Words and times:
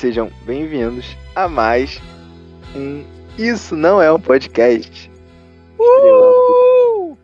sejam 0.00 0.30
bem-vindos 0.46 1.14
a 1.34 1.46
mais 1.46 2.00
um 2.74 3.04
Isso 3.36 3.76
Não 3.76 4.00
É 4.00 4.10
um 4.10 4.18
Podcast. 4.18 5.12
Uh! 5.78 7.18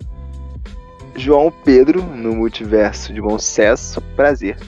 João 1.14 1.50
Pedro, 1.50 2.02
no 2.02 2.34
multiverso 2.34 3.14
de 3.14 3.22
bom 3.22 3.38
sucesso. 3.38 3.98
Prazer. 4.14 4.58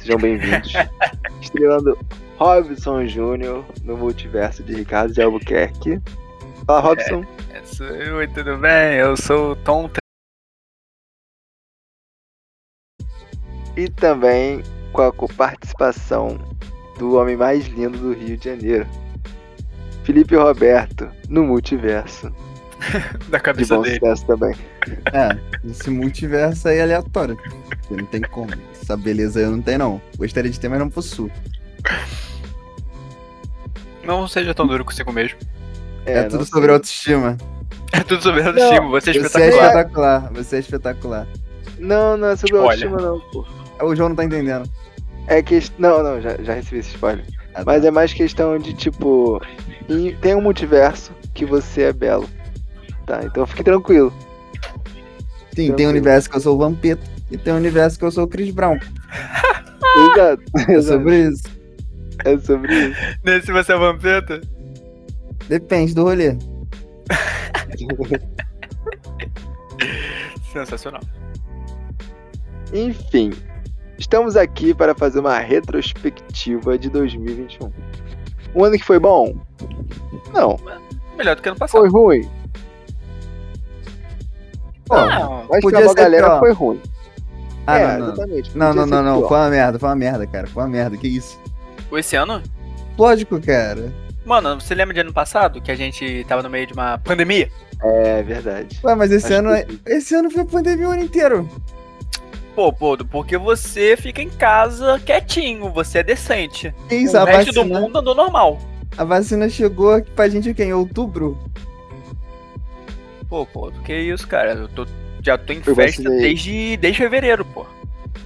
Sejam 0.00 0.18
bem-vindos. 0.18 0.72
Estrelando 1.40 1.96
Robson 2.36 3.06
Júnior 3.06 3.64
no 3.84 3.96
multiverso 3.96 4.64
de 4.64 4.74
Ricardo 4.74 5.14
de 5.14 5.22
Albuquerque. 5.22 6.00
Fala, 6.66 6.80
Robson. 6.80 7.24
É, 7.50 8.12
Oi, 8.12 8.26
tudo 8.26 8.58
bem? 8.58 8.96
Eu 8.96 9.16
sou 9.16 9.52
o 9.52 9.56
Tom. 9.56 9.88
E 13.76 13.88
também 13.88 14.64
com 14.92 15.02
a 15.02 15.12
participação 15.12 16.36
do 16.98 17.14
homem 17.16 17.36
mais 17.36 17.66
lindo 17.66 17.98
do 17.98 18.12
Rio 18.12 18.36
de 18.36 18.44
Janeiro. 18.44 18.86
Felipe 20.04 20.34
Roberto, 20.36 21.08
no 21.28 21.44
multiverso. 21.44 22.32
da 23.30 23.38
De 23.38 23.42
cabeça 23.44 23.76
bom 23.76 23.82
dele. 23.82 23.94
sucesso 23.98 24.26
também. 24.26 24.54
É, 25.12 25.38
esse 25.64 25.88
multiverso 25.90 26.66
aí 26.66 26.78
é 26.78 26.82
aleatório. 26.82 27.36
Porque 27.36 27.94
Não 27.94 28.04
tem 28.04 28.20
como. 28.20 28.50
Essa 28.80 28.96
beleza 28.96 29.38
aí 29.38 29.44
eu 29.44 29.52
não 29.52 29.62
tenho, 29.62 29.78
não. 29.78 30.02
Gostaria 30.18 30.50
de 30.50 30.58
ter, 30.58 30.68
mas 30.68 30.80
não 30.80 30.90
possuo. 30.90 31.30
Não 34.04 34.26
seja 34.26 34.52
tão 34.54 34.66
duro 34.66 34.84
consigo 34.84 35.12
mesmo. 35.12 35.38
É, 36.04 36.22
não 36.22 36.30
tudo 36.30 36.44
sei. 36.44 36.52
sobre 36.52 36.72
autoestima. 36.72 37.36
É 37.92 38.00
tudo 38.00 38.22
sobre 38.22 38.42
autoestima, 38.42 38.88
você 38.88 39.10
é 39.10 39.12
Você 39.12 39.18
é 39.20 39.22
espetacular. 39.22 39.66
espetacular. 39.68 40.32
Você 40.32 40.56
é 40.56 40.58
espetacular. 40.58 41.28
Não, 41.78 42.16
não 42.16 42.28
é 42.28 42.36
sobre 42.36 42.56
Spoiler. 42.56 42.88
autoestima, 42.88 42.96
não, 43.00 43.20
pô. 43.30 43.46
O 43.86 43.94
João 43.94 44.08
não 44.08 44.16
tá 44.16 44.24
entendendo. 44.24 44.68
É 45.26 45.42
que. 45.42 45.60
Não, 45.78 46.02
não, 46.02 46.20
já, 46.20 46.36
já 46.42 46.54
recebi 46.54 46.78
esse 46.78 46.94
spoiler. 46.94 47.24
Ah, 47.54 47.62
Mas 47.64 47.82
tá. 47.82 47.88
é 47.88 47.90
mais 47.90 48.12
questão 48.12 48.58
de, 48.58 48.72
tipo. 48.74 49.40
em- 49.88 50.14
Tem 50.16 50.34
um 50.34 50.40
multiverso 50.42 51.12
que 51.34 51.44
você 51.44 51.82
é 51.82 51.92
belo. 51.92 52.28
Tá, 53.06 53.20
então 53.24 53.46
fique 53.46 53.64
tranquilo. 53.64 54.12
Sim, 55.50 55.54
tem 55.54 55.66
tranquilo. 55.66 55.88
um 55.88 55.92
universo 55.92 56.30
que 56.30 56.36
eu 56.36 56.40
sou 56.40 56.54
o 56.54 56.58
Vampeta 56.58 57.02
e 57.30 57.36
tem 57.36 57.52
um 57.52 57.56
universo 57.56 57.98
que 57.98 58.04
eu 58.04 58.10
sou 58.10 58.24
o 58.24 58.28
Chris 58.28 58.50
Brown. 58.50 58.78
Exato. 60.12 60.42
É 60.68 60.80
sobre 60.80 61.28
isso. 61.28 61.42
É 62.24 62.38
sobre 62.38 62.72
isso. 62.74 63.00
Nesse 63.24 63.52
você 63.52 63.72
é 63.72 63.76
vampeta? 63.78 64.40
Depende 65.48 65.94
do 65.94 66.04
rolê. 66.04 66.36
Sensacional. 70.52 71.00
Enfim, 72.72 73.32
estamos 74.02 74.36
aqui 74.36 74.74
para 74.74 74.94
fazer 74.94 75.20
uma 75.20 75.38
retrospectiva 75.38 76.76
de 76.76 76.90
2021. 76.90 77.72
Um 78.54 78.64
ano 78.64 78.76
que 78.76 78.84
foi 78.84 78.98
bom? 78.98 79.34
Não. 80.34 80.58
Melhor 81.16 81.36
do 81.36 81.42
que 81.42 81.48
ano 81.48 81.58
passado. 81.58 81.80
Foi 81.80 81.88
ruim? 81.88 82.28
Bom, 84.88 85.06
Não, 85.06 85.46
mas 85.48 85.60
podia 85.62 85.78
pra 85.78 85.88
uma 85.88 85.94
galera 85.94 86.26
pior. 86.26 86.38
foi 86.40 86.52
ruim. 86.52 86.80
Ah, 87.66 87.78
é, 87.78 87.86
não, 87.86 87.98
não. 87.98 88.12
exatamente. 88.12 88.58
Não, 88.58 88.74
não, 88.74 88.86
não, 88.86 89.02
não. 89.02 89.28
Foi 89.28 89.36
uma 89.38 89.48
merda, 89.48 89.78
foi 89.78 89.88
uma 89.88 89.96
merda, 89.96 90.26
cara. 90.26 90.46
Foi 90.48 90.62
uma 90.64 90.68
merda, 90.68 90.96
que 90.96 91.06
isso? 91.08 91.40
esse 91.92 92.16
ano? 92.16 92.42
Lógico, 92.98 93.40
cara. 93.40 93.92
Mano, 94.24 94.60
você 94.60 94.74
lembra 94.74 94.94
de 94.94 95.00
ano 95.00 95.12
passado 95.12 95.60
que 95.60 95.70
a 95.70 95.74
gente 95.74 96.24
tava 96.28 96.42
no 96.42 96.50
meio 96.50 96.66
de 96.66 96.72
uma 96.72 96.98
pandemia? 96.98 97.48
É 97.80 98.22
verdade. 98.22 98.80
Ué, 98.82 98.94
mas 98.94 99.10
esse 99.12 99.26
Acho 99.26 99.36
ano, 99.36 99.50
é- 99.50 99.62
que- 99.64 99.80
esse 99.86 100.14
ano 100.14 100.30
foi 100.30 100.44
pandemia 100.44 100.88
o 100.88 100.92
ano 100.92 101.04
inteiro. 101.04 101.48
Pô, 102.54 102.70
pô, 102.72 102.96
porque 102.98 103.38
você 103.38 103.96
fica 103.96 104.20
em 104.20 104.28
casa 104.28 105.00
quietinho, 105.00 105.70
você 105.72 105.98
é 105.98 106.02
decente. 106.02 106.74
Isso, 106.90 107.16
o 107.16 107.20
a 107.20 107.24
resto 107.24 107.52
do 107.52 107.60
vacina, 107.62 107.80
mundo 107.80 107.98
andou 107.98 108.14
normal. 108.14 108.58
a 108.96 109.04
vacina 109.04 109.48
chegou 109.48 109.92
aqui 109.94 110.10
pra 110.10 110.28
gente 110.28 110.50
o 110.50 110.54
quê? 110.54 110.64
Em 110.64 110.72
outubro? 110.74 111.38
Pô, 113.28 113.46
pô, 113.46 113.72
que 113.84 113.94
isso, 113.96 114.28
cara? 114.28 114.52
Eu 114.52 114.68
tô, 114.68 114.86
já 115.22 115.38
tô 115.38 115.54
em 115.54 115.62
Eu 115.64 115.74
festa 115.74 116.02
vacinei. 116.02 116.20
desde, 116.20 116.76
desde 116.76 116.98
fevereiro, 116.98 117.44
pô. 117.44 117.64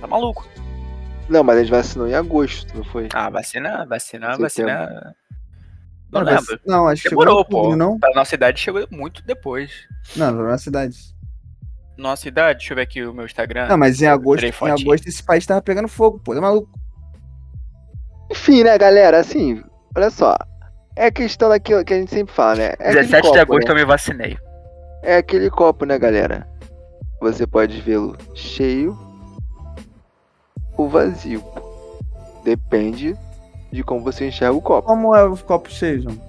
Tá 0.01 0.07
maluco? 0.09 0.45
Não, 1.29 1.45
mas 1.45 1.59
a 1.59 1.61
gente 1.61 1.71
vacinou 1.71 2.09
em 2.09 2.15
agosto, 2.15 2.77
não 2.77 2.85
foi? 2.85 3.09
Ah, 3.13 3.31
vacina, 3.31 3.87
vacina, 3.87 4.37
vacina. 4.37 5.15
Não 6.11 6.23
Não, 6.23 6.33
lembro. 6.33 6.61
Não, 6.67 6.89
acho 6.89 7.03
que 7.03 7.09
chegou 7.11 7.23
em 7.25 7.27
Demorou, 7.27 7.39
outubro, 7.39 7.71
pô. 7.71 7.77
não? 7.77 7.99
Pra 7.99 8.13
nossa 8.15 8.35
idade 8.35 8.61
chegou 8.61 8.87
muito 8.91 9.23
depois. 9.25 9.71
Não, 10.17 10.33
não 10.33 10.45
na 10.45 10.59
cidade. 10.59 10.97
Nossa 11.97 12.29
idade, 12.29 12.59
deixa 12.59 12.73
eu 12.73 12.77
ver 12.77 12.83
aqui 12.83 13.05
o 13.05 13.15
meu 13.15 13.25
Instagram. 13.25 13.69
Não, 13.69 13.79
mas 13.79 14.03
em 14.03 14.07
agosto, 14.07 14.45
em 14.45 14.71
agosto 14.71 15.09
esse 15.09 15.23
país 15.23 15.47
tava 15.47 15.63
pegando 15.63 15.89
fogo, 15.89 16.21
pô. 16.23 16.35
Tá 16.35 16.41
maluco? 16.41 16.69
Enfim, 18.31 18.65
né, 18.65 18.77
galera? 18.77 19.19
Assim, 19.19 19.63
olha 19.97 20.11
só. 20.11 20.37
É 20.95 21.07
a 21.07 21.13
questão 21.13 21.49
daquilo 21.49 21.85
que 21.85 21.95
a 21.95 21.99
gente 21.99 22.11
sempre 22.11 22.35
fala, 22.35 22.57
né? 22.57 22.65
É 22.79 22.91
aquele 22.91 23.03
17 23.03 23.23
de 23.23 23.29
copo, 23.29 23.41
agosto 23.41 23.69
né? 23.69 23.73
eu 23.73 23.77
me 23.77 23.85
vacinei. 23.85 24.39
É 25.03 25.17
aquele 25.19 25.51
copo, 25.51 25.85
né, 25.85 25.99
galera? 25.99 26.47
Você 27.21 27.47
pode 27.47 27.81
vê-lo 27.81 28.17
cheio 28.35 28.99
ou 30.77 30.89
vazio. 30.89 31.43
Depende 32.45 33.17
de 33.73 33.83
como 33.83 34.03
você 34.03 34.29
enxerga 34.29 34.57
o 34.57 34.63
copo. 34.63 34.87
Como 34.87 35.15
é 35.15 35.25
o 35.25 35.37
copo 35.37 35.71
cheio, 35.71 36.03
João? 36.03 36.21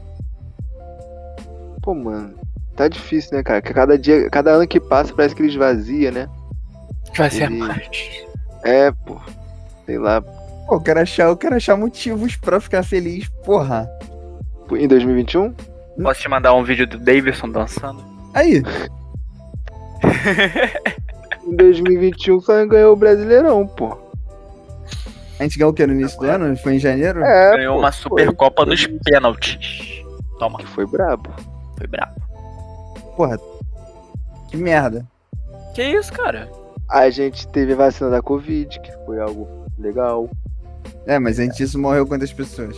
Pô, 1.81 1.94
mano, 1.94 2.38
tá 2.77 2.88
difícil, 2.88 3.35
né, 3.35 3.43
cara? 3.43 3.61
Que 3.61 3.73
cada 3.73 3.97
dia, 3.97 4.29
cada 4.29 4.51
ano 4.51 4.67
que 4.67 4.79
passa 4.79 5.13
parece 5.13 5.35
que 5.35 5.41
ele 5.41 5.49
esvazia, 5.49 6.11
né? 6.11 6.29
Vai 7.17 7.29
ser 7.29 7.43
Ele- 7.51 7.57
mais. 7.57 7.89
É, 8.63 8.91
pô. 8.91 9.19
Sei 9.85 9.97
lá. 9.97 10.21
Pô, 10.21 10.75
eu 10.75 10.81
quero 10.81 10.99
achar, 11.01 11.27
eu 11.27 11.37
quero 11.37 11.55
achar 11.55 11.75
motivos 11.75 12.35
pra 12.35 12.59
ficar 12.59 12.83
feliz, 12.83 13.27
porra. 13.43 13.89
Em 14.71 14.87
2021? 14.87 15.53
Posso 16.03 16.21
te 16.21 16.29
mandar 16.29 16.53
um 16.53 16.63
vídeo 16.63 16.85
do 16.85 16.97
Davidson 16.99 17.49
dançando? 17.49 18.03
Aí, 18.33 18.61
Em 21.45 21.55
2021 21.55 22.35
o 22.37 22.41
Flamengo 22.41 22.71
ganhou 22.71 22.93
o 22.93 22.95
Brasileirão, 22.95 23.66
pô. 23.66 23.97
a 25.39 25.43
gente 25.43 25.57
ganhou 25.57 25.71
o 25.71 25.73
que 25.73 25.87
no 25.87 25.93
início 25.93 26.19
do 26.19 26.25
ano? 26.25 26.55
Foi 26.57 26.75
em 26.75 26.79
janeiro? 26.79 27.23
É, 27.23 27.55
Ganhou 27.57 27.75
pô, 27.75 27.79
uma. 27.81 27.91
Supercopa 27.91 28.66
nos 28.66 28.85
pênaltis. 29.05 30.03
Toma, 30.39 30.59
Que 30.59 30.67
foi 30.67 30.85
brabo. 30.85 31.29
foi 31.77 31.87
brabo. 31.87 32.13
Porra, 33.17 33.38
que 34.50 34.55
merda. 34.55 35.05
Que 35.73 35.83
isso, 35.83 36.13
cara? 36.13 36.50
A 36.89 37.09
gente 37.09 37.47
teve 37.50 37.73
a 37.73 37.75
vacina 37.75 38.09
da 38.09 38.22
Covid, 38.22 38.79
que 38.79 38.91
foi 39.05 39.19
algo 39.19 39.47
legal. 39.78 40.29
É, 41.05 41.19
mas 41.19 41.39
antes 41.39 41.57
disso 41.57 41.78
morreu 41.79 42.05
quantas 42.07 42.31
pessoas? 42.31 42.78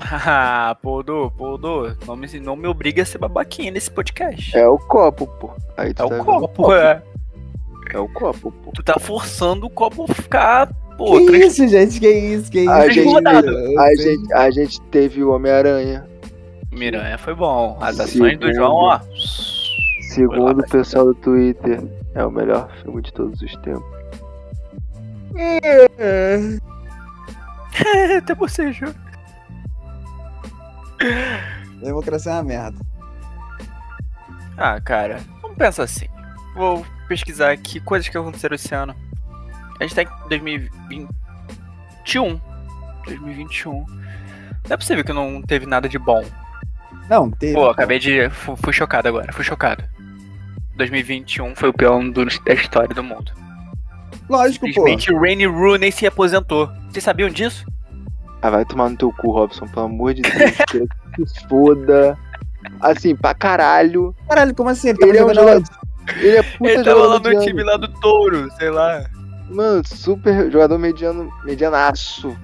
Ah, 0.00 0.74
Podo, 0.82 1.30
Podo, 1.36 1.94
não 2.06 2.16
me, 2.16 2.40
não 2.40 2.56
me 2.56 2.66
obriga 2.66 3.02
a 3.02 3.06
ser 3.06 3.18
babaquinha 3.18 3.70
nesse 3.70 3.90
podcast. 3.90 4.56
É 4.56 4.66
o 4.66 4.78
copo, 4.78 5.26
pô. 5.26 5.50
Aí 5.76 5.92
tu 5.92 6.02
É 6.04 6.08
tá 6.08 6.16
o 6.16 6.24
copo, 6.24 6.72
é. 6.72 7.02
É 7.92 7.98
o 7.98 8.08
copo, 8.08 8.50
pô. 8.50 8.72
Tu 8.72 8.82
tá 8.82 8.98
forçando 8.98 9.66
o 9.66 9.70
copo 9.70 10.06
a 10.08 10.14
ficar, 10.14 10.72
pô, 10.96 11.18
que 11.18 11.26
trans- 11.26 11.58
isso, 11.58 11.68
gente? 11.68 12.00
Que 12.00 12.08
isso? 12.10 12.50
Que 12.50 12.60
isso? 12.60 12.70
A 12.70 12.86
Que 12.86 12.92
gente- 12.94 13.08
isso? 13.08 13.78
A 13.78 13.94
gente, 13.94 14.32
a 14.32 14.50
gente 14.50 14.80
teve 14.90 15.22
o 15.22 15.32
Homem-Aranha. 15.34 16.08
Miranha 16.72 17.18
foi 17.18 17.34
bom. 17.34 17.76
As 17.80 17.98
ações 18.00 18.12
Segundo. 18.32 18.46
do 18.46 18.54
João, 18.54 18.72
ó. 18.74 19.00
Segundo 20.14 20.42
lá, 20.42 20.50
o 20.52 20.68
pessoal 20.68 21.06
do 21.06 21.14
Twitter, 21.14 21.80
é 22.14 22.24
o 22.24 22.30
melhor 22.30 22.70
filme 22.82 23.00
de 23.02 23.12
todos 23.12 23.40
os 23.40 23.52
tempos. 23.62 24.00
Até 28.18 28.34
você, 28.34 28.72
João. 28.72 28.92
Democracia 31.80 32.32
é 32.32 32.34
uma 32.34 32.42
merda. 32.42 32.78
Ah, 34.56 34.80
cara, 34.80 35.20
vamos 35.40 35.56
pensar 35.56 35.84
assim. 35.84 36.06
Vou 36.54 36.84
pesquisar 37.08 37.52
aqui 37.52 37.80
coisas 37.80 38.08
que 38.08 38.18
aconteceram 38.18 38.54
esse 38.56 38.74
ano. 38.74 38.94
A 39.78 39.84
gente 39.84 39.94
tá 39.94 40.02
em 40.02 40.28
2021. 40.28 42.40
2021. 43.06 43.72
Não 43.72 43.86
é 44.68 44.76
possível 44.76 45.04
que 45.04 45.12
não 45.12 45.40
teve 45.40 45.64
nada 45.64 45.88
de 45.88 45.98
bom. 45.98 46.22
Não, 47.08 47.30
teve. 47.30 47.54
Pô, 47.54 47.70
acabei 47.70 47.98
de. 47.98 48.28
fu- 48.28 48.56
Fui 48.56 48.72
chocado 48.72 49.08
agora, 49.08 49.32
fui 49.32 49.44
chocado. 49.44 49.82
2021 50.76 51.54
foi 51.54 51.68
o 51.68 51.72
pior 51.72 51.98
ano 52.00 52.12
do- 52.12 52.24
da 52.24 52.52
história 52.54 52.94
do 52.94 53.02
mundo. 53.02 53.32
Lógico, 54.28 54.66
pô. 54.66 54.72
Simplesmente 54.72 55.12
o 55.12 55.18
Rainy 55.20 55.46
Rooney 55.46 55.90
se 55.92 56.06
aposentou. 56.06 56.70
Vocês 56.88 57.02
sabiam 57.04 57.28
disso? 57.28 57.66
Ah, 58.42 58.50
vai 58.50 58.64
tomar 58.64 58.88
no 58.88 58.96
teu 58.96 59.12
cu, 59.12 59.32
Robson, 59.32 59.66
pelo 59.66 59.86
amor 59.86 60.14
de 60.14 60.22
Deus. 60.22 60.32
que 61.14 61.26
se 61.26 61.46
foda. 61.48 62.16
Assim, 62.80 63.14
pra 63.16 63.34
caralho. 63.34 64.14
Caralho, 64.28 64.54
como 64.54 64.70
assim? 64.70 64.88
Ele 64.90 64.98
tava 64.98 65.10
Ele 65.12 65.18
é 65.18 65.24
um 65.24 65.34
jogador. 65.34 65.62
Ele 66.16 66.36
é 66.36 66.42
puta 66.42 66.70
Ele 66.70 66.84
tava 66.84 67.00
lá 67.06 67.18
no 67.18 67.24
mediano. 67.24 67.44
time 67.46 67.62
lá 67.62 67.76
do 67.76 67.88
Touro, 67.88 68.50
sei 68.52 68.70
lá. 68.70 69.04
Mano, 69.50 69.82
super 69.86 70.50
jogador 70.50 70.78
mediano, 70.78 71.30
medianaço. 71.44 72.36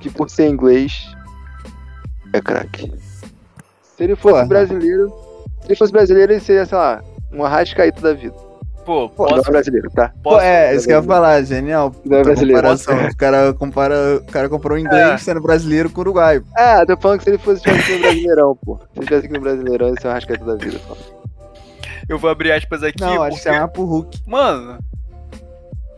Que 0.00 0.10
por 0.10 0.28
ser 0.28 0.48
inglês 0.48 1.06
é 2.32 2.40
craque. 2.40 2.92
Se 3.96 4.04
ele 4.04 4.16
fosse 4.16 4.34
Porra. 4.34 4.46
brasileiro. 4.46 5.08
Se 5.60 5.68
ele 5.68 5.76
fosse 5.76 5.92
brasileiro, 5.92 6.32
ele 6.32 6.40
seria, 6.40 6.64
sei 6.66 6.76
lá, 6.78 7.02
um 7.32 7.44
arrascaíto 7.44 8.00
da 8.02 8.12
vida. 8.12 8.34
Pô, 8.84 9.08
Pô, 9.10 9.24
não 9.24 9.36
posso, 9.36 9.48
é 9.48 9.52
brasileiro, 9.52 9.90
tá? 9.90 10.12
Pô, 10.22 10.40
é, 10.40 10.74
isso 10.74 10.86
que 10.86 10.92
eu 10.92 10.96
ia 11.00 11.02
falar, 11.02 11.42
genial. 11.42 11.94
Não 12.04 12.18
é 12.18 12.22
brasileiro. 12.22 12.56
comparação. 12.62 13.06
O 13.08 13.16
cara 13.16 13.52
compara. 13.54 14.16
O 14.16 14.24
cara 14.32 14.48
comprou 14.48 14.76
um 14.76 14.80
inglês 14.80 15.06
É. 15.10 15.18
sendo 15.18 15.40
brasileiro 15.40 15.90
com 15.90 16.00
uruguaio. 16.00 16.44
Ah, 16.56 16.84
tô 16.86 16.96
falando 16.96 17.18
que 17.18 17.24
se 17.24 17.30
ele 17.30 17.38
fosse 17.38 17.62
tivesse 17.62 17.82
aqui 17.82 17.92
no 17.94 18.00
Brasileirão, 18.00 18.56
pô. 18.56 18.76
Se 18.78 18.84
ele 18.98 19.06
tivesse 19.06 19.26
aqui 19.26 19.34
no 19.34 19.40
Brasileirão, 19.40 19.94
esse 19.94 20.06
é 20.06 20.10
o 20.10 20.12
rascata 20.12 20.44
da 20.44 20.56
vida, 20.56 20.80
pô. 20.88 20.96
eu 22.08 22.18
vou 22.18 22.30
abrir 22.30 22.52
aspas 22.52 22.82
aqui. 22.82 23.00
Não, 23.00 23.22
acho 23.22 23.36
que 23.36 23.42
porque, 23.42 23.54
chamar 23.54 23.68
pro 23.68 23.84
Hulk. 23.84 24.18
Mano, 24.26 24.78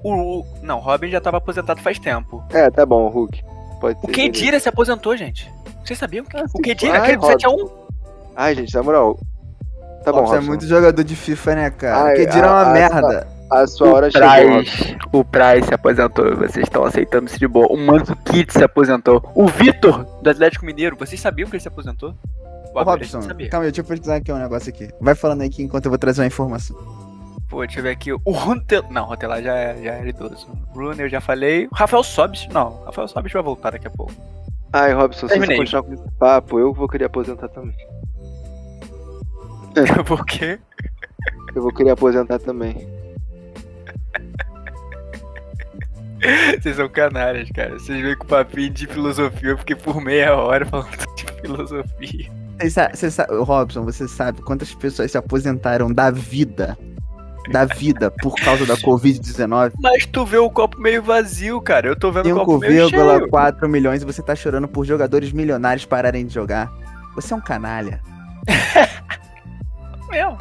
o, 0.03 0.41
o- 0.41 0.47
Não, 0.63 0.79
Robin 0.81 1.09
já 1.09 1.21
tava 1.21 1.37
aposentado 1.39 1.81
faz 1.81 1.99
tempo. 1.99 2.43
É, 2.51 2.69
tá 2.69 2.85
bom, 2.85 3.07
o 3.07 3.09
Hulk. 3.09 3.43
Pode 3.81 4.01
ser. 4.01 4.07
O 4.07 4.11
Kedira 4.11 4.59
se 4.61 4.69
aposentou, 4.69 5.17
gente. 5.17 5.51
Vocês 5.85 5.99
sabiam? 5.99 6.25
Ah, 6.35 6.45
o. 6.53 6.61
Kedira, 6.61 6.99
aquele 6.99 7.17
do 7.17 7.27
Robin. 7.27 7.37
7x1. 7.47 7.71
Ai, 8.37 8.55
gente, 8.57 8.75
na 8.75 8.83
moral. 8.83 9.19
Tá 10.05 10.13
bom, 10.13 10.21
Você 10.27 10.33
é 10.33 10.37
Robson. 10.37 10.49
muito 10.49 10.67
jogador 10.67 11.05
de 11.05 11.15
FIFA, 11.17 11.55
né, 11.55 11.71
cara? 11.71 12.05
Ai, 12.05 12.15
que 12.17 12.27
dirá 12.27 12.49
a- 12.49 12.53
uma 12.53 12.71
a- 12.71 12.73
merda. 12.73 13.27
A 13.51 13.67
sua 13.67 13.93
hora 13.93 14.11
chegou, 14.11 14.29
Robson. 14.57 14.97
o 15.13 15.25
Price 15.25 15.69
se 15.69 15.75
aposentou. 15.75 16.37
Vocês 16.37 16.65
estão 16.67 16.85
aceitando 16.85 17.27
isso 17.27 17.39
de 17.39 17.47
boa. 17.47 17.67
O 17.71 17.77
Manso 17.77 18.17
Kit 18.25 18.51
se 18.53 18.65
aposentou. 18.65 19.23
O 19.35 19.47
Vitor, 19.47 20.05
do 20.23 20.31
Atlético 20.31 20.65
Mineiro. 20.65 20.97
Vocês 20.97 21.21
sabiam 21.21 21.49
que 21.49 21.57
ele 21.57 21.61
se 21.63 21.69
aposentou? 21.69 22.15
O 22.75 22.79
a 22.79 22.83
Robson, 22.83 23.21
calma 23.21 23.67
aí, 23.67 23.71
deixa 23.71 23.81
eu 23.83 23.85
pesquisar 23.85 24.17
aqui 24.17 24.33
um 24.33 24.39
negócio 24.39 24.71
aqui. 24.71 24.89
Vai 24.99 25.15
falando 25.15 25.43
aí 25.43 25.51
que 25.51 25.63
enquanto 25.63 25.85
eu 25.85 25.91
vou 25.91 25.99
trazer 25.99 26.23
uma 26.23 26.27
informação. 26.27 26.75
Pô, 27.51 27.61
deixa 27.61 27.81
eu 27.81 27.83
ver 27.83 27.91
aqui. 27.91 28.11
O 28.13 28.31
Runtel. 28.31 28.85
Não, 28.91 29.03
o 29.03 29.09
Runtelar 29.09 29.43
já, 29.43 29.55
é- 29.55 29.77
já 29.83 29.93
era 29.93 30.09
idoso. 30.09 30.47
O 30.51 30.73
Bruno 30.73 30.99
eu 31.03 31.09
já 31.11 31.21
falei. 31.21 31.67
O 31.71 31.75
Rafael 31.75 32.03
Sobis. 32.03 32.49
Não, 32.51 32.69
o 32.81 32.85
Rafael 32.87 33.07
Sobis 33.07 33.31
vai 33.31 33.43
voltar 33.43 33.73
daqui 33.73 33.87
a 33.87 33.91
pouco. 33.91 34.15
Ai, 34.73 34.95
Robson, 34.95 35.29
se 35.29 35.39
você 35.39 35.55
continuar 35.57 35.83
com 35.83 35.93
esse 35.93 36.11
papo, 36.19 36.59
eu 36.59 36.73
vou 36.73 36.89
querer 36.89 37.05
aposentar 37.05 37.49
também. 37.49 37.77
Por 40.07 40.25
quê? 40.27 40.59
Eu 41.55 41.63
vou 41.63 41.73
querer 41.73 41.91
aposentar 41.91 42.39
também. 42.39 42.87
Vocês 46.61 46.77
são 46.77 46.89
canalhas, 46.89 47.51
cara. 47.51 47.79
Vocês 47.79 48.01
vêm 48.01 48.17
com 48.17 48.27
papinho 48.27 48.71
de 48.71 48.87
filosofia. 48.87 49.51
Eu 49.51 49.59
fiquei 49.59 49.75
por 49.75 50.01
meia 50.01 50.37
hora 50.37 50.65
falando 50.65 50.89
de 51.17 51.25
filosofia. 51.41 52.31
Você 52.61 53.11
sabe, 53.11 53.35
Robson, 53.39 53.85
você 53.85 54.07
sabe 54.07 54.41
quantas 54.43 54.73
pessoas 54.73 55.11
se 55.11 55.19
aposentaram 55.19 55.93
da 55.93 56.11
vida? 56.11 56.79
Da 57.51 57.65
vida 57.65 58.09
por 58.23 58.37
causa 58.37 58.65
da 58.65 58.77
Covid-19? 58.77 59.73
Mas 59.83 60.07
tu 60.07 60.25
vê 60.25 60.39
o 60.39 60.49
copo 60.49 60.81
meio 60.81 61.03
vazio, 61.03 61.61
cara. 61.61 61.89
Eu 61.89 61.97
tô 61.97 62.13
vendo 62.13 62.31
o 62.31 62.39
copo 62.39 62.59
meio 62.59 62.89
cheio. 62.89 63.03
5,4 63.03 63.67
milhões 63.67 64.03
e 64.03 64.07
você 64.07 64.23
tá 64.23 64.37
chorando 64.37 64.69
por 64.69 64.85
jogadores 64.85 65.33
milionários 65.33 65.85
pararem 65.85 66.25
de 66.25 66.33
jogar. 66.33 66.71
Você 67.17 67.35
é 67.35 67.37
um 67.37 67.41
canalha. 67.41 68.01
Mesmo. 70.13 70.37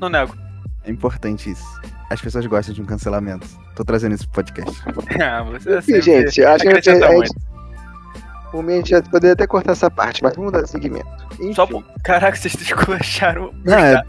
Não 0.00 0.08
nego. 0.08 0.34
É 0.84 0.90
importante 0.90 1.50
isso. 1.50 1.80
As 2.08 2.20
pessoas 2.20 2.46
gostam 2.46 2.74
de 2.74 2.80
um 2.80 2.86
cancelamento. 2.86 3.46
Tô 3.76 3.84
trazendo 3.84 4.14
isso 4.14 4.28
pro 4.30 4.42
podcast. 4.42 4.82
Ah, 5.22 5.42
você 5.42 5.78
Enfim, 5.78 6.00
sempre 6.00 6.02
gente, 6.02 6.44
acho 6.44 6.62
que 6.62 6.68
a 6.68 6.74
gente, 6.74 6.90
acrescenta 6.90 7.06
a 7.06 7.10
gente, 7.12 7.30
a 8.52 8.72
gente 8.72 8.90
já 8.90 9.02
poderia 9.02 9.34
até 9.34 9.46
cortar 9.46 9.72
essa 9.72 9.90
parte, 9.90 10.22
mas 10.22 10.34
vamos 10.34 10.50
mudar 10.50 10.62
de 10.62 10.70
segmento. 10.70 11.06
Enfim, 11.34 11.52
Só 11.52 11.66
por... 11.66 11.84
Caraca, 12.02 12.34
vocês 12.34 12.54
desculacharam. 12.56 13.52
Não, 13.62 13.78
é, 13.78 14.02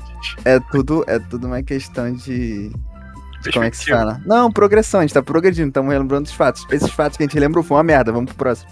é 0.45 0.60
tudo, 0.72 1.04
é 1.07 1.19
tudo 1.19 1.48
uma 1.48 1.62
questão 1.62 2.13
de. 2.13 2.72
de 3.42 3.51
como 3.51 3.66
é 3.66 3.69
que 3.69 3.78
se 3.78 3.89
fala? 3.89 4.22
Não, 4.25 4.50
progressão, 4.50 5.01
a 5.01 5.04
gente 5.04 5.13
tá 5.13 5.22
progredindo, 5.22 5.68
estamos 5.68 5.92
relembrando 5.92 6.30
os 6.30 6.33
fatos. 6.33 6.66
Esses 6.72 6.92
fatos 6.92 7.18
que 7.18 7.24
a 7.24 7.28
gente 7.28 7.38
lembrou 7.38 7.63
foi 7.63 7.75
uma 7.75 7.83
merda, 7.83 8.13
vamos 8.13 8.30
pro 8.31 8.38
próximo. 8.38 8.72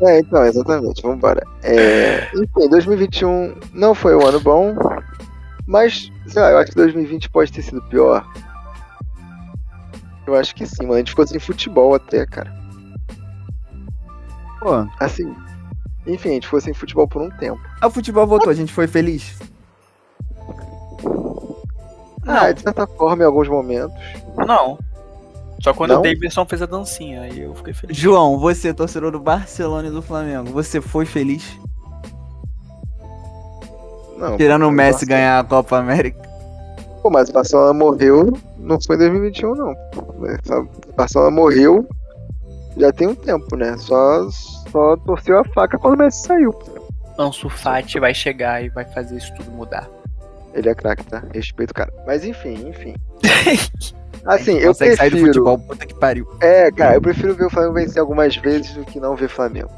É, 0.00 0.18
então, 0.18 0.44
exatamente, 0.44 1.02
vamos 1.02 1.18
embora. 1.18 1.46
É, 1.62 2.24
enfim, 2.34 2.68
2021 2.68 3.54
não 3.72 3.94
foi 3.94 4.14
um 4.16 4.26
ano 4.26 4.40
bom, 4.40 4.74
mas, 5.66 6.10
sei 6.26 6.42
lá, 6.42 6.50
eu 6.50 6.58
acho 6.58 6.70
que 6.70 6.76
2020 6.76 7.30
pode 7.30 7.52
ter 7.52 7.62
sido 7.62 7.80
pior. 7.82 8.26
Eu 10.26 10.34
acho 10.34 10.54
que 10.54 10.66
sim, 10.66 10.82
mano. 10.82 10.94
A 10.94 10.98
gente 10.98 11.10
ficou 11.10 11.26
sem 11.26 11.38
futebol 11.38 11.94
até, 11.94 12.24
cara. 12.26 12.52
Pô, 14.60 14.86
Assim, 14.98 15.34
enfim, 16.06 16.30
a 16.30 16.32
gente 16.32 16.46
ficou 16.46 16.60
sem 16.60 16.72
futebol 16.74 17.06
por 17.06 17.22
um 17.22 17.30
tempo. 17.30 17.60
ah, 17.80 17.86
o 17.86 17.90
futebol 17.90 18.26
voltou, 18.26 18.50
a 18.50 18.54
gente 18.54 18.72
foi 18.72 18.86
feliz. 18.86 19.38
Ah, 22.26 22.50
de 22.52 22.62
certa 22.62 22.86
forma, 22.86 23.22
em 23.22 23.26
alguns 23.26 23.48
momentos. 23.48 23.94
Não. 24.46 24.78
Só 25.64 25.72
quando 25.72 25.92
Não? 25.92 26.00
o 26.00 26.02
Davidson 26.02 26.44
fez 26.44 26.60
a 26.60 26.66
dancinha, 26.66 27.22
aí 27.22 27.40
eu 27.40 27.54
fiquei 27.54 27.72
feliz. 27.72 27.96
João, 27.96 28.38
você, 28.38 28.74
torcedor 28.74 29.10
do 29.12 29.18
Barcelona 29.18 29.88
e 29.88 29.90
do 29.90 30.02
Flamengo, 30.02 30.50
você 30.50 30.78
foi 30.78 31.06
feliz? 31.06 31.58
Não, 34.18 34.36
Tirando 34.36 34.66
o 34.66 34.70
Messi 34.70 35.06
Barcelona- 35.06 35.16
ganhar 35.16 35.38
a 35.40 35.44
Copa 35.44 35.78
América. 35.78 36.22
Pô, 37.02 37.08
mas 37.08 37.30
o 37.30 37.32
Barcelona 37.32 37.72
morreu, 37.72 38.36
não 38.58 38.78
foi 38.78 38.96
em 38.96 38.98
2021, 38.98 39.54
não. 39.54 39.72
O 39.96 40.94
Barcelona 40.94 41.30
morreu 41.30 41.88
já 42.76 42.92
tem 42.92 43.08
um 43.08 43.14
tempo, 43.14 43.56
né? 43.56 43.74
Só, 43.78 44.28
só 44.70 44.96
torceu 44.98 45.38
a 45.38 45.44
faca 45.44 45.78
quando 45.78 45.94
o 45.94 45.98
Messi 45.98 46.26
saiu. 46.26 46.54
Ansu 47.18 47.48
Fati 47.48 47.98
vai 47.98 48.12
chegar 48.12 48.62
e 48.62 48.68
vai 48.68 48.84
fazer 48.84 49.16
isso 49.16 49.32
tudo 49.36 49.50
mudar. 49.50 49.88
Ele 50.54 50.68
é 50.68 50.74
craque, 50.74 51.04
tá? 51.04 51.22
Respeito 51.34 51.72
o 51.72 51.74
cara. 51.74 51.92
Mas 52.06 52.24
enfim, 52.24 52.68
enfim. 52.68 52.94
Assim, 54.24 54.56
eu 54.56 54.68
Consegue 54.68 54.96
sair 54.96 55.10
do 55.10 55.16
prefiro. 55.16 55.34
futebol, 55.34 55.58
puta 55.58 55.84
que 55.86 55.94
pariu. 55.94 56.26
É, 56.40 56.70
cara, 56.70 56.94
eu 56.94 57.02
prefiro 57.02 57.34
ver 57.34 57.44
o 57.44 57.50
Flamengo 57.50 57.74
vencer 57.74 58.00
algumas 58.00 58.34
vezes 58.36 58.72
do 58.72 58.84
que 58.84 58.98
não 58.98 59.14
ver 59.14 59.28
Flamengo. 59.28 59.70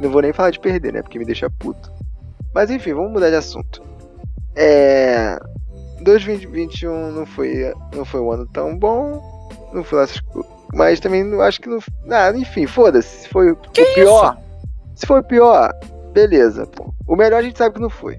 Não 0.00 0.10
vou 0.10 0.22
nem 0.22 0.32
falar 0.32 0.50
de 0.50 0.58
perder, 0.58 0.92
né? 0.92 1.02
Porque 1.02 1.18
me 1.18 1.24
deixa 1.26 1.50
puto. 1.50 1.92
Mas 2.54 2.70
enfim, 2.70 2.94
vamos 2.94 3.12
mudar 3.12 3.28
de 3.28 3.36
assunto. 3.36 3.82
É. 4.56 5.38
2021 6.00 7.12
não 7.12 7.26
foi, 7.26 7.72
não 7.94 8.04
foi 8.04 8.20
um 8.20 8.30
ano 8.30 8.46
tão 8.46 8.78
bom. 8.78 9.20
Não 9.72 9.82
foi 9.84 9.98
lá 9.98 10.04
essas 10.04 10.22
Mas 10.72 11.00
também 11.00 11.24
não 11.24 11.40
acho 11.40 11.60
que 11.60 11.68
não. 11.68 11.78
Ah, 12.10 12.32
enfim, 12.34 12.66
foda-se. 12.66 13.22
Se 13.22 13.28
foi 13.28 13.50
o 13.50 13.56
pior. 13.56 14.38
Se 14.94 15.06
foi 15.06 15.20
o 15.20 15.24
pior, 15.24 15.72
beleza, 16.12 16.66
pô. 16.66 16.94
O 17.06 17.16
melhor 17.16 17.38
a 17.38 17.42
gente 17.42 17.58
sabe 17.58 17.74
que 17.74 17.80
não 17.80 17.90
foi. 17.90 18.16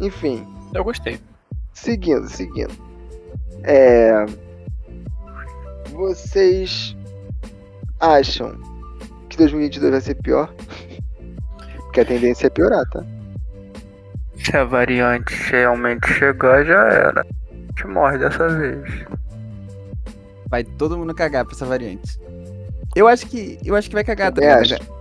Enfim. 0.00 0.46
Eu 0.74 0.84
gostei. 0.84 1.20
Seguindo, 1.72 2.28
seguindo. 2.28 2.72
É. 3.62 4.24
Vocês 5.92 6.96
acham 7.98 8.58
que 9.28 9.36
2022 9.36 9.92
vai 9.92 10.00
ser 10.00 10.14
pior? 10.16 10.52
Porque 11.76 12.00
a 12.00 12.04
tendência 12.04 12.46
é 12.46 12.50
piorar, 12.50 12.88
tá? 12.90 13.04
Se 14.36 14.56
a 14.56 14.64
variante 14.64 15.34
realmente 15.50 16.06
chegar, 16.06 16.64
já 16.64 16.88
era. 16.88 17.20
A 17.20 17.56
gente 17.56 17.86
morre 17.86 18.18
dessa 18.18 18.48
vez. 18.48 19.06
Vai 20.48 20.64
todo 20.64 20.96
mundo 20.96 21.14
cagar 21.14 21.44
pra 21.44 21.54
essa 21.54 21.66
variante. 21.66 22.18
Eu 22.96 23.06
acho 23.06 23.26
que. 23.26 23.58
Eu 23.64 23.76
acho 23.76 23.88
que 23.88 23.94
vai 23.94 24.04
cagar, 24.04 24.32
tá 24.32 24.40
Também 24.40 24.62
ligado? 24.62 24.99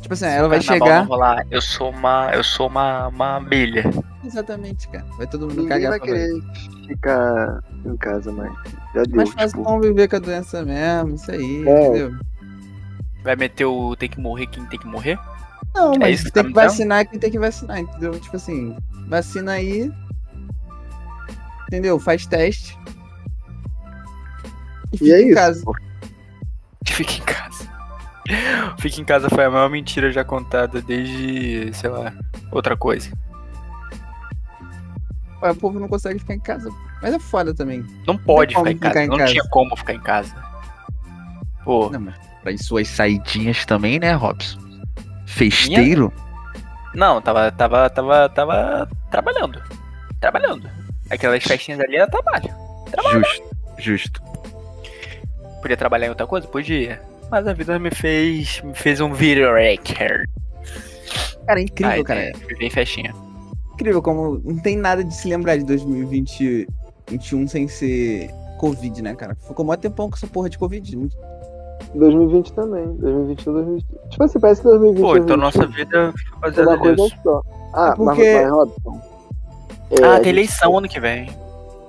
Tipo 0.00 0.14
assim, 0.14 0.26
ela 0.26 0.48
vai 0.48 0.60
chegar. 0.60 1.00
não 1.00 1.08
rolar, 1.08 1.46
eu 1.50 1.60
sou 1.60 1.90
uma. 1.90 2.30
Eu 2.32 2.44
sou 2.44 2.68
uma, 2.68 3.08
uma 3.08 3.36
abelha. 3.36 3.84
Exatamente, 4.24 4.88
cara. 4.88 5.04
Vai 5.16 5.26
todo 5.26 5.42
mundo 5.42 5.62
Ninguém 5.62 5.68
cagar 5.68 5.90
vai 5.90 6.00
querer 6.00 6.40
ficar 6.86 7.60
em 7.84 7.96
casa 7.96 8.32
mais. 8.32 8.52
Já 8.94 9.02
deu, 9.02 9.16
Mais 9.16 9.30
fácil 9.30 9.48
tipo. 9.50 9.62
conviver 9.64 10.08
com 10.08 10.16
a 10.16 10.18
doença 10.20 10.64
mesmo, 10.64 11.14
isso 11.14 11.30
aí, 11.30 11.66
É. 11.68 11.86
entendeu? 11.88 12.12
Vai 13.24 13.36
meter 13.36 13.64
o 13.64 13.96
tem 13.96 14.08
que 14.08 14.20
morrer 14.20 14.46
quem 14.46 14.64
tem 14.66 14.78
que 14.78 14.86
morrer? 14.86 15.18
Não, 15.74 15.92
É 15.94 15.98
mas 15.98 16.14
isso 16.20 16.24
que 16.26 16.32
tem 16.32 16.42
tá 16.44 16.48
que 16.48 16.54
vacinar 16.54 17.06
quem 17.08 17.18
tem 17.18 17.30
que 17.30 17.38
vacinar, 17.38 17.78
entendeu? 17.80 18.18
Tipo 18.18 18.36
assim, 18.36 18.76
vacina 19.08 19.52
aí. 19.52 19.92
Entendeu? 21.66 21.98
Faz 21.98 22.24
teste. 22.24 22.78
E 24.92 24.96
fica 24.98 25.12
é 25.16 25.22
em 25.22 25.26
isso, 25.26 25.34
casa. 25.34 25.62
Fica 26.86 27.12
em 27.12 27.20
casa. 27.20 27.68
Fica 28.78 29.00
em 29.00 29.04
casa 29.04 29.28
foi 29.28 29.44
a 29.44 29.50
maior 29.50 29.70
mentira 29.70 30.10
já 30.12 30.24
contada 30.24 30.80
desde, 30.82 31.72
sei 31.72 31.90
lá, 31.90 32.12
outra 32.50 32.76
coisa. 32.76 33.10
O 35.40 35.54
povo 35.54 35.78
não 35.78 35.88
consegue 35.88 36.18
ficar 36.18 36.34
em 36.34 36.40
casa. 36.40 36.70
Mas 37.00 37.14
é 37.14 37.18
foda 37.18 37.54
também. 37.54 37.84
Não 38.06 38.18
pode 38.18 38.54
ficar 38.56 38.70
em 38.70 38.76
casa. 38.76 38.90
ficar 38.90 39.04
em 39.04 39.08
não 39.08 39.18
casa. 39.18 39.32
tinha 39.32 39.44
como 39.50 39.76
ficar 39.76 39.94
em 39.94 40.00
casa. 40.00 40.34
Pô, 41.64 41.90
Não, 41.90 42.00
mas 42.00 42.16
Pra 42.42 42.56
suas 42.56 42.88
saidinhas 42.88 43.64
também, 43.64 43.98
né, 43.98 44.12
Robson? 44.12 44.58
Festeiro? 45.26 46.12
não, 46.94 47.20
tava, 47.20 47.50
tava, 47.52 47.90
tava, 47.90 48.28
tava 48.28 48.88
trabalhando. 49.10 49.62
Trabalhando. 50.20 50.68
Aquelas 51.10 51.44
festinhas 51.44 51.80
ali 51.80 51.96
era 51.96 52.06
trabalho. 52.06 52.50
Justo, 53.12 53.42
justo. 53.78 54.22
Podia 55.60 55.76
trabalhar 55.76 56.06
em 56.06 56.10
outra 56.10 56.26
coisa? 56.26 56.46
Podia. 56.46 57.02
Mas 57.30 57.46
a 57.46 57.52
vida 57.52 57.78
me 57.78 57.90
fez. 57.90 58.60
Me 58.62 58.74
fez 58.74 59.00
um 59.00 59.12
videorecord. 59.12 60.28
Cara, 61.46 61.60
é 61.60 61.62
incrível, 61.64 61.92
Aí, 61.92 62.04
cara. 62.04 62.20
né, 62.20 62.32
Viver 62.48 62.64
em 62.66 62.70
festinha. 62.70 63.14
Incrível 63.74 64.02
como 64.02 64.40
não 64.44 64.58
tem 64.58 64.76
nada 64.76 65.02
de 65.04 65.14
se 65.14 65.28
lembrar 65.28 65.56
de 65.56 65.64
2021 65.64 67.46
sem 67.48 67.68
ser 67.68 68.30
Covid, 68.58 69.02
né, 69.02 69.14
cara? 69.14 69.34
Ficou 69.36 69.64
mó 69.64 69.76
tempão 69.76 70.10
com 70.10 70.16
essa 70.16 70.26
porra 70.26 70.50
de 70.50 70.58
Covid. 70.58 71.08
2020 71.94 72.52
também. 72.52 72.84
2021, 72.96 73.52
2020. 73.52 73.86
Tipo 74.10 74.24
assim, 74.24 74.40
parece 74.40 74.60
que 74.62 74.68
2020 74.68 75.00
Pô, 75.00 75.16
então 75.16 75.36
2021 75.36 75.36
nossa 75.38 75.66
vida 75.66 76.14
uma 76.32 76.40
baseada 76.40 76.78
coisa 76.78 77.02
nisso. 77.02 77.16
só. 77.22 77.42
Ah, 77.72 77.90
É 77.92 77.96
porque- 77.96 78.32
mas, 78.34 78.42
mas 78.42 78.50
Robson. 78.50 79.00
é, 79.90 80.04
ah, 80.04 80.20
tem 80.20 80.24
gente 80.24 80.28
eleição 80.28 80.76
ano 80.78 80.88
que 80.88 81.00
vem. 81.00 81.30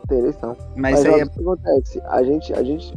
Tem 0.07 0.19
eleição. 0.19 0.55
Mas 0.75 1.03
Mas 1.03 1.05
aí 1.05 1.19
é 1.19 1.23
Robson, 1.23 1.31
o 1.31 1.33
que 1.33 1.41
acontece? 1.65 2.01
A 2.07 2.23
gente, 2.23 2.53
a 2.53 2.63
gente 2.63 2.93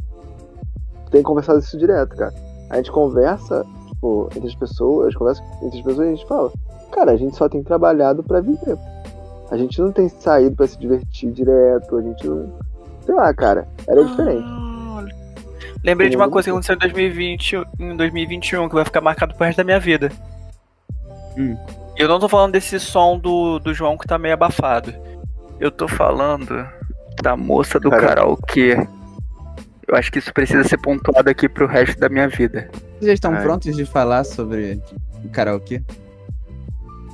tem 1.13 1.23
conversado 1.23 1.61
isso 1.61 1.79
direto, 1.79 2.17
cara. 2.17 2.35
A 2.71 2.77
gente 2.77 2.91
conversa, 2.91 3.65
tipo, 3.89 4.29
entre 4.35 4.49
as 4.49 4.55
pessoas, 4.55 5.15
conversa 5.15 5.43
entre 5.63 5.79
as 5.79 5.85
pessoas 5.85 5.99
e 5.99 6.11
a 6.11 6.15
gente 6.15 6.27
fala, 6.27 6.53
cara, 6.91 7.13
a 7.13 7.17
gente 7.17 7.37
só 7.37 7.49
tem 7.49 7.63
trabalhado 7.63 8.23
pra 8.23 8.41
viver. 8.41 8.77
A 9.51 9.57
gente 9.57 9.81
não 9.81 9.93
tem 9.93 10.09
saído 10.09 10.57
pra 10.57 10.67
se 10.67 10.79
divertir 10.79 11.31
direto, 11.31 11.97
a 11.97 12.03
gente 12.03 12.27
não. 12.27 12.51
Sei 13.05 13.15
lá, 13.15 13.33
cara, 13.35 13.69
era 13.87 14.03
diferente. 14.03 14.45
Ah, 14.47 15.05
Lembrei 15.85 16.09
de 16.09 16.17
uma 16.17 16.31
coisa 16.31 16.47
que 16.47 16.51
aconteceu 16.51 16.77
em 16.77 16.79
2020, 16.79 17.63
em 17.79 17.97
2021, 17.97 18.69
que 18.69 18.75
vai 18.75 18.85
ficar 18.85 19.01
marcado 19.01 19.35
pro 19.35 19.45
resto 19.45 19.59
da 19.59 19.65
minha 19.65 19.81
vida. 19.81 20.11
Hum. 21.37 21.57
Eu 21.97 22.09
não 22.09 22.19
tô 22.19 22.29
falando 22.29 22.53
desse 22.53 22.81
som 22.81 23.19
do, 23.19 23.59
do 23.59 23.75
João 23.75 23.99
que 23.99 24.07
tá 24.07 24.17
meio 24.17 24.35
abafado. 24.35 24.95
Eu 25.61 25.71
tô 25.71 25.87
falando 25.87 26.67
da 27.21 27.37
moça 27.37 27.79
do 27.79 27.91
Cara. 27.91 28.07
karaokê. 28.07 28.89
Eu 29.93 29.99
acho 29.99 30.11
que 30.11 30.19
isso 30.19 30.33
precisa 30.33 30.65
ser 30.65 30.79
pontuado 30.79 31.29
aqui 31.29 31.47
pro 31.47 31.67
resto 31.67 32.01
da 32.01 32.09
minha 32.09 32.27
vida. 32.27 32.71
Vocês 32.73 33.09
já 33.09 33.13
estão 33.13 33.35
Ai. 33.35 33.43
prontos 33.43 33.77
de 33.77 33.85
falar 33.85 34.25
sobre 34.25 34.81
o 35.23 35.29
karaokê? 35.29 35.83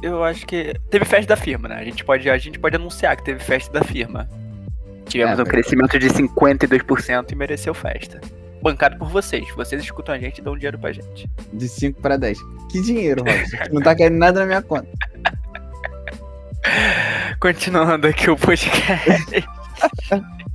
Eu 0.00 0.22
acho 0.22 0.46
que. 0.46 0.72
Teve 0.88 1.04
festa 1.04 1.34
da 1.34 1.36
firma, 1.36 1.68
né? 1.68 1.74
A 1.74 1.82
gente 1.84 2.04
pode, 2.04 2.30
a 2.30 2.38
gente 2.38 2.56
pode 2.56 2.76
anunciar 2.76 3.16
que 3.16 3.24
teve 3.24 3.40
festa 3.40 3.72
da 3.72 3.82
firma. 3.84 4.28
Tivemos 5.06 5.40
É, 5.40 5.42
um 5.42 5.44
crescimento 5.44 5.98
de 5.98 6.08
52% 6.08 7.32
e 7.32 7.34
mereceu 7.34 7.74
festa. 7.74 8.20
Bancado 8.62 8.96
por 8.96 9.08
vocês. 9.08 9.44
Vocês 9.56 9.82
escutam 9.82 10.14
a 10.14 10.18
gente 10.18 10.38
e 10.38 10.42
dão 10.42 10.54
dinheiro 10.54 10.78
pra 10.78 10.92
gente. 10.92 11.28
De 11.52 11.68
5 11.68 12.00
para 12.00 12.16
10. 12.16 12.38
Que 12.70 12.80
dinheiro, 12.80 13.24
Robson? 13.24 13.56
não 13.72 13.82
tá 13.82 13.96
caindo 13.96 14.18
nada 14.18 14.38
na 14.38 14.46
minha 14.46 14.62
conta. 14.62 14.86
Continuando 17.40 18.06
aqui 18.06 18.30
o 18.30 18.36
podcast. 18.36 19.44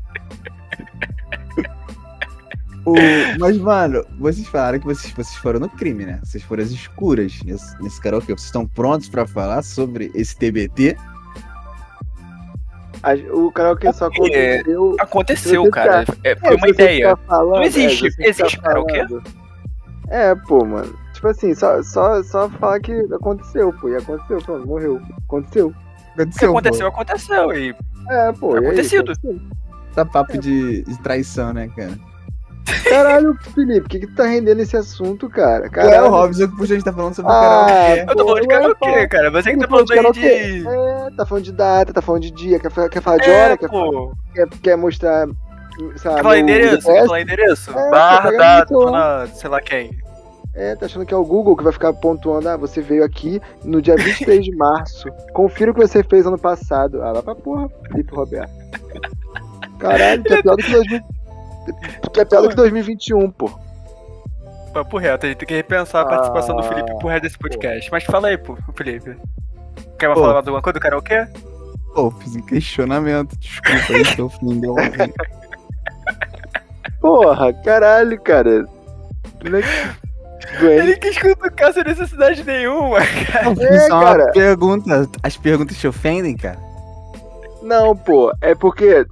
O- 2.86 2.94
Mas, 3.40 3.58
mano, 3.58 4.06
vocês 4.20 4.48
falaram 4.48 4.78
que 4.80 4.86
vocês, 4.86 5.13
vocês 5.13 5.36
foram 5.36 5.60
no 5.60 5.70
crime, 5.70 6.06
né? 6.06 6.20
Vocês 6.24 6.44
foram 6.44 6.63
às 6.63 6.72
escuras 6.72 7.40
nesse, 7.44 7.82
nesse 7.82 8.02
karaokê. 8.02 8.28
Vocês 8.34 8.46
estão 8.46 8.68
prontos 8.68 9.08
pra 9.08 9.25
falar 9.25 9.62
sobre 9.63 10.12
esse 10.13 10.36
TBT? 10.36 10.98
A- 13.02 13.16
o 13.34 13.52
karaokê 13.52 13.92
só 13.92 14.06
É, 14.06 14.08
aconteceu. 14.60 14.96
Aconteceu, 15.00 15.63
Você 15.63 15.72
cara. 15.72 16.06
É, 16.24 16.32
É, 16.32 16.36
foi 16.36 16.56
uma 16.56 16.70
ideia. 16.70 17.16
falando, 17.28 17.56
Não 17.56 17.63
existe- 17.63 18.08
é, 18.20 18.30
existe 18.30 18.60
karaokê? 18.62 19.06
falando- 19.08 19.24
É, 20.10 20.36
pô, 20.36 20.63
mano. 20.66 20.94
Tipo 21.13 21.28
assim, 21.28 21.54
só, 21.56 21.82
só, 21.84 22.22
só 22.24 22.50
falar 22.50 22.80
que 22.82 22.92
aconteceu, 23.13 23.72
pô. 23.74 23.90
E 23.90 23.96
aconteceu, 23.96 24.38
pronto, 24.42 24.68
morreu. 24.68 25.02
Aconteceu. 25.25 25.68
O 25.68 25.74
que 26.16 26.22
Aconteceu, 26.22 26.50
aconteceu, 26.52 26.88
aconteceu. 26.88 27.54
E 27.54 27.75
É, 28.10 28.32
pô. 28.34 28.54
aí, 28.56 28.66
Acontecido. 28.66 29.12
aconteceu. 29.12 29.40
pô. 29.40 29.56
Tá 29.96 30.06
papo 30.06 30.38
de, 30.38 30.82
de 30.84 31.00
traição, 31.02 31.54
né, 31.54 31.70
cara? 31.75 31.98
Caralho, 32.89 33.36
Felipe, 33.53 33.86
o 33.86 33.89
que 33.89 34.00
que 34.00 34.08
tá 34.08 34.25
rendendo 34.25 34.62
esse 34.62 34.75
assunto, 34.77 35.29
cara? 35.29 35.63
Ué, 35.63 35.70
Caralho. 35.70 36.05
o 36.05 36.10
Robson 36.10 36.48
que 36.48 36.55
puxa, 36.55 36.74
a 36.74 36.75
gente 36.77 36.86
tá 36.86 36.93
falando 36.93 37.13
sobre 37.15 37.32
o 37.32 37.34
Ah, 37.36 37.65
karaokê. 37.67 38.01
eu 38.01 38.15
tô 38.15 38.25
falando 38.25 38.41
de 38.41 38.48
Ué, 38.48 38.53
karaokê, 38.60 39.08
cara. 39.08 39.32
Você 39.32 39.51
que 39.53 39.60
tá 39.60 39.67
falando 39.67 39.86
de 39.88 39.93
aí 39.93 40.12
de. 40.62 40.67
É, 40.67 41.10
tá 41.17 41.25
falando 41.25 41.43
de 41.43 41.51
data, 41.51 41.93
tá 41.93 42.01
falando 42.01 42.22
de 42.22 42.32
dia, 42.32 42.60
quer, 42.60 42.72
quer 42.89 43.01
falar 43.01 43.17
de 43.17 43.29
É, 43.29 43.43
hora, 43.46 43.58
quer, 43.58 43.70
quer, 44.34 44.48
quer 44.60 44.75
mostrar. 44.77 45.27
Sabe, 45.96 46.15
Quer 46.17 46.24
falar 46.24 46.36
o 46.36 46.38
endereço? 46.38 46.88
Quer 46.88 47.05
falar 47.05 47.22
endereço? 47.22 47.72
É, 47.72 47.89
Barra 47.89 48.32
tá 48.32 48.38
da 48.38 48.65
pegando 48.65 48.86
dona, 48.86 49.27
sei 49.27 49.50
lá 49.50 49.60
quem. 49.62 49.98
É, 50.55 50.75
tá 50.75 50.86
achando 50.86 51.03
que 51.03 51.13
é 51.13 51.17
o 51.17 51.25
Google 51.25 51.58
que 51.58 51.63
vai 51.63 51.74
ficar 51.74 51.91
pontuando, 51.93 52.48
ah, 52.48 52.55
você 52.55 52.79
veio 52.79 53.03
aqui 53.03 53.41
no 53.63 53.82
dia 53.82 53.96
23 53.96 54.43
de 54.46 54.55
março. 54.55 55.10
Confira 55.34 55.72
o 55.72 55.74
que 55.74 55.82
você 55.82 56.03
fez 56.03 56.27
ano 56.27 56.38
passado. 56.38 57.01
Ah, 57.01 57.12
vai 57.12 57.24
pra 57.24 57.34
porra, 57.36 57.67
Felipe 57.91 58.13
Roberto. 58.15 58.51
Caralho, 59.79 60.24
que 60.24 60.34
é 60.34 60.41
pior 60.43 60.55
do 60.55 60.63
que 60.63 60.72
2000. 60.72 61.01
Que 62.13 62.22
é 62.22 62.25
pior 62.25 62.41
do 62.41 62.50
que 62.50 62.55
2021, 62.55 63.32
pô. 63.32 63.50
Papo 64.74 64.98
reto, 64.98 65.25
a 65.25 65.29
gente 65.29 65.38
tem 65.38 65.48
que 65.48 65.53
repensar 65.55 66.01
a 66.01 66.05
participação 66.05 66.55
do 66.55 66.62
Ah, 66.62 66.67
Felipe 66.67 66.98
pro 66.98 67.08
resto 67.08 67.24
desse 67.24 67.38
podcast. 67.38 67.91
Mas 67.91 68.03
fala 68.05 68.29
aí, 68.29 68.38
pô, 68.38 68.58
Felipe. 68.75 69.15
Quer 70.00 70.10
Pô. 70.10 70.15
falar 70.15 70.34
mais 70.34 70.48
alguma 70.48 70.62
coisa 70.62 70.79
do 70.79 70.82
karaokê? 70.82 71.27
Pô, 71.93 72.10
fiz 72.12 72.36
um 72.36 72.41
questionamento. 72.41 73.38
Desculpa 73.38 73.93
aí, 73.93 74.15
tô 74.15 74.25
ofendendo. 74.25 74.75
Porra, 77.00 77.53
caralho, 77.53 78.20
cara. 78.22 78.65
É 79.46 79.62
que- 79.62 80.03
Gwen, 80.60 80.72
Ele 80.77 80.96
quis 80.98 81.17
cutucar 81.17 81.74
sem 81.74 81.84
necessidade 81.84 82.43
nenhuma. 82.43 83.00
Não, 83.00 83.63
É, 83.65 83.79
só 83.88 83.96
uma 84.00 84.03
cara. 84.03 84.32
pergunta. 84.32 85.10
As 85.22 85.38
perguntas 85.38 85.77
te 85.77 85.88
ofendem, 85.88 86.36
cara? 86.36 86.58
Não, 87.62 87.96
pô, 87.96 88.32
é 88.41 88.53
porque. 88.53 89.05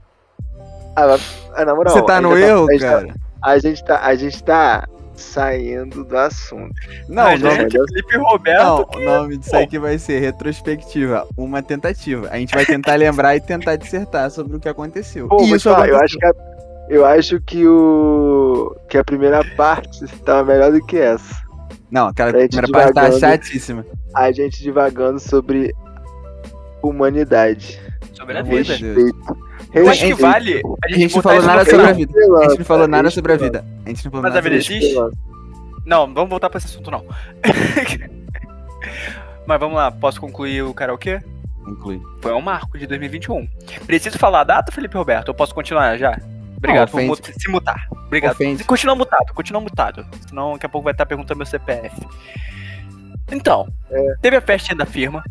Ah, 1.56 1.66
na 1.66 1.76
moral, 1.76 1.94
Você 1.94 2.02
tá 2.06 2.22
no 2.22 2.36
gente 2.36 2.48
erro, 2.48 2.68
tá- 2.68 2.80
cara? 2.80 3.14
A 3.44 3.58
gente 3.58 3.84
tá, 3.84 4.00
a 4.04 4.16
gente 4.16 4.44
tá 4.44 4.88
saindo 5.16 6.04
do 6.04 6.18
assunto. 6.18 6.74
Não, 7.08 7.26
nome, 7.38 7.38
gente, 7.38 7.78
Felipe 7.78 8.18
Roberto. 8.18 8.64
não, 8.64 8.88
o 8.96 9.00
nome 9.04 9.38
disso 9.38 9.56
aqui 9.56 9.78
vai 9.78 9.98
ser 9.98 10.20
retrospectiva. 10.20 11.28
Uma 11.38 11.62
tentativa. 11.62 12.28
A 12.32 12.38
gente 12.38 12.54
vai 12.56 12.66
tentar 12.66 12.96
lembrar 12.96 13.36
e 13.36 13.42
tentar 13.42 13.76
dissertar 13.76 14.30
sobre 14.32 14.58
o 14.58 14.60
que 14.60 14.70
aconteceu. 14.70 15.28
Pô, 15.28 15.38
mas 15.42 15.52
isso 15.58 15.70
tá, 15.74 15.88
eu 15.88 15.96
aconteceu. 15.98 16.04
acho 16.04 16.18
que 16.18 16.26
a, 16.26 16.34
eu 16.90 17.06
acho 17.06 17.42
que 17.42 17.68
o 17.68 18.76
que 18.90 18.98
a 18.98 19.04
primeira 19.04 19.44
parte 19.56 20.06
tava 20.26 20.44
melhor 20.44 20.72
do 20.72 20.84
que 20.86 20.98
essa. 20.98 21.36
Não, 21.92 22.08
aquela 22.08 22.32
primeira 22.32 22.68
parte 22.70 22.94
tá 22.94 23.02
divagando. 23.10 23.20
chatíssima. 23.20 23.86
A 24.16 24.32
gente 24.32 24.62
divagando 24.64 25.20
sobre 25.20 25.74
humanidade. 26.82 27.80
Sobre 28.14 28.38
a 28.38 28.42
vida. 28.42 28.58
Respeito. 28.74 29.51
Eu 29.74 29.90
acho 29.90 30.06
que 30.06 30.14
vale 30.14 30.58
a 30.58 30.86
A 30.86 30.90
gente, 30.90 31.00
gente 31.00 31.16
não 31.16 31.22
falou 31.22 31.42
nada 31.42 31.66
sobre 31.66 31.86
a 31.88 31.94
vida. 31.94 32.14
A 32.14 32.50
gente 32.50 32.58
não 32.60 32.66
falou 32.66 32.88
nada 32.88 33.10
sobre 33.10 33.34
a 33.34 33.38
vida. 33.38 33.66
A 33.86 33.90
gente 33.90 34.06
não 34.06 34.12
falou 34.12 34.24
Mas 34.24 34.34
nada 34.34 34.40
a 34.40 34.50
vida 34.50 34.62
sobre 34.62 34.78
existe? 34.78 34.96
Não, 35.86 36.14
vamos 36.14 36.30
voltar 36.30 36.50
pra 36.50 36.58
esse 36.58 36.68
assunto 36.68 36.92
não. 36.92 37.06
Mas 39.48 39.60
vamos 39.60 39.76
lá, 39.76 39.92
posso 39.92 40.20
concluir 40.20 40.64
o 40.64 40.74
karaokê? 40.74 41.20
Inclui. 41.68 42.02
Foi 42.22 42.34
um 42.34 42.42
marco 42.42 42.78
de 42.78 42.88
2021. 42.88 43.48
Preciso 43.86 44.18
falar 44.18 44.42
a 44.42 44.44
data, 44.44 44.72
Felipe 44.72 44.98
Roberto? 44.98 45.30
Eu 45.30 45.34
posso 45.34 45.54
continuar 45.54 45.98
já? 45.98 46.18
Obrigado 46.58 46.94
Não, 46.94 47.08
por 47.08 47.18
se 47.18 47.50
mutar. 47.50 47.88
Obrigado. 47.92 48.34
Ofende. 48.34 48.64
Continua 48.64 48.96
mutado, 48.96 49.34
continua 49.34 49.62
mutado. 49.62 50.06
Senão 50.28 50.54
daqui 50.54 50.66
a 50.66 50.70
pouco 50.70 50.84
vai 50.84 50.94
estar 50.94 51.06
perguntando 51.06 51.38
meu 51.38 51.46
CPF. 51.46 51.96
Então, 53.32 53.68
É. 53.90 54.16
teve 54.22 54.38
a 54.38 54.42
festinha 54.42 54.76
da 54.76 54.86
firma. 54.86 55.24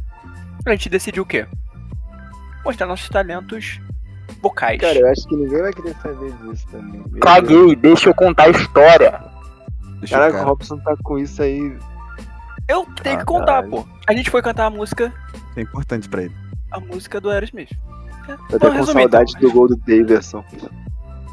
A 0.67 0.71
gente 0.71 0.89
decidiu 0.89 1.23
o 1.23 1.27
quê? 1.27 1.47
Mostrar 2.65 2.87
nossos 2.87 3.09
talentos 3.09 3.81
vocais. 4.43 4.81
Cara, 4.81 4.99
eu 4.99 5.09
acho 5.11 5.27
que 5.29 5.37
ninguém 5.37 5.61
vai 5.63 5.73
querer 5.73 5.95
saber 6.03 6.33
disso 6.33 6.67
também. 6.71 7.03
Caguei, 7.21 7.77
deixa 7.77 8.09
eu 8.11 8.15
contar 8.15 8.45
a 8.45 8.49
história. 8.51 9.21
Deixa 9.99 10.17
o 10.17 10.19
Caraca, 10.19 10.31
o 10.35 10.39
cara. 10.39 10.49
Robson 10.49 10.79
tá 10.79 10.95
com 11.03 11.19
isso 11.19 11.43
aí. 11.43 11.77
Eu 12.69 12.87
tenho 13.03 13.19
que 13.19 13.25
contar, 13.25 13.63
pô. 13.65 13.85
A 14.09 14.15
gente 14.15 14.31
foi 14.31 14.41
cantar 14.43 14.67
a 14.67 14.71
música, 14.71 15.13
É 15.57 15.61
importante 15.61 16.09
pra 16.09 16.23
ele. 16.23 16.35
a 16.71 16.81
música 16.81 17.21
do 17.21 17.29
Aerosmith. 17.31 17.71
Eu 18.29 18.37
Vou 18.51 18.61
tô 18.61 18.71
com 18.73 18.85
saudade 18.85 19.33
então. 19.37 19.49
do 19.49 19.53
gol 19.55 19.69
do 19.69 19.77
Davidson. 19.77 20.45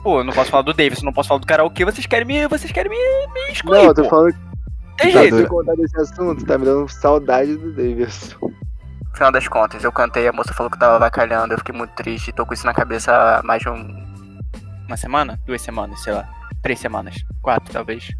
Pô, 0.03 0.19
eu 0.19 0.23
não 0.23 0.33
posso 0.33 0.49
falar 0.49 0.63
do 0.63 0.73
Davis, 0.73 1.01
não 1.03 1.13
posso 1.13 1.27
falar 1.29 1.39
do 1.39 1.45
karaokê, 1.47 1.83
vocês 1.85 2.05
querem 2.05 2.25
me, 2.25 2.47
vocês 2.47 2.71
querem 2.71 2.89
me, 2.89 2.97
me 3.33 3.51
excluir, 3.51 3.77
Não, 3.79 3.85
eu 3.85 3.93
tô 3.93 4.03
pô. 4.03 4.09
falando 4.09 4.35
Tem 4.97 5.11
que 5.11 5.17
jeito. 5.17 5.35
você 5.35 5.45
contar 5.47 5.75
desse 5.75 5.99
assunto, 5.99 6.45
tá 6.45 6.57
me 6.57 6.65
dando 6.65 6.87
saudade 6.87 7.55
do 7.57 7.71
Davidson. 7.73 8.51
Final 9.17 9.31
das 9.31 9.47
contas, 9.47 9.83
eu 9.83 9.91
cantei, 9.91 10.27
a 10.27 10.31
moça 10.31 10.53
falou 10.53 10.69
que 10.69 10.77
tava 10.77 10.99
vacalhando, 10.99 11.51
eu 11.51 11.57
fiquei 11.57 11.73
muito 11.73 11.89
triste, 11.95 12.31
tô 12.31 12.45
com 12.45 12.53
isso 12.53 12.67
na 12.67 12.73
cabeça 12.73 13.11
há 13.11 13.41
mais 13.41 13.63
de 13.63 13.67
um... 13.67 14.05
Uma 14.87 14.95
semana? 14.95 15.39
Duas 15.43 15.59
semanas, 15.59 16.03
sei 16.03 16.13
lá. 16.13 16.29
Três 16.61 16.79
semanas. 16.79 17.15
Quatro, 17.41 17.73
talvez. 17.73 18.11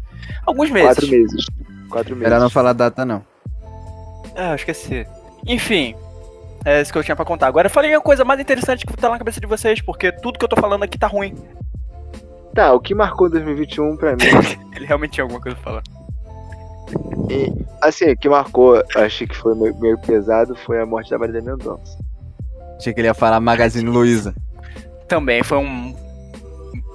Alguns 0.44 0.70
meses. 0.70 0.88
Quatro 0.88 1.08
meses. 1.08 1.46
Quatro 1.88 2.16
meses. 2.16 2.28
Melhor 2.28 2.40
não 2.40 2.50
falar 2.50 2.72
data, 2.72 3.04
não. 3.04 3.24
Ah, 4.34 4.50
eu 4.50 4.54
esqueci. 4.56 5.06
Enfim, 5.46 5.94
é 6.64 6.82
isso 6.82 6.92
que 6.92 6.98
eu 6.98 7.04
tinha 7.04 7.14
pra 7.14 7.24
contar. 7.24 7.46
Agora 7.46 7.70
falei 7.70 7.94
uma 7.94 8.02
coisa 8.02 8.24
mais 8.24 8.40
interessante 8.40 8.84
que 8.84 8.92
tá 8.94 9.08
na 9.08 9.18
cabeça 9.18 9.40
de 9.40 9.46
vocês, 9.46 9.80
porque 9.80 10.10
tudo 10.10 10.36
que 10.36 10.44
eu 10.44 10.48
tô 10.48 10.56
falando 10.56 10.82
aqui 10.82 10.98
tá 10.98 11.06
ruim. 11.06 11.32
Tá, 12.52 12.72
o 12.72 12.80
que 12.80 12.92
marcou 12.92 13.30
2021 13.30 13.96
pra 13.96 14.16
mim? 14.16 14.24
Ele 14.74 14.84
realmente 14.84 15.12
tinha 15.12 15.22
alguma 15.22 15.40
coisa 15.40 15.56
pra 15.58 15.64
falar. 15.64 15.97
E, 17.30 17.52
assim, 17.82 18.10
o 18.10 18.16
que 18.16 18.28
marcou, 18.28 18.82
achei 18.96 19.26
que 19.26 19.36
foi 19.36 19.54
meio, 19.54 19.78
meio 19.78 19.98
pesado, 19.98 20.54
foi 20.54 20.80
a 20.80 20.86
morte 20.86 21.10
da 21.10 21.18
Marília 21.18 21.42
Mendonça. 21.42 21.98
Achei 22.76 22.94
que 22.94 23.00
ele 23.00 23.08
ia 23.08 23.14
falar 23.14 23.40
Magazine 23.40 23.88
Luiza. 23.88 24.34
Também 25.06 25.42
foi 25.42 25.58
um. 25.58 25.94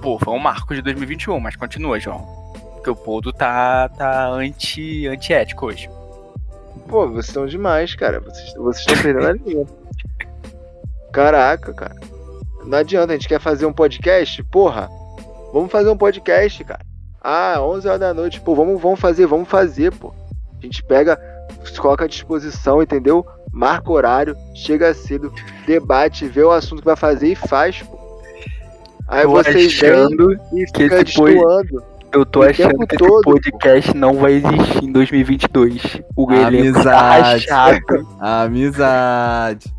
Pô, 0.01 0.17
foi 0.17 0.33
um 0.33 0.39
marco 0.39 0.73
de 0.73 0.81
2021, 0.81 1.39
mas 1.39 1.55
continua, 1.55 1.99
João. 1.99 2.25
Porque 2.75 2.89
o 2.89 2.95
Poldo 2.95 3.31
tá, 3.31 3.89
tá 3.89 4.29
anti, 4.29 5.07
antiético 5.07 5.67
hoje. 5.67 5.89
Pô, 6.87 7.07
vocês 7.07 7.27
estão 7.27 7.45
demais, 7.45 7.95
cara. 7.95 8.19
Vocês 8.19 8.53
vocês 8.55 8.87
estão 8.87 9.01
perdendo 9.01 9.27
a 9.27 9.33
linha. 9.45 9.65
Caraca, 11.11 11.73
cara. 11.73 11.95
Não 12.65 12.77
adianta, 12.77 13.13
a 13.13 13.15
gente 13.15 13.27
quer 13.27 13.39
fazer 13.39 13.65
um 13.65 13.73
podcast? 13.73 14.41
Porra, 14.45 14.89
vamos 15.53 15.71
fazer 15.71 15.89
um 15.89 15.97
podcast, 15.97 16.63
cara. 16.63 16.92
Ah, 17.23 17.55
11 17.61 17.87
horas 17.87 17.99
da 17.99 18.13
noite, 18.13 18.41
pô, 18.41 18.53
vamos, 18.53 18.81
vamos 18.81 18.99
fazer, 18.99 19.25
vamos 19.25 19.47
fazer, 19.47 19.93
pô. 19.93 20.13
A 20.59 20.65
gente 20.65 20.83
pega, 20.83 21.19
se 21.63 21.79
coloca 21.79 22.05
à 22.05 22.07
disposição, 22.07 22.81
entendeu? 22.81 23.25
marca 23.53 23.91
horário, 23.91 24.35
chega 24.55 24.91
cedo, 24.95 25.31
debate, 25.67 26.27
vê 26.27 26.41
o 26.41 26.49
assunto 26.49 26.79
que 26.79 26.85
vai 26.85 26.95
fazer 26.95 27.27
e 27.27 27.35
faz, 27.35 27.83
pô. 27.83 28.01
Aí 29.07 29.23
Tô 29.23 29.29
vocês 29.29 29.67
achando 29.67 30.33
e 30.53 30.65
que 30.65 30.83
fica 30.83 31.03
destoando. 31.03 31.83
Eu 32.11 32.25
tô 32.25 32.41
O 32.41 32.43
achando 32.43 32.87
que 32.87 32.95
todo, 32.95 33.11
esse 33.11 33.51
podcast 33.51 33.95
não 33.95 34.15
vai 34.15 34.33
existir 34.33 34.83
em 34.83 34.91
2022. 34.91 36.01
O 36.15 36.31
elenco 36.31 36.81
tá 36.83 37.35
Amizade. 38.19 39.73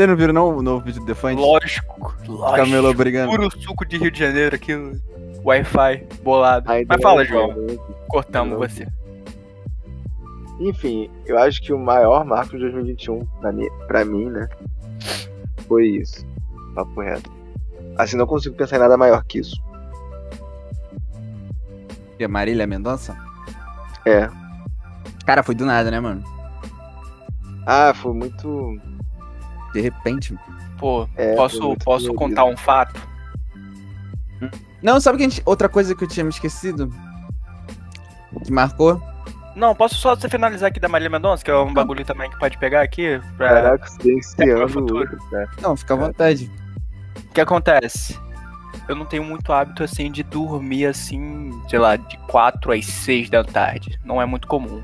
Vocês 0.00 0.08
não 0.08 0.16
viram 0.16 0.32
não 0.32 0.56
o 0.56 0.62
novo 0.62 0.82
vídeo 0.82 1.00
do 1.00 1.06
Defante? 1.06 1.42
Lógico, 1.42 2.14
lógico. 2.26 2.56
Camelo 2.56 2.94
brigando. 2.94 3.30
Puro 3.30 3.50
suco 3.50 3.84
de 3.84 3.98
Rio 3.98 4.10
de 4.10 4.18
Janeiro, 4.18 4.56
aquilo. 4.56 4.98
Wi-Fi, 5.44 6.06
bolado. 6.22 6.70
Mas 6.88 7.02
fala, 7.02 7.22
João. 7.22 7.54
Cortamos 8.08 8.58
não. 8.58 8.66
você. 8.66 8.88
Enfim, 10.58 11.10
eu 11.26 11.38
acho 11.38 11.60
que 11.60 11.70
o 11.70 11.78
maior 11.78 12.24
marco 12.24 12.52
de 12.52 12.60
2021, 12.60 13.26
pra 13.42 13.52
mim, 13.52 13.68
pra 13.86 14.04
mim 14.06 14.30
né? 14.30 14.48
Foi 15.68 15.86
isso. 15.86 16.26
Papo 16.74 17.02
reto. 17.02 17.30
Assim, 17.98 18.16
não 18.16 18.26
consigo 18.26 18.56
pensar 18.56 18.76
em 18.76 18.80
nada 18.80 18.96
maior 18.96 19.22
que 19.24 19.40
isso. 19.40 19.62
E 22.18 22.24
a 22.24 22.28
Marília 22.28 22.66
Mendonça? 22.66 23.14
É. 24.06 24.30
Cara, 25.26 25.42
foi 25.42 25.54
do 25.54 25.66
nada, 25.66 25.90
né, 25.90 26.00
mano? 26.00 26.24
Ah, 27.66 27.92
foi 27.94 28.14
muito. 28.14 28.80
De 29.72 29.80
repente. 29.80 30.36
Pô, 30.78 31.08
É, 31.16 31.34
posso, 31.36 31.58
posso 31.84 32.06
dolorido. 32.06 32.14
contar 32.14 32.44
um 32.44 32.56
fato? 32.56 33.00
Não, 34.82 35.00
sabe 35.00 35.18
que 35.18 35.24
a 35.24 35.28
gente. 35.28 35.42
Outra 35.44 35.68
coisa 35.68 35.94
que 35.94 36.02
eu 36.04 36.08
tinha 36.08 36.24
me 36.24 36.30
esquecido? 36.30 36.90
Que 38.44 38.50
marcou? 38.52 39.00
Não, 39.54 39.74
posso 39.74 39.96
só 39.96 40.14
você 40.14 40.28
finalizar 40.28 40.68
aqui 40.68 40.80
da 40.80 40.88
Marília 40.88 41.10
Mendonça, 41.10 41.44
que 41.44 41.50
é 41.50 41.56
um 41.56 41.74
bagulho 41.74 42.04
também 42.04 42.30
que 42.30 42.38
pode 42.38 42.56
pegar 42.56 42.80
aqui? 42.82 43.20
Pra... 43.36 43.48
Caraca, 43.48 43.84
É 43.84 43.88
silenciando 43.88 44.64
o 44.64 44.68
futuro. 44.68 45.18
cara. 45.30 45.48
Não, 45.60 45.76
fica 45.76 45.94
à 45.94 45.96
vontade. 45.96 46.50
O 47.28 47.32
que 47.34 47.40
acontece? 47.40 48.18
Eu 48.88 48.94
não 48.96 49.04
tenho 49.04 49.22
muito 49.24 49.52
hábito 49.52 49.84
assim 49.84 50.10
de 50.10 50.22
dormir 50.22 50.86
assim, 50.86 51.50
sei 51.68 51.78
lá, 51.78 51.96
de 51.96 52.16
4 52.28 52.72
às 52.72 52.86
6 52.86 53.28
da 53.28 53.44
tarde. 53.44 54.00
Não 54.04 54.22
é 54.22 54.24
muito 54.24 54.46
comum. 54.48 54.82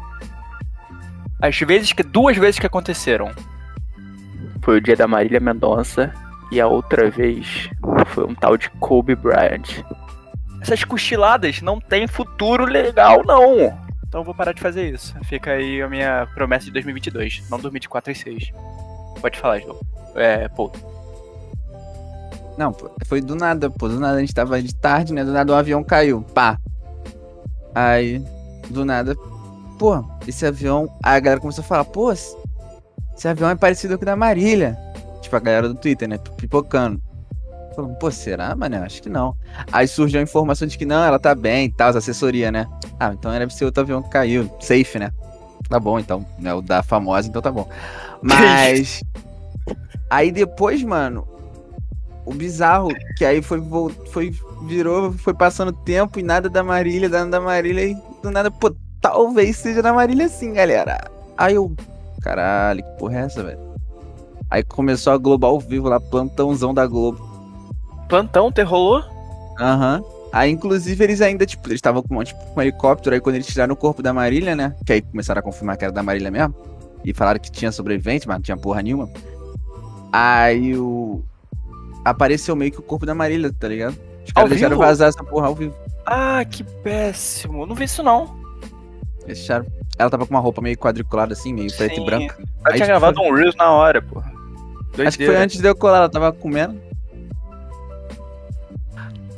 As 1.40 1.59
vezes 1.59 1.93
que. 1.93 2.02
Duas 2.02 2.37
vezes 2.37 2.59
que 2.59 2.66
aconteceram. 2.66 3.31
Foi 4.66 4.78
o 4.78 4.80
dia 4.80 4.96
da 4.96 5.06
Marília 5.06 5.38
Mendonça 5.38 6.12
e 6.50 6.61
a 6.61 6.66
outra 6.66 7.08
vez 7.08 7.70
foi 8.06 8.25
um 8.25 8.35
tal 8.35 8.56
de 8.56 8.68
Kobe 8.80 9.14
Bryant. 9.14 9.85
Essas 10.61 10.82
cochiladas 10.82 11.62
não 11.62 11.78
tem 11.78 12.08
futuro 12.08 12.64
legal, 12.64 13.23
não. 13.25 13.78
Então 14.08 14.23
eu 14.23 14.25
vou 14.25 14.35
parar 14.35 14.52
de 14.52 14.61
fazer 14.61 14.92
isso. 14.92 15.14
Fica 15.23 15.52
aí 15.52 15.80
a 15.80 15.88
minha 15.88 16.26
promessa 16.35 16.64
de 16.64 16.73
2022. 16.73 17.49
Não 17.49 17.61
dormir 17.61 17.78
de 17.78 17.88
4 17.88 18.11
às 18.11 18.18
6. 18.18 18.50
Pode 19.20 19.38
falar, 19.38 19.61
João. 19.61 19.78
É, 20.16 20.49
pô. 20.49 20.73
Não, 22.58 22.73
pô, 22.73 22.90
foi 23.06 23.20
do 23.20 23.37
nada, 23.37 23.70
pô. 23.70 23.88
Do 23.88 24.00
nada 24.00 24.16
a 24.16 24.20
gente 24.20 24.35
tava 24.35 24.61
de 24.61 24.75
tarde, 24.75 25.14
né? 25.14 25.23
Do 25.23 25.30
nada 25.30 25.52
o 25.52 25.54
avião 25.54 25.85
caiu. 25.85 26.23
Pá. 26.35 26.58
Aí, 27.73 28.20
do 28.68 28.85
nada. 28.85 29.14
Pô, 29.78 30.04
esse 30.26 30.44
avião. 30.44 30.88
Aí 31.04 31.18
a 31.18 31.20
galera 31.20 31.40
começou 31.40 31.62
a 31.62 31.66
falar, 31.68 31.85
pô, 31.85 32.12
esse 33.16 33.26
avião 33.26 33.49
é 33.49 33.54
parecido 33.54 33.96
com 33.96 34.02
o 34.02 34.06
da 34.06 34.16
Marília. 34.16 34.78
Tipo, 35.23 35.37
a 35.37 35.40
galera 35.40 35.68
do 35.68 35.75
Twitter, 35.75 36.08
né? 36.08 36.18
Pipocando. 36.37 37.00
Falando, 37.75 37.96
pô, 37.96 38.11
será, 38.11 38.54
mano? 38.54 38.76
Acho 38.76 39.02
que 39.02 39.08
não. 39.08 39.35
Aí 39.73 39.88
surgiu 39.88 40.20
a 40.20 40.23
informação 40.23 40.68
de 40.68 40.76
que 40.76 40.85
não, 40.85 41.02
ela 41.02 41.18
tá 41.18 41.35
bem 41.35 41.66
e 41.66 41.73
tal, 41.73 41.88
as 41.88 41.96
assessoria, 41.96 42.52
né? 42.52 42.66
Ah, 42.99 43.12
então 43.12 43.30
deve 43.32 43.52
ser 43.52 43.64
outro 43.64 43.82
avião 43.82 44.02
que 44.02 44.11
caiu. 44.11 44.50
Safe, 44.61 44.99
né? 44.99 45.11
Tá 45.68 45.80
bom, 45.80 45.99
então. 45.99 46.25
É 46.44 46.54
o 46.54 46.61
da 46.61 46.82
famosa, 46.82 47.28
então 47.28 47.42
tá 47.42 47.50
bom. 47.50 47.68
Mas. 48.23 49.02
Aí 50.08 50.30
depois, 50.30 50.82
mano, 50.85 51.26
o 52.25 52.32
bizarro, 52.32 52.88
que 53.16 53.25
aí 53.25 53.42
foi, 53.42 53.61
foi, 54.12 54.32
virou, 54.62 55.12
foi 55.12 55.35
passando 55.35 55.73
tempo 55.73 56.20
e 56.20 56.23
nada 56.23 56.49
da 56.49 56.62
Marília, 56.62 57.08
nada 57.08 57.28
da 57.28 57.40
Marília, 57.40 57.87
e 57.87 57.96
do 58.23 58.30
nada, 58.30 58.49
pô, 58.50 58.73
talvez 59.00 59.56
seja 59.56 59.82
da 59.82 59.93
Marília 59.93 60.28
sim, 60.28 60.52
galera. 60.52 61.10
Aí 61.36 61.54
eu, 61.56 61.75
caralho, 62.26 62.82
que 62.82 62.91
porra 62.99 63.21
é 63.21 63.23
essa, 63.23 63.43
velho? 63.45 63.58
Aí 64.50 64.62
começou 64.65 65.12
a 65.12 65.17
Globo 65.17 65.47
ao 65.47 65.60
vivo 65.60 65.89
lá, 65.89 66.00
plantãozão 66.00 66.75
da 66.75 66.84
Globo. 66.84 67.25
Plantão, 68.08 68.50
ter 68.50 68.65
rolou? 68.65 69.02
Aham. 69.60 70.02
Aí, 70.32 70.50
inclusive, 70.50 71.02
eles 71.02 71.21
ainda, 71.21 71.47
tipo, 71.47 71.69
eles 71.69 71.78
estavam 71.78 72.02
com, 72.02 72.23
tipo, 72.25 72.39
com 72.39 72.58
um 72.58 72.62
helicóptero, 72.62 73.15
aí 73.15 73.21
quando 73.21 73.36
eles 73.36 73.47
tiraram 73.47 73.73
o 73.73 73.76
corpo 73.76 74.02
da 74.02 74.12
Marília, 74.12 74.56
né? 74.56 74.75
Que 74.84 74.95
aí 74.95 75.02
começaram 75.02 75.39
a 75.39 75.43
confirmar 75.43 75.76
que 75.76 75.84
era 75.84 75.93
da 75.93 76.02
Marília 76.02 76.30
mesmo. 76.30 76.54
E 77.04 77.15
falaram 77.15 77.39
que 77.39 77.50
tinha 77.50 77.71
sobrevivente, 77.71 78.26
mas 78.26 78.36
não 78.36 78.43
tinha 78.43 78.56
porra 78.56 78.82
nenhuma. 78.82 79.08
Aí 80.12 80.76
o. 80.76 81.23
Apareceu 82.04 82.54
meio 82.56 82.73
que 82.73 82.80
o 82.80 82.82
corpo 82.82 83.06
da 83.06 83.15
Marília, 83.15 83.52
tá 83.52 83.69
ligado? 83.69 83.97
Os 84.25 84.32
caras 84.32 84.50
deixaram 84.50 84.76
vivo? 84.76 84.86
vazar 84.86 85.08
essa 85.08 85.23
porra 85.23 85.47
ao 85.47 85.54
vivo. 85.54 85.75
Ah, 86.04 86.45
que 86.45 86.62
péssimo. 86.65 87.67
Não 87.67 87.75
vi 87.75 87.84
isso 87.84 88.02
não. 88.02 88.46
Eles. 89.26 89.49
Ela 89.99 90.10
tava 90.10 90.26
com 90.26 90.34
uma 90.34 90.41
roupa 90.41 90.60
meio 90.62 90.76
quadriculada 90.78 91.32
assim, 91.32 91.52
meio 91.52 91.75
preta 91.76 91.95
Sim. 91.95 92.02
e 92.02 92.04
branca. 92.04 92.36
Eu 92.39 92.47
Aí, 92.65 92.75
tinha 92.75 92.75
tipo, 92.75 92.86
gravado 92.86 93.21
um 93.21 93.32
Reels 93.34 93.56
na 93.56 93.71
hora, 93.73 94.00
pô. 94.00 94.23
Acho 95.06 95.19
que 95.19 95.26
foi 95.26 95.36
antes 95.36 95.60
de 95.60 95.69
eu 95.69 95.75
colar, 95.76 95.99
ela 95.99 96.08
tava 96.08 96.32
comendo. 96.32 96.80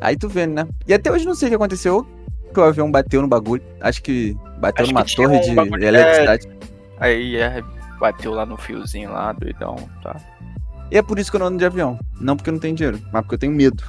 Aí 0.01 0.17
tu 0.17 0.29
vendo, 0.29 0.55
né? 0.55 0.69
E 0.87 0.95
até 0.95 1.11
hoje 1.11 1.25
não 1.27 1.35
sei 1.35 1.49
o 1.49 1.51
que 1.51 1.57
aconteceu. 1.57 2.07
Que 2.55 2.61
o 2.61 2.65
avião 2.65 2.91
bateu 2.91 3.21
no 3.21 3.29
bagulho. 3.29 3.63
Acho 3.81 4.03
que 4.03 4.37
bateu 4.59 4.85
Acho 4.85 4.93
numa 4.93 5.05
que 5.05 5.15
torre 5.17 5.37
um 5.37 5.41
de 5.41 5.55
bagulho- 5.55 5.85
eletricidade. 5.85 6.49
Aí 6.99 7.37
é, 7.37 7.63
bateu 7.99 8.33
lá 8.33 8.47
no 8.47 8.57
fiozinho 8.57 9.13
lá, 9.13 9.33
doidão, 9.33 9.77
tá? 10.03 10.17
E 10.91 10.97
é 10.97 11.03
por 11.03 11.19
isso 11.19 11.31
que 11.31 11.37
eu 11.37 11.41
não 11.41 11.49
ando 11.49 11.59
de 11.59 11.67
avião. 11.67 11.99
Não 12.21 12.37
porque 12.37 12.49
eu 12.49 12.53
não 12.55 12.61
tenho 12.61 12.75
dinheiro, 12.75 12.99
mas 13.13 13.23
porque 13.23 13.35
eu 13.35 13.39
tenho 13.39 13.53
medo. 13.53 13.83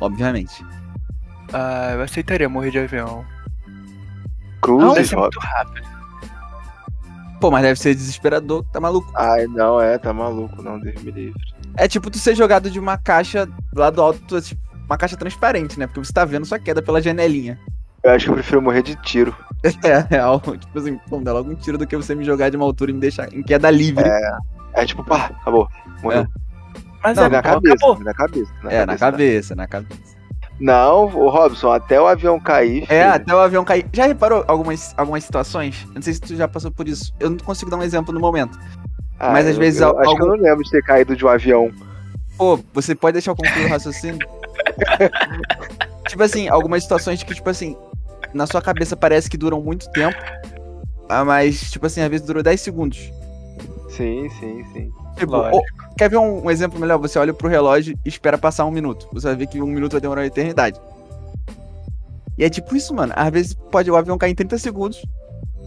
Obviamente. 0.00 0.64
Ah, 1.52 1.92
eu 1.94 2.02
aceitaria 2.02 2.48
morrer 2.48 2.70
de 2.70 2.78
avião. 2.78 3.24
Deve 4.76 4.90
Cruzes, 4.90 5.08
ser 5.08 5.14
Rob. 5.16 5.22
muito 5.24 5.38
rápido. 5.40 5.88
Pô, 7.40 7.50
mas 7.52 7.62
deve 7.62 7.78
ser 7.78 7.94
desesperador, 7.94 8.64
tá 8.72 8.80
maluco? 8.80 9.10
Ai, 9.14 9.46
não, 9.46 9.80
é, 9.80 9.96
tá 9.96 10.12
maluco, 10.12 10.60
não, 10.60 10.78
Deus 10.80 11.00
me 11.02 11.10
livre. 11.12 11.40
É 11.76 11.86
tipo 11.86 12.10
tu 12.10 12.18
ser 12.18 12.34
jogado 12.34 12.68
de 12.68 12.80
uma 12.80 12.98
caixa 12.98 13.48
lá 13.74 13.90
do 13.90 14.02
alto, 14.02 14.40
tipo, 14.40 14.60
uma 14.86 14.98
caixa 14.98 15.16
transparente, 15.16 15.78
né? 15.78 15.86
Porque 15.86 16.04
você 16.04 16.12
tá 16.12 16.24
vendo 16.24 16.44
sua 16.46 16.58
queda 16.58 16.82
pela 16.82 17.00
janelinha. 17.00 17.58
Eu 18.02 18.10
acho 18.12 18.24
que 18.24 18.30
eu 18.30 18.34
prefiro 18.34 18.62
morrer 18.62 18.82
de 18.82 18.96
tiro. 18.96 19.34
É 19.84 19.98
real. 20.08 20.40
Tipo 20.40 20.78
assim, 20.78 20.98
pô, 21.10 21.18
dá 21.18 21.32
logo 21.32 21.50
um 21.50 21.54
tiro 21.56 21.76
do 21.76 21.84
que 21.86 21.96
você 21.96 22.14
me 22.14 22.22
jogar 22.24 22.48
de 22.48 22.56
uma 22.56 22.64
altura 22.64 22.92
e 22.92 22.94
me 22.94 23.00
deixar 23.00 23.32
em 23.34 23.42
queda 23.42 23.68
livre. 23.72 24.04
É 24.72 24.84
tipo, 24.86 25.02
pá, 25.02 25.32
acabou. 25.40 25.68
Morreu. 26.00 26.26
Mas 27.02 27.16
Não, 27.16 27.24
é, 27.24 27.28
na 27.28 27.42
pô, 27.42 27.48
cabeça, 27.50 27.94
na 28.04 28.14
cabeça. 28.14 28.52
Na 28.62 28.70
É, 28.70 28.86
na 28.86 28.96
cabeça. 28.96 28.98
cabeça, 28.98 29.54
na 29.56 29.66
cabeça. 29.66 30.16
Não, 30.60 31.04
o 31.06 31.28
Robson, 31.28 31.70
até 31.70 32.00
o 32.00 32.06
avião 32.06 32.38
cair. 32.40 32.82
É, 32.84 32.86
filho, 33.02 33.12
até 33.14 33.34
o 33.34 33.38
avião 33.38 33.64
cair. 33.64 33.86
Já 33.92 34.06
reparou 34.06 34.44
algumas, 34.48 34.92
algumas 34.96 35.22
situações? 35.24 35.84
Eu 35.88 35.94
não 35.94 36.02
sei 36.02 36.14
se 36.14 36.20
tu 36.20 36.34
já 36.34 36.48
passou 36.48 36.70
por 36.70 36.88
isso. 36.88 37.14
Eu 37.20 37.30
não 37.30 37.38
consigo 37.38 37.70
dar 37.70 37.76
um 37.76 37.82
exemplo 37.82 38.12
no 38.12 38.18
momento. 38.20 38.58
ah, 39.20 39.32
mas 39.32 39.46
às 39.46 39.54
eu- 39.54 39.60
vezes 39.60 39.80
eu 39.80 39.88
al- 39.88 39.98
Acho 40.00 40.16
que 40.16 40.22
eu 40.22 40.26
algum- 40.26 40.36
não 40.36 40.42
lembro 40.48 40.64
de 40.64 40.70
ter 40.70 40.82
caído 40.82 41.14
de 41.14 41.24
um 41.24 41.28
avião. 41.28 41.70
Pô, 42.36 42.58
você 42.74 42.94
pode 42.94 43.12
deixar 43.14 43.30
eu 43.32 43.36
concluir 43.36 43.66
o 43.66 43.68
raciocínio? 43.68 44.18
tipo 46.08 46.22
assim, 46.22 46.48
algumas 46.48 46.82
situações 46.82 47.22
que, 47.22 47.34
tipo 47.34 47.48
assim, 47.50 47.76
na 48.34 48.46
sua 48.46 48.60
cabeça 48.62 48.96
parece 48.96 49.28
que 49.30 49.36
duram 49.36 49.60
muito 49.60 49.90
tempo, 49.90 50.16
ah, 51.08 51.24
mas, 51.24 51.70
tipo 51.70 51.86
assim, 51.86 52.00
às 52.00 52.08
vezes 52.08 52.26
durou 52.26 52.42
10 52.42 52.60
segundos. 52.60 53.10
Sim, 53.90 54.28
sim, 54.38 54.64
sim. 54.72 54.92
Tipo, 55.18 55.36
ou- 55.36 55.62
quer 55.96 56.08
ver 56.10 56.16
um, 56.18 56.44
um 56.44 56.50
exemplo 56.50 56.78
melhor? 56.78 56.98
Você 56.98 57.18
olha 57.18 57.34
pro 57.34 57.48
relógio 57.48 57.98
e 58.04 58.08
espera 58.08 58.38
passar 58.38 58.64
um 58.66 58.70
minuto. 58.70 59.08
Você 59.12 59.26
vai 59.26 59.36
ver 59.36 59.46
que 59.46 59.60
um 59.60 59.66
minuto 59.66 59.92
vai 59.92 60.00
demorar 60.00 60.20
uma 60.22 60.26
eternidade. 60.26 60.80
E 62.36 62.44
é 62.44 62.48
tipo 62.50 62.76
isso, 62.76 62.94
mano. 62.94 63.12
Às 63.16 63.30
vezes 63.30 63.54
pode 63.54 63.90
o 63.90 63.96
avião 63.96 64.16
cair 64.16 64.30
em 64.30 64.34
30 64.34 64.58
segundos. 64.58 65.04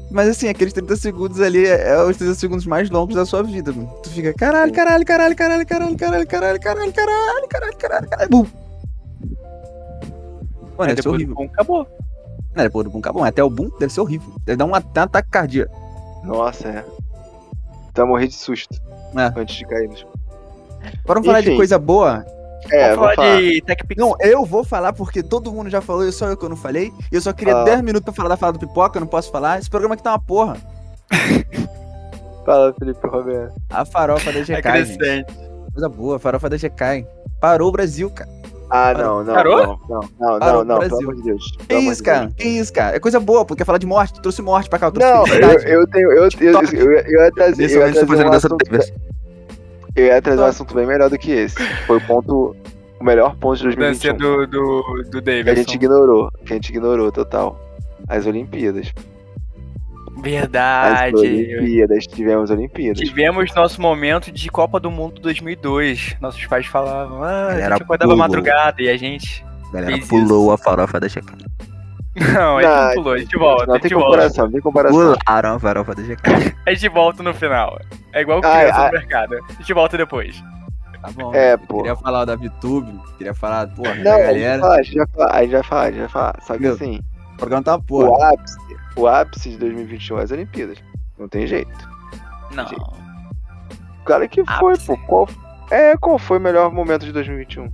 Mas 0.09 0.27
assim, 0.29 0.49
aqueles 0.49 0.73
30 0.73 0.95
segundos 0.97 1.39
ali 1.39 1.65
é, 1.65 1.89
é 1.89 2.03
os 2.03 2.17
30 2.17 2.33
segundos 2.35 2.65
mais 2.65 2.89
longos 2.89 3.15
da 3.15 3.25
sua 3.25 3.43
vida, 3.43 3.71
mano. 3.71 3.87
Tu 4.03 4.09
fica, 4.09 4.33
caralho, 4.33 4.71
caralho, 4.73 5.05
caralho, 5.05 5.35
caralho, 5.35 5.65
caralho, 5.65 5.97
caralho, 5.97 6.27
caralho, 6.27 6.59
caralho, 6.59 6.91
caralho, 6.93 7.47
caralho, 7.49 7.77
caralho, 7.77 8.09
caralho, 8.09 8.29
bum. 8.29 8.45
Mano, 10.77 10.89
Aí 10.89 10.95
deve 10.95 10.95
ser 10.95 10.95
depois 10.95 11.15
horrível. 11.15 11.35
do 11.35 11.35
boom, 11.35 11.45
acabou. 11.45 11.87
Não, 12.55 12.63
depois 12.63 12.83
do 12.85 12.89
boom, 12.91 12.99
acabou. 12.99 13.23
Até 13.23 13.43
o 13.43 13.49
boom 13.49 13.69
deve 13.79 13.93
ser 13.93 14.01
horrível. 14.01 14.33
Deve 14.45 14.57
dar 14.57 14.65
um 14.65 14.75
ata- 14.75 15.03
ataque 15.03 15.29
cardíaco. 15.29 15.73
Nossa, 16.23 16.67
é. 16.67 16.85
Então 17.89 18.05
eu 18.05 18.07
morri 18.09 18.27
de 18.27 18.33
susto. 18.35 18.81
É. 19.15 19.39
Antes 19.39 19.55
de 19.55 19.65
cair. 19.65 19.89
Bora 21.05 21.23
falar 21.23 21.41
de 21.41 21.55
coisa 21.55 21.77
boa? 21.77 22.25
É, 22.71 22.89
Vamos 22.89 22.97
vou 22.97 23.15
falar 23.15 23.15
falar. 23.15 23.41
de 23.41 23.61
TechPix. 23.61 23.99
Não, 23.99 24.15
eu 24.21 24.45
vou 24.45 24.63
falar 24.63 24.93
porque 24.93 25.23
todo 25.23 25.51
mundo 25.51 25.69
já 25.69 25.81
falou 25.81 26.07
e 26.07 26.11
só 26.11 26.27
eu 26.27 26.37
que 26.37 26.45
eu 26.45 26.49
não 26.49 26.55
falei. 26.55 26.91
E 27.11 27.15
eu 27.15 27.21
só 27.21 27.33
queria 27.33 27.55
Ah. 27.57 27.63
10 27.63 27.81
minutos 27.81 28.03
pra 28.05 28.13
falar 28.13 28.29
da 28.29 28.37
fala 28.37 28.53
do 28.53 28.59
pipoca, 28.59 28.97
eu 28.97 29.01
não 29.01 29.07
posso 29.07 29.31
falar. 29.31 29.57
Esse 29.59 29.69
programa 29.69 29.95
aqui 29.95 30.03
tá 30.03 30.11
uma 30.11 30.19
porra. 30.19 30.57
Fala, 32.45 32.73
Felipe 32.79 33.07
Roberto. 33.07 33.53
A 33.69 33.85
farofa 33.85 34.31
da 34.31 34.39
É 34.39 34.43
GK, 34.43 34.53
gente. 34.53 34.61
crescente. 34.63 35.33
Coisa 35.73 35.87
boa, 35.89 36.15
a 36.15 36.19
farofa 36.19 36.49
da 36.49 36.57
GK. 36.57 37.05
Parou 37.39 37.69
o 37.69 37.71
Brasil, 37.71 38.09
cara. 38.09 38.29
Ah, 38.73 38.93
não, 38.93 39.23
não, 39.23 39.33
Parou? 39.33 39.57
não, 39.57 39.79
não, 39.89 39.99
não, 40.19 40.39
Parou 40.39 40.63
não, 40.63 40.75
não, 40.79 40.87
pelo 40.87 40.99
amor 41.01 41.15
de 41.15 41.21
Deus. 41.23 41.57
Que 41.67 41.75
isso, 41.75 41.85
Deus. 41.85 42.01
cara? 42.01 42.31
Que 42.37 42.47
isso, 42.47 42.71
cara? 42.73 42.95
É 42.95 42.99
coisa 42.99 43.19
boa, 43.19 43.43
porque 43.45 43.65
falar 43.65 43.77
de 43.77 43.85
morte, 43.85 44.13
tu 44.13 44.21
trouxe 44.21 44.41
morte 44.41 44.69
pra 44.69 44.79
cá, 44.79 44.87
eu 44.87 44.91
trouxe 44.93 45.11
Não, 45.13 45.19
eu, 45.19 45.27
felicidade. 45.27 45.71
eu 45.73 45.87
tenho. 45.87 46.11
Eu, 46.11 46.23
eu, 46.23 46.29
eu, 46.39 46.61
eu, 46.61 46.91
eu 46.93 47.23
ia 47.25 47.31
trazer, 47.31 47.63
eu 47.69 47.81
ia 47.85 47.91
trazer 47.91 48.07
fazendo 48.07 48.29
um 48.29 48.33
assunto, 48.33 48.57
eu 49.95 50.05
ia 50.05 50.21
trazer 50.21 50.41
um 50.41 50.45
assunto 50.45 50.73
bem 50.73 50.85
melhor 50.87 51.09
do 51.09 51.17
que 51.17 51.31
esse. 51.31 51.55
Foi 51.85 51.97
o 51.97 52.01
ponto. 52.07 52.55
O 52.99 53.03
melhor 53.03 53.35
ponto 53.35 53.57
de 53.57 53.75
Dança 53.75 54.13
2021. 54.13 54.17
do, 54.17 54.47
do, 54.47 55.03
do 55.09 55.21
Que 55.23 55.29
a 55.31 55.33
gente 55.33 55.43
Davidson. 55.45 55.73
ignorou. 55.73 56.31
Que 56.45 56.53
a 56.53 56.55
gente 56.55 56.69
ignorou 56.69 57.11
total. 57.11 57.59
As 58.07 58.25
Olimpíadas. 58.27 58.93
As 60.23 60.31
Verdade. 60.31 61.15
Olimpíadas. 61.15 62.07
Tivemos 62.07 62.49
Olimpíadas. 62.51 62.99
Tivemos 63.07 63.53
nosso 63.55 63.81
momento 63.81 64.31
de 64.31 64.49
Copa 64.49 64.79
do 64.79 64.91
Mundo 64.91 65.19
2002. 65.21 66.17
Nossos 66.21 66.45
pais 66.45 66.65
falavam, 66.65 67.23
ah, 67.23 67.27
a 67.47 67.49
Galera 67.51 67.75
gente 67.75 67.83
acordava 67.83 68.11
pulou. 68.11 68.17
madrugada 68.17 68.81
e 68.81 68.89
a 68.89 68.97
gente. 68.97 69.43
A 69.69 69.73
galera 69.73 69.93
Fez 69.95 70.07
pulou 70.07 70.51
a 70.51 70.57
farofa 70.57 70.99
da 70.99 71.07
GK. 71.07 71.21
Não, 72.33 72.57
a 72.57 72.61
gente 72.61 72.71
Não, 72.71 72.85
não 72.87 72.93
pulou, 72.95 73.13
a 73.13 73.17
gente 73.19 73.37
volta, 73.37 73.65
Não 73.67 73.75
a 73.75 73.79
tem 73.79 73.89
gente 73.89 73.97
volta. 73.97 74.09
comparação, 74.11 74.45
não 74.45 74.51
tem 74.51 74.61
comparação. 74.61 75.15
Pularam 75.25 75.55
a 75.55 75.59
farofa 75.59 75.95
da 75.95 76.01
GK. 76.03 76.55
A 76.65 76.73
gente 76.73 76.89
volta 76.89 77.23
no 77.23 77.33
final. 77.33 77.79
É 78.13 78.21
igual 78.21 78.41
Ai, 78.43 78.63
criança 78.65 78.79
ai. 78.81 78.85
no 78.87 78.91
mercado. 78.91 79.35
A 79.49 79.53
gente 79.53 79.73
volta 79.73 79.97
depois. 79.97 80.43
Tá 81.01 81.09
bom. 81.15 81.33
É, 81.33 81.55
pô. 81.57 81.77
Queria 81.77 81.95
falar 81.95 82.25
da 82.25 82.35
VTube, 82.35 82.91
queria 83.17 83.33
falar, 83.33 83.65
porra, 83.69 83.95
Não, 83.95 84.03
da 84.03 84.13
a 84.13 84.17
gente 84.17 84.25
vai 84.25 84.33
galera. 84.41 84.59
falar, 84.61 84.75
a 84.75 84.83
gente 84.83 84.97
vai 84.97 85.07
falar, 85.07 85.31
a 85.33 85.41
gente 85.41 85.51
vai 85.51 85.63
falar, 85.63 85.81
a 85.81 85.91
gente 85.91 85.99
vai 85.99 86.09
falar. 86.09 86.35
Só 86.45 86.53
que 86.53 86.59
Meu, 86.61 86.73
assim, 86.73 86.99
O 87.33 87.37
programa 87.37 87.63
tá 87.63 87.79
porra. 87.79 88.09
o 88.09 88.21
ápice, 88.23 88.55
o 88.95 89.07
ápice 89.07 89.49
de 89.51 89.57
2021 89.57 90.19
é 90.19 90.23
as 90.23 90.31
Olimpíadas. 90.31 90.77
Não 91.17 91.27
tem 91.27 91.45
jeito. 91.47 91.89
Não. 92.51 92.65
Claro 94.05 94.27
que 94.27 94.43
foi, 94.43 94.73
Ápice. 94.73 94.87
pô. 94.87 94.97
Qual, 95.07 95.29
é, 95.69 95.95
qual 95.97 96.17
foi 96.17 96.37
o 96.37 96.41
melhor 96.41 96.71
momento 96.71 97.05
de 97.05 97.11
2021? 97.11 97.71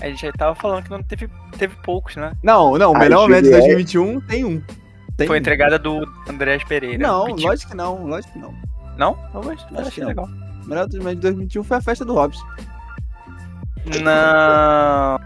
A 0.00 0.06
gente 0.08 0.22
já 0.22 0.32
tava 0.32 0.54
falando 0.54 0.82
que 0.84 0.90
não 0.90 1.02
teve, 1.02 1.28
teve 1.58 1.76
poucos, 1.84 2.16
né? 2.16 2.32
Não, 2.42 2.76
não, 2.78 2.92
o 2.92 2.96
A 2.96 2.98
melhor 2.98 3.22
momento 3.28 3.44
de 3.44 3.50
Juliette- 3.50 3.68
2021 3.94 4.20
tem 4.22 4.44
um. 4.44 4.62
Tem 5.16 5.26
Foi 5.26 5.36
um. 5.36 5.40
entregada 5.40 5.78
do 5.78 6.08
Andrés 6.28 6.64
Pereira. 6.64 6.98
Não, 7.06 7.26
Pediu- 7.26 7.46
lógico 7.48 7.70
que 7.70 7.76
não, 7.76 8.06
lógico 8.06 8.32
que 8.32 8.38
não. 8.38 8.54
Não? 8.96 9.16
Eu 9.34 9.40
acho, 9.52 9.64
Acho 9.66 9.80
acho 9.80 9.90
que 9.92 10.00
não. 10.00 10.08
legal. 10.08 10.24
O 10.24 10.66
melhor 10.68 10.88
momento 10.90 11.16
de 11.16 11.20
2021 11.20 11.62
foi 11.62 11.76
a 11.76 11.80
festa 11.82 12.04
do 12.04 12.14
Robson. 12.14 12.44
Não. 14.02 15.18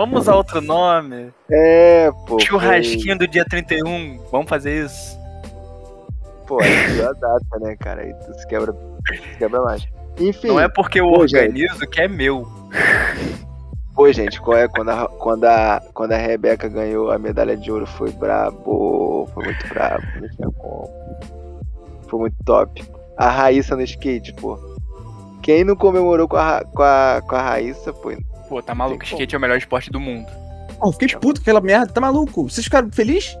Vamos 0.00 0.22
usar 0.22 0.34
outro 0.34 0.62
nome. 0.62 1.30
É, 1.50 2.10
pô. 2.26 2.40
Churrasquinho 2.40 3.18
do 3.18 3.28
dia 3.28 3.44
31. 3.44 4.18
Vamos 4.32 4.48
fazer 4.48 4.86
isso. 4.86 5.20
Pô, 6.46 6.56
tu 6.56 7.06
a 7.06 7.12
data, 7.12 7.58
né, 7.60 7.76
cara? 7.78 8.00
Aí 8.00 8.14
tu 8.14 8.32
se 8.32 8.46
quebra, 8.46 8.74
se 9.10 9.36
quebra 9.36 9.60
mais. 9.60 9.86
Enfim, 10.18 10.48
Não 10.48 10.58
é 10.58 10.70
porque 10.70 11.00
eu 11.02 11.04
Pô, 11.12 11.26
gente. 11.26 11.36
organizo 11.48 11.86
que 11.86 12.00
é 12.00 12.08
meu. 12.08 12.48
pô, 13.94 14.10
gente, 14.10 14.40
qual 14.40 14.56
é 14.56 14.68
quando 14.68 14.88
a, 14.88 15.06
quando, 15.06 15.44
a, 15.44 15.82
quando 15.92 16.12
a 16.12 16.16
Rebeca 16.16 16.66
ganhou 16.66 17.10
a 17.10 17.18
medalha 17.18 17.54
de 17.54 17.70
ouro 17.70 17.84
foi 17.84 18.10
brabo. 18.10 19.28
Foi 19.34 19.44
muito 19.44 19.68
brabo, 19.68 20.02
não 20.18 20.28
tinha 20.30 20.50
como. 20.50 20.90
Foi 22.08 22.20
muito 22.20 22.36
top. 22.46 22.82
A 23.18 23.28
Raíssa 23.28 23.76
no 23.76 23.82
skate, 23.82 24.32
pô. 24.32 24.58
Quem 25.42 25.62
não 25.62 25.76
comemorou 25.76 26.26
com 26.26 26.38
a, 26.38 26.64
com 26.64 26.82
a, 26.82 27.22
com 27.28 27.36
a 27.36 27.42
Raíssa, 27.42 27.92
pô. 27.92 28.10
Pô, 28.50 28.60
tá 28.60 28.74
maluco? 28.74 28.98
Tem. 29.04 29.08
Skate 29.12 29.34
é 29.34 29.38
o 29.38 29.40
melhor 29.40 29.56
esporte 29.56 29.90
do 29.90 29.98
mundo. 29.98 30.26
Pô, 30.78 30.92
fiquei 30.92 31.08
puto 31.16 31.40
com 31.40 31.44
aquela 31.44 31.60
merda, 31.62 31.90
tá 31.92 32.00
maluco? 32.00 32.42
Vocês 32.50 32.64
ficaram 32.64 32.90
felizes? 32.92 33.34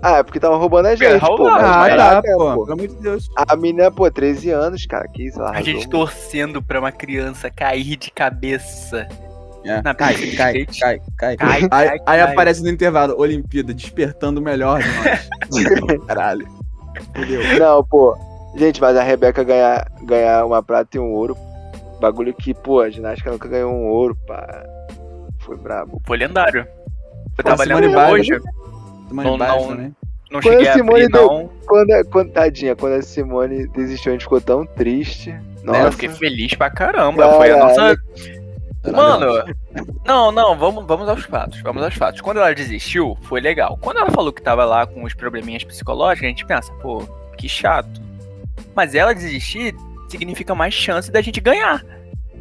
Ah, 0.00 0.18
é 0.18 0.22
porque 0.22 0.38
tava 0.38 0.56
roubando 0.56 0.86
a 0.86 0.94
gente, 0.94 1.18
pô. 1.20 1.44
mas 1.50 1.64
Ah, 1.64 1.96
tá, 1.96 2.22
pô. 2.22 2.38
pô. 2.54 2.66
Pelo 2.66 2.72
amor 2.72 2.86
de 2.86 2.94
Deus. 3.02 3.28
A 3.34 3.56
menina, 3.56 3.90
pô, 3.90 4.08
13 4.08 4.50
anos, 4.50 4.86
cara. 4.86 5.08
Que 5.08 5.26
isso, 5.26 5.42
A 5.42 5.60
gente 5.60 5.78
muito. 5.78 5.90
torcendo 5.90 6.62
pra 6.62 6.78
uma 6.78 6.92
criança 6.92 7.50
cair 7.50 7.96
de 7.96 8.10
cabeça. 8.12 9.08
É. 9.64 9.82
Na 9.82 9.92
Cai, 9.94 10.14
de 10.14 10.36
cai, 10.36 10.52
skate. 10.68 10.80
cai, 10.80 11.00
cai, 11.16 11.36
Cai, 11.36 11.48
Aí, 11.62 11.68
cai, 11.68 11.88
aí 11.88 11.98
cai. 12.04 12.20
aparece 12.20 12.62
no 12.62 12.68
intervalo, 12.70 13.14
Olimpíada, 13.18 13.74
despertando 13.74 14.40
o 14.40 14.42
melhor 14.44 14.80
de 14.80 14.88
nós. 14.88 15.98
Caralho. 16.06 16.46
Fudeu. 17.14 17.58
Não, 17.58 17.82
pô. 17.84 18.16
Gente, 18.56 18.80
mas 18.80 18.96
a 18.96 19.02
Rebeca 19.02 19.42
ganhar, 19.42 19.86
ganhar 20.02 20.44
uma 20.46 20.62
prata 20.62 20.96
e 20.96 21.00
um 21.00 21.10
ouro. 21.12 21.36
Bagulho 22.00 22.32
que, 22.34 22.54
pô, 22.54 22.80
a 22.80 22.90
ginástica 22.90 23.30
nunca 23.30 23.48
ganhou 23.48 23.72
um 23.72 23.86
ouro, 23.86 24.16
pá. 24.26 24.64
Foi 25.38 25.56
brabo. 25.56 26.00
Foi 26.06 26.16
lendário. 26.16 26.66
Lendo 27.66 27.88
Biles, 27.88 28.10
hoje, 28.10 28.40
Simone 29.08 29.28
Não, 29.28 29.38
Biles 29.38 29.52
não. 29.54 29.68
também. 29.68 29.96
não 30.30 30.40
Quando 30.40 30.42
cheguei 30.42 30.68
a 30.68 30.72
Simone 30.74 31.02
abrir, 31.04 31.12
deu- 31.12 31.26
não. 31.28 31.50
Quando, 31.66 31.90
a- 31.92 32.04
quando, 32.04 32.30
tadinha, 32.32 32.76
quando 32.76 32.92
a 32.94 33.02
Simone 33.02 33.66
desistiu, 33.68 34.10
a 34.10 34.14
gente 34.14 34.22
ficou 34.22 34.40
tão 34.40 34.66
triste. 34.66 35.34
Nossa. 35.62 35.80
Eu 35.82 35.92
fiquei 35.92 36.08
feliz 36.08 36.54
pra 36.54 36.70
caramba. 36.70 37.32
Foi 37.34 37.50
a 37.50 37.56
nossa. 37.58 37.96
Mano, 38.92 39.44
não, 40.06 40.32
não, 40.32 40.56
vamos, 40.56 40.86
vamos 40.86 41.08
aos 41.08 41.22
fatos. 41.24 41.60
Vamos 41.62 41.82
aos 41.82 41.94
fatos. 41.94 42.20
Quando 42.20 42.38
ela 42.38 42.54
desistiu, 42.54 43.18
foi 43.22 43.40
legal. 43.40 43.76
Quando 43.80 43.98
ela 43.98 44.10
falou 44.10 44.32
que 44.32 44.40
tava 44.40 44.64
lá 44.64 44.86
com 44.86 45.04
os 45.04 45.14
probleminhas 45.14 45.64
psicológicos, 45.64 46.24
a 46.24 46.28
gente 46.28 46.46
pensa, 46.46 46.72
pô, 46.74 47.02
que 47.36 47.48
chato. 47.48 48.00
Mas 48.74 48.94
ela 48.94 49.14
desistir 49.14 49.74
significa 50.08 50.54
mais 50.54 50.74
chance 50.74 51.10
da 51.10 51.20
gente 51.20 51.40
ganhar. 51.40 51.84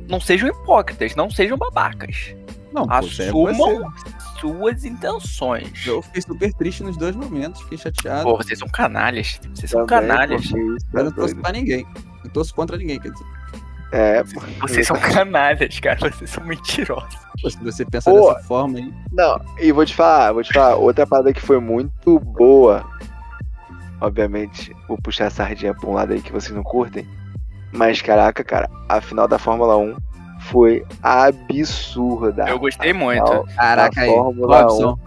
Não 0.09 0.19
sejam 0.19 0.47
hipócritas, 0.49 1.15
não 1.15 1.29
sejam 1.29 1.57
babacas. 1.57 2.35
Não, 2.73 2.83
é. 2.83 2.97
Assumam 2.97 3.91
suas 4.39 4.85
intenções. 4.85 5.85
Eu 5.85 6.01
fiquei 6.01 6.21
super 6.21 6.53
triste 6.53 6.83
nos 6.83 6.95
dois 6.97 7.15
momentos, 7.15 7.61
fiquei 7.61 7.77
chateado. 7.77 8.23
Pô, 8.23 8.37
vocês 8.37 8.59
são 8.59 8.67
canalhas. 8.67 9.39
Vocês 9.53 9.71
são 9.71 9.85
Também, 9.85 10.09
canalhas. 10.09 10.47
pô, 10.47 10.53
que 10.53 10.59
isso, 10.59 10.91
tá 10.91 10.99
eu 10.99 11.03
não 11.05 11.11
torço 11.11 11.33
doido. 11.33 11.41
pra 11.41 11.51
ninguém. 11.51 11.87
Eu 12.23 12.29
torço 12.31 12.53
contra 12.53 12.77
ninguém, 12.77 12.99
quer 12.99 13.11
dizer. 13.11 13.25
É, 13.91 14.23
pô. 14.23 14.41
Vocês 14.61 14.85
são 14.85 14.97
canalhas, 14.99 15.79
cara. 15.79 15.97
Vocês 15.99 16.29
são 16.29 16.43
mentirosos. 16.45 17.19
Pô, 17.41 17.49
se 17.49 17.57
você 17.63 17.85
pensar 17.85 18.11
Pô. 18.11 18.33
dessa 18.33 18.47
forma 18.47 18.77
aí. 18.79 18.93
Não, 19.11 19.39
e 19.59 19.71
vou 19.71 19.85
te 19.85 19.95
falar, 19.95 20.31
vou 20.33 20.43
te 20.43 20.53
falar, 20.53 20.75
outra 20.75 21.05
parada 21.07 21.33
que 21.33 21.41
foi 21.41 21.59
muito 21.59 22.19
boa. 22.19 22.85
Obviamente, 23.99 24.75
vou 24.87 24.97
puxar 25.01 25.27
a 25.27 25.29
sardinha 25.31 25.73
pra 25.73 25.89
um 25.89 25.93
lado 25.93 26.13
aí 26.13 26.21
que 26.21 26.31
vocês 26.31 26.53
não 26.53 26.63
curtem. 26.63 27.07
Mas 27.77 28.01
caraca, 28.01 28.43
cara, 28.43 28.69
a 28.89 28.99
final 28.99 29.27
da 29.27 29.37
Fórmula 29.37 29.77
1 29.77 29.95
foi 30.49 30.83
absurda. 31.03 32.45
Eu 32.49 32.59
gostei 32.59 32.91
muito. 32.93 33.25
Final 33.25 33.45
Caraca 33.55 34.01
aí. 34.01 34.09
Fórmula 34.09 34.61
Robson. 34.63 34.97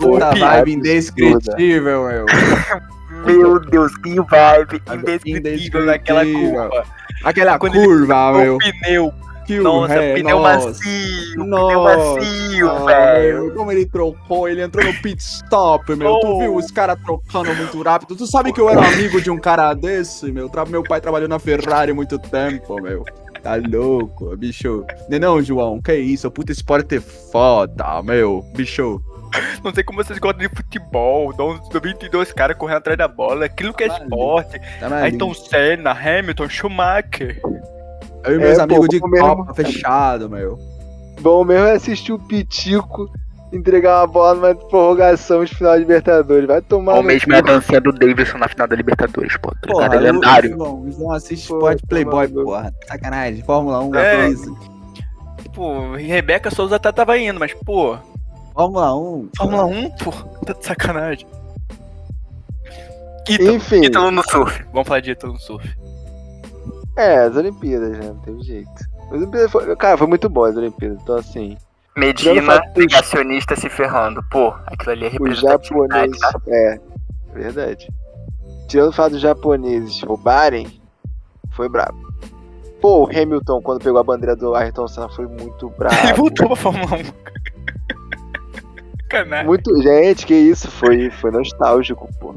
Foi 0.00 0.10
Puta 0.12 0.26
absurda. 0.28 0.50
vibe 0.56 0.72
indescritível, 0.72 2.06
meu. 2.08 2.26
Meu 3.24 3.60
Deus, 3.60 3.96
que 3.98 4.14
vibe 4.20 4.82
indescritível 4.92 5.38
Indescritível. 5.38 5.86
naquela 5.86 6.24
curva. 6.24 6.84
Aquela 7.24 7.58
Quando 7.58 7.76
ele 7.76 7.86
curva, 7.86 8.30
O 8.32 8.36
meu. 8.38 8.58
pneu, 8.58 9.12
Que 9.46 9.60
o 9.60 9.62
nossa, 9.62 9.94
ré, 9.94 10.14
pneu 10.14 10.40
nossa. 10.40 10.66
macio, 10.68 11.32
pneu 11.34 11.46
Nossa, 11.46 12.14
macio, 12.16 12.84
velho. 12.84 13.54
Como 13.54 13.70
ele 13.72 13.86
trocou, 13.86 14.48
ele 14.48 14.62
entrou 14.62 14.84
no 14.84 14.92
pit 15.00 15.22
stop, 15.22 15.94
meu. 15.94 16.18
Tu 16.18 16.26
Oh. 16.26 16.38
viu 16.40 16.56
os 16.56 16.70
caras 16.70 16.98
trocando 17.04 17.54
muito 17.54 17.80
rápido. 17.82 18.16
Tu 18.16 18.26
sabe 18.26 18.52
que 18.52 18.60
eu 18.60 18.68
era 18.68 18.80
amigo 18.84 19.20
de 19.20 19.30
um 19.30 19.38
cara 19.38 19.72
desse, 19.74 20.32
meu. 20.32 20.50
Meu 20.68 20.82
pai 20.82 21.00
trabalhou 21.00 21.28
na 21.28 21.38
Ferrari 21.38 21.92
há 21.92 21.94
muito 21.94 22.18
tempo, 22.18 22.80
meu. 22.82 23.04
Tá 23.42 23.54
louco, 23.54 24.36
bicho. 24.36 24.84
Não, 25.08 25.16
é 25.16 25.20
não, 25.20 25.40
João, 25.42 25.80
que 25.80 25.94
isso? 25.94 26.28
Puta 26.30 26.50
esporte 26.50 26.98
foda, 26.98 28.02
meu. 28.02 28.44
Bicho. 28.56 29.00
Não 29.62 29.72
sei 29.74 29.84
como 29.84 30.02
vocês 30.02 30.18
gostam 30.18 30.48
de 30.48 30.54
futebol, 30.54 31.32
uns 31.38 31.60
22 31.80 32.32
caras 32.32 32.56
correndo 32.56 32.78
atrás 32.78 32.96
da 32.98 33.06
bola, 33.06 33.44
aquilo 33.44 33.74
que 33.74 33.84
é 33.84 33.88
Caralho. 33.88 34.04
esporte. 34.04 34.60
Tá 34.80 34.96
Ayrton 34.96 35.26
maluco. 35.28 35.48
Senna, 35.48 35.90
Hamilton, 35.92 36.48
Schumacher. 36.48 37.40
Eu 38.26 38.36
e 38.36 38.38
meus 38.38 38.58
É, 38.58 38.62
amigos 38.62 38.86
pô, 38.86 38.88
de 38.88 39.10
mesmo. 39.10 39.36
Copa 39.36 39.54
fechado, 39.54 40.28
meu. 40.28 40.58
Bom 41.20 41.44
mesmo 41.44 41.66
é 41.66 41.72
assistir 41.72 42.12
o 42.12 42.18
Pitico 42.18 43.08
entregar 43.52 44.00
uma 44.00 44.06
bola 44.06 44.34
numa 44.34 44.54
prorrogação 44.54 45.44
de 45.44 45.54
final 45.54 45.72
de 45.74 45.78
Libertadores. 45.80 46.46
Vai 46.46 46.60
tomar 46.60 46.94
O 46.94 46.96
no 46.96 47.02
mesmo 47.04 47.32
é 47.32 47.38
a 47.38 47.40
dancinha 47.40 47.80
do 47.80 47.92
Davidson 47.92 48.38
na 48.38 48.48
final 48.48 48.66
da 48.68 48.76
Libertadores, 48.76 49.36
pô. 49.38 49.50
Tá 49.62 49.66
ligado? 49.88 49.94
É 49.94 50.12
lendário. 50.12 50.54
o 50.54 50.58
João, 50.58 50.80
o 50.82 50.90
João 50.92 51.12
assiste 51.12 51.48
Pô, 51.48 51.54
esporte 51.56 51.80
tá 51.82 51.86
Playboy, 51.88 52.26
maluco. 52.28 52.44
porra. 52.44 52.74
Sacanagem. 52.86 53.42
Fórmula 53.44 53.80
1, 53.84 53.94
É. 53.94 54.26
é. 54.26 54.28
isso. 54.28 54.58
Pô, 55.54 55.94
Rebeca 55.94 56.50
Souza 56.50 56.76
até 56.76 56.92
tava 56.92 57.16
indo, 57.18 57.40
mas, 57.40 57.54
pô, 57.54 57.96
Fórmula 58.52 58.94
1. 58.94 59.28
Fórmula 59.38 59.64
1, 59.64 59.90
pô, 59.92 60.12
tá 60.44 60.52
de 60.52 60.66
sacanagem. 60.66 61.26
Ítalo, 63.28 63.50
Enfim, 63.56 63.82
Ítalo 63.84 64.10
no 64.10 64.22
surf. 64.28 64.64
Vamos 64.72 64.86
falar 64.86 65.00
de 65.00 65.12
Ítalo 65.12 65.32
no 65.32 65.38
surf. 65.40 65.68
É, 66.96 67.16
as 67.18 67.36
Olimpíadas, 67.36 67.90
né? 67.98 68.06
Não 68.08 68.16
teve 68.20 68.42
jeito. 68.42 68.70
As 69.06 69.12
Olimpíadas 69.12 69.50
foi, 69.50 69.76
cara, 69.76 69.96
foi 69.96 70.06
muito 70.06 70.28
bom 70.28 70.44
as 70.44 70.56
Olimpíadas. 70.56 70.98
Então, 71.02 71.16
assim, 71.16 71.56
Medina, 71.96 72.60
negacionista 72.76 73.54
se 73.56 73.68
ferrando. 73.68 74.22
Pô, 74.30 74.54
aquilo 74.66 74.92
ali 74.92 75.04
é 75.04 75.06
os 75.08 75.12
representatividade, 75.12 76.12
japoneses. 76.18 76.20
tá? 76.20 76.40
É, 76.48 76.80
verdade. 77.34 77.88
Tirando 78.68 78.88
o 78.88 78.92
fato 78.92 79.12
dos 79.12 79.20
japoneses 79.20 80.02
roubarem, 80.02 80.80
foi 81.52 81.68
brabo. 81.68 82.04
Pô, 82.80 83.04
o 83.04 83.08
Hamilton, 83.10 83.62
quando 83.62 83.82
pegou 83.82 83.98
a 83.98 84.04
bandeira 84.04 84.36
do 84.36 84.54
Ayrton 84.54 84.86
Senna, 84.88 85.08
foi 85.08 85.26
muito 85.26 85.66
Ele 85.78 85.78
brabo. 85.78 86.16
voltou 86.16 86.46
pra 86.48 86.56
Fórmula 86.56 86.96
1. 86.98 87.26
Canalha. 89.08 89.46
Muito, 89.46 89.70
gente, 89.82 90.26
que 90.26 90.34
isso, 90.34 90.68
foi, 90.70 91.10
foi 91.10 91.30
nostálgico, 91.30 92.08
pô. 92.20 92.34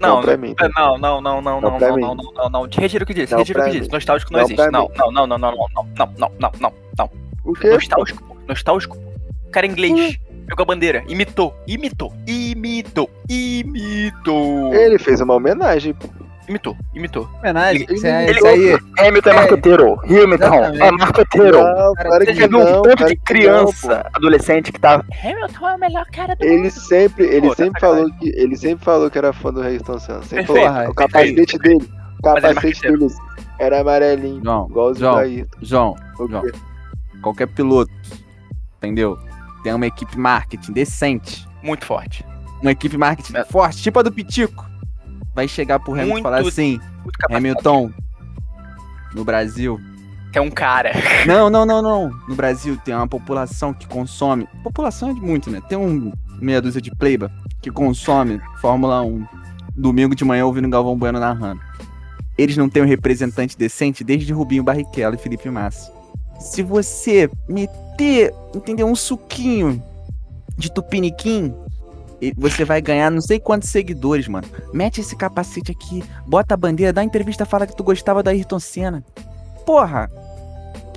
Não, 0.00 0.16
não, 0.16 0.22
pra 0.22 0.36
mim. 0.36 0.54
Não, 0.76 0.98
não, 0.98 1.20
não, 1.20 1.42
não, 1.42 1.60
Não 1.60 1.60
não, 1.60 1.78
não, 1.78 1.96
não, 1.96 2.14
não, 2.14 2.32
não, 2.32 2.50
não. 2.50 2.68
Retira 2.72 3.04
o 3.04 3.06
que 3.06 3.14
disse, 3.14 3.32
Não 3.32 3.40
retira 3.40 3.60
o 3.60 3.64
que 3.64 3.78
disse. 3.78 3.90
Nostálgico 3.90 4.32
não 4.32 4.40
Não 4.40 4.46
existe. 4.46 4.70
Não, 4.70 4.90
não, 4.96 5.12
não, 5.12 5.26
não, 5.26 5.38
não, 5.38 5.38
não, 5.38 5.68
não, 5.96 6.12
não, 6.18 6.32
não, 6.38 6.52
não, 6.60 6.72
não. 6.98 7.10
O 7.44 7.52
quê? 7.52 7.70
Nostálgico, 7.70 8.36
nostálgico. 8.48 8.96
O 9.46 9.50
cara 9.50 9.66
é 9.66 9.70
inglês. 9.70 10.18
Pegou 10.46 10.64
a 10.64 10.66
bandeira, 10.66 11.04
imitou, 11.06 11.54
imitou, 11.64 12.12
imitou, 12.26 13.08
imitou. 13.28 14.74
Ele 14.74 14.98
fez 14.98 15.20
uma 15.20 15.34
homenagem. 15.34 15.94
pô. 15.94 16.08
Imitou, 16.50 16.76
imitou. 16.92 17.28
Homenagem. 17.38 17.82
Ele- 17.84 17.94
Isso 17.94 18.06
é- 18.06 18.24
ele- 18.24 18.32
isso 18.38 18.46
aí. 18.46 18.78
Hamilton 19.06 19.30
é 19.30 19.32
É. 19.32 19.36
marqueteiro. 19.36 20.00
Hamilton 20.02 20.54
é 20.84 20.90
marqueteiro. 20.90 21.58
Não, 21.62 21.94
cara, 21.94 22.10
você 22.10 22.26
que 22.26 22.34
Você 22.34 22.48
viu 22.48 22.58
um 22.58 22.64
não, 22.64 22.82
tanto 22.82 23.06
de 23.06 23.16
criança, 23.16 24.10
adolescente 24.12 24.72
que 24.72 24.80
tá. 24.80 25.04
Hamilton 25.24 25.68
é 25.68 25.74
o 25.76 25.78
melhor 25.78 26.04
cara 26.12 26.34
do 26.34 26.44
Ele 26.44 26.68
sempre, 26.70 27.24
ele 27.26 27.42
Pô, 27.42 27.48
tá 27.54 27.54
sempre 27.64 27.80
falou 27.80 28.10
que 28.14 28.28
ele 28.30 28.56
sempre 28.56 28.84
falou 28.84 29.08
que 29.10 29.16
era 29.18 29.32
fã 29.32 29.52
do 29.52 29.62
Ayrton 29.62 29.98
Senna. 30.00 30.22
Sempre 30.24 30.44
Perfeito, 30.46 30.72
falou. 30.72 30.90
O 30.90 30.94
capacete 30.94 31.58
dele, 31.58 31.76
o 31.76 31.84
ele 31.84 31.84
é 31.84 32.22
capacete 32.22 32.80
dele 32.82 33.06
era 33.60 33.80
amarelinho, 33.80 34.42
João, 34.42 34.66
igual 34.68 34.90
o 34.90 34.94
João, 34.94 35.16
Ayrton. 35.18 35.56
João, 35.62 35.96
João. 36.28 36.42
qualquer 37.22 37.46
piloto, 37.46 37.92
entendeu? 38.78 39.16
Tem 39.62 39.72
uma 39.72 39.86
equipe 39.86 40.18
marketing 40.18 40.72
decente, 40.72 41.46
Muito 41.62 41.84
forte. 41.84 42.24
uma 42.60 42.72
equipe 42.72 42.96
marketing 42.96 43.36
É. 43.36 43.44
forte, 43.44 43.82
tipo 43.82 43.98
a 44.00 44.02
do 44.02 44.10
Pitico, 44.10 44.68
vai 45.34 45.48
chegar 45.48 45.78
pro 45.80 45.94
Hamilton 45.94 46.18
e 46.18 46.22
falar 46.22 46.40
assim. 46.40 46.80
Hamilton, 47.30 47.90
no 49.14 49.24
Brasil, 49.24 49.80
É 50.32 50.40
um 50.40 50.50
cara. 50.50 50.92
Não, 51.26 51.50
não, 51.50 51.66
não, 51.66 51.82
não. 51.82 52.10
No 52.28 52.34
Brasil 52.36 52.76
tem 52.84 52.94
uma 52.94 53.08
população 53.08 53.74
que 53.74 53.86
consome. 53.86 54.46
População 54.62 55.10
é 55.10 55.14
de 55.14 55.20
muito, 55.20 55.50
né? 55.50 55.60
Tem 55.68 55.76
um 55.76 56.12
meia 56.40 56.62
dúzia 56.62 56.80
de 56.80 56.90
pleiba 56.94 57.30
que 57.60 57.70
consome 57.70 58.40
Fórmula 58.60 59.02
1 59.02 59.26
domingo 59.76 60.14
de 60.14 60.24
manhã 60.24 60.44
ouvindo 60.46 60.68
Galvão 60.68 60.96
Bueno 60.96 61.18
narrando. 61.18 61.60
Eles 62.36 62.56
não 62.56 62.68
têm 62.68 62.82
um 62.82 62.86
representante 62.86 63.56
decente 63.56 64.04
desde 64.04 64.32
Rubinho 64.32 64.62
Barrichello 64.62 65.14
e 65.14 65.18
Felipe 65.18 65.50
Massa. 65.50 65.92
Se 66.38 66.62
você 66.62 67.30
meter, 67.48 68.32
entendeu, 68.54 68.86
um 68.86 68.96
suquinho 68.96 69.82
de 70.56 70.72
tupiniquim, 70.72 71.54
você 72.36 72.64
vai 72.64 72.80
ganhar 72.80 73.10
não 73.10 73.20
sei 73.20 73.38
quantos 73.40 73.70
seguidores, 73.70 74.28
mano. 74.28 74.46
Mete 74.72 75.00
esse 75.00 75.16
capacete 75.16 75.72
aqui, 75.72 76.02
bota 76.26 76.54
a 76.54 76.56
bandeira, 76.56 76.92
dá 76.92 77.02
entrevista, 77.02 77.44
fala 77.46 77.66
que 77.66 77.76
tu 77.76 77.82
gostava 77.84 78.22
da 78.22 78.30
Ayrton 78.30 78.58
Senna. 78.60 79.02
Porra, 79.64 80.10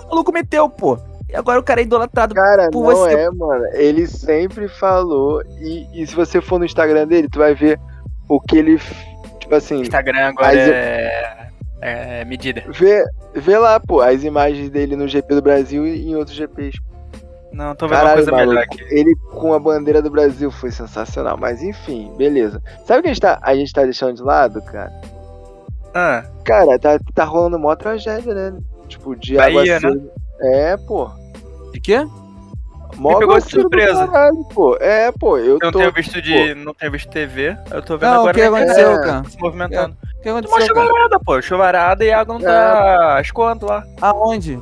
o 0.03 0.07
maluco 0.09 0.31
meteu, 0.31 0.69
pô. 0.69 0.97
E 1.29 1.35
agora 1.35 1.59
o 1.59 1.63
cara 1.63 1.81
é 1.81 1.83
idolatrado. 1.83 2.35
Cara, 2.35 2.69
Por 2.69 2.83
não 2.83 2.95
você- 2.95 3.13
é, 3.13 3.29
mano. 3.31 3.65
Ele 3.73 4.05
sempre 4.05 4.67
falou. 4.67 5.41
E, 5.59 5.87
e 5.93 6.05
se 6.05 6.13
você 6.15 6.39
for 6.39 6.59
no 6.59 6.65
Instagram 6.65 7.07
dele, 7.07 7.27
tu 7.27 7.39
vai 7.39 7.55
ver 7.55 7.79
o 8.29 8.39
que 8.39 8.57
ele. 8.57 8.79
Tipo 9.39 9.55
assim, 9.55 9.81
Instagram 9.81 10.27
agora 10.27 10.53
eu- 10.55 10.73
é... 10.73 11.47
é 11.81 12.25
medida. 12.25 12.63
vê, 12.69 13.03
vê 13.35 13.57
lá, 13.57 13.79
pô, 13.79 13.99
as 14.01 14.23
imagens 14.23 14.69
dele 14.69 14.95
no 14.95 15.07
GP 15.07 15.33
do 15.35 15.41
Brasil 15.41 15.87
e 15.87 16.07
em 16.07 16.15
outros 16.15 16.35
GPs. 16.37 16.77
Não, 17.53 17.75
tô 17.75 17.87
vendo 17.87 17.97
Caralho, 17.97 18.09
uma 18.09 18.15
coisa 18.15 18.31
melhor 18.31 18.55
maluco. 18.55 18.73
aqui. 18.73 18.83
Ele 18.89 19.15
com 19.31 19.53
a 19.53 19.59
bandeira 19.59 20.01
do 20.01 20.09
Brasil 20.09 20.49
foi 20.51 20.71
sensacional. 20.71 21.37
Mas 21.37 21.61
enfim, 21.61 22.11
beleza. 22.17 22.61
Sabe 22.85 22.99
o 22.99 23.03
que 23.03 23.09
a 23.09 23.13
gente 23.13 23.21
tá, 23.21 23.39
a 23.41 23.55
gente 23.55 23.71
tá 23.71 23.83
deixando 23.83 24.15
de 24.15 24.23
lado, 24.23 24.61
cara? 24.63 24.91
Ah, 25.93 26.23
Cara, 26.43 26.79
tá, 26.79 26.97
tá 27.13 27.23
rolando 27.23 27.59
mó 27.59 27.75
tragédia, 27.75 28.33
né? 28.33 28.57
Tipo, 28.87 29.15
de 29.15 29.35
Bahia, 29.35 29.79
né? 29.79 29.87
aguaceiro. 29.87 30.11
É, 30.41 30.75
pô. 30.77 31.09
De 31.71 31.79
quê? 31.79 32.05
Mó 32.97 33.13
Me 33.13 33.19
pegou 33.19 33.39
de 33.39 33.49
surpresa. 33.49 34.07
caralho, 34.07 34.43
pô. 34.53 34.75
É, 34.79 35.11
pô, 35.11 35.37
eu 35.37 35.45
eu 35.53 35.59
não 35.61 35.71
tô. 35.71 35.79
tenho 35.79 35.91
visto 35.93 36.21
de. 36.21 36.53
Não 36.55 36.73
tenho 36.73 36.91
visto 36.91 37.09
TV. 37.09 37.55
Eu 37.71 37.81
tô 37.81 37.97
vendo 37.97 38.09
Não, 38.09 38.17
o 38.17 38.27
agora 38.27 38.33
que 38.33 38.41
na 38.41 38.47
aconteceu, 38.57 39.01
cara? 39.01 39.23
se 39.29 39.39
movimentando. 39.39 39.95
O 40.17 40.21
que 40.21 40.29
Uma 40.31 40.39
aconteceu, 40.39 40.73
cara? 40.75 40.87
chuvarada, 40.87 41.19
pô. 41.19 41.41
Chuvarada 41.41 42.03
e 42.05 42.11
a 42.11 42.19
água 42.19 42.33
não 42.35 42.41
tá 42.41 43.19
escoando 43.21 43.65
lá. 43.67 43.83
Aonde? 44.01 44.59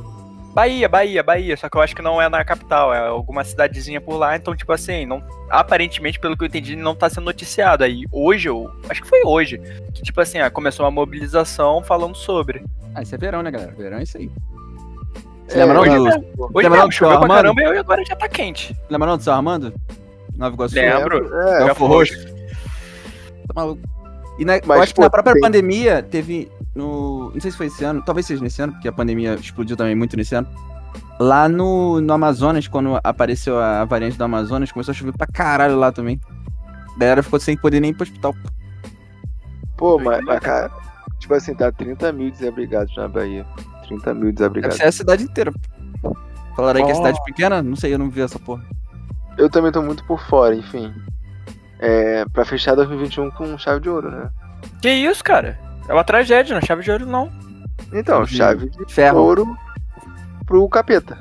Bahia, 0.52 0.88
Bahia, 0.88 1.22
Bahia. 1.22 1.56
Só 1.56 1.68
que 1.68 1.76
eu 1.76 1.80
acho 1.82 1.96
que 1.96 2.02
não 2.02 2.20
é 2.20 2.28
na 2.28 2.44
capital, 2.44 2.92
é 2.92 2.98
alguma 3.08 3.42
cidadezinha 3.44 4.00
por 4.00 4.16
lá. 4.16 4.36
Então, 4.36 4.54
tipo 4.54 4.72
assim, 4.72 5.06
não, 5.06 5.22
aparentemente, 5.50 6.18
pelo 6.20 6.36
que 6.36 6.44
eu 6.44 6.48
entendi, 6.48 6.76
não 6.76 6.94
tá 6.94 7.08
sendo 7.08 7.24
noticiado. 7.24 7.84
Aí 7.84 8.04
hoje, 8.12 8.48
eu 8.48 8.70
acho 8.88 9.00
que 9.02 9.08
foi 9.08 9.22
hoje, 9.24 9.58
que 9.94 10.02
tipo 10.02 10.20
assim, 10.20 10.38
ah, 10.38 10.50
começou 10.50 10.84
uma 10.84 10.90
mobilização 10.92 11.82
falando 11.82 12.14
sobre. 12.14 12.62
Ah, 12.94 13.02
isso 13.02 13.14
é 13.14 13.18
verão, 13.18 13.42
né, 13.42 13.50
galera? 13.50 13.72
Verão 13.72 13.98
é 13.98 14.02
isso 14.02 14.18
aí. 14.18 14.30
Você 15.48 15.58
É, 15.58 15.64
lembra 15.64 15.74
não 15.74 15.82
hoje 15.82 15.96
do, 15.96 16.04
mesmo. 16.04 16.24
Hoje 16.38 16.52
Lembra 16.54 16.68
não 16.70 16.76
mesmo, 16.76 16.92
choveu 16.92 17.18
pra 17.20 17.28
caramba 17.28 17.62
e 17.62 17.78
agora 17.78 18.04
já 18.04 18.16
tá 18.16 18.28
quente. 18.28 18.76
lembra 18.90 19.08
não 19.08 19.16
do 19.16 19.22
seu 19.22 19.32
Armando? 19.32 19.74
Nova 20.36 20.54
Iguaçu? 20.54 20.74
Lembro. 20.74 21.34
É, 21.48 21.60
É 21.60 21.62
o 21.62 21.64
Belfort 21.66 21.90
Roxo. 21.90 22.26
Tá 23.46 23.54
maluco. 23.54 23.80
E 24.38 24.44
na, 24.44 24.54
acho 24.80 24.94
que 24.94 25.00
na 25.00 25.10
própria 25.10 25.34
tem- 25.34 25.42
pandemia 25.42 26.02
teve. 26.02 26.50
No, 26.74 27.30
não 27.32 27.40
sei 27.40 27.50
se 27.50 27.56
foi 27.56 27.66
esse 27.66 27.84
ano, 27.84 28.02
talvez 28.02 28.26
seja 28.26 28.42
nesse 28.42 28.62
ano, 28.62 28.72
porque 28.72 28.88
a 28.88 28.92
pandemia 28.92 29.34
explodiu 29.34 29.76
também 29.76 29.94
muito 29.94 30.16
nesse 30.16 30.34
ano. 30.34 30.48
Lá 31.18 31.48
no, 31.48 32.00
no 32.00 32.12
Amazonas, 32.12 32.66
quando 32.66 32.98
apareceu 33.04 33.58
a 33.58 33.84
variante 33.84 34.16
do 34.16 34.24
Amazonas, 34.24 34.72
começou 34.72 34.92
a 34.92 34.94
chover 34.94 35.16
pra 35.16 35.26
caralho 35.26 35.78
lá 35.78 35.92
também. 35.92 36.20
A 36.96 36.98
galera 36.98 37.22
ficou 37.22 37.38
sem 37.38 37.56
poder 37.56 37.80
nem 37.80 37.90
ir 37.90 37.94
pro 37.94 38.04
hospital. 38.04 38.34
Pô, 39.76 39.98
mas, 39.98 40.24
mas, 40.24 40.40
cara, 40.40 40.70
tipo 41.18 41.34
assim, 41.34 41.54
tá 41.54 41.70
30 41.70 42.12
mil 42.12 42.30
desabrigados 42.30 42.94
na 42.96 43.08
Bahia. 43.08 43.46
30 43.88 44.14
mil 44.14 44.32
desabrigados. 44.32 44.76
ser 44.76 44.84
a 44.84 44.92
cidade 44.92 45.24
inteira. 45.24 45.52
Falaram 46.56 46.80
aí 46.80 46.84
que 46.86 46.90
é 46.90 46.94
Oh. 46.94 46.96
cidade 46.98 47.18
pequena? 47.24 47.62
Não 47.62 47.76
sei, 47.76 47.94
eu 47.94 47.98
não 47.98 48.10
vi 48.10 48.20
essa 48.20 48.38
porra. 48.38 48.62
Eu 49.38 49.48
também 49.48 49.72
tô 49.72 49.82
muito 49.82 50.04
por 50.04 50.20
fora, 50.26 50.54
enfim. 50.54 50.92
É, 51.78 52.24
pra 52.32 52.44
fechar 52.44 52.74
2021 52.74 53.30
com 53.30 53.56
chave 53.58 53.80
de 53.80 53.88
ouro, 53.88 54.10
né? 54.10 54.30
Que 54.80 54.90
isso, 54.90 55.24
cara? 55.24 55.58
É 55.88 55.92
uma 55.92 56.04
tragédia, 56.04 56.52
não 56.54 56.60
é 56.62 56.64
chave 56.64 56.82
de 56.82 56.90
ouro, 56.90 57.06
não. 57.06 57.30
Então, 57.92 58.24
De 58.24 58.36
chave 58.36 58.70
de 58.70 58.92
Ferro. 58.92 59.18
ouro 59.18 59.56
pro 60.46 60.68
capeta. 60.68 61.18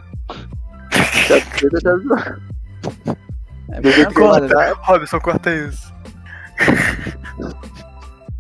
chave 1.28 1.42
de 1.42 1.50
preta, 1.52 1.80
chave 1.82 2.02
de 2.04 2.10
ouro. 2.10 2.42
É, 3.72 3.82
que 3.82 4.14
foda, 4.14 4.46
ele 4.46 4.54
tá, 4.54 4.74
Robson, 4.82 5.20
corta 5.20 5.54
isso. 5.54 5.94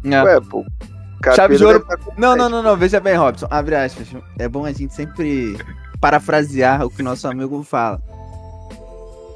né? 0.03 0.23
ué, 0.23 0.39
pô. 0.41 0.65
Chave 1.36 1.55
de 1.57 1.63
ouro- 1.65 1.79
tá 1.86 1.97
Não, 2.17 2.36
não, 2.36 2.49
não, 2.49 2.63
não, 2.63 2.75
veja 2.75 2.99
bem, 2.99 3.15
Robson. 3.15 3.47
Abre 3.49 3.75
aspas. 3.75 4.07
É 4.39 4.47
bom 4.49 4.65
a 4.65 4.71
gente 4.71 4.93
sempre 4.93 5.55
parafrasear 5.99 6.84
o 6.86 6.89
que 6.89 7.03
nosso 7.03 7.27
amigo 7.27 7.62
fala. 7.63 8.01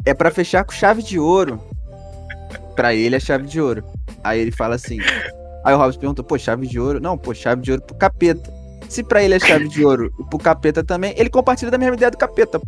É 0.04 0.14
pra 0.14 0.32
fechar 0.32 0.64
com 0.64 0.72
chave 0.72 1.04
de 1.04 1.20
ouro. 1.20 1.62
Pra 2.76 2.94
ele 2.94 3.16
é 3.16 3.20
chave 3.20 3.46
de 3.48 3.62
ouro. 3.62 3.84
Aí 4.24 4.40
ele 4.40 4.52
fala 4.52 4.76
assim. 4.76 4.98
Aí 5.66 5.74
o 5.74 5.78
Robson 5.78 6.00
perguntou, 6.00 6.24
pô, 6.24 6.38
chave 6.38 6.68
de 6.68 6.80
ouro? 6.80 7.00
Não, 7.02 7.18
pô, 7.18 7.34
chave 7.34 7.62
de 7.62 7.72
ouro 7.72 7.84
pro 7.84 7.96
capeta. 7.96 8.54
Se 8.88 9.04
pra 9.04 9.24
ele 9.24 9.34
é 9.34 9.40
chave 9.40 9.68
de 9.68 9.84
ouro 9.84 10.14
e 10.20 10.24
pro 10.30 10.38
capeta 10.38 10.84
também, 10.84 11.16
ele 11.18 11.30
compartilha 11.30 11.72
da 11.72 11.78
mesma 11.78 11.96
ideia 11.96 12.12
do 12.12 12.18
capeta. 12.18 12.60
pô. 12.60 12.68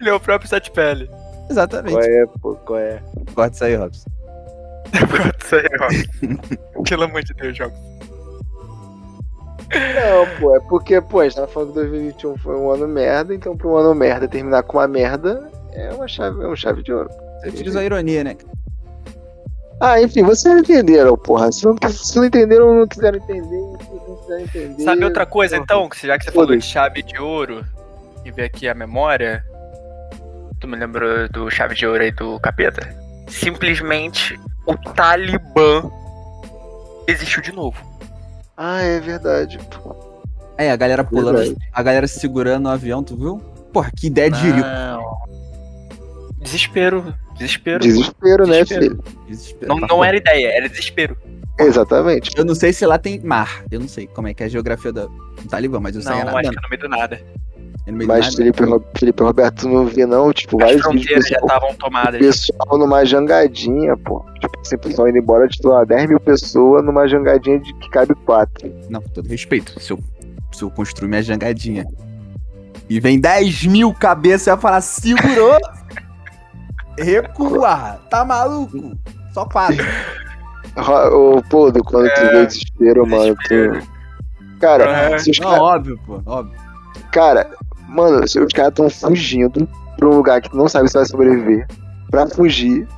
Ele 0.00 0.08
é 0.08 0.14
o 0.14 0.20
próprio 0.20 0.48
sete 0.48 0.70
pele. 0.70 1.10
Exatamente. 1.50 1.94
Qual 1.94 2.04
é, 2.04 2.26
pô, 2.40 2.54
qual 2.54 2.78
é? 2.78 3.02
Corta 3.34 3.54
isso 3.56 3.64
aí, 3.64 3.74
Robson. 3.74 4.10
Corta 5.10 5.44
isso 5.44 5.56
aí, 5.56 5.68
Robson. 5.80 6.84
Pelo 6.88 7.04
amor 7.04 7.22
de 7.24 7.34
Deus, 7.34 7.56
Jogos. 7.56 7.78
Não, 9.72 10.38
pô, 10.38 10.54
é 10.54 10.60
porque, 10.60 11.00
pô, 11.00 11.20
a 11.20 11.24
gente 11.24 11.34
tava 11.34 11.48
falando 11.48 11.70
que 11.70 11.74
2021 11.74 12.36
foi 12.38 12.56
um 12.56 12.70
ano 12.70 12.86
merda, 12.86 13.34
então 13.34 13.56
pra 13.56 13.66
um 13.66 13.76
ano 13.76 13.94
merda 13.94 14.28
terminar 14.28 14.62
com 14.62 14.78
uma 14.78 14.86
merda 14.86 15.50
é 15.72 15.90
uma 15.92 16.06
chave, 16.06 16.42
é 16.42 16.46
uma 16.46 16.56
chave 16.56 16.82
de 16.82 16.92
ouro. 16.92 17.08
Você 17.40 17.48
utiliza 17.48 17.80
a 17.80 17.84
ironia, 17.84 18.22
né? 18.22 18.36
Ah, 19.84 20.00
enfim, 20.00 20.22
vocês 20.22 20.56
entenderam, 20.56 21.16
porra. 21.16 21.50
Se 21.50 21.64
não, 21.64 21.74
se 21.90 22.16
não 22.16 22.24
entenderam, 22.24 22.72
não 22.72 22.86
quiseram 22.86 23.18
entender, 23.18 23.60
se 23.80 24.08
não 24.08 24.16
quiserem 24.16 24.44
entender. 24.44 24.82
Sabe 24.84 25.04
outra 25.04 25.26
coisa, 25.26 25.56
então? 25.56 25.88
Que 25.88 26.06
Já 26.06 26.16
que 26.16 26.24
você 26.24 26.30
falou 26.30 26.56
de 26.56 26.64
chave 26.64 27.02
de 27.02 27.18
ouro 27.18 27.64
e 28.24 28.30
ver 28.30 28.44
aqui 28.44 28.68
a 28.68 28.74
memória, 28.74 29.44
tu 30.60 30.68
me 30.68 30.76
lembrou 30.76 31.28
do 31.30 31.50
chave 31.50 31.74
de 31.74 31.84
ouro 31.84 32.00
aí 32.00 32.12
do 32.12 32.38
capeta? 32.38 32.94
Simplesmente 33.28 34.38
o 34.68 34.76
Talibã 34.76 35.90
existiu 37.08 37.42
de 37.42 37.50
novo. 37.50 37.76
Ah, 38.56 38.82
é 38.82 39.00
verdade. 39.00 39.58
pô. 39.68 39.96
É, 40.56 40.70
a 40.70 40.76
galera 40.76 41.02
pulando, 41.02 41.38
Verdade. 41.38 41.56
a 41.72 41.82
galera 41.82 42.06
se 42.06 42.20
segurando 42.20 42.62
no 42.62 42.68
avião, 42.68 43.02
tu 43.02 43.16
viu? 43.16 43.38
Porra, 43.72 43.90
que 43.96 44.06
ideia 44.06 44.30
de. 44.30 44.52
Não. 44.52 45.02
Desespero. 46.38 47.12
Desespero. 47.34 47.80
Desespero, 47.80 48.46
né, 48.46 48.62
Desespero. 48.64 48.82
filho? 48.82 49.04
Desespero. 49.28 49.68
Não, 49.74 49.86
não 49.88 50.04
era 50.04 50.16
ideia, 50.16 50.48
era 50.56 50.68
desespero. 50.68 51.16
Exatamente. 51.58 52.30
Eu 52.36 52.44
não 52.44 52.54
sei 52.54 52.72
se 52.72 52.84
lá 52.86 52.98
tem 52.98 53.20
mar. 53.20 53.62
Eu 53.70 53.80
não 53.80 53.88
sei 53.88 54.06
como 54.06 54.28
é 54.28 54.34
que 54.34 54.42
é 54.42 54.46
a 54.46 54.48
geografia 54.48 54.92
do, 54.92 55.06
do 55.08 55.48
Talibã, 55.48 55.80
mas 55.80 55.94
eu 55.94 56.02
sei 56.02 56.10
Não, 56.12 56.24
nada. 56.24 56.38
acho 56.38 56.50
que 56.50 56.58
é 56.58 56.60
no 56.62 56.68
meio 56.68 56.80
do 56.82 56.88
nada. 56.88 57.20
meio 57.86 57.98
do 58.00 58.06
Mas 58.06 58.24
nada. 58.24 58.36
Felipe, 58.36 58.64
Ro- 58.64 58.84
Felipe 58.98 59.22
Roberto 59.22 59.68
não 59.68 59.86
vê, 59.86 60.06
não. 60.06 60.32
Tipo, 60.32 60.56
As 60.56 60.62
vários 60.64 60.82
fronteiras 60.82 61.28
já 61.28 61.40
pessoal, 61.40 61.56
estavam 61.58 61.74
tomadas. 61.76 62.20
pessoal 62.20 62.78
numa 62.78 63.04
jangadinha, 63.04 63.96
pô. 63.98 64.24
Tipo, 64.40 64.60
assim, 64.60 64.78
pessoal 64.78 65.08
indo 65.08 65.18
embora, 65.18 65.46
tipo, 65.46 65.68
lá, 65.68 65.84
10 65.84 66.08
mil 66.08 66.20
pessoas 66.20 66.84
numa 66.84 67.06
jangadinha 67.06 67.58
de 67.60 67.72
que 67.74 67.90
cabe 67.90 68.14
quatro. 68.24 68.72
Não, 68.88 69.02
com 69.02 69.08
todo 69.10 69.28
respeito. 69.28 69.78
Se 69.78 69.92
eu, 69.92 69.98
se 70.52 70.62
eu 70.62 70.70
construir 70.70 71.08
minha 71.08 71.22
jangadinha 71.22 71.84
e 72.88 72.98
vem 72.98 73.20
10 73.20 73.64
mil 73.66 73.92
cabeças, 73.92 74.46
eu 74.46 74.54
ia 74.54 74.60
falar, 74.60 74.80
segurou! 74.80 75.58
Recua! 76.98 77.98
Tá 78.10 78.24
maluco? 78.24 78.96
Só 79.32 79.44
quatro. 79.46 79.84
Ro- 80.76 81.36
Ô, 81.38 81.42
pô, 81.42 81.70
do 81.70 81.82
quando 81.84 82.12
tu 82.14 82.20
É, 82.20 82.30
vê 82.32 82.46
desespero, 82.46 83.06
mano. 83.06 83.34
desespero. 83.36 83.80
Tu... 83.82 83.92
Cara, 84.60 84.84
É. 84.84 85.18
se 85.18 85.30
os 85.30 85.38
Não, 85.40 85.50
óbvio, 85.58 85.98
pô, 86.06 86.22
óbvio. 86.26 86.58
Cara, 87.10 87.48
Mano, 87.88 88.26
se 88.26 88.40
os 88.40 88.50
caras 88.54 88.70
estão 88.70 88.88
fugindo 88.88 89.68
pra 89.98 90.08
um 90.08 90.16
lugar 90.16 90.40
que 90.40 90.48
tu 90.48 90.56
não 90.56 90.66
sabe 90.66 90.88
se 90.88 90.94
vai 90.94 91.04
sobreviver. 91.04 91.66
Pra 92.10 92.26
fugir 92.26 92.88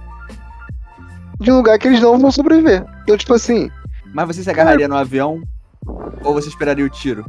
de 1.40 1.50
um 1.50 1.56
lugar 1.56 1.76
que 1.80 1.88
eles 1.88 2.00
não 2.00 2.16
vão 2.16 2.30
sobreviver. 2.30 2.84
Então, 3.02 3.16
tipo 3.16 3.34
assim, 3.34 3.68
Mas 4.14 4.28
você 4.28 4.44
se 4.44 4.50
agarraria 4.50 4.86
no 4.86 4.96
avião 4.96 5.42
ou 6.22 6.32
você 6.32 6.48
esperaria 6.48 6.84
o 6.84 6.88
tiro? 6.88 7.24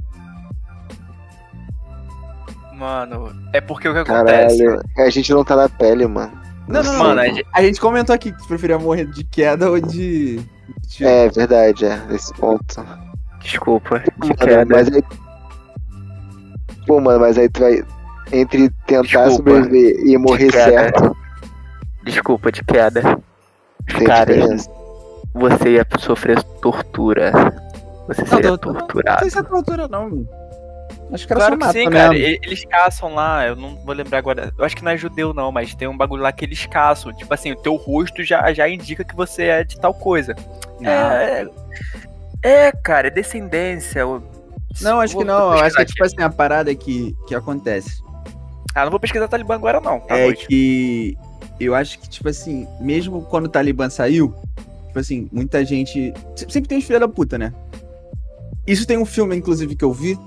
Mano, 2.73 3.33
é 3.53 3.61
porque 3.61 3.87
o 3.87 3.93
que 3.93 3.99
acontece? 4.11 4.63
caralho, 4.63 4.81
a 4.97 5.09
gente 5.09 5.33
não 5.33 5.43
tá 5.43 5.55
na 5.55 5.67
pele, 5.69 6.05
mano. 6.05 6.33
Não, 6.67 6.81
não, 6.83 6.93
não. 6.93 6.99
Mano, 6.99 7.21
a 7.21 7.27
gente- 7.27 7.45
A 7.53 7.61
gente 7.63 7.79
comentou 7.81 8.13
aqui 8.15 8.31
que 8.31 8.37
tu 8.37 8.47
preferia 8.47 8.77
morrer 8.79 9.05
de 9.05 9.23
queda 9.23 9.69
ou 9.69 9.79
de. 9.79 10.39
de. 10.87 11.05
É 11.05 11.29
verdade, 11.29 11.85
é, 11.85 11.97
nesse 12.09 12.33
ponto. 12.33 12.85
Desculpa. 13.41 13.99
De 13.99 14.11
Mano, 14.19 14.35
queda. 14.35 14.65
mas 14.75 14.87
aí. 14.91 15.03
Pô, 16.87 16.99
mano, 16.99 17.19
mas 17.19 17.37
aí 17.37 17.49
tu 17.49 17.61
vai. 17.61 17.83
Entre 18.31 18.69
tentar 18.87 19.03
Desculpa. 19.03 19.31
sobreviver 19.35 19.99
e 20.05 20.17
morrer 20.17 20.51
queda. 20.51 20.63
certo, 20.71 21.15
Desculpa, 22.03 22.51
de 22.51 22.63
queda. 22.63 23.01
tem 23.85 24.03
Cara, 24.07 24.33
diferença. 24.33 24.69
Você 25.35 25.69
ia 25.73 25.85
sofrer 25.99 26.41
tortura. 26.61 27.31
Você 28.07 28.21
Não, 28.21 28.27
seria 28.27 28.49
tô- 28.51 28.57
tô- 28.57 28.73
Não 28.73 28.79
torturado. 28.79 29.19
sei 29.19 29.29
se 29.29 29.37
é 29.37 29.43
tortura, 29.43 29.87
não. 29.87 30.27
Acho 31.11 31.27
que 31.27 31.33
era 31.33 31.39
Claro 31.41 31.57
só 31.61 31.67
que 31.67 31.73
sim, 31.73 31.77
mesmo. 31.85 31.91
cara. 31.91 32.17
E- 32.17 32.39
Eles 32.43 32.65
caçam 32.65 33.13
lá, 33.13 33.45
eu 33.47 33.55
não 33.55 33.75
vou 33.75 33.93
lembrar 33.93 34.17
agora. 34.17 34.51
Eu 34.57 34.65
acho 34.65 34.75
que 34.75 34.83
não 34.83 34.91
é 34.91 34.97
judeu, 34.97 35.33
não, 35.33 35.51
mas 35.51 35.73
tem 35.75 35.87
um 35.87 35.95
bagulho 35.95 36.23
lá 36.23 36.31
que 36.31 36.43
eles 36.45 36.65
caçam. 36.65 37.13
Tipo 37.13 37.33
assim, 37.33 37.51
o 37.51 37.55
teu 37.55 37.75
rosto 37.75 38.23
já, 38.23 38.51
já 38.53 38.67
indica 38.67 39.03
que 39.03 39.15
você 39.15 39.43
é 39.43 39.63
de 39.63 39.79
tal 39.79 39.93
coisa. 39.93 40.35
Não. 40.79 40.89
É, 40.91 41.47
é, 42.43 42.71
cara, 42.71 43.07
é 43.07 43.11
descendência. 43.11 43.99
eu- 43.99 44.23
Não, 44.81 44.99
acho 44.99 45.13
Vou- 45.13 45.21
que 45.21 45.27
não. 45.27 45.51
acho 45.51 45.61
que 45.75 45.83
pesquisar 45.83 45.85
tipo 45.85 46.03
assim, 46.03 46.21
a 46.21 46.29
parada 46.29 46.73
que, 46.75 47.15
que 47.27 47.33
acontece 47.35 48.03
Ah, 48.73 48.83
não 48.83 48.91
vou 48.91 48.99
pesquisar 48.99 49.27
Talibã 49.29 49.55
agora, 49.55 49.79
não. 49.79 50.01
Tá 50.01 50.17
é 50.17 50.25
noite. 50.25 50.47
que 50.47 51.17
eu 51.61 51.73
acho 51.73 51.97
que, 51.97 52.09
tipo 52.09 52.27
assim, 52.27 52.67
mesmo 52.81 53.21
quando 53.21 53.45
o 53.45 53.49
Talibã 53.49 53.89
saiu, 53.89 54.35
tipo 54.87 54.99
assim, 54.99 55.29
muita 55.31 55.63
gente. 55.63 56.13
se- 56.35 56.45
Sempre 56.49 56.67
tem 56.67 56.77
os 56.79 56.83
filhos 56.83 56.99
da 56.99 57.07
puta, 57.07 57.37
né? 57.37 57.53
Isso 58.67 58.85
tem 58.85 58.97
um 58.97 59.05
filme, 59.05 59.33
inclusive, 59.35 59.75
que 59.77 59.85
eu 59.85 59.93
vi, 59.93 60.19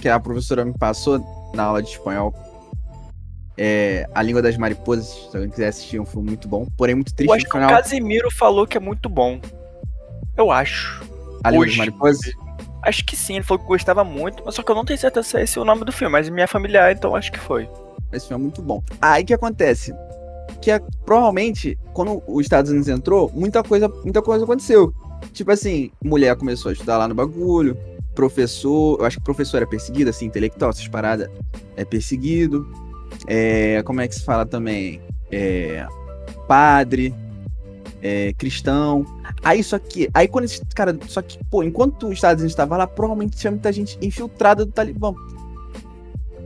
que 0.00 0.08
a 0.08 0.18
professora 0.18 0.64
me 0.64 0.76
passou 0.76 1.24
na 1.54 1.64
aula 1.64 1.82
de 1.82 1.90
espanhol. 1.90 2.34
É 3.56 4.08
A 4.14 4.22
Língua 4.22 4.40
das 4.40 4.56
Mariposas, 4.56 5.08
se 5.30 5.36
alguém 5.36 5.50
quiser 5.50 5.68
assistir, 5.68 5.98
é 5.98 6.00
um 6.00 6.06
filme 6.06 6.28
muito 6.28 6.48
bom, 6.48 6.66
porém 6.76 6.94
muito 6.94 7.14
triste 7.14 7.28
Eu 7.28 7.34
acho 7.34 7.44
que 7.44 7.50
o 7.50 7.52
final. 7.52 7.70
Casimiro 7.70 8.30
falou 8.30 8.66
que 8.66 8.76
é 8.76 8.80
muito 8.80 9.08
bom. 9.08 9.40
Eu 10.36 10.50
acho. 10.50 11.02
A 11.44 11.50
Língua 11.50 11.66
das 11.66 11.72
hoje. 11.72 11.78
Mariposas? 11.78 12.32
Acho 12.82 13.04
que 13.04 13.14
sim, 13.14 13.36
ele 13.36 13.44
falou 13.44 13.62
que 13.62 13.68
gostava 13.68 14.02
muito, 14.02 14.42
mas 14.44 14.54
só 14.56 14.62
que 14.62 14.70
eu 14.70 14.74
não 14.74 14.84
tenho 14.84 14.98
certeza 14.98 15.28
se 15.28 15.36
é 15.36 15.42
esse 15.44 15.58
o 15.58 15.64
nome 15.64 15.84
do 15.84 15.92
filme, 15.92 16.10
mas 16.10 16.28
minha 16.28 16.48
familiar, 16.48 16.92
então 16.92 17.14
acho 17.14 17.30
que 17.30 17.38
foi. 17.38 17.68
Esse 18.12 18.26
filme 18.26 18.42
é 18.42 18.44
muito 18.44 18.60
bom. 18.60 18.82
Aí 19.00 19.22
o 19.22 19.26
que 19.26 19.34
acontece? 19.34 19.94
Que 20.60 20.72
é, 20.72 20.80
provavelmente, 21.04 21.78
quando 21.92 22.22
os 22.26 22.44
Estados 22.44 22.70
Unidos 22.70 22.88
entrou, 22.88 23.30
muita 23.32 23.62
coisa, 23.62 23.88
muita 24.02 24.20
coisa 24.20 24.44
aconteceu. 24.44 24.92
Tipo 25.32 25.52
assim, 25.52 25.92
mulher 26.04 26.34
começou 26.36 26.70
a 26.70 26.72
estudar 26.72 26.98
lá 26.98 27.06
no 27.06 27.14
bagulho, 27.14 27.78
professor, 28.14 28.98
eu 29.00 29.04
acho 29.06 29.18
que 29.18 29.24
professor 29.24 29.62
é 29.62 29.66
perseguido, 29.66 30.10
assim, 30.10 30.26
intelectual, 30.26 30.70
essas 30.70 30.88
paradas, 30.88 31.28
é 31.76 31.84
perseguido. 31.84 32.66
É, 33.26 33.82
como 33.84 34.00
é 34.00 34.08
que 34.08 34.14
se 34.14 34.24
fala 34.24 34.44
também? 34.46 35.00
É, 35.30 35.86
padre, 36.46 37.14
é, 38.02 38.32
cristão. 38.34 39.06
Aí 39.42 39.62
só 39.62 39.78
que, 39.78 40.08
aí 40.12 40.28
quando 40.28 40.44
esse 40.44 40.60
cara, 40.74 40.98
só 41.06 41.22
que, 41.22 41.38
pô, 41.44 41.62
enquanto 41.62 42.08
os 42.08 42.14
Estados 42.14 42.42
Unidos 42.42 42.52
estavam 42.52 42.76
lá, 42.76 42.86
provavelmente 42.86 43.36
tinha 43.36 43.50
muita 43.50 43.72
gente 43.72 43.98
infiltrada 44.02 44.64
do 44.64 44.72
Talibã. 44.72 45.14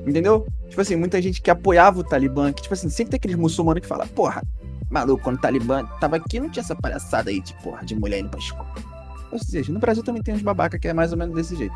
Entendeu? 0.07 0.47
Tipo 0.69 0.81
assim, 0.81 0.97
muita 0.97 1.21
gente 1.21 1.41
que 1.41 1.51
apoiava 1.51 2.01
o 2.01 2.05
Talibã, 2.05 2.53
que, 2.53 2.63
tipo 2.63 2.75
assim, 2.75 2.89
sempre 2.89 3.13
tem 3.13 3.19
aqueles 3.19 3.37
muçulmanos 3.37 3.81
que 3.81 3.89
falam, 3.89 4.07
porra, 4.09 4.43
maluco, 4.91 5.23
quando 5.23 5.37
o 5.37 5.41
Talibã 5.41 5.85
tava 6.01 6.17
aqui, 6.17 6.39
não 6.39 6.49
tinha 6.49 6.63
essa 6.63 6.77
palhaçada 6.77 7.31
aí 7.31 7.41
de, 7.41 7.55
porra, 7.55 7.85
de 7.85 7.95
mulher 7.95 8.21
indo 8.21 8.29
pra 8.29 8.39
escola. 8.39 8.96
Ou 9.31 9.39
seja, 9.39 9.73
no 9.73 9.79
Brasil 9.79 10.03
também 10.03 10.23
tem 10.23 10.35
uns 10.35 10.43
babaca 10.43 10.79
que 10.79 10.89
é 10.89 10.93
mais 10.93 11.13
ou 11.13 11.19
menos 11.19 11.35
desse 11.35 11.57
jeito. 11.57 11.75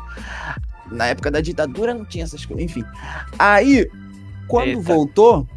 Na 0.91 1.07
época 1.07 1.31
da 1.31 1.41
ditadura 1.41 1.93
não 1.93 2.05
tinha 2.05 2.23
essas 2.23 2.45
coisas, 2.45 2.63
enfim. 2.63 2.83
Aí, 3.37 3.89
quando 4.47 4.67
Eita. 4.69 4.81
voltou, 4.81 5.47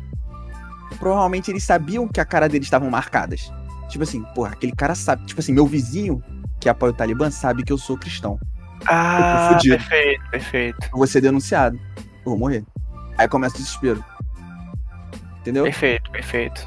provavelmente 0.98 1.50
eles 1.50 1.64
sabiam 1.64 2.08
que 2.08 2.20
a 2.20 2.24
cara 2.24 2.48
deles 2.48 2.66
estavam 2.66 2.90
marcadas. 2.90 3.52
Tipo 3.88 4.04
assim, 4.04 4.22
porra, 4.34 4.52
aquele 4.52 4.72
cara 4.72 4.94
sabe, 4.94 5.24
tipo 5.26 5.40
assim, 5.40 5.52
meu 5.52 5.66
vizinho 5.66 6.22
que 6.60 6.68
apoia 6.68 6.92
o 6.92 6.96
Talibã 6.96 7.30
sabe 7.30 7.62
que 7.62 7.72
eu 7.72 7.78
sou 7.78 7.96
cristão. 7.98 8.38
Ah, 8.86 9.56
perfeito, 9.62 10.30
perfeito. 10.30 10.78
Eu 10.92 10.98
vou 10.98 11.06
ser 11.06 11.20
denunciado. 11.20 11.78
Eu 11.96 12.30
vou 12.30 12.38
morrer. 12.38 12.64
Aí 13.16 13.28
começa 13.28 13.54
o 13.54 13.58
desespero. 13.58 14.04
Entendeu? 15.40 15.64
Perfeito, 15.64 16.10
perfeito. 16.10 16.66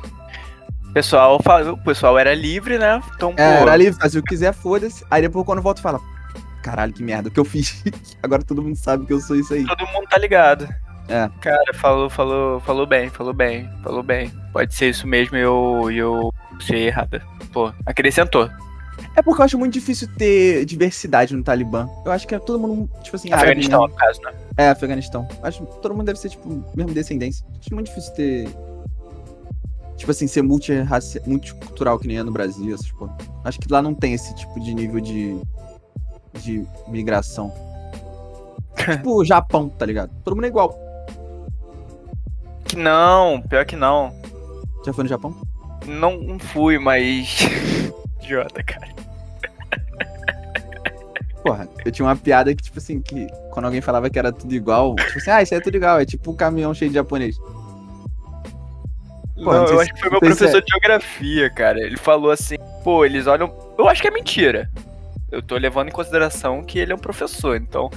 Pessoal, 0.97 1.39
o 1.71 1.77
pessoal 1.77 2.17
era 2.17 2.33
livre, 2.33 2.79
né? 2.79 2.99
Então, 3.15 3.31
pô, 3.35 3.39
É, 3.39 3.61
era 3.61 3.75
livre, 3.75 4.01
fazia 4.01 4.19
o 4.19 4.23
que 4.23 4.29
quiser, 4.29 4.51
foda-se. 4.51 5.05
Aí 5.11 5.21
depois 5.21 5.45
quando 5.45 5.61
volta 5.61 5.79
fala, 5.79 6.01
caralho, 6.63 6.91
que 6.91 7.03
merda, 7.03 7.29
o 7.29 7.31
que 7.31 7.39
eu 7.39 7.45
fiz? 7.45 7.83
Agora 8.23 8.41
todo 8.41 8.63
mundo 8.63 8.75
sabe 8.75 9.05
que 9.05 9.13
eu 9.13 9.19
sou 9.19 9.35
isso 9.35 9.53
aí. 9.53 9.63
todo 9.63 9.85
mundo 9.89 10.07
tá 10.09 10.17
ligado. 10.17 10.67
É. 11.07 11.29
Cara, 11.39 11.71
falou, 11.75 12.09
falou, 12.09 12.59
falou 12.61 12.87
bem, 12.87 13.09
falou 13.09 13.31
bem, 13.31 13.69
falou 13.83 14.01
bem. 14.01 14.33
Pode 14.51 14.73
ser 14.73 14.89
isso 14.89 15.05
mesmo 15.05 15.37
e 15.37 15.41
eu, 15.41 15.87
eu 15.91 16.33
sei 16.61 16.87
errada. 16.87 17.21
Pô, 17.53 17.71
acrescentou. 17.85 18.49
É 19.15 19.21
porque 19.21 19.39
eu 19.39 19.45
acho 19.45 19.59
muito 19.59 19.73
difícil 19.73 20.07
ter 20.17 20.65
diversidade 20.65 21.35
no 21.35 21.43
Talibã. 21.43 21.87
Eu 22.03 22.11
acho 22.11 22.27
que 22.27 22.33
é 22.33 22.39
todo 22.39 22.59
mundo, 22.59 22.89
tipo 23.03 23.15
assim, 23.15 23.31
árabe 23.31 23.45
Afeganistão, 23.51 23.81
mesmo. 23.81 23.93
no 23.93 23.99
caso, 23.99 24.21
né? 24.23 24.31
É, 24.57 24.69
Afeganistão. 24.69 25.27
Acho 25.43 25.63
que 25.63 25.79
todo 25.79 25.93
mundo 25.93 26.07
deve 26.07 26.17
ser, 26.17 26.29
tipo, 26.29 26.49
mesmo 26.75 26.91
descendência. 26.91 27.45
Acho 27.59 27.73
muito 27.75 27.87
difícil 27.87 28.13
ter. 28.15 28.49
Tipo 29.97 30.11
assim, 30.11 30.27
ser 30.27 30.43
multicultural 30.43 31.97
que 31.97 32.07
nem 32.07 32.19
é 32.19 32.23
no 32.23 32.31
Brasil, 32.31 32.73
essas 32.73 32.91
porra. 32.91 33.17
Acho 33.43 33.59
que 33.59 33.71
lá 33.71 33.81
não 33.81 33.95
tem 33.95 34.13
esse 34.13 34.33
tipo 34.35 34.59
de 34.59 34.73
nível 34.73 35.01
de. 35.01 35.39
de 36.35 36.65
migração. 36.87 37.51
tipo 38.77 39.15
o 39.15 39.25
Japão, 39.25 39.69
tá 39.69 39.85
ligado? 39.85 40.11
Todo 40.23 40.35
mundo 40.35 40.45
é 40.45 40.49
igual. 40.49 40.77
Que 42.65 42.75
não, 42.75 43.41
pior 43.41 43.65
que 43.65 43.75
não. 43.75 44.13
Já 44.85 44.93
foi 44.93 45.03
no 45.03 45.09
Japão? 45.09 45.35
Não, 45.87 46.17
não 46.17 46.37
fui, 46.37 46.77
mas. 46.77 47.39
Idiota, 48.21 48.61
cara. 48.63 48.87
Porra, 51.43 51.67
eu 51.85 51.91
tinha 51.91 52.05
uma 52.05 52.15
piada 52.15 52.53
que, 52.53 52.61
tipo 52.61 52.77
assim, 52.77 53.01
que 53.01 53.25
quando 53.51 53.65
alguém 53.65 53.81
falava 53.81 54.09
que 54.09 54.19
era 54.19 54.33
tudo 54.33 54.53
igual, 54.53 54.95
tipo 54.95 55.17
assim, 55.17 55.31
ah, 55.31 55.41
isso 55.41 55.55
é 55.55 55.61
tudo 55.61 55.77
igual, 55.77 55.99
é 55.99 56.05
tipo 56.05 56.29
um 56.31 56.35
caminhão 56.35 56.73
cheio 56.73 56.91
de 56.91 56.95
japonês. 56.95 57.39
Pô, 59.43 59.53
não, 59.53 59.65
eu 59.65 59.79
acho 59.79 59.93
que 59.93 59.99
foi 59.99 60.09
meu 60.09 60.19
professor 60.19 60.61
de 60.61 60.67
geografia, 60.69 61.49
cara. 61.49 61.79
Ele 61.79 61.97
falou 61.97 62.31
assim, 62.31 62.55
pô, 62.83 63.05
eles 63.05 63.27
olham. 63.27 63.53
Eu 63.77 63.87
acho 63.87 64.01
que 64.01 64.07
é 64.07 64.11
mentira. 64.11 64.69
Eu 65.31 65.41
tô 65.41 65.55
levando 65.57 65.89
em 65.89 65.91
consideração 65.91 66.63
que 66.63 66.79
ele 66.79 66.91
é 66.91 66.95
um 66.95 66.99
professor, 66.99 67.55
então. 67.55 67.89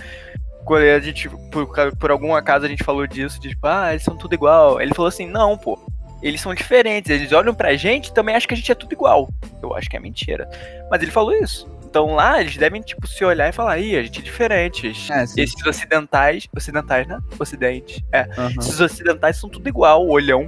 Quando 0.64 0.82
a 0.82 1.00
gente, 1.00 1.28
por, 1.50 1.66
por 1.96 2.10
algum 2.10 2.34
acaso 2.34 2.66
a 2.66 2.68
gente 2.68 2.84
falou 2.84 3.06
disso, 3.06 3.40
de 3.40 3.48
tipo, 3.48 3.66
ah, 3.66 3.90
eles 3.90 4.02
são 4.02 4.16
tudo 4.16 4.34
igual. 4.34 4.80
Ele 4.80 4.94
falou 4.94 5.08
assim, 5.08 5.26
não, 5.26 5.56
pô, 5.56 5.78
eles 6.22 6.40
são 6.40 6.54
diferentes. 6.54 7.10
Eles 7.10 7.32
olham 7.32 7.54
pra 7.54 7.74
gente 7.74 8.08
e 8.08 8.14
também 8.14 8.34
acham 8.34 8.46
que 8.46 8.54
a 8.54 8.56
gente 8.56 8.70
é 8.70 8.74
tudo 8.74 8.92
igual. 8.92 9.30
Eu 9.62 9.74
acho 9.74 9.88
que 9.88 9.96
é 9.96 10.00
mentira. 10.00 10.48
Mas 10.90 11.02
ele 11.02 11.10
falou 11.10 11.32
isso. 11.32 11.66
Então 11.90 12.14
lá 12.14 12.40
eles 12.40 12.56
devem, 12.56 12.80
tipo, 12.80 13.04
se 13.08 13.24
olhar 13.24 13.48
e 13.48 13.52
falar, 13.52 13.78
ih, 13.78 13.96
a 13.96 14.02
gente 14.04 14.20
é 14.20 14.22
diferente. 14.22 14.92
É. 15.10 15.24
Esses 15.24 15.66
ocidentais. 15.66 16.48
Ocidentais, 16.56 17.06
né? 17.08 17.18
Ocidente. 17.36 18.04
É. 18.12 18.20
Aham. 18.38 18.52
Esses 18.60 18.80
ocidentais 18.80 19.36
são 19.36 19.50
tudo 19.50 19.68
igual, 19.68 20.06
olhão. 20.06 20.46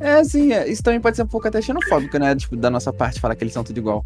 É, 0.00 0.24
sim, 0.24 0.52
é, 0.52 0.66
isso 0.66 0.82
também 0.82 1.00
pode 1.00 1.16
ser 1.16 1.22
um 1.22 1.26
pouco 1.26 1.46
até 1.46 1.60
xenofóbico, 1.60 2.18
né? 2.18 2.34
Tipo, 2.34 2.56
da 2.56 2.68
nossa 2.70 2.92
parte, 2.92 3.20
falar 3.20 3.34
que 3.36 3.44
eles 3.44 3.52
são 3.52 3.62
tudo 3.62 3.78
igual. 3.78 4.04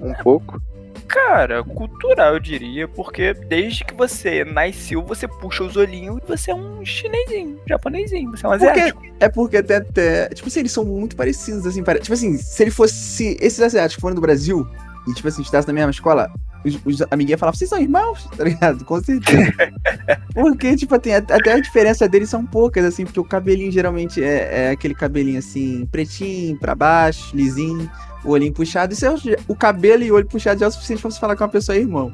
Um 0.00 0.14
pouco. 0.14 0.60
Cara, 1.08 1.64
cultural, 1.64 2.34
eu 2.34 2.40
diria, 2.40 2.86
porque 2.86 3.32
desde 3.32 3.84
que 3.84 3.94
você 3.94 4.44
nasceu, 4.44 5.02
você 5.02 5.26
puxa 5.26 5.64
os 5.64 5.74
olhinhos 5.76 6.18
e 6.22 6.26
você 6.28 6.50
é 6.50 6.54
um 6.54 6.84
chinesinho, 6.84 7.58
japonesinho, 7.66 8.30
você 8.30 8.44
é 8.44 8.48
um 8.48 8.52
asiático. 8.52 9.00
Porque, 9.00 9.14
é 9.24 9.28
porque 9.28 9.56
até, 9.56 9.76
até. 9.76 10.28
Tipo 10.28 10.48
assim, 10.48 10.60
eles 10.60 10.72
são 10.72 10.84
muito 10.84 11.16
parecidos, 11.16 11.66
assim. 11.66 11.82
pare- 11.82 12.00
Tipo 12.00 12.12
assim, 12.12 12.36
se 12.36 12.62
ele 12.62 12.70
fosse. 12.70 12.94
Se 12.94 13.36
esses 13.40 13.60
asiáticos 13.60 14.00
forem 14.00 14.14
do 14.14 14.20
Brasil 14.20 14.66
e, 15.08 15.14
tipo 15.14 15.26
assim, 15.28 15.40
estudassem 15.40 15.68
na 15.68 15.72
mesma 15.80 15.90
escola, 15.92 16.30
os, 16.64 16.78
os 16.84 17.02
amiguinhos 17.10 17.40
falavam, 17.40 17.56
vocês 17.56 17.70
são 17.70 17.80
irmãos, 17.80 18.28
tá 18.36 18.44
ligado? 18.44 18.84
Com 18.84 19.00
certeza. 19.02 19.52
porque, 20.34 20.76
tipo, 20.76 20.98
tem, 20.98 21.14
até 21.14 21.52
a 21.52 21.60
diferença 21.60 22.06
deles 22.06 22.28
são 22.28 22.44
poucas, 22.44 22.84
assim, 22.84 23.04
porque 23.04 23.18
o 23.20 23.24
cabelinho 23.24 23.72
geralmente 23.72 24.22
é, 24.22 24.66
é 24.66 24.70
aquele 24.72 24.94
cabelinho 24.94 25.38
assim, 25.38 25.86
pretinho, 25.90 26.58
pra 26.58 26.74
baixo, 26.74 27.34
lisinho, 27.34 27.90
olhinho 28.30 28.52
puxado. 28.52 28.92
Isso 28.92 29.06
é 29.06 29.14
o, 29.48 29.56
cabelo 29.56 30.02
e 30.02 30.10
o 30.10 30.14
olho 30.14 30.26
puxado 30.26 30.60
já 30.60 30.66
é 30.66 30.68
o 30.68 30.72
suficiente 30.72 31.00
pra 31.00 31.10
você 31.10 31.20
falar 31.20 31.36
que 31.36 31.42
uma 31.42 31.48
pessoa 31.48 31.76
é 31.76 31.80
irmão. 31.80 32.12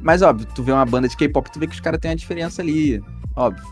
Mas, 0.00 0.22
óbvio, 0.22 0.46
tu 0.54 0.62
vê 0.62 0.72
uma 0.72 0.84
banda 0.84 1.08
de 1.08 1.16
K-pop, 1.16 1.50
tu 1.50 1.58
vê 1.58 1.66
que 1.66 1.74
os 1.74 1.80
caras 1.80 1.98
têm 2.00 2.10
uma 2.10 2.16
diferença 2.16 2.60
ali. 2.60 3.02
Óbvio. 3.36 3.64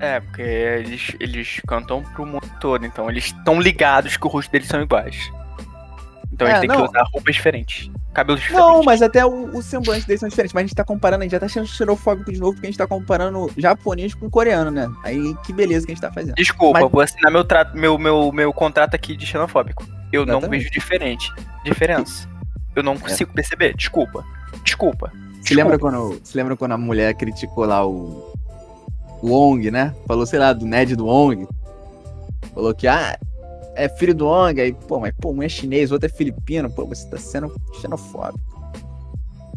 É, 0.00 0.20
porque 0.20 0.42
eles, 0.42 1.16
eles 1.18 1.60
cantam 1.66 2.02
pro 2.14 2.24
mundo 2.24 2.48
todo, 2.60 2.86
então 2.86 3.10
eles 3.10 3.26
estão 3.26 3.60
ligados 3.60 4.16
que 4.16 4.26
o 4.26 4.30
rosto 4.30 4.50
deles 4.50 4.68
são 4.68 4.80
iguais. 4.80 5.30
Então 6.32 6.46
É, 6.46 6.50
eles 6.52 6.60
têm 6.60 6.68
não. 6.68 6.76
que 6.76 6.90
usar 6.90 7.04
roupas 7.12 7.34
diferentes. 7.34 7.90
Cabelos 8.14 8.40
diferentes. 8.40 8.66
Não, 8.72 8.82
mas 8.82 9.02
até 9.02 9.24
o, 9.24 9.56
o 9.56 9.62
semblante 9.62 10.06
deles 10.06 10.20
são 10.20 10.28
diferentes. 10.28 10.52
Mas 10.52 10.62
a 10.64 10.66
gente 10.66 10.74
tá 10.74 10.84
comparando, 10.84 11.22
a 11.22 11.24
gente 11.24 11.32
já 11.32 11.38
tá 11.40 11.48
sendo 11.48 11.66
xenofóbico 11.66 12.32
de 12.32 12.40
novo, 12.40 12.52
porque 12.54 12.66
a 12.66 12.70
gente 12.70 12.78
tá 12.78 12.86
comparando 12.86 13.50
japonês 13.56 14.14
com 14.14 14.28
coreano, 14.30 14.70
né? 14.70 14.88
Aí 15.04 15.34
que 15.44 15.52
beleza 15.52 15.86
que 15.86 15.92
a 15.92 15.94
gente 15.94 16.02
tá 16.02 16.10
fazendo. 16.12 16.34
Desculpa, 16.34 16.80
Mas- 16.80 16.90
vou 16.90 17.00
assinar 17.00 17.30
meu, 17.30 17.44
tra- 17.44 17.70
meu, 17.74 17.96
meu, 17.98 18.32
meu 18.32 18.52
contrato 18.52 18.94
aqui 18.94 19.16
de 19.16 19.24
xenofóbico. 19.26 19.86
Eu 20.12 20.24
não 20.24 20.38
Exatamente. 20.38 20.60
vejo 20.62 20.72
diferente. 20.72 21.32
Diferença. 21.64 22.26
Eu 22.74 22.82
não 22.82 22.96
consigo 22.98 23.32
perceber. 23.32 23.74
Desculpa. 23.76 24.24
Desculpa. 24.64 25.12
Se 25.42 25.54
lembra 25.54 25.78
quando, 25.78 26.18
se 26.24 26.36
lembra 26.36 26.56
quando 26.56 26.72
a 26.72 26.78
mulher 26.78 27.14
criticou 27.14 27.64
lá 27.66 27.86
o, 27.86 28.32
o 29.22 29.32
Ong, 29.32 29.70
né? 29.70 29.94
Falou, 30.06 30.24
sei 30.26 30.38
lá, 30.38 30.52
do 30.52 30.64
Ned 30.66 30.96
do 30.96 31.06
Ong. 31.06 31.46
Falou 32.54 32.74
que, 32.74 32.86
ah, 32.88 33.18
é 33.78 33.88
filho 33.88 34.14
do 34.14 34.26
Ong. 34.26 34.60
Aí, 34.60 34.72
pô, 34.72 35.00
mas 35.00 35.14
pô, 35.20 35.30
um 35.30 35.42
é 35.42 35.48
chinês, 35.48 35.90
o 35.90 35.94
outro 35.94 36.08
é 36.08 36.12
filipino. 36.12 36.70
Pô, 36.70 36.84
você 36.86 37.08
tá 37.08 37.16
sendo 37.16 37.54
xenofóbico. 37.80 38.40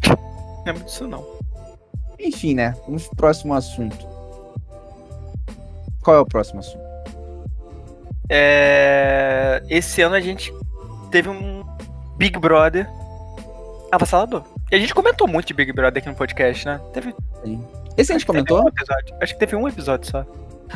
Não 0.08 0.68
é 0.68 0.74
muito 0.74 0.88
isso, 0.88 1.08
não. 1.08 1.26
Enfim, 2.20 2.54
né? 2.54 2.76
Vamos 2.86 3.08
pro 3.08 3.16
próximo 3.18 3.54
assunto. 3.54 4.08
Qual 6.04 6.18
é 6.18 6.20
o 6.20 6.26
próximo 6.26 6.60
assunto? 6.60 6.84
É... 8.30 9.62
Esse 9.70 10.02
ano 10.02 10.16
a 10.16 10.22
gente 10.22 10.54
teve 11.10 11.28
um 11.30 11.66
Big 12.18 12.38
Brother 12.40 12.88
avassalador. 13.92 14.44
E 14.72 14.76
a 14.76 14.80
gente 14.80 14.94
comentou 14.94 15.28
muito 15.28 15.48
de 15.48 15.54
Big 15.54 15.74
Brother 15.74 16.02
aqui 16.02 16.10
no 16.10 16.16
podcast, 16.16 16.66
né? 16.66 16.80
Teve, 16.94 17.14
Esse 17.98 18.14
a 18.14 18.18
gente 18.18 18.26
comentou? 18.26 18.64
um 18.64 18.68
episódio. 18.68 19.16
Acho 19.20 19.34
que 19.34 19.40
teve 19.40 19.56
um 19.56 19.68
episódio 19.68 20.10
só. 20.10 20.26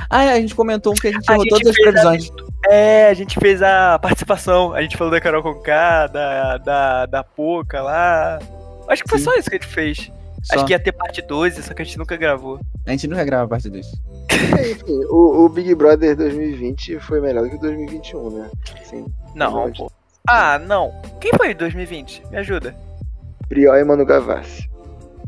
Ah, 0.10 0.24
é, 0.24 0.34
a 0.34 0.40
gente 0.42 0.56
comentou 0.56 0.94
um 0.94 0.96
que 0.96 1.08
a 1.08 1.12
gente 1.12 1.30
A 1.30 1.34
errou 1.34 1.46
todas 1.48 1.68
as 1.68 1.76
fez 1.76 1.88
a- 1.88 1.92
previsões. 1.92 2.32
É, 2.70 3.08
a 3.10 3.14
gente 3.14 3.40
fez 3.40 3.62
a 3.62 4.00
participação. 4.00 4.74
A 4.74 4.82
gente 4.82 4.98
falou 4.98 5.12
da 5.12 5.22
Carol 5.22 5.44
Conká, 5.44 6.08
da, 6.08 6.58
da, 6.58 7.06
da 7.06 7.24
Poca 7.24 7.82
lá. 7.82 8.40
Acho 8.88 9.04
que 9.04 9.10
foi 9.10 9.20
Sim. 9.20 9.26
só 9.26 9.36
isso 9.36 9.50
que 9.50 9.56
a 9.56 9.60
gente 9.60 9.72
fez. 9.72 10.12
Só. 10.44 10.56
Acho 10.56 10.66
que 10.66 10.74
ia 10.74 10.80
ter 10.80 10.92
parte 10.92 11.22
12, 11.22 11.62
só 11.64 11.74
que 11.74 11.82
a 11.82 11.86
gente 11.86 11.98
nunca 11.98 12.16
gravou. 12.16 12.60
A 12.86 12.92
gente 12.92 13.08
não 13.08 13.18
regrava 13.18 13.46
a 13.46 13.48
parte 13.48 13.70
disso. 13.70 14.00
Enfim, 14.32 15.00
o, 15.10 15.46
o 15.46 15.50
Big 15.50 15.74
Brother 15.76 16.16
2020 16.16 17.00
foi 17.00 17.20
melhor 17.22 17.44
do 17.44 17.50
que 17.50 17.56
o 17.56 17.60
2021, 17.60 18.30
né? 18.30 18.50
Sim. 18.84 19.06
Não, 19.34 19.72
pô. 19.72 19.92
Ah, 20.28 20.60
não. 20.60 20.92
Quem 21.20 21.32
foi 21.38 21.52
em 21.52 21.56
2020? 21.56 22.24
Me 22.30 22.38
ajuda. 22.38 22.76
Priol 23.48 23.76
e 23.76 23.84
Manu 23.84 24.06
Gavassi. 24.06 24.68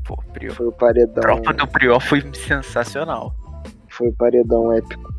Pô, 0.06 0.18
Prior. 0.34 0.54
Foi 0.56 0.68
o 0.68 0.72
paredão. 0.72 1.22
Tropa 1.22 1.54
do 1.54 1.68
Prior 1.68 2.00
foi 2.00 2.24
sensacional. 2.34 3.34
Foi 3.90 4.10
o 4.10 4.14
paredão 4.14 4.72
épico. 4.74 5.14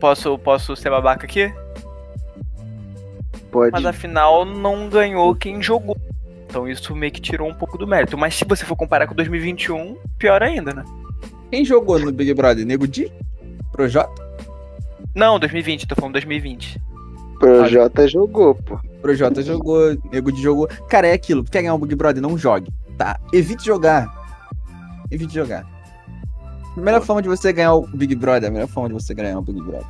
Posso, 0.00 0.38
posso 0.38 0.76
ser 0.76 0.90
babaca 0.90 1.24
aqui? 1.24 1.52
Pode. 3.50 3.72
Mas 3.72 3.86
afinal 3.86 4.44
não 4.44 4.88
ganhou 4.88 5.34
quem 5.34 5.62
jogou. 5.62 5.96
Então 6.46 6.68
isso 6.68 6.94
meio 6.94 7.12
que 7.12 7.20
tirou 7.20 7.48
um 7.48 7.54
pouco 7.54 7.78
do 7.78 7.86
mérito. 7.86 8.18
Mas 8.18 8.34
se 8.34 8.44
você 8.44 8.64
for 8.64 8.76
comparar 8.76 9.06
com 9.06 9.14
2021, 9.14 9.96
pior 10.18 10.42
ainda, 10.42 10.72
né? 10.72 10.84
Quem 11.50 11.64
jogou 11.64 11.98
no 11.98 12.12
Big 12.12 12.34
Brother? 12.34 12.66
Nego 12.66 12.86
Di? 12.86 13.12
Projota? 13.72 14.22
Não, 15.14 15.38
2020, 15.38 15.86
tô 15.86 15.94
falando 15.94 16.14
2020. 16.14 16.80
Projota 17.38 18.06
jogou, 18.06 18.54
pô. 18.54 18.78
Projota 19.00 19.42
jogou, 19.42 19.96
Nego 20.12 20.30
Di 20.32 20.42
jogou. 20.42 20.68
Cara, 20.88 21.06
é 21.06 21.12
aquilo. 21.12 21.44
Quer 21.44 21.62
ganhar 21.62 21.74
o 21.74 21.78
Big 21.78 21.94
Brother? 21.94 22.22
Não 22.22 22.36
jogue. 22.36 22.72
Tá? 22.96 23.18
Evite 23.32 23.64
jogar. 23.64 24.12
Evite 25.10 25.34
jogar. 25.34 25.73
A 26.76 26.80
melhor 26.80 27.00
forma 27.02 27.22
de 27.22 27.28
você 27.28 27.52
ganhar 27.52 27.74
o 27.74 27.86
Big 27.86 28.14
Brother, 28.14 28.48
a 28.48 28.52
melhor 28.52 28.68
forma 28.68 28.88
de 28.88 28.94
você 28.94 29.14
ganhar 29.14 29.38
o 29.38 29.42
Big 29.42 29.60
Brother. 29.60 29.86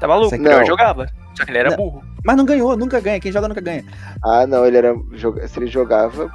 Tá 0.00 0.06
maluco? 0.08 0.34
O 0.34 0.38
Não. 0.38 0.44
Prior 0.44 0.64
jogava. 0.66 1.06
Só 1.36 1.44
que 1.44 1.50
ele 1.50 1.58
era 1.58 1.70
Não. 1.70 1.76
burro. 1.76 2.02
Mas 2.24 2.36
não 2.36 2.44
ganhou, 2.44 2.76
nunca 2.76 3.00
ganha. 3.00 3.20
Quem 3.20 3.30
joga 3.32 3.48
nunca 3.48 3.60
ganha. 3.60 3.84
Ah, 4.24 4.46
não, 4.46 4.64
ele 4.66 4.76
era. 4.76 4.94
Se 5.46 5.58
ele 5.58 5.66
jogava, 5.68 6.30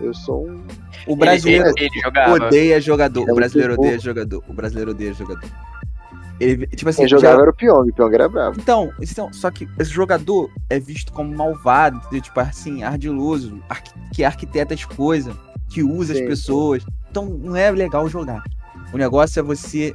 eu 0.00 0.12
sou 0.14 0.46
um. 0.46 0.62
O 1.06 1.16
brasileiro 1.16 1.64
Ele, 1.76 1.86
ele 1.86 2.00
jogava. 2.00 2.32
odeia 2.34 2.80
jogador. 2.80 3.30
O 3.30 3.34
brasileiro 3.34 3.74
odeia 3.74 3.98
jogador. 3.98 4.42
O 4.48 4.52
brasileiro 4.52 4.90
odeia 4.90 5.12
jogador. 5.14 5.48
Ele, 6.38 6.66
tipo 6.66 6.90
assim, 6.90 7.02
Quem 7.02 7.08
já- 7.08 7.16
jogava 7.16 7.40
era 7.42 7.50
o 7.50 7.54
Pyong, 7.54 7.88
o 7.90 7.94
Pyong 7.94 8.12
era 8.14 8.28
bravo. 8.28 8.60
Então, 8.60 8.92
então, 9.00 9.32
só 9.32 9.50
que 9.50 9.66
esse 9.78 9.90
jogador 9.90 10.50
é 10.68 10.78
visto 10.78 11.10
como 11.12 11.34
malvado, 11.34 11.96
entendeu? 11.98 12.20
Tipo 12.20 12.40
assim, 12.40 12.82
ardiloso, 12.82 13.58
que 14.12 14.22
arquiteta 14.22 14.74
as 14.74 14.84
coisas, 14.84 15.34
que 15.70 15.82
usa 15.82 16.12
as 16.12 16.18
Sim. 16.18 16.26
pessoas. 16.26 16.84
Então 17.10 17.24
não 17.24 17.56
é 17.56 17.70
legal 17.70 18.06
jogar. 18.08 18.42
O 18.92 18.96
negócio 18.96 19.40
é 19.40 19.42
você. 19.42 19.94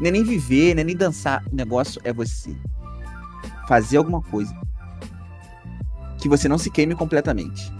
Não 0.00 0.08
é 0.08 0.10
nem 0.10 0.24
viver, 0.24 0.74
não 0.74 0.80
é 0.80 0.84
nem 0.84 0.96
dançar. 0.96 1.44
O 1.52 1.54
negócio 1.54 2.00
é 2.04 2.12
você 2.12 2.54
fazer 3.68 3.96
alguma 3.98 4.20
coisa 4.22 4.54
que 6.18 6.28
você 6.28 6.48
não 6.48 6.58
se 6.58 6.70
queime 6.70 6.94
completamente. 6.94 7.72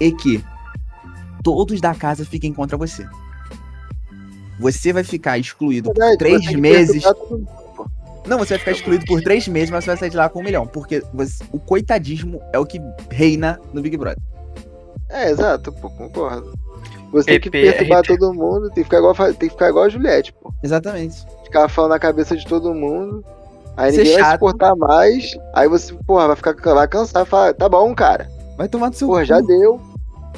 E 0.00 0.10
que 0.12 0.44
todos 1.42 1.80
da 1.80 1.94
casa 1.94 2.24
fiquem 2.24 2.52
contra 2.52 2.76
você. 2.76 3.06
Você 4.60 4.92
vai 4.92 5.02
ficar 5.04 5.38
excluído 5.38 5.90
por 5.90 5.98
Verdade, 5.98 6.18
três 6.18 6.40
tem 6.42 6.54
que 6.54 6.60
meses. 6.60 7.02
Não, 8.26 8.38
você 8.38 8.50
vai 8.54 8.58
ficar 8.60 8.70
excluído 8.72 9.04
por 9.06 9.20
três 9.20 9.48
meses, 9.48 9.70
mas 9.70 9.84
você 9.84 9.90
vai 9.90 9.96
sair 9.96 10.10
de 10.10 10.16
lá 10.16 10.28
com 10.28 10.40
um 10.40 10.44
milhão. 10.44 10.66
Porque 10.66 11.02
você- 11.12 11.42
o 11.50 11.58
coitadismo 11.58 12.40
é 12.52 12.58
o 12.58 12.66
que 12.66 12.80
reina 13.10 13.60
no 13.72 13.82
Big 13.82 13.96
Brother. 13.96 14.22
É, 15.08 15.30
exato, 15.30 15.72
pô, 15.72 15.90
concordo. 15.90 16.52
Você 17.12 17.26
tem 17.26 17.40
que 17.40 17.50
perturbar 17.50 18.00
RP. 18.00 18.06
todo 18.18 18.32
mundo, 18.34 18.66
tem 18.70 18.76
que 18.76 18.84
ficar 18.84 18.98
igual, 18.98 19.12
a- 19.18 19.26
tem 19.32 19.48
que 19.48 19.50
ficar 19.50 19.68
igual 19.68 19.84
a 19.84 19.88
Juliette, 19.88 20.32
pô. 20.32 20.52
Exatamente. 20.62 21.24
Ficar 21.44 21.68
falando 21.68 21.90
na 21.90 21.98
cabeça 21.98 22.36
de 22.36 22.46
todo 22.46 22.74
mundo. 22.74 23.24
Aí 23.76 23.90
Ser 23.92 23.98
ninguém 23.98 24.14
vai 24.14 24.22
chato. 24.24 24.32
suportar 24.32 24.74
mais. 24.76 25.36
Aí 25.54 25.68
você, 25.68 25.94
porra, 26.06 26.26
vai 26.28 26.36
ficar 26.36 26.74
vai 26.74 26.88
cansar, 26.88 27.24
fala, 27.26 27.54
tá 27.54 27.68
bom, 27.68 27.94
cara. 27.94 28.28
Vai 28.56 28.68
tomar 28.68 28.88
do 28.90 28.96
seu 28.96 29.08
Porra, 29.08 29.20
cu. 29.20 29.26
já 29.26 29.40
deu. 29.40 29.80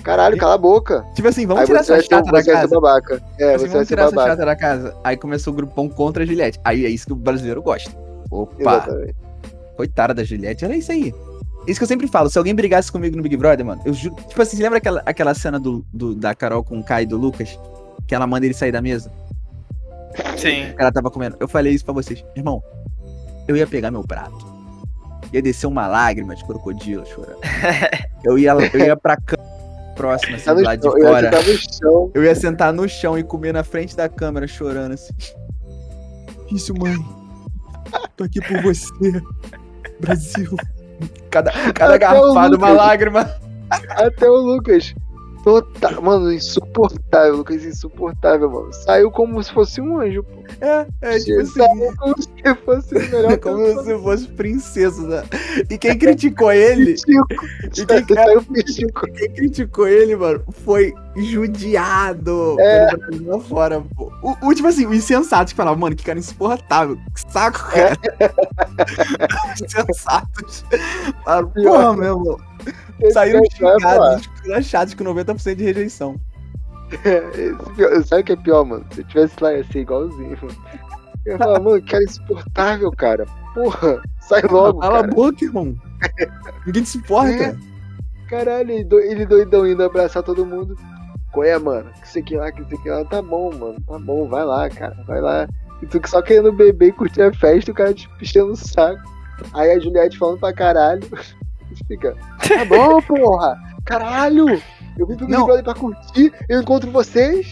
Caralho, 0.03 0.37
cala 0.37 0.55
a 0.55 0.59
boca. 0.59 1.05
Tipo 1.15 1.29
assim, 1.29 1.47
vamos 1.47 1.63
aí 1.63 1.67
tirar 1.67 1.81
essa 1.81 1.95
vai, 1.95 2.03
chata 2.03 2.25
da 2.25 2.31
vai 2.33 2.45
casa. 2.45 2.69
babaca. 2.81 3.15
É, 3.15 3.53
Tipo 3.53 3.55
assim, 3.55 3.57
você 3.57 3.57
vai 3.57 3.71
vamos 3.73 3.89
tirar 3.89 4.05
essa 4.07 4.27
chata 4.27 4.45
da 4.45 4.55
casa. 4.57 4.95
Aí 5.03 5.17
começou 5.17 5.53
o 5.53 5.57
grupão 5.57 5.89
contra 5.89 6.23
a 6.25 6.27
Juliette. 6.27 6.61
Aí 6.65 6.85
é 6.85 6.89
isso 6.91 7.07
que 7.07 7.13
o 7.13 7.17
brasileiro 7.17 7.63
gosta. 7.63 7.91
Opa, 8.31 8.55
Exatamente. 8.59 9.15
coitada 9.77 10.13
da 10.15 10.23
Juliette, 10.25 10.65
era 10.65 10.77
isso 10.77 10.93
aí. 10.93 11.13
Isso 11.67 11.79
que 11.81 11.85
eu 11.85 11.89
sempre 11.89 12.07
falo, 12.07 12.29
se 12.29 12.37
alguém 12.39 12.55
brigasse 12.55 12.93
comigo 12.93 13.17
no 13.17 13.23
Big 13.23 13.37
Brother, 13.37 13.65
mano, 13.65 13.81
eu 13.85 13.95
juro. 13.95 14.15
Tipo 14.29 14.43
assim, 14.43 14.57
você 14.57 14.63
lembra 14.63 14.79
aquela, 14.79 15.03
aquela 15.07 15.35
cena 15.35 15.59
do, 15.59 15.85
do- 15.93 16.15
da 16.15 16.35
Carol 16.35 16.63
com 16.63 16.79
o 16.79 16.85
Kai 16.85 17.05
e 17.05 17.07
do 17.07 17.17
Lucas? 17.17 17.59
Que 18.07 18.15
ela 18.15 18.27
manda 18.27 18.45
ele 18.45 18.55
sair 18.55 18.71
da 18.73 18.83
mesa? 18.83 19.11
Sim. 20.37 20.73
que 20.73 20.77
ela 20.79 20.93
tava 20.93 21.11
comendo. 21.11 21.37
Eu 21.41 21.49
falei 21.49 21.73
isso 21.73 21.85
pra 21.85 21.95
vocês. 21.95 22.25
Irmão, 22.37 22.63
eu 23.49 23.57
ia 23.57 23.67
pegar 23.67 23.91
meu 23.91 24.03
prato. 24.03 24.47
Ia 25.33 25.43
descer 25.43 25.67
uma 25.67 25.87
lágrima 25.89 26.35
de 26.37 26.45
crocodilo 26.45 27.05
chorando. 27.07 27.39
Eu 28.25 28.39
ia, 28.39 28.53
eu 28.53 28.81
ia 28.81 28.97
pra 28.97 29.19
cama 29.19 29.43
próxima, 29.95 30.37
assim, 30.37 30.45
Tá 30.47 30.53
lado 30.55 30.81
de 30.81 30.87
eu 30.87 30.97
ia 30.99 31.05
fora. 31.09 31.31
ficar 31.31 31.53
no 31.53 31.59
chão. 31.59 32.11
Eu 32.15 32.25
ia 32.25 32.35
sentar 32.35 32.73
no 32.73 32.89
chão 32.89 33.19
e 33.19 33.23
comer 33.23 33.53
na 33.53 33.63
frente 33.63 33.95
da 33.95 34.09
câmera, 34.09 34.47
chorando 34.47 34.93
assim. 34.93 35.13
Isso, 36.51 36.73
mãe. 36.79 36.97
Tô 38.17 38.25
aqui 38.25 38.41
por 38.41 38.63
você. 38.63 38.89
Brasil. 40.01 40.57
Cada, 41.31 41.51
cada 41.73 41.95
Até 41.95 41.99
garfada, 41.99 42.57
uma 42.57 42.71
lágrima. 42.71 43.29
Até 43.71 44.29
o 44.29 44.37
Lucas. 44.37 44.95
Total, 45.45 46.01
mano, 46.01 46.33
insuportável, 46.33 47.37
Lucas, 47.37 47.63
insuportável, 47.67 48.51
mano. 48.51 48.73
Saiu 48.73 49.11
como 49.11 49.43
se 49.45 49.53
fosse 49.53 49.79
um 49.79 50.01
anjo, 50.01 50.23
pô. 50.25 50.43
É, 50.61 50.87
é 51.03 51.19
tipo 51.19 51.39
assim. 51.41 51.53
Saiu 51.53 51.97
como 51.99 52.15
se 52.23 52.55
fosse 52.65 52.95
o 52.95 52.99
melhor 53.11 53.37
Como 53.45 53.83
se 53.85 53.99
fosse 53.99 54.27
princesa. 54.29 55.07
Né? 55.07 55.23
E 55.69 55.77
quem 55.77 55.99
criticou 55.99 56.51
ele. 56.53 56.93
E 57.77 57.85
quem- 57.85 58.05
quem 59.15 59.31
criticou 59.35 59.87
ele, 59.87 60.17
mano, 60.17 60.43
foi 60.65 60.95
judiado 61.15 62.57
É. 62.59 62.97
pelo 62.97 63.37
afora, 63.37 63.83
pô. 63.95 64.11
O, 64.23 64.49
o, 64.49 64.55
tipo 64.55 64.67
assim, 64.69 64.87
o 64.87 64.95
insensato 64.95 65.51
que 65.51 65.57
falava, 65.57 65.77
mano, 65.77 65.95
que 65.95 66.05
cara 66.05 66.19
insuportável. 66.19 66.97
Que 67.15 67.31
saco, 67.33 67.61
É. 67.77 67.95
cara. 67.95 68.35
Insensatos. 69.63 70.65
Falaram, 71.25 71.49
Pior. 71.51 71.71
porra, 71.73 71.93
meu 71.97 72.05
irmão. 72.19 72.54
Saíram 73.13 73.43
falar. 73.61 73.79
xingados, 74.19 74.23
esculachados 74.35 74.95
com 74.95 75.05
90% 75.05 75.55
de 75.57 75.65
rejeição. 75.65 76.21
Esse 76.93 77.73
pior- 77.75 78.05
Sabe 78.05 78.23
o 78.23 78.25
que 78.25 78.33
é 78.33 78.37
pior, 78.37 78.65
mano? 78.65 78.85
Se 78.93 79.01
eu 79.01 79.05
tivesse 79.07 79.35
lá, 79.43 79.53
ia 79.53 79.65
ser 79.65 79.81
igualzinho, 79.81 80.39
mano. 80.41 80.57
Eu 81.27 81.33
ia 81.33 81.39
falar, 81.39 81.61
mano, 81.61 81.83
que 81.83 81.91
cara 81.91 82.05
insuportável, 82.05 82.91
cara. 82.93 83.27
Porra, 83.55 84.03
sai 84.21 84.43
logo, 84.43 84.81
Cala 84.81 85.01
cara. 85.03 85.13
a 85.13 85.15
boca, 85.15 85.45
irmão. 85.45 85.75
Ninguém 86.67 86.83
te 86.83 86.89
suporta. 86.91 87.33
É. 87.33 87.57
Caralho, 88.29 88.71
ele, 88.71 88.85
do- 88.85 89.01
ele 89.01 89.27
doidão 89.27 89.67
indo 89.67 89.83
abraçar 89.83 90.23
todo 90.23 90.47
mundo. 90.47 90.77
Qual 91.33 91.45
é, 91.45 91.59
mano? 91.59 91.91
Que 92.01 92.07
isso 92.07 92.19
aqui 92.19 92.37
lá, 92.37 92.53
que 92.53 92.63
isso 92.63 92.75
aqui 92.75 92.89
lá. 92.91 93.05
Tá 93.05 93.21
bom, 93.23 93.53
mano. 93.53 93.77
Tá 93.87 93.99
bom, 93.99 94.29
vai 94.29 94.45
lá, 94.45 94.69
cara. 94.71 94.97
Vai 95.07 95.21
lá. 95.21 95.49
E 95.83 95.87
tu 95.87 96.01
só 96.09 96.23
querendo 96.23 96.53
beber 96.53 96.89
e 96.89 96.93
curtir 96.93 97.23
a 97.23 97.33
festa, 97.33 97.71
o 97.71 97.75
cara 97.75 97.93
te 97.93 98.09
pichando 98.19 98.53
o 98.53 98.57
saco. 98.57 99.03
Aí 99.53 99.73
a 99.73 99.81
Juliette 99.81 100.17
falando 100.19 100.39
pra 100.41 100.53
caralho. 100.53 101.03
Fica, 101.89 102.15
tá 102.49 102.65
bom, 102.65 103.01
porra. 103.03 103.57
Caralho. 103.85 104.47
Eu 104.99 105.07
vim 105.07 105.17
pro 105.17 105.27
Big. 105.27 105.37
Brother 105.45 105.65
pra 105.65 105.75
curtir. 105.75 106.33
Eu 106.49 106.61
encontro 106.63 106.91
vocês. 106.91 107.47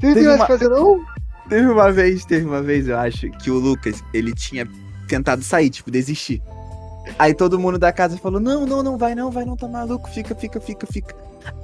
Vocês 0.00 0.14
não 0.14 0.14
tem 0.14 0.24
mais 0.24 0.36
uma- 0.40 0.46
que 0.46 0.52
fazer, 0.52 0.68
não? 0.68 1.04
Teve 1.48 1.66
uma 1.68 1.92
vez, 1.92 2.24
teve 2.24 2.46
uma 2.46 2.62
vez, 2.62 2.86
eu 2.88 2.96
acho, 2.98 3.28
que 3.30 3.50
o 3.50 3.58
Lucas, 3.58 4.02
ele 4.14 4.32
tinha 4.32 4.66
tentado 5.08 5.42
sair, 5.42 5.68
tipo, 5.68 5.90
desistir. 5.90 6.40
Aí 7.18 7.34
todo 7.34 7.58
mundo 7.58 7.78
da 7.78 7.92
casa 7.92 8.16
falou: 8.16 8.40
Não, 8.40 8.64
não, 8.64 8.82
não 8.82 8.96
vai, 8.96 9.14
não, 9.14 9.30
vai, 9.30 9.44
não, 9.44 9.56
tá 9.56 9.66
maluco, 9.66 10.08
fica, 10.10 10.34
fica, 10.34 10.60
fica, 10.60 10.86
fica. 10.86 11.14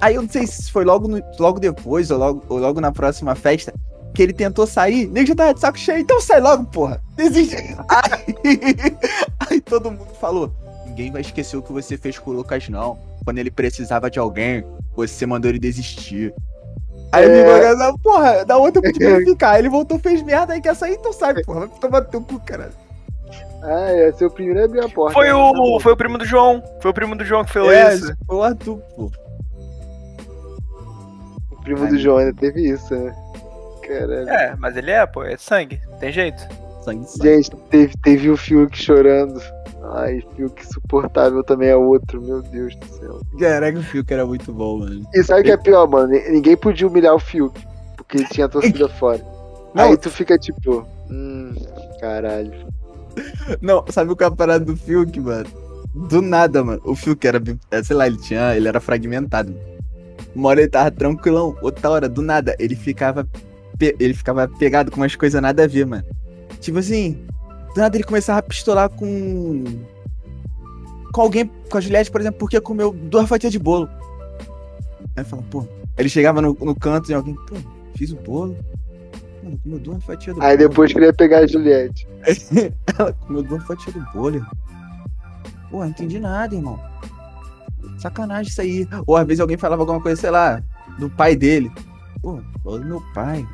Aí 0.01 0.15
eu 0.15 0.21
não 0.21 0.29
sei 0.29 0.45
se 0.45 0.69
foi 0.71 0.83
logo, 0.83 1.07
no- 1.07 1.21
logo 1.39 1.59
depois 1.59 2.11
ou 2.11 2.17
logo, 2.17 2.43
ou 2.49 2.57
logo 2.57 2.81
na 2.81 2.91
próxima 2.91 3.33
festa 3.35 3.73
que 4.13 4.21
ele 4.23 4.33
tentou 4.33 4.65
sair, 4.67 5.07
nem 5.07 5.25
já 5.25 5.35
tava 5.35 5.53
de 5.53 5.59
saco 5.59 5.77
cheio, 5.77 5.99
então 5.99 6.19
sai 6.19 6.41
logo, 6.41 6.65
porra. 6.65 6.99
Desiste. 7.15 7.55
Aí, 7.87 8.35
aí 9.49 9.61
todo 9.61 9.91
mundo 9.91 10.07
falou: 10.19 10.51
Ninguém 10.97 11.11
vai 11.11 11.21
esquecer 11.21 11.55
o 11.55 11.61
que 11.61 11.71
você 11.71 11.95
fez 11.95 12.17
com 12.17 12.31
o 12.31 12.33
Lucas, 12.33 12.67
não. 12.69 12.97
Quando 13.23 13.37
ele 13.37 13.51
precisava 13.51 14.09
de 14.09 14.17
alguém, 14.17 14.65
você 14.95 15.27
mandou 15.27 15.47
ele 15.47 15.59
desistir. 15.59 16.33
Aí 17.11 17.23
É. 17.23 17.27
o 17.47 17.53
Lucas, 17.53 17.81
ah, 17.81 17.93
porra, 18.01 18.43
da 18.43 18.57
outra 18.57 18.81
eu 18.83 18.91
podia 18.91 19.17
ficar. 19.23 19.59
Ele 19.59 19.69
voltou, 19.69 19.99
fez 19.99 20.23
merda, 20.23 20.53
aí 20.53 20.59
quer 20.61 20.75
sair, 20.75 20.93
então 20.95 21.13
sai, 21.13 21.35
porra. 21.43 21.67
Vai 21.67 21.69
tomar 21.79 22.01
teu 22.05 22.19
cu, 22.19 22.39
caralho. 22.39 22.71
Ah, 23.61 23.91
é, 23.91 24.11
seu 24.13 24.31
primeiro 24.31 24.65
abriu 24.65 24.83
a 24.85 24.89
porta. 24.89 25.13
Foi 25.13 25.27
Tá 25.27 25.37
o, 25.37 25.53
bom. 25.53 25.79
foi 25.79 25.93
o 25.93 25.97
primo 25.97 26.17
do 26.17 26.25
João. 26.25 26.63
Foi 26.81 26.89
o 26.89 26.93
primo 26.95 27.15
do 27.15 27.23
João 27.23 27.45
que 27.45 27.51
fez 27.53 27.67
É, 27.67 27.93
isso. 27.93 28.15
foi 28.25 28.35
o 28.35 28.41
Arthur, 28.41 28.77
pô. 28.95 29.11
O 31.51 31.61
primo 31.61 31.85
do 31.87 31.97
João 31.99 32.17
ainda 32.17 32.33
teve 32.33 32.69
isso, 32.71 32.95
né? 32.95 33.15
Caralho. 33.87 34.29
É, 34.29 34.55
mas 34.57 34.75
ele 34.75 34.89
é, 34.89 35.05
pô, 35.05 35.23
é 35.23 35.37
sangue. 35.37 35.79
Tem 35.99 36.11
jeito. 36.11 36.41
Sangue, 36.83 37.05
sangue. 37.07 37.23
Gente, 37.35 37.55
teve, 37.69 37.93
teve 38.01 38.29
o 38.31 38.37
Fiuk 38.37 38.75
chorando. 38.75 39.39
Ai, 39.93 40.21
Fiuk 40.35 40.61
insuportável 40.61 41.43
também 41.43 41.69
é 41.69 41.75
outro, 41.75 42.21
meu 42.21 42.41
Deus 42.41 42.75
do 42.75 42.85
céu. 42.87 43.21
Caraca, 43.39 43.79
o 43.79 43.83
Fiuk 43.83 44.11
era 44.13 44.25
muito 44.25 44.51
bom, 44.51 44.79
mano. 44.79 45.07
E 45.13 45.23
sabe 45.23 45.41
o 45.41 45.43
que 45.45 45.51
é 45.51 45.57
pior, 45.57 45.87
mano? 45.87 46.07
Ni- 46.09 46.29
Ninguém 46.29 46.57
podia 46.57 46.87
humilhar 46.87 47.13
o 47.15 47.19
Fiuk, 47.19 47.59
porque 47.95 48.17
ele 48.17 48.27
tinha 48.27 48.45
a 48.45 48.49
torcida 48.49 48.89
fora. 48.99 49.21
Não. 49.73 49.85
Aí 49.85 49.97
tu 49.97 50.09
fica 50.09 50.37
tipo, 50.37 50.85
hum, 51.09 51.53
caralho. 51.99 52.51
Não, 53.61 53.83
sabe 53.89 54.11
o 54.11 54.15
que 54.15 54.23
é 54.23 54.27
a 54.27 54.31
parada 54.31 54.65
do 54.65 54.75
Fiuk, 54.75 55.19
mano? 55.19 55.47
Do 55.95 56.21
nada, 56.21 56.63
mano. 56.63 56.81
O 56.83 56.95
Fiuk 56.95 57.25
era, 57.25 57.41
é, 57.71 57.81
sei 57.81 57.95
lá, 57.95 58.07
ele 58.07 58.17
tinha, 58.17 58.55
ele 58.55 58.67
era 58.67 58.79
fragmentado. 58.79 59.55
Uma 60.35 60.49
hora 60.49 60.61
ele 60.61 60.69
tava 60.69 60.91
tranquilão, 60.91 61.55
outra 61.61 61.89
hora, 61.89 62.09
do 62.09 62.21
nada, 62.21 62.55
ele 62.59 62.75
ficava, 62.75 63.27
ele 63.79 64.13
ficava 64.13 64.47
pegado 64.47 64.91
com 64.91 64.97
umas 64.97 65.15
coisas 65.15 65.41
nada 65.41 65.63
a 65.63 65.67
ver, 65.67 65.85
mano. 65.85 66.03
Tipo 66.59 66.77
assim, 66.79 67.25
do 67.77 67.81
nada 67.81 67.95
ele 67.95 68.03
começava 68.03 68.39
a 68.39 68.43
pistolar 68.43 68.89
com... 68.89 69.63
Com 71.13 71.21
alguém, 71.21 71.49
com 71.69 71.77
a 71.77 71.81
Juliette, 71.81 72.11
por 72.11 72.19
exemplo, 72.21 72.39
porque 72.39 72.59
comeu 72.59 72.91
duas 72.91 73.29
fatias 73.29 73.51
de 73.51 73.59
bolo. 73.59 73.87
Aí 75.15 75.23
fala, 75.23 75.43
pô... 75.43 75.65
Ele 75.97 76.09
chegava 76.09 76.41
no, 76.41 76.55
no 76.59 76.75
canto 76.75 77.09
e 77.09 77.13
alguém, 77.13 77.33
pô, 77.33 77.55
fiz 77.95 78.11
o 78.11 78.15
bolo. 78.17 78.55
Mano, 79.43 79.59
comeu 79.63 79.79
duas 79.79 80.03
fatias 80.03 80.35
do 80.35 80.41
Aí 80.43 80.57
bolo. 80.57 80.69
depois 80.69 80.93
queria 80.93 81.13
pegar 81.13 81.39
a 81.39 81.47
Juliette. 81.47 82.07
Ela 82.97 83.13
comeu 83.13 83.43
duas 83.43 83.63
fatias 83.63 83.95
do 83.95 84.01
bolo. 84.13 84.35
irmão. 84.35 84.51
Pô, 85.71 85.79
não 85.79 85.87
entendi 85.87 86.19
nada, 86.19 86.53
irmão. 86.55 86.79
Sacanagem 87.99 88.51
isso 88.51 88.61
aí. 88.61 88.87
Ou 89.07 89.17
às 89.17 89.25
vezes 89.25 89.39
alguém 89.39 89.57
falava 89.57 89.81
alguma 89.81 90.01
coisa, 90.01 90.19
sei 90.19 90.29
lá, 90.29 90.61
do 90.99 91.09
pai 91.09 91.35
dele. 91.35 91.71
Pô, 92.21 92.39
falou 92.63 92.79
do 92.79 92.85
meu 92.85 93.01
pai. 93.13 93.47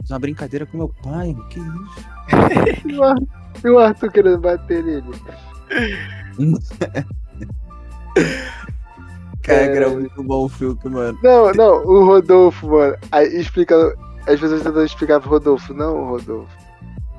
Fiz 0.00 0.10
uma 0.10 0.18
brincadeira 0.18 0.64
com 0.64 0.78
meu 0.78 0.88
pai. 1.02 1.34
Que 1.50 1.58
isso? 1.58 2.13
E 2.86 2.96
o 2.96 3.02
Arthur, 3.04 3.26
e 3.64 3.70
o 3.70 3.78
Arthur 3.78 4.10
querendo 4.12 4.38
bater 4.38 4.82
nele. 4.84 5.04
Cara, 9.42 9.58
É. 9.60 9.76
era 9.76 9.90
muito 9.90 10.22
bom 10.22 10.44
o 10.44 10.48
Fiuk, 10.48 10.88
mano. 10.88 11.18
Não, 11.22 11.52
não, 11.52 11.84
o 11.84 12.04
Rodolfo, 12.04 12.68
mano. 12.68 12.96
Aí 13.12 13.26
explicando. 13.38 13.92
As 14.26 14.40
pessoas 14.40 14.62
tentando 14.62 14.84
explicar 14.84 15.20
pro 15.20 15.28
Rodolfo. 15.30 15.74
Não, 15.74 16.04
Rodolfo. 16.06 16.48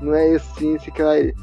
Não 0.01 0.13
é 0.15 0.31
assim, 0.35 0.75
esse 0.75 0.89
cara 0.91 1.11
aí. 1.11 1.33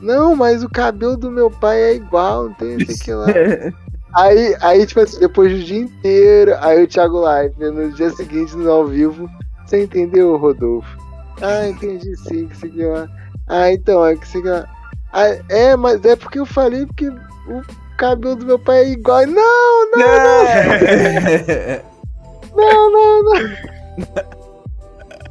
Não, 0.00 0.34
mas 0.34 0.64
o 0.64 0.68
cabelo 0.68 1.16
do 1.16 1.30
meu 1.30 1.48
pai 1.48 1.80
é 1.80 1.94
igual, 1.94 2.44
não 2.48 2.54
tem 2.54 2.74
esse 2.74 3.04
que 3.04 3.12
lá. 3.12 3.26
Aí, 4.14 4.54
aí, 4.60 4.84
tipo 4.84 5.00
assim, 5.00 5.18
depois 5.20 5.50
do 5.50 5.64
dia 5.64 5.78
inteiro, 5.78 6.52
aí 6.60 6.84
o 6.84 6.86
Thiago 6.86 7.18
Live, 7.20 7.54
no 7.58 7.90
dia 7.92 8.10
seguinte, 8.10 8.54
no 8.54 8.70
ao 8.70 8.86
vivo, 8.86 9.26
você 9.64 9.84
entendeu, 9.84 10.36
Rodolfo? 10.36 10.98
Ah, 11.42 11.68
entendi 11.68 12.16
sim, 12.18 12.46
que 12.48 12.56
sei 12.56 12.70
lá. 12.86 13.08
Ah, 13.48 13.72
então, 13.72 14.04
é 14.06 14.16
que 14.16 14.26
sei 14.28 14.42
lá. 14.42 14.64
Ah, 15.12 15.26
é, 15.48 15.76
mas 15.76 16.04
é 16.04 16.16
porque 16.16 16.38
eu 16.38 16.46
falei 16.46 16.86
porque 16.86 17.08
o 17.08 17.62
cabelo 17.98 18.36
do 18.36 18.46
meu 18.46 18.58
pai 18.58 18.78
é 18.84 18.88
igual. 18.90 19.26
Não, 19.26 19.90
não, 19.90 20.02
não, 22.56 22.92
não, 22.92 23.22
não. 23.24 23.40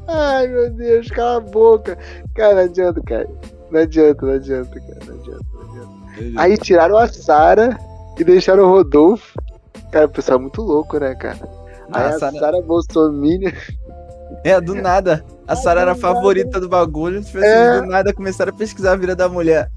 Ai, 0.08 0.48
meu 0.48 0.70
Deus, 0.72 1.08
cala 1.10 1.38
a 1.38 1.40
boca. 1.40 1.98
Cara, 2.36 2.56
não 2.56 2.62
adianta, 2.64 3.02
cara. 3.02 3.28
Não 3.72 3.80
adianta, 3.80 4.26
não 4.26 4.34
adianta, 4.34 4.80
cara. 4.80 5.00
Não 5.08 5.16
adianta, 5.16 5.46
não 5.54 5.62
adianta. 5.62 6.42
Aí 6.42 6.58
tiraram 6.58 6.98
a 6.98 7.08
Sara 7.08 7.78
e 8.20 8.24
deixaram 8.24 8.66
o 8.66 8.70
Rodolfo. 8.72 9.40
Cara, 9.92 10.06
o 10.06 10.10
pessoal 10.10 10.38
é 10.38 10.42
muito 10.42 10.62
louco, 10.62 11.00
né, 11.00 11.16
cara? 11.16 11.40
Aí 11.94 12.04
Ah, 12.04 12.08
a 12.10 12.20
Sara- 12.20 12.38
Sara 12.40 12.62
Bolsonaro. 12.62 13.54
É, 14.44 14.60
do 14.62 14.76
nada. 14.76 15.24
A 15.52 15.56
Sara 15.56 15.82
era 15.82 15.92
a 15.92 15.96
favorita 15.96 16.60
do 16.60 16.70
bagulho. 16.70 17.22
Tipo 17.24 17.38
assim, 17.40 17.48
É. 17.48 17.82
do 17.82 17.88
nada 17.88 18.14
começaram 18.14 18.52
a 18.54 18.56
pesquisar 18.56 18.94
a 18.94 18.96
vida 18.96 19.16
da 19.16 19.28
mulher. 19.30 19.70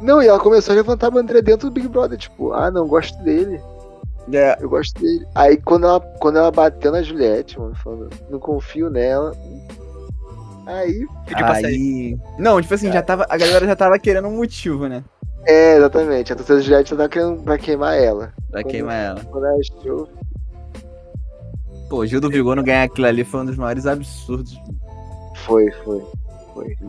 Não, 0.00 0.22
e 0.22 0.26
ela 0.28 0.38
começou 0.38 0.72
a 0.72 0.76
levantar 0.76 1.06
a 1.06 1.10
bandeira 1.10 1.40
dentro 1.42 1.68
do 1.68 1.72
Big 1.74 1.88
Brother, 1.88 2.18
tipo, 2.18 2.52
ah, 2.52 2.70
não, 2.70 2.86
gosto 2.86 3.16
dele, 3.22 3.60
É. 4.32 4.56
eu 4.60 4.68
gosto 4.68 5.00
dele. 5.00 5.26
Aí 5.34 5.56
quando 5.56 5.86
ela, 5.86 6.00
quando 6.20 6.38
ela 6.38 6.50
bateu 6.50 6.92
na 6.92 7.02
Juliette, 7.02 7.58
mano, 7.58 7.74
falando, 7.76 8.10
não 8.28 8.38
confio 8.38 8.90
nela. 8.90 9.32
Aí, 10.66 11.06
Pediu 11.26 11.44
pra 11.44 11.54
sair. 11.56 11.64
Aí. 11.66 12.18
Não, 12.38 12.60
tipo 12.60 12.72
assim, 12.74 12.90
já 12.90 13.02
tava. 13.02 13.26
A 13.28 13.36
galera 13.36 13.66
já 13.66 13.76
tava 13.76 13.98
querendo 13.98 14.28
um 14.28 14.36
motivo, 14.36 14.86
né? 14.88 15.04
é, 15.46 15.76
exatamente, 15.76 16.32
a 16.32 16.36
torcida 16.36 16.56
da 16.56 16.62
Juliette 16.64 16.90
já 16.90 16.96
tá 16.96 17.08
querendo 17.08 17.42
pra 17.42 17.58
queimar 17.58 17.98
ela. 17.98 18.32
Pra 18.50 18.62
Como- 18.62 18.72
queimar 18.72 18.94
ela. 18.96 19.20
Quando 19.30 19.44
ela 19.46 19.58
achou, 19.58 20.08
Pô, 21.88 22.04
Gil 22.06 22.20
do 22.20 22.30
Vigor 22.30 22.56
não 22.56 22.62
ganhar 22.62 22.84
aquilo 22.84 23.06
ali 23.06 23.24
foi 23.24 23.40
um 23.40 23.44
dos 23.44 23.56
maiores 23.56 23.86
absurdos 23.86 24.58
foi, 25.34 25.70
foi. 25.84 26.02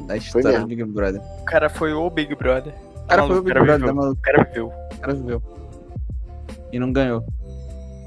da 0.07 0.17
história 0.17 0.59
do 0.59 0.67
Big 0.67 0.83
Brother. 0.83 1.21
O 1.41 1.45
cara 1.45 1.69
foi 1.69 1.93
o 1.93 2.09
Big 2.09 2.33
Brother. 2.35 2.73
O 3.03 3.07
cara 3.07 3.27
foi 3.27 3.37
o 3.37 3.41
Big 3.41 3.53
Brother, 3.53 3.75
viveu. 3.79 3.87
tá 3.87 3.93
maluco? 3.93 4.19
O 4.19 4.21
cara 4.21 4.43
viveu. 4.43 4.67
O 4.67 4.97
cara 4.99 5.13
viveu. 5.13 5.41
E 6.71 6.79
não 6.79 6.91
ganhou. 6.91 7.23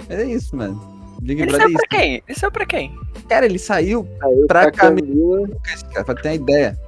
Mas 0.09 0.19
é 0.19 0.25
isso, 0.25 0.57
mano. 0.57 0.81
Big 1.21 1.43
Ele 1.43 1.51
Brother 1.51 1.67
é 1.67 1.69
saiu 1.69 1.77
isso. 1.77 1.87
pra 1.89 1.99
quem? 1.99 2.23
Ele 2.29 2.39
saiu 2.39 2.53
pra 2.53 2.67
quem? 2.67 2.99
Cara, 3.29 3.45
ele 3.47 3.59
saiu 3.59 4.09
Aí 4.23 4.47
Pra 4.47 4.63
pra 4.63 4.73
Cami- 4.73 5.03
Camila, 5.03 5.49
cara, 5.93 6.05
pra 6.05 6.15
ter 6.15 6.29
uma 6.29 6.35
ideia. 6.35 6.79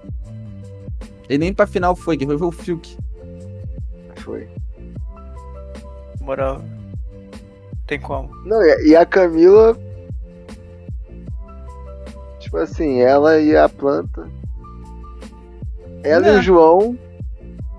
Ele 1.28 1.38
nem 1.38 1.52
pra 1.54 1.66
final 1.66 1.94
foi, 1.94 2.16
que 2.16 2.24
foi 2.26 2.36
o 2.36 2.50
Fiuk. 2.52 2.96
foi. 4.16 4.48
Moral. 6.20 6.62
Tem 7.86 8.00
como. 8.00 8.28
Não, 8.46 8.62
e 8.62 8.94
a 8.94 9.04
Camila. 9.04 9.76
Tipo 12.50 12.56
assim, 12.64 13.00
ela 13.00 13.38
e 13.38 13.56
a 13.56 13.68
planta. 13.68 14.26
Ela 16.02 16.26
e 16.26 16.32
Não. 16.32 16.38
o 16.40 16.42
João. 16.42 16.98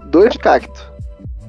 Dois 0.06 0.38
cactos. 0.38 0.82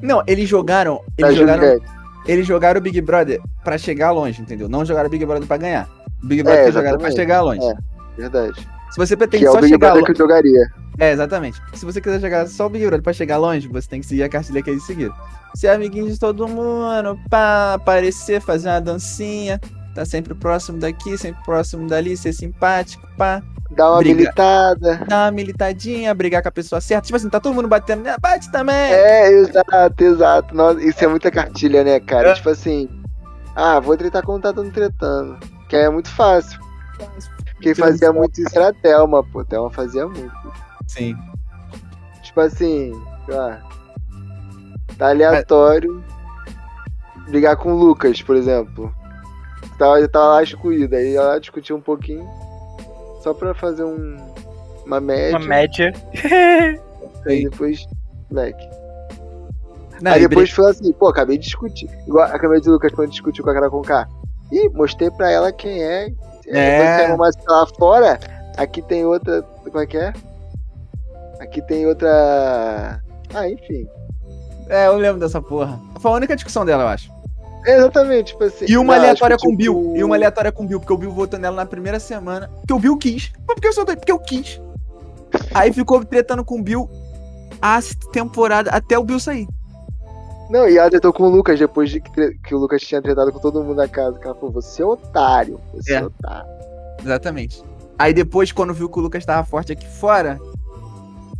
Não, 0.00 0.24
eles 0.26 0.48
jogaram. 0.48 1.00
Eles 1.16 1.36
jogaram, 1.36 1.62
Juliette. 1.62 1.86
eles 2.26 2.44
jogaram 2.46 2.80
o 2.80 2.82
Big 2.82 3.00
Brother 3.00 3.40
pra 3.62 3.78
chegar 3.78 4.10
longe, 4.10 4.42
entendeu? 4.42 4.68
Não 4.68 4.84
jogaram 4.84 5.06
o 5.06 5.10
Big 5.10 5.24
Brother 5.24 5.46
pra 5.46 5.56
ganhar. 5.56 5.88
O 6.20 6.26
Big 6.26 6.42
Brother 6.42 6.60
É, 6.60 6.62
eles 6.64 6.74
jogaram 6.74 6.98
pra 6.98 7.12
chegar 7.12 7.42
longe. 7.42 7.64
É. 7.64 7.74
Verdade. 8.16 8.68
Se 8.90 8.96
você 8.98 9.16
pretende 9.16 9.44
que 9.44 9.46
é 9.46 9.50
o 9.50 9.52
só 9.52 9.60
Big 9.60 9.68
chegar 9.72 9.78
Brother 9.78 10.02
longe. 10.02 10.06
que 10.06 10.20
eu 10.20 10.26
jogaria. 10.26 10.66
É, 10.98 11.12
exatamente. 11.12 11.62
Se 11.74 11.84
você 11.84 12.00
quiser 12.00 12.20
jogar 12.20 12.48
só 12.48 12.66
o 12.66 12.68
Big 12.68 12.84
Brother 12.84 13.02
pra 13.04 13.12
chegar 13.12 13.36
longe, 13.38 13.68
você 13.68 13.88
tem 13.88 14.00
que 14.00 14.06
seguir 14.06 14.24
a 14.24 14.28
cartilha 14.28 14.60
que 14.64 14.70
eles 14.70 14.84
seguiram. 14.84 15.14
Ser 15.54 15.68
amiguinho 15.68 16.10
de 16.10 16.18
todo 16.18 16.48
mundo, 16.48 17.16
pá, 17.30 17.74
aparecer, 17.74 18.40
fazer 18.40 18.68
uma 18.68 18.80
dancinha, 18.80 19.60
tá 19.94 20.04
sempre 20.04 20.34
próximo 20.34 20.78
daqui, 20.78 21.16
sempre 21.18 21.42
próximo 21.44 21.86
dali, 21.86 22.16
ser 22.16 22.32
simpático, 22.32 23.06
pá, 23.16 23.42
Dá 23.74 23.90
uma 23.90 23.98
Briga. 23.98 24.16
militada. 24.16 24.96
dar 25.08 25.24
uma 25.24 25.30
militadinha, 25.30 26.14
brigar 26.14 26.42
com 26.42 26.48
a 26.48 26.52
pessoa 26.52 26.80
certa. 26.80 27.06
Tipo 27.06 27.16
assim, 27.16 27.30
tá 27.30 27.40
todo 27.40 27.54
mundo 27.54 27.68
batendo, 27.68 28.02
né? 28.02 28.16
Bate 28.20 28.50
também! 28.52 28.74
É, 28.74 29.30
exato, 29.32 30.04
exato. 30.04 30.54
Nossa, 30.54 30.82
isso 30.82 31.02
é 31.02 31.08
muita 31.08 31.30
cartilha, 31.30 31.82
né, 31.82 31.98
cara? 32.00 32.30
É. 32.30 32.34
Tipo 32.34 32.50
assim. 32.50 32.88
Ah, 33.54 33.80
vou 33.80 33.96
tretar 33.96 34.22
como 34.22 34.40
tá 34.40 34.52
todo 34.52 34.70
tretando. 34.70 35.38
Que 35.68 35.76
aí 35.76 35.82
é 35.84 35.90
muito 35.90 36.10
fácil. 36.10 36.60
Quem 37.60 37.74
fazia 37.74 38.12
muito 38.12 38.40
isso 38.40 38.56
era 38.56 38.68
a 38.68 38.72
Thelma, 38.72 39.24
pô. 39.24 39.44
Thelma 39.44 39.70
fazia 39.70 40.06
muito. 40.06 40.52
Sim. 40.86 41.16
Tipo 42.22 42.40
assim. 42.40 42.92
Tá 44.98 45.08
aleatório. 45.08 46.04
Brigar 47.28 47.56
com 47.56 47.72
o 47.72 47.78
Lucas, 47.78 48.20
por 48.20 48.36
exemplo. 48.36 48.94
Tava, 49.82 50.08
tava 50.08 50.26
lá 50.26 50.42
excluído. 50.44 50.94
Aí 50.94 51.16
ela 51.16 51.40
discutiu 51.40 51.74
um 51.74 51.80
pouquinho. 51.80 52.24
Só 53.20 53.34
pra 53.34 53.52
fazer 53.52 53.82
um. 53.82 54.16
Uma 54.86 55.00
média. 55.00 55.36
Uma 55.36 55.46
média. 55.46 55.92
Aí 57.26 57.42
depois. 57.42 57.84
Moleque. 58.30 58.64
Não, 60.00 60.12
aí 60.12 60.26
depois 60.26 60.50
foi 60.50 60.68
assim, 60.68 60.92
pô, 60.94 61.08
acabei 61.08 61.38
de 61.38 61.44
discutir. 61.44 61.88
Igual 62.08 62.24
a 62.24 62.58
de 62.58 62.68
Lucas 62.68 62.90
quando 62.90 63.10
discutiu 63.10 63.44
com 63.44 63.50
a 63.50 63.54
Carol 63.54 63.70
com 63.70 63.82
K. 63.82 64.08
Ih, 64.50 64.68
mostrei 64.70 65.08
pra 65.12 65.30
ela 65.30 65.52
quem 65.52 65.80
é. 65.80 66.08
É. 66.46 67.06
Depois 67.06 67.06
que 67.06 67.16
mais 67.16 67.36
lá 67.46 67.66
fora, 67.78 68.18
aqui 68.56 68.82
tem 68.82 69.04
outra. 69.04 69.42
Como 69.42 69.78
é 69.78 69.86
que 69.86 69.96
é? 69.96 70.12
Aqui 71.38 71.62
tem 71.62 71.86
outra. 71.86 73.00
Ah, 73.32 73.48
enfim. 73.48 73.86
É, 74.68 74.88
eu 74.88 74.96
lembro 74.96 75.20
dessa 75.20 75.40
porra. 75.40 75.78
Foi 76.00 76.10
a 76.10 76.14
única 76.14 76.34
discussão 76.34 76.64
dela, 76.64 76.82
eu 76.82 76.88
acho. 76.88 77.21
Exatamente, 77.66 78.32
tipo 78.32 78.44
assim. 78.44 78.64
E 78.68 78.76
uma 78.76 78.94
não, 78.96 79.02
aleatória 79.02 79.36
tipo, 79.36 79.48
com 79.48 79.54
o 79.54 79.56
Bill. 79.56 79.74
tipo, 79.74 79.96
E 79.96 80.04
uma 80.04 80.16
aleatória 80.16 80.50
com 80.52 80.64
o 80.64 80.66
Bill, 80.66 80.80
porque 80.80 80.92
o 80.92 80.96
Bill 80.98 81.12
votou 81.12 81.38
nela 81.38 81.56
na 81.56 81.66
primeira 81.66 82.00
semana. 82.00 82.48
Porque 82.48 82.72
o 82.72 82.78
Bill 82.78 82.96
quis. 82.96 83.32
Mas 83.46 83.54
porque 83.54 83.68
eu 83.68 83.72
sou 83.72 83.84
doido? 83.84 83.98
Porque 83.98 84.12
eu 84.12 84.18
quis. 84.18 84.60
Aí 85.54 85.72
ficou 85.72 86.04
tretando 86.04 86.44
com 86.44 86.58
o 86.58 86.62
Bill 86.62 86.88
a 87.60 87.78
temporada 88.12 88.70
até 88.70 88.98
o 88.98 89.04
Bill 89.04 89.20
sair. 89.20 89.46
Não, 90.50 90.68
e 90.68 90.76
ela 90.76 90.90
tretou 90.90 91.12
com 91.12 91.22
o 91.22 91.30
Lucas 91.30 91.58
depois 91.58 91.88
de 91.88 92.00
que, 92.00 92.32
que 92.44 92.54
o 92.54 92.58
Lucas 92.58 92.82
tinha 92.82 93.00
tretado 93.00 93.32
com 93.32 93.38
todo 93.38 93.62
mundo 93.62 93.76
na 93.76 93.88
casa. 93.88 94.18
Que 94.18 94.26
ela 94.26 94.34
falou, 94.34 94.50
você 94.52 94.82
é 94.82 94.84
otário, 94.84 95.60
você 95.72 95.94
é, 95.94 95.96
É. 95.98 96.04
otário. 96.04 96.50
Exatamente. 97.02 97.62
Aí 97.98 98.12
depois, 98.12 98.52
quando 98.52 98.74
viu 98.74 98.88
que 98.88 98.98
o 98.98 99.02
Lucas 99.02 99.24
tava 99.24 99.46
forte 99.46 99.72
aqui 99.72 99.86
fora, 99.86 100.38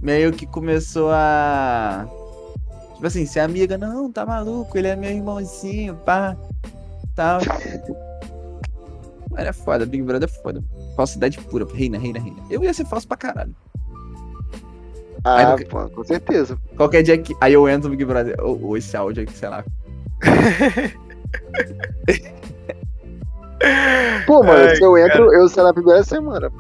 meio 0.01 0.33
que 0.33 0.47
começou 0.47 1.11
a. 1.11 2.07
Tipo 3.03 3.09
assim, 3.09 3.27
ser 3.27 3.41
amiga, 3.41 3.77
não, 3.77 4.13
tá 4.13 4.25
maluco, 4.25 4.79
ele 4.79 4.87
é 4.87 4.95
meu 4.95 5.11
irmãozinho, 5.11 5.97
pá. 6.05 6.37
Tal. 7.17 7.41
Era 9.37 9.53
foda, 9.53 9.85
Big 9.85 10.05
Brother 10.05 10.29
é 10.29 10.33
foda. 10.41 10.63
Falsidade 10.95 11.37
pura, 11.41 11.67
reina, 11.75 11.99
reina, 11.99 12.21
reina. 12.21 12.39
Eu 12.49 12.63
ia 12.63 12.73
ser 12.73 12.85
falso 12.85 13.09
pra 13.09 13.17
caralho. 13.17 13.57
Aí 15.25 15.45
Ah, 15.45 15.57
não- 15.57 15.67
pô, 15.67 15.89
com 15.91 16.05
certeza. 16.05 16.57
Qualquer 16.77 17.03
dia 17.03 17.19
que. 17.19 17.35
Aí 17.41 17.55
eu 17.55 17.69
entro 17.69 17.89
no 17.91 17.97
Big 17.97 18.05
Brother. 18.05 18.37
Ou, 18.41 18.67
ou 18.67 18.77
esse 18.77 18.97
áudio 18.97 19.25
aqui, 19.25 19.33
sei 19.37 19.49
lá. 19.49 19.65
Pô, 24.29 24.45
mano, 24.45 24.69
Ai, 24.69 24.77
se 24.77 24.83
eu 24.85 24.97
entro, 24.97 25.35
eu 25.35 25.49
saio 25.49 25.67
na 25.67 25.75
primeira 25.75 26.05
semana. 26.05 26.53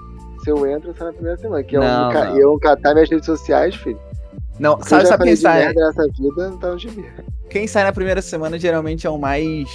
Se 0.42 0.50
eu 0.50 0.66
entro, 0.66 0.90
eu 0.90 0.94
saio 0.94 1.10
na 1.10 1.14
primeira 1.14 1.38
semana. 1.38 1.62
Que 1.62 1.76
é 1.76 1.78
Não, 1.78 2.08
um, 2.08 2.12
ca- 2.12 2.24
não. 2.26 2.36
e 2.36 2.40
eu 2.40 2.58
catar 2.58 2.94
minhas 2.94 3.08
redes 3.10 3.26
sociais, 3.26 3.76
filho. 3.76 4.00
Não, 4.58 4.80
sabe, 4.82 5.02
já 5.02 5.08
sabe 5.08 5.24
quem 5.24 5.34
de 5.34 5.40
sai? 5.40 5.58
merda 5.64 5.86
nessa 5.86 6.06
vida, 6.08 6.50
vir. 6.90 7.24
Quem 7.50 7.66
sai 7.66 7.84
na 7.84 7.92
primeira 7.92 8.22
semana 8.22 8.58
geralmente 8.58 9.06
é 9.06 9.10
o 9.10 9.18
mais. 9.18 9.68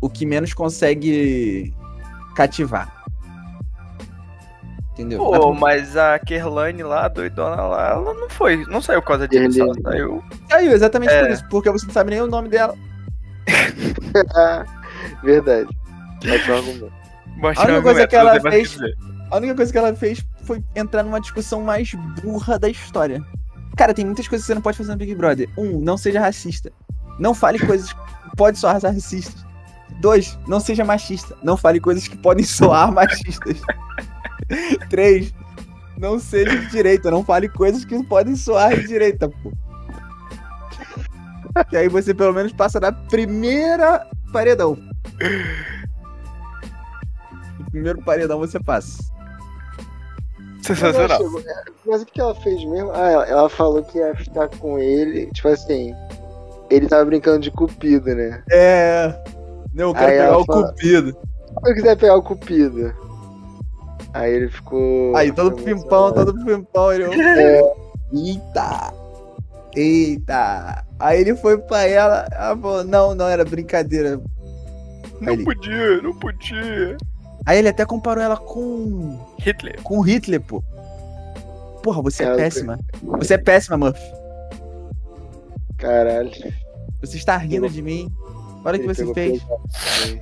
O 0.00 0.08
que 0.08 0.24
menos 0.24 0.52
consegue 0.54 1.74
cativar. 2.34 3.04
Entendeu? 4.92 5.18
Pô, 5.18 5.50
prim- 5.50 5.60
mas 5.60 5.96
a 5.96 6.18
Kerlane 6.20 6.82
lá, 6.84 7.06
a 7.06 7.08
doidona 7.08 7.62
lá, 7.62 7.90
ela 7.90 8.14
não 8.14 8.28
foi. 8.30 8.64
Não 8.66 8.80
saiu 8.80 9.02
por 9.02 9.08
causa 9.08 9.26
disso, 9.26 9.60
ela 9.60 9.74
saiu. 9.82 10.22
Saiu 10.48 10.72
exatamente 10.72 11.12
É. 11.12 11.20
por 11.22 11.30
isso, 11.32 11.48
porque 11.48 11.70
você 11.70 11.86
não 11.86 11.92
sabe 11.92 12.10
nem 12.10 12.20
o 12.22 12.26
nome 12.28 12.48
dela. 12.48 12.74
Verdade. 15.22 15.68
Mostra 17.36 17.64
A 17.64 17.66
única 17.66 17.82
coisa 17.82 18.02
argumento, 18.02 18.08
que 18.08 18.16
ela 18.16 18.36
o 18.36 18.40
fez-. 18.40 18.78
A 19.30 19.36
única 19.36 19.54
coisa 19.56 19.72
que 19.72 19.78
ela 19.78 19.94
fez 19.94 20.24
foi 20.44 20.62
entrar 20.76 21.02
numa 21.02 21.20
discussão 21.20 21.60
mais 21.62 21.92
burra 22.22 22.58
da 22.58 22.68
história. 22.68 23.20
Cara, 23.76 23.92
tem 23.92 24.04
muitas 24.04 24.28
coisas 24.28 24.44
que 24.44 24.48
você 24.48 24.54
não 24.54 24.62
pode 24.62 24.78
fazer 24.78 24.92
no 24.92 24.96
Big 24.96 25.14
Brother. 25.14 25.48
Um, 25.58 25.80
não 25.80 25.96
seja 25.96 26.20
racista. 26.20 26.72
Não 27.18 27.34
fale 27.34 27.58
coisas 27.58 27.92
que 27.92 28.36
podem 28.36 28.60
soar 28.60 28.80
racistas. 28.80 29.44
Dois, 30.00 30.38
não 30.46 30.60
seja 30.60 30.84
machista. 30.84 31.36
Não 31.42 31.56
fale 31.56 31.80
coisas 31.80 32.06
que 32.06 32.16
podem 32.16 32.44
soar 32.44 32.90
machistas. 32.92 33.60
Três, 34.90 35.32
não 35.98 36.18
seja 36.18 36.56
de 36.56 36.66
direita. 36.70 37.10
Não 37.10 37.24
fale 37.24 37.48
coisas 37.48 37.84
que 37.84 38.02
podem 38.04 38.36
soar 38.36 38.74
de 38.74 38.86
direita, 38.86 39.28
pô. 39.28 39.52
Que 41.70 41.76
aí 41.76 41.88
você 41.88 42.12
pelo 42.12 42.32
menos 42.32 42.52
passa 42.52 42.80
na 42.80 42.90
primeira 42.90 44.04
paredão. 44.32 44.76
No 47.58 47.70
primeiro 47.70 48.02
paredão 48.02 48.38
você 48.38 48.58
passa. 48.58 49.13
Sensacional. 50.66 51.18
chegou- 51.18 51.40
é, 51.40 51.64
mas 51.86 52.02
o 52.02 52.06
que 52.06 52.20
ela 52.20 52.34
fez 52.36 52.64
mesmo? 52.64 52.90
Ah, 52.94 53.10
ela, 53.10 53.26
ela 53.26 53.48
falou 53.48 53.82
que 53.82 53.98
ia 53.98 54.14
ficar 54.16 54.48
com 54.48 54.78
ele. 54.78 55.26
Tipo 55.32 55.48
assim, 55.48 55.94
ele 56.70 56.86
tava 56.88 57.04
brincando 57.04 57.40
de 57.40 57.50
cupido, 57.50 58.14
né? 58.14 58.42
É. 58.50 59.14
Não, 59.74 59.88
eu 59.88 59.94
quero 59.94 60.06
Aí 60.06 60.18
pegar 60.18 60.38
o 60.38 60.44
fala- 60.44 60.68
cupido. 60.68 61.10
Se 61.64 61.70
eu 61.70 61.74
quiser 61.74 61.96
pegar 61.96 62.16
o 62.16 62.22
cupido. 62.22 62.94
Aí 64.12 64.32
ele 64.32 64.48
ficou. 64.48 65.16
Aí 65.16 65.32
todo 65.32 65.56
pimpão, 65.56 66.12
todo 66.12 66.32
pimpão, 66.44 66.92
ele. 66.92 67.04
É, 67.20 67.60
Eita! 68.12 68.94
Eita! 69.74 70.84
Aí 71.00 71.20
ele 71.20 71.34
foi 71.36 71.58
pra 71.58 71.82
ela, 71.84 72.26
ela 72.30 72.56
falou, 72.56 72.84
não, 72.84 73.14
não, 73.14 73.28
era 73.28 73.44
brincadeira. 73.44 74.20
Não 75.20 75.32
Ele- 75.32 75.44
podia, 75.44 76.00
não 76.02 76.14
podia. 76.14 76.96
Aí 77.46 77.58
ele 77.58 77.68
até 77.68 77.84
comparou 77.84 78.22
ela 78.22 78.36
com. 78.36 79.18
Hitler. 79.38 79.80
com 79.82 80.00
Hitler, 80.00 80.40
pô. 80.40 80.62
Porra, 81.82 82.00
você 82.02 82.22
é 82.22 82.26
Ela- 82.26 82.36
péssima. 82.36 82.78
Você 83.02 83.34
é 83.34 83.38
péssima, 83.38 83.76
Muff. 83.76 84.00
caralho. 85.76 86.30
Você 87.00 87.16
está 87.18 87.36
rindo 87.36 87.68
de 87.68 87.82
mim. 87.82 88.10
Olha 88.64 88.78
o 88.78 88.80
que 88.80 88.86
você 88.86 89.02
pegou 89.02 89.14
fez. 89.14 89.42
pesado. 89.42 90.20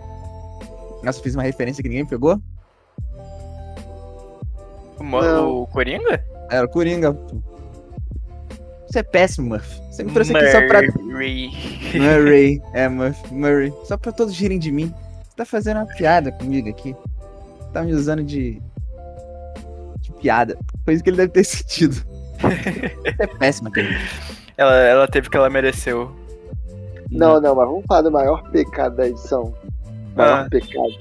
Nossa, 1.04 1.18
eu 1.18 1.22
fiz 1.22 1.34
uma 1.34 1.42
referência 1.44 1.82
que 1.82 1.88
ninguém 1.88 2.04
pegou. 2.06 2.40
O, 4.98 5.04
mo- 5.04 5.22
Não. 5.22 5.62
o 5.62 5.66
Coringa? 5.68 6.24
Era 6.50 6.66
o 6.66 6.68
Coringa. 6.68 7.12
pô. 7.14 7.36
Você 8.88 8.98
é 8.98 9.02
péssimo, 9.02 9.48
Muff. 9.54 9.80
Você 9.90 10.02
me 10.04 10.12
trouxe 10.12 10.36
aqui 10.36 10.50
só 10.50 10.66
pra. 10.66 10.82
Murray. 11.00 11.50
Murray. 11.94 12.62
É, 12.74 12.88
Muff. 12.88 13.32
Murray. 13.32 13.72
Só 13.84 13.96
pra 13.96 14.12
todos 14.12 14.36
rirem 14.38 14.58
de 14.58 14.70
mim. 14.72 14.92
Você 15.24 15.36
tá 15.36 15.44
fazendo 15.46 15.78
uma 15.78 15.86
piada 15.86 16.30
comigo 16.32 16.68
aqui. 16.68 16.94
Tá 17.72 17.82
me 17.82 17.92
usando 17.92 18.22
de. 18.22 18.60
de 20.00 20.12
piada. 20.20 20.58
Foi 20.84 20.94
isso 20.94 21.02
que 21.02 21.10
ele 21.10 21.16
deve 21.16 21.32
ter 21.32 21.44
sentido. 21.44 21.96
É 23.18 23.26
péssima, 23.26 23.70
querido. 23.70 23.94
Ela, 24.56 24.74
ela 24.76 25.08
teve 25.08 25.28
o 25.28 25.30
que 25.30 25.36
ela 25.36 25.48
mereceu. 25.50 26.14
Não, 27.10 27.40
não, 27.40 27.54
mas 27.54 27.66
vamos 27.68 27.84
falar 27.86 28.02
do 28.02 28.10
maior 28.10 28.42
pecado 28.50 28.96
da 28.96 29.08
edição. 29.08 29.54
Maior 30.16 30.44
Ah. 30.44 30.48
pecado. 30.50 30.92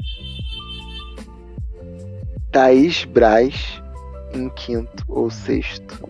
Thaís 2.52 3.06
Braz 3.06 3.82
em 4.34 4.50
quinto 4.50 5.04
ou 5.08 5.30
sexto. 5.30 6.10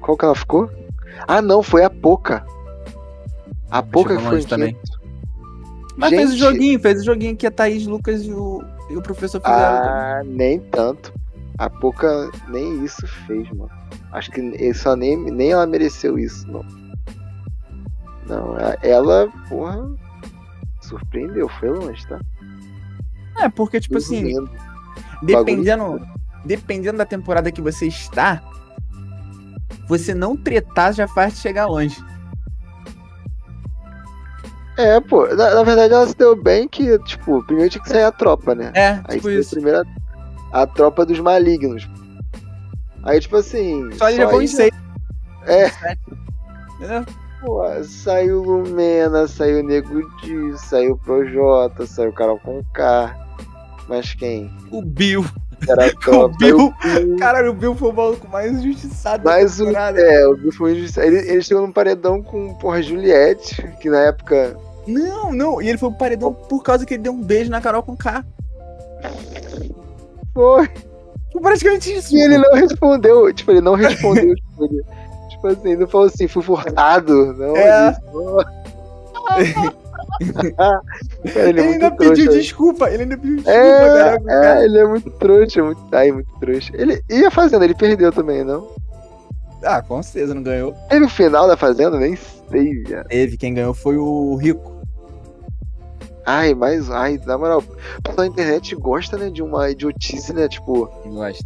Qual 0.00 0.16
que 0.16 0.24
ela 0.24 0.34
ficou? 0.34 0.70
Ah, 1.28 1.42
não, 1.42 1.62
foi 1.62 1.84
a 1.84 1.90
Poca. 1.90 2.44
A 3.70 3.82
Poca 3.82 4.16
que 4.16 4.22
foi 4.22 4.40
em 4.40 4.44
também. 4.44 4.74
quinto. 4.74 5.00
Mas 5.96 6.10
fez 6.10 6.30
o 6.30 6.32
Gente. 6.32 6.40
joguinho, 6.40 6.80
fez 6.80 7.00
o 7.00 7.04
joguinho 7.04 7.36
que 7.36 7.46
a 7.46 7.50
Thaís, 7.50 7.86
Lucas 7.86 8.24
e 8.24 8.32
o, 8.32 8.62
e 8.92 8.96
o 8.96 9.02
professor 9.02 9.40
fizeram. 9.40 9.58
Ah, 9.58 10.22
nem 10.24 10.60
tanto. 10.60 11.12
A 11.58 11.70
Poca 11.70 12.30
nem 12.48 12.84
isso 12.84 13.06
fez, 13.26 13.48
mano. 13.50 13.70
Acho 14.12 14.30
que 14.30 14.40
ele 14.40 14.74
só 14.74 14.94
nem, 14.94 15.16
nem 15.16 15.52
ela 15.52 15.66
mereceu 15.66 16.18
isso, 16.18 16.46
não. 16.50 16.64
Não, 18.26 18.56
ela, 18.82 19.28
porra, 19.48 19.90
surpreendeu, 20.80 21.48
foi 21.48 21.70
longe, 21.70 22.06
tá? 22.06 22.20
É, 23.38 23.48
porque, 23.48 23.80
tipo 23.80 23.96
assim, 23.96 24.26
Resumindo. 24.26 24.50
dependendo, 25.22 26.00
dependendo 26.44 26.98
da 26.98 27.06
temporada 27.06 27.50
que 27.50 27.62
você 27.62 27.86
está, 27.86 28.42
você 29.88 30.14
não 30.14 30.36
tretar 30.36 30.92
já 30.92 31.08
faz 31.08 31.40
chegar 31.40 31.66
longe. 31.66 31.96
É, 34.76 35.00
pô, 35.00 35.26
na, 35.26 35.54
na 35.54 35.62
verdade 35.62 35.92
ela 35.92 36.06
se 36.06 36.16
deu 36.16 36.34
bem 36.34 36.66
que, 36.66 36.98
tipo, 37.00 37.42
primeiro 37.44 37.70
tinha 37.70 37.82
que 37.82 37.88
sair 37.90 38.04
a 38.04 38.12
tropa, 38.12 38.54
né? 38.54 38.72
É, 38.74 39.00
Aí 39.04 39.16
tipo 39.16 39.30
isso. 39.30 39.50
primeiro 39.50 39.86
a, 40.52 40.62
a 40.62 40.66
tropa 40.66 41.04
dos 41.04 41.20
malignos. 41.20 41.88
Aí, 43.04 43.20
tipo 43.20 43.36
assim. 43.36 43.90
Só 43.92 44.08
ele 44.08 44.18
já 44.18 44.28
foi 44.28 44.44
em 44.44 44.46
seis. 44.46 44.72
É. 45.46 45.66
Entendeu? 46.76 47.04
Pô, 47.40 47.64
saiu 47.82 48.40
Lumena, 48.40 49.26
saiu 49.26 49.64
Nego 49.64 50.00
Di, 50.20 50.56
saiu 50.56 50.96
Projota, 50.96 51.84
saiu 51.86 52.12
Carol 52.12 52.38
Conká. 52.38 53.16
Mas 53.88 54.14
quem? 54.14 54.50
O 54.70 54.80
Bill. 54.80 55.24
Era 55.68 55.86
a 55.86 55.88
O. 56.16 56.28
Bill. 56.28 56.72
Bill. 56.82 57.16
Caralho, 57.18 57.50
o 57.50 57.54
Bill 57.54 57.74
foi 57.74 57.90
o 57.90 57.92
maluco 57.92 58.28
mais 58.28 58.52
injustiçado 58.52 59.22
Mas 59.24 59.60
o. 59.60 59.68
É, 59.70 60.26
o 60.26 60.36
Bill 60.36 60.52
foi 60.52 60.72
injustiçado. 60.72 61.06
Ele, 61.06 61.18
ele 61.30 61.42
chegou 61.42 61.62
num 61.66 61.72
paredão 61.72 62.22
com, 62.22 62.54
porra, 62.54 62.82
Juliette, 62.82 63.62
que 63.80 63.88
na 63.90 64.00
época. 64.00 64.56
Não, 64.86 65.32
não. 65.32 65.62
E 65.62 65.68
ele 65.68 65.78
foi 65.78 65.88
pro 65.90 65.98
paredão 65.98 66.32
por 66.32 66.62
causa 66.62 66.84
que 66.84 66.94
ele 66.94 67.02
deu 67.04 67.12
um 67.12 67.22
beijo 67.22 67.50
na 67.50 67.60
Carol 67.60 67.82
com 67.82 67.96
K. 67.96 68.24
Foi. 70.34 70.68
Foi 71.32 71.40
praticamente 71.40 71.92
isso. 71.94 72.14
E 72.14 72.20
ele 72.20 72.38
não 72.38 72.52
respondeu. 72.54 73.32
Tipo, 73.32 73.52
ele 73.52 73.60
não 73.60 73.74
respondeu. 73.74 74.34
tipo, 74.34 74.64
ele, 74.64 74.82
tipo 75.30 75.46
assim, 75.46 75.68
ele 75.70 75.80
não 75.80 75.86
falou 75.88 76.06
assim, 76.08 76.28
fui 76.28 76.42
furtado. 76.42 77.32
Não, 77.34 77.56
É. 77.56 77.88
ele 77.88 77.96
só- 78.12 79.72
Cara, 80.56 80.82
ele 81.24 81.48
Ele 81.48 81.60
é 81.60 81.64
ainda 81.72 81.88
muito 81.90 81.96
pediu 81.98 82.24
trouxa. 82.24 82.38
desculpa. 82.40 82.90
Ele 82.90 83.02
ainda 83.04 83.16
pediu 83.16 83.36
desculpa, 83.36 83.58
É, 83.58 84.18
com 84.18 84.30
é, 84.30 84.42
K. 84.42 84.64
ele 84.64 84.78
é 84.78 84.86
muito 84.86 85.10
trouxa, 85.12 85.62
muito, 85.64 85.82
ai, 85.92 86.12
muito 86.12 86.32
trouxa. 86.38 86.72
Ele 86.74 87.02
ia 87.10 87.30
fazendo, 87.30 87.64
ele 87.64 87.74
perdeu 87.74 88.12
também, 88.12 88.44
não? 88.44 88.68
Ah, 89.64 89.80
com 89.80 90.02
certeza 90.02 90.34
não 90.34 90.42
ganhou. 90.42 90.74
Teve 90.88 91.04
o 91.06 91.08
final 91.08 91.46
da 91.46 91.56
fazenda, 91.56 91.98
nem 91.98 92.16
sei, 92.16 92.82
viado. 92.82 93.06
Teve, 93.08 93.36
quem 93.36 93.54
ganhou 93.54 93.72
foi 93.74 93.96
o 93.96 94.34
Rico. 94.36 94.72
Ai, 96.24 96.54
mas, 96.54 96.88
ai, 96.90 97.20
na 97.26 97.36
moral, 97.36 97.58
o 97.58 98.02
pessoal 98.02 98.16
da 98.18 98.26
internet 98.26 98.74
gosta, 98.76 99.16
né, 99.16 99.28
de 99.30 99.42
uma 99.42 99.70
idiotice, 99.70 100.32
né, 100.32 100.48
tipo, 100.48 100.86
gosta. 101.06 101.44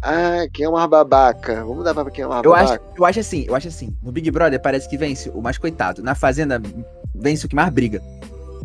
Ah, 0.00 0.46
quem 0.52 0.64
é 0.64 0.68
o 0.68 0.72
mais 0.72 0.88
babaca? 0.88 1.64
Vamos 1.64 1.84
dar 1.84 1.94
pra 1.94 2.10
quem 2.10 2.22
é 2.24 2.26
o 2.26 2.30
mais 2.30 2.44
Eu 2.44 2.54
acho, 2.54 2.72
babaca? 2.72 2.84
eu 2.98 3.04
acho 3.04 3.20
assim, 3.20 3.44
eu 3.48 3.54
acho 3.54 3.68
assim. 3.68 3.96
No 4.02 4.10
Big 4.12 4.28
Brother 4.30 4.60
parece 4.60 4.88
que 4.88 4.96
vence 4.96 5.30
o 5.30 5.40
mais 5.40 5.58
coitado. 5.58 6.02
Na 6.02 6.14
Fazenda 6.16 6.60
vence 7.14 7.46
o 7.46 7.48
que 7.48 7.56
mais 7.56 7.70
briga. 7.70 8.00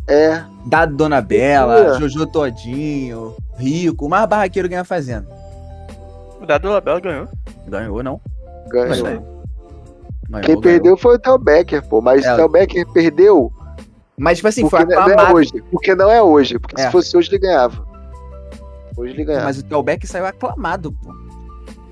É, 0.08 0.41
Dado 0.66 0.95
Dona 0.95 1.20
Bela, 1.22 1.95
É. 1.95 2.00
Jojo 2.00 2.26
Todinho, 2.28 3.36
Rico, 3.58 4.06
o 4.06 4.10
mais 4.10 4.28
barraqueiro 4.28 4.70
ganha 4.70 4.82
a 4.82 4.86
Fazenda. 4.86 5.28
O 6.41 6.45
Dado 6.45 6.70
Labela 6.70 7.00
ganhou. 7.00 7.28
Ganhou, 7.68 8.04
não? 8.04 8.22
ganhou. 8.70 8.95
Quem 10.30 10.41
ganhou. 10.41 10.62
perdeu 10.62 10.98
foi 10.98 11.16
o 11.16 11.20
Theo 11.20 11.38
Becker, 11.38 11.82
pô. 11.88 12.02
Mas 12.02 12.24
É. 12.26 12.34
o 12.34 12.36
Theo 12.38 12.50
Becker 12.50 12.86
perdeu 12.91 13.52
Mas, 14.18 14.38
tipo 14.38 14.48
assim, 14.48 14.70
foi 14.70 14.84
não 14.84 14.91
é 14.91 14.98
aclamado. 14.98 15.36
hoje. 15.36 15.52
Porque 15.72 15.93
não 15.95 16.10
é 16.12 16.22
hoje. 16.22 16.58
Porque 16.60 16.80
É. 16.82 16.86
se 16.86 16.91
fosse 16.91 17.16
hoje, 17.16 17.30
ele 17.30 17.39
ganhava. 17.39 17.86
Hoje 18.98 19.14
ele 19.14 19.24
ganhava. 19.24 19.45
Mas 19.45 19.60
o 19.60 19.64
Telbeck 19.64 20.06
saiu 20.08 20.26
aclamado, 20.26 20.91
pô. 20.91 21.14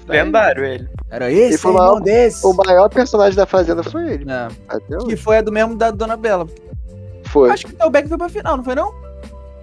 Lendário 0.08 0.64
ele. 0.66 0.90
Era 1.10 1.32
Ele 1.32 1.42
esse, 1.42 1.58
foi 1.60 1.72
é 1.72 1.74
o 1.74 1.78
irmão 1.78 1.92
maior- 1.94 2.04
desse. 2.04 2.46
O 2.46 2.54
maior 2.54 2.90
personagem 2.90 3.36
da 3.36 3.46
Fazenda 3.46 3.84
foi 3.84 4.10
ele. 4.14 4.32
É. 4.32 4.48
Até 4.68 4.98
Que 4.98 5.06
hoje. 5.06 5.18
foi 5.18 5.38
a 5.38 5.42
do 5.42 5.52
mesmo 5.52 5.76
da 5.76 5.92
Dona 5.92 6.16
Bela. 6.18 6.48
Foi. 7.26 7.50
Acho 7.50 7.66
que 7.68 7.74
o 7.74 7.76
Telbeck 7.78 8.08
foi 8.08 8.18
pra 8.18 8.30
final, 8.30 8.58
não 8.58 8.64
foi 8.64 8.76
não? 8.76 8.88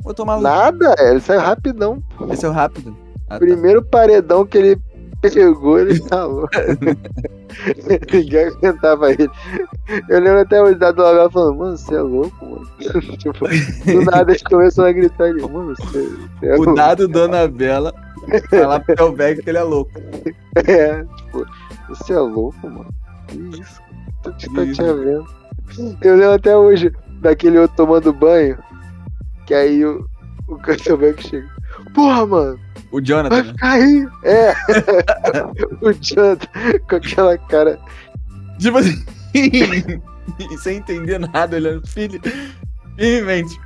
Ou 0.04 0.10
eu 0.10 0.14
tô 0.14 0.24
maluco? 0.24 0.42
Nada, 0.48 0.94
ele 0.98 1.20
saiu 1.20 1.40
rapidão. 1.40 2.02
É 2.42 2.46
o 2.46 2.50
rápido. 2.50 2.96
Ah, 3.28 3.34
tá. 3.34 3.38
Primeiro 3.38 3.82
paredão 3.84 4.44
que 4.44 4.58
ele 4.58 4.76
pegou, 5.20 5.78
ele 5.78 5.96
falou. 6.08 6.48
Ninguém 8.12 8.46
aguentava 8.46 9.10
ele. 9.12 9.30
Eu 10.08 10.20
lembro 10.20 10.40
até 10.40 10.60
hoje 10.62 10.74
da 10.76 10.90
do 10.90 11.02
Label 11.02 11.30
falando, 11.30 11.56
mano, 11.58 11.76
você 11.76 11.94
é 11.94 12.00
louco, 12.00 12.44
mano. 12.44 12.68
tipo, 13.18 13.46
do 13.48 14.04
nada 14.04 14.32
eles 14.32 14.42
começaram 14.42 14.88
a 14.88 14.92
gritar 14.92 15.24
ali, 15.24 15.42
mano, 15.42 15.74
você, 15.76 16.02
você 16.40 16.46
é 16.46 16.54
O 16.54 16.56
louco. 16.58 16.74
dado 16.74 17.06
Dona 17.08 17.46
Bela 17.46 17.92
falar 18.50 18.80
pro 18.80 18.96
Telbeck 18.96 19.42
que 19.42 19.50
ele 19.50 19.58
é 19.58 19.62
louco. 19.62 19.92
É, 20.66 21.04
tipo, 21.16 21.46
você 21.88 22.12
é 22.12 22.18
louco, 22.18 22.68
mano. 22.68 22.94
Que 23.28 23.36
isso? 23.60 23.80
Tô 24.22 24.32
te, 24.32 24.46
tô 24.54 24.64
te 24.66 24.82
vendo. 24.82 25.26
Eu 26.02 26.16
lembro 26.16 26.32
até 26.34 26.56
hoje 26.56 26.92
daquele 27.20 27.58
outro 27.58 27.76
tomando 27.76 28.12
banho. 28.12 28.58
Que 29.46 29.54
aí 29.54 29.84
o, 29.84 30.06
o 30.48 30.56
Cancelback 30.56 31.26
chega. 31.26 31.48
Porra, 31.94 32.26
mano, 32.26 32.60
O 32.90 32.96
vai 32.96 33.04
Jonathan. 33.04 33.42
né? 33.42 33.44
ficar 33.44 33.72
aí. 33.72 34.08
É. 34.24 34.52
o 35.82 35.92
Jonathan 35.92 36.48
com 36.88 36.96
aquela 36.96 37.38
cara. 37.38 37.78
Tipo 38.58 38.78
assim. 38.78 39.04
sem 40.58 40.76
entender 40.76 41.18
nada, 41.18 41.56
olhando 41.56 41.86
filho. 41.88 42.20
Firmemente. 42.96 43.58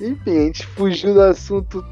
Enfim, 0.00 0.38
a 0.38 0.40
gente 0.44 0.66
fugiu 0.68 1.12
do 1.12 1.22
assunto 1.22 1.84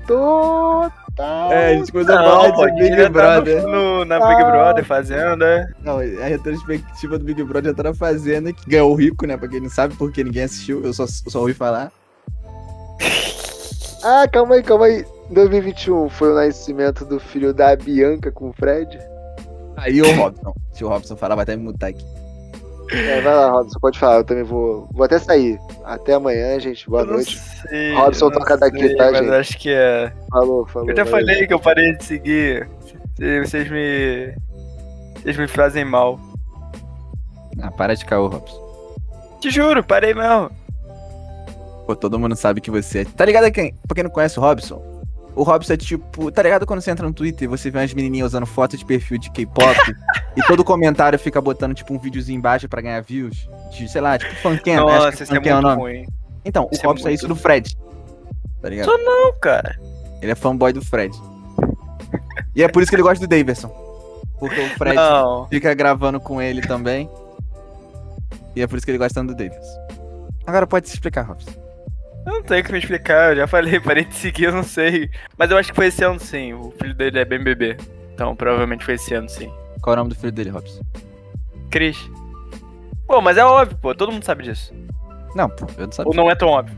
total. 1.18 1.52
É, 1.52 1.66
a 1.66 1.74
gente 1.78 1.92
começou 1.92 2.14
a 2.14 2.22
falar 2.22 2.52
pô, 2.52 2.66
de 2.66 2.72
Big 2.72 2.88
devia 2.90 3.04
tá 3.04 3.10
Brother. 3.10 3.62
No, 3.62 3.68
no- 3.98 4.04
na 4.04 4.18
Big. 4.28 4.44
Brother, 4.50 4.84
Fazenda. 4.84 5.74
Não, 5.82 5.98
a 5.98 6.24
retrospectiva 6.26 7.18
do 7.18 7.24
Big 7.24 7.42
Brother 7.42 7.70
já 7.72 7.76
tá 7.76 7.82
na 7.82 7.94
fazenda, 7.94 8.52
que 8.52 8.68
ganhou 8.70 8.90
o 8.92 8.94
rico, 8.94 9.26
né? 9.26 9.36
Pra 9.36 9.48
quem 9.48 9.60
não 9.60 9.68
sabe, 9.68 9.94
porque 9.96 10.22
ninguém 10.24 10.44
assistiu, 10.44 10.82
eu 10.84 10.92
só, 10.92 11.06
só 11.06 11.40
ouvi 11.40 11.54
falar. 11.54 11.90
Ah, 14.04 14.28
calma 14.28 14.54
aí, 14.54 14.62
calma 14.62 14.86
aí. 14.86 15.04
2021 15.30 16.08
foi 16.08 16.30
o 16.30 16.34
nascimento 16.36 17.04
do 17.04 17.18
filho 17.18 17.52
da 17.52 17.74
Bianca 17.74 18.30
com 18.30 18.50
o 18.50 18.52
Fred. 18.52 18.96
Aí 19.76 20.00
o 20.00 20.14
Robson. 20.14 20.54
Se 20.72 20.84
o 20.84 20.88
Robson 20.88 21.16
falar, 21.16 21.34
vai 21.34 21.42
até 21.42 21.56
me 21.56 21.64
mutar 21.64 21.90
aqui. 21.90 22.04
É, 22.90 23.20
vai 23.20 23.34
lá, 23.34 23.50
Robson, 23.50 23.78
pode 23.80 23.98
falar. 23.98 24.16
Eu 24.18 24.24
também 24.24 24.44
vou. 24.44 24.88
Vou 24.92 25.04
até 25.04 25.18
sair. 25.18 25.58
Até 25.84 26.14
amanhã, 26.14 26.58
gente. 26.58 26.88
Boa 26.88 27.04
noite. 27.04 27.38
sei, 27.68 27.94
Robson 27.94 28.30
toca 28.30 28.56
daqui, 28.56 28.94
tá, 28.96 29.10
mas 29.10 29.20
gente? 29.20 29.34
acho 29.34 29.58
que 29.58 29.70
é. 29.70 30.12
Falou, 30.30 30.66
falou. 30.66 30.88
Eu 30.88 30.96
já 30.96 31.04
valeu. 31.04 31.26
falei 31.26 31.46
que 31.46 31.52
eu 31.54 31.60
parei 31.60 31.96
de 31.96 32.04
seguir. 32.04 32.68
Se- 33.16 33.40
Vocês 33.40 33.70
me. 33.70 34.34
Vocês 35.22 35.36
me 35.36 35.46
fazem 35.48 35.84
mal. 35.84 36.18
Ah, 37.60 37.70
para 37.70 37.94
de 37.94 38.04
caô, 38.04 38.28
Robson. 38.28 38.68
Te 39.40 39.50
juro, 39.50 39.82
parei 39.84 40.14
mesmo. 40.14 40.50
Pô, 41.86 41.96
todo 41.96 42.18
mundo 42.18 42.36
sabe 42.36 42.60
que 42.60 42.70
você 42.70 43.00
é. 43.00 43.04
Tá 43.04 43.24
ligado 43.24 43.44
a 43.44 43.50
quem? 43.50 43.74
Pra 43.86 43.94
quem 43.94 44.04
não 44.04 44.10
conhece 44.10 44.38
o 44.38 44.42
Robson? 44.42 44.82
O 45.34 45.42
Robson 45.42 45.72
é 45.72 45.76
tipo. 45.76 46.30
Tá 46.30 46.42
ligado 46.42 46.66
quando 46.66 46.80
você 46.80 46.90
entra 46.90 47.06
no 47.06 47.12
Twitter 47.14 47.44
e 47.44 47.46
você 47.48 47.70
vê 47.70 47.78
umas 47.78 47.92
menininhas 47.94 48.28
usando 48.28 48.46
foto 48.46 48.76
de 48.76 48.84
perfil 48.84 49.18
de 49.18 49.30
K-pop 49.30 49.76
e 50.36 50.42
todo 50.46 50.62
comentário 50.64 51.18
fica 51.18 51.40
botando 51.40 51.74
tipo 51.74 51.92
um 51.94 51.98
videozinho 51.98 52.38
embaixo 52.38 52.68
pra 52.68 52.80
ganhar 52.80 53.00
views? 53.00 53.48
De, 53.70 53.88
sei 53.88 54.00
lá, 54.00 54.18
tipo 54.18 54.34
Funkena. 54.36 54.84
acho 54.84 54.94
Nossa, 54.94 55.16
que 55.16 55.22
isso 55.22 55.32
é 55.32 55.40
muito 55.40 55.52
o 55.52 55.62
nome. 55.62 55.76
ruim. 55.82 56.06
Então, 56.44 56.64
o 56.64 56.68
isso 56.72 56.84
é 56.84 56.86
Robson 56.86 57.08
é, 57.08 57.10
muito 57.10 57.18
isso 57.18 57.28
do 57.28 57.36
Fred. 57.36 57.76
Tá 58.62 58.68
ligado? 58.68 58.86
Sou 58.86 58.98
Não, 58.98 59.32
cara. 59.40 59.78
Ele 60.20 60.32
é 60.32 60.34
fanboy 60.34 60.72
do 60.72 60.84
Fred. 60.84 61.16
E 62.54 62.62
é 62.62 62.68
por 62.68 62.82
isso 62.82 62.90
que 62.90 62.96
ele 62.96 63.02
gosta 63.02 63.24
do 63.24 63.28
Davidson. 63.28 63.68
Porque 64.38 64.60
o 64.60 64.68
Fred 64.70 64.96
Não. 64.96 65.46
fica 65.48 65.74
gravando 65.74 66.20
com 66.20 66.40
ele 66.40 66.60
também. 66.62 67.08
E 68.54 68.62
é 68.62 68.66
por 68.66 68.76
isso 68.76 68.84
que 68.86 68.90
ele 68.90 68.98
gosta 68.98 69.20
tanto 69.20 69.34
do 69.34 69.36
Davidson. 69.36 69.88
Agora 70.46 70.66
pode 70.66 70.88
se 70.88 70.94
explicar, 70.94 71.22
Robson. 71.22 71.50
Eu 72.26 72.32
não 72.32 72.42
tenho 72.42 72.62
que 72.64 72.72
me 72.72 72.78
explicar, 72.78 73.30
eu 73.32 73.36
já 73.36 73.46
falei, 73.46 73.78
parei 73.80 74.04
de 74.04 74.14
seguir, 74.14 74.44
eu 74.44 74.52
não 74.52 74.62
sei. 74.62 75.10
Mas 75.36 75.50
eu 75.50 75.56
acho 75.56 75.70
que 75.70 75.76
foi 75.76 75.86
esse 75.86 76.04
ano 76.04 76.18
sim. 76.20 76.52
O 76.52 76.72
filho 76.80 76.94
dele 76.94 77.18
é 77.18 77.24
bem 77.24 77.42
bebê. 77.42 77.76
Então 78.14 78.34
provavelmente 78.34 78.84
foi 78.84 78.94
esse 78.94 79.14
ano 79.14 79.28
sim. 79.28 79.52
Qual 79.82 79.94
é 79.94 79.96
o 79.96 80.00
nome 80.00 80.10
do 80.10 80.16
filho 80.16 80.32
dele, 80.32 80.50
Robson? 80.50 80.82
Cris. 81.70 82.10
Pô, 83.06 83.20
mas 83.20 83.36
é 83.36 83.44
óbvio, 83.44 83.76
pô. 83.78 83.94
Todo 83.94 84.12
mundo 84.12 84.24
sabe 84.24 84.44
disso. 84.44 84.72
Não, 85.34 85.48
pô, 85.48 85.66
eu 85.78 85.86
não 85.86 85.92
sabia. 85.92 86.10
Ou 86.10 86.14
não 86.14 86.30
é 86.30 86.34
tão 86.34 86.48
óbvio. 86.48 86.76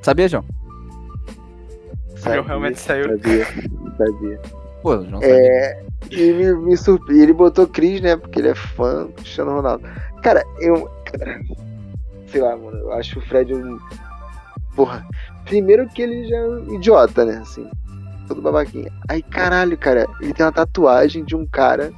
Sabia, 0.00 0.28
João? 0.28 0.44
Sabia, 2.16 2.42
realmente 2.42 2.78
saiu. 2.78 3.04
Sabia, 3.04 3.44
sabia. 3.96 4.40
Pô, 4.82 4.96
o 4.96 5.08
João 5.08 5.20
sabia. 5.20 5.36
É, 5.36 5.84
e 6.10 6.32
me, 6.32 6.54
me 6.54 6.76
surpre... 6.76 7.20
Ele 7.20 7.32
botou 7.32 7.66
Cris, 7.66 8.00
né? 8.00 8.16
Porque 8.16 8.38
ele 8.38 8.48
é 8.48 8.54
fã 8.54 9.04
do 9.04 9.12
Cristiano 9.12 9.52
Ronaldo. 9.52 9.88
Cara, 10.22 10.44
eu. 10.60 10.88
cara, 11.04 11.40
sei 12.28 12.40
lá, 12.40 12.56
mano. 12.56 12.78
Eu 12.78 12.92
acho 12.92 13.18
o 13.18 13.22
Fred 13.22 13.54
um. 13.54 13.78
Porra. 14.76 15.06
Primeiro 15.44 15.88
que 15.88 16.02
ele 16.02 16.28
já 16.28 16.36
é 16.36 16.48
um 16.48 16.74
idiota, 16.74 17.24
né? 17.24 17.38
Assim. 17.38 17.68
Todo 18.28 18.40
babaquinha. 18.40 18.90
Aí, 19.08 19.22
caralho, 19.22 19.76
cara. 19.76 20.06
Ele 20.20 20.32
tem 20.32 20.46
uma 20.46 20.52
tatuagem 20.52 21.24
de 21.24 21.34
um 21.34 21.44
cara 21.46 21.92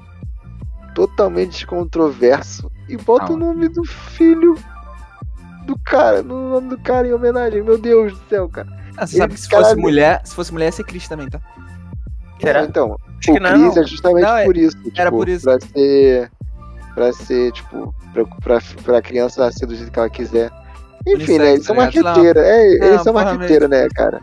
totalmente 0.95 1.53
descontroverso. 1.53 2.71
E 2.89 2.97
bota 2.97 3.27
Ah. 3.27 3.33
o 3.33 3.37
nome 3.37 3.69
do 3.69 3.85
filho 3.85 4.55
do 5.67 5.79
cara. 5.79 6.23
No 6.23 6.51
nome 6.51 6.69
do 6.71 6.79
cara 6.79 7.07
em 7.09 7.13
homenagem. 7.13 7.63
Meu 7.63 7.79
Deus 7.79 8.13
do 8.13 8.29
céu, 8.29 8.49
cara. 8.49 8.69
Ah, 8.97 9.07
você 9.07 9.15
ele- 9.17 9.23
sabe 9.23 9.35
que 9.35 9.41
se 9.41 9.49
fosse 9.49 9.63
caralho. 9.63 9.81
mulher, 9.81 10.21
se 10.25 10.35
fosse 10.35 10.53
mulher 10.53 10.67
ia 10.67 10.73
ser 10.73 10.85
Cris 10.85 11.09
também, 11.09 11.29
tá? 11.29 11.41
Será? 12.41 12.65
Então, 12.65 12.97
Acho 13.19 13.33
o 13.33 13.41
não. 13.41 13.51
Chris 13.73 13.77
é 13.77 13.85
justamente 13.87 14.25
Não, 14.25 14.37
é- 14.37 14.45
por 14.45 14.57
isso. 14.57 14.77
era 14.97 15.05
tipo, 15.11 15.17
por 15.19 15.29
isso. 15.29 15.45
Pra 15.45 15.59
ser. 15.61 16.31
Pra 16.95 17.13
ser, 17.13 17.51
tipo, 17.53 17.95
pra, 18.13 18.25
pra, 18.43 18.59
pra 18.85 19.03
criança 19.03 19.51
ser 19.51 19.67
do 19.67 19.75
jeito 19.75 19.91
que 19.91 19.99
ela 19.99 20.09
quiser. 20.11 20.51
Enfim, 21.07 21.39
né? 21.39 21.53
Eles 21.55 21.65
são 21.67 21.75
ligado? 21.75 22.05
marqueteiros. 22.05 22.43
É, 22.43 22.87
eles 22.87 23.03
são 23.03 23.13
marqueteiros, 23.13 23.69
né, 23.69 23.89
cara? 23.95 24.21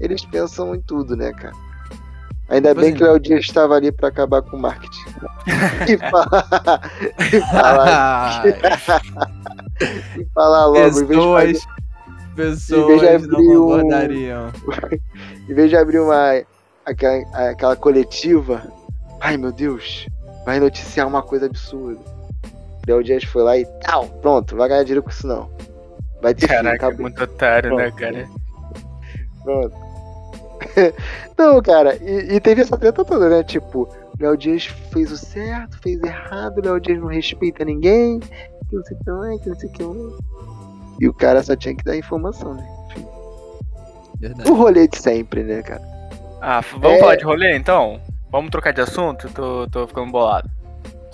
Eles 0.00 0.24
pensam 0.24 0.74
em 0.74 0.80
tudo, 0.80 1.14
né, 1.16 1.32
cara? 1.32 1.54
Ainda 2.48 2.70
Tipo 2.70 2.80
bem 2.80 2.88
assim- 2.90 2.98
que 2.98 3.04
o 3.04 3.06
Léo 3.06 3.20
Dias 3.20 3.40
estava 3.40 3.74
ali 3.74 3.92
pra 3.92 4.08
acabar 4.08 4.40
com 4.42 4.56
o 4.56 4.60
marketing. 4.60 5.04
e 5.88 5.98
falar. 5.98 6.46
e 7.32 7.40
falar, 7.40 8.42
e 10.18 10.24
falar 10.34 10.66
logo, 10.66 10.78
em 10.78 10.82
vez, 10.82 10.96
de 10.96 11.04
pessoas. 11.06 11.62
fazer- 11.62 11.78
Pessoas 12.36 13.00
de 13.00 13.06
não 13.06 13.14
abrir 13.38 13.48
um- 13.58 13.66
concordariam. 13.66 14.52
em 15.48 15.54
vez 15.54 15.70
de 15.70 15.76
abrir 15.76 15.98
uma. 15.98 16.42
Aquela, 16.86 17.50
aquela 17.50 17.76
coletiva. 17.76 18.62
Ai 19.20 19.36
meu 19.36 19.50
Deus, 19.52 20.06
vai 20.46 20.58
noticiar 20.60 21.06
uma 21.06 21.20
coisa 21.20 21.46
absurda. 21.46 22.00
Léo 22.86 23.02
Dias 23.04 23.24
foi 23.24 23.42
lá 23.42 23.58
e 23.58 23.66
tal, 23.84 24.06
pronto, 24.06 24.52
não 24.52 24.58
vai 24.60 24.68
ganhar 24.68 24.82
dinheiro 24.84 25.02
com 25.02 25.10
isso 25.10 25.26
não. 25.26 25.50
Vai 26.22 26.32
ter 26.34 26.46
Caraca, 26.46 26.68
é 26.70 26.74
acabou. 26.76 27.00
muito 27.02 27.22
otário, 27.22 27.74
né, 27.76 27.90
Pronto. 27.90 27.98
cara? 28.00 28.28
Pronto. 29.42 29.76
não, 31.38 31.60
cara, 31.62 31.96
e, 31.96 32.34
e 32.36 32.40
teve 32.40 32.62
essa 32.62 32.76
treta 32.76 33.04
toda, 33.04 33.28
né? 33.28 33.42
Tipo, 33.42 33.88
Léo 34.20 34.36
Dias 34.36 34.64
fez 34.92 35.10
o 35.12 35.16
certo, 35.16 35.78
fez 35.80 36.00
errado, 36.02 36.60
Léo 36.64 36.80
Dias 36.80 36.98
não 37.00 37.06
respeita 37.08 37.64
ninguém, 37.64 38.20
que 38.20 38.76
não 38.76 38.82
sei 38.84 38.96
o 38.96 39.04
que 39.04 39.10
lá, 39.10 39.38
que 39.42 39.48
não 39.48 39.56
sei 39.56 39.68
o 39.68 39.72
que 39.72 39.82
lá. 39.82 39.94
E 41.00 41.08
o 41.08 41.14
cara 41.14 41.42
só 41.42 41.54
tinha 41.54 41.74
que 41.76 41.84
dar 41.84 41.96
informação, 41.96 42.54
né? 42.54 42.66
Verdade. 44.20 44.50
O 44.50 44.54
rolê 44.54 44.88
de 44.88 44.98
sempre, 44.98 45.44
né, 45.44 45.62
cara? 45.62 45.82
Ah, 46.40 46.60
vamos 46.72 46.96
É. 46.98 47.00
falar 47.00 47.16
de 47.16 47.24
rolê 47.24 47.56
então? 47.56 48.00
Vamos 48.30 48.50
trocar 48.50 48.72
de 48.72 48.80
assunto? 48.80 49.28
Tô, 49.32 49.66
tô 49.68 49.86
ficando 49.86 50.10
bolado. 50.10 50.50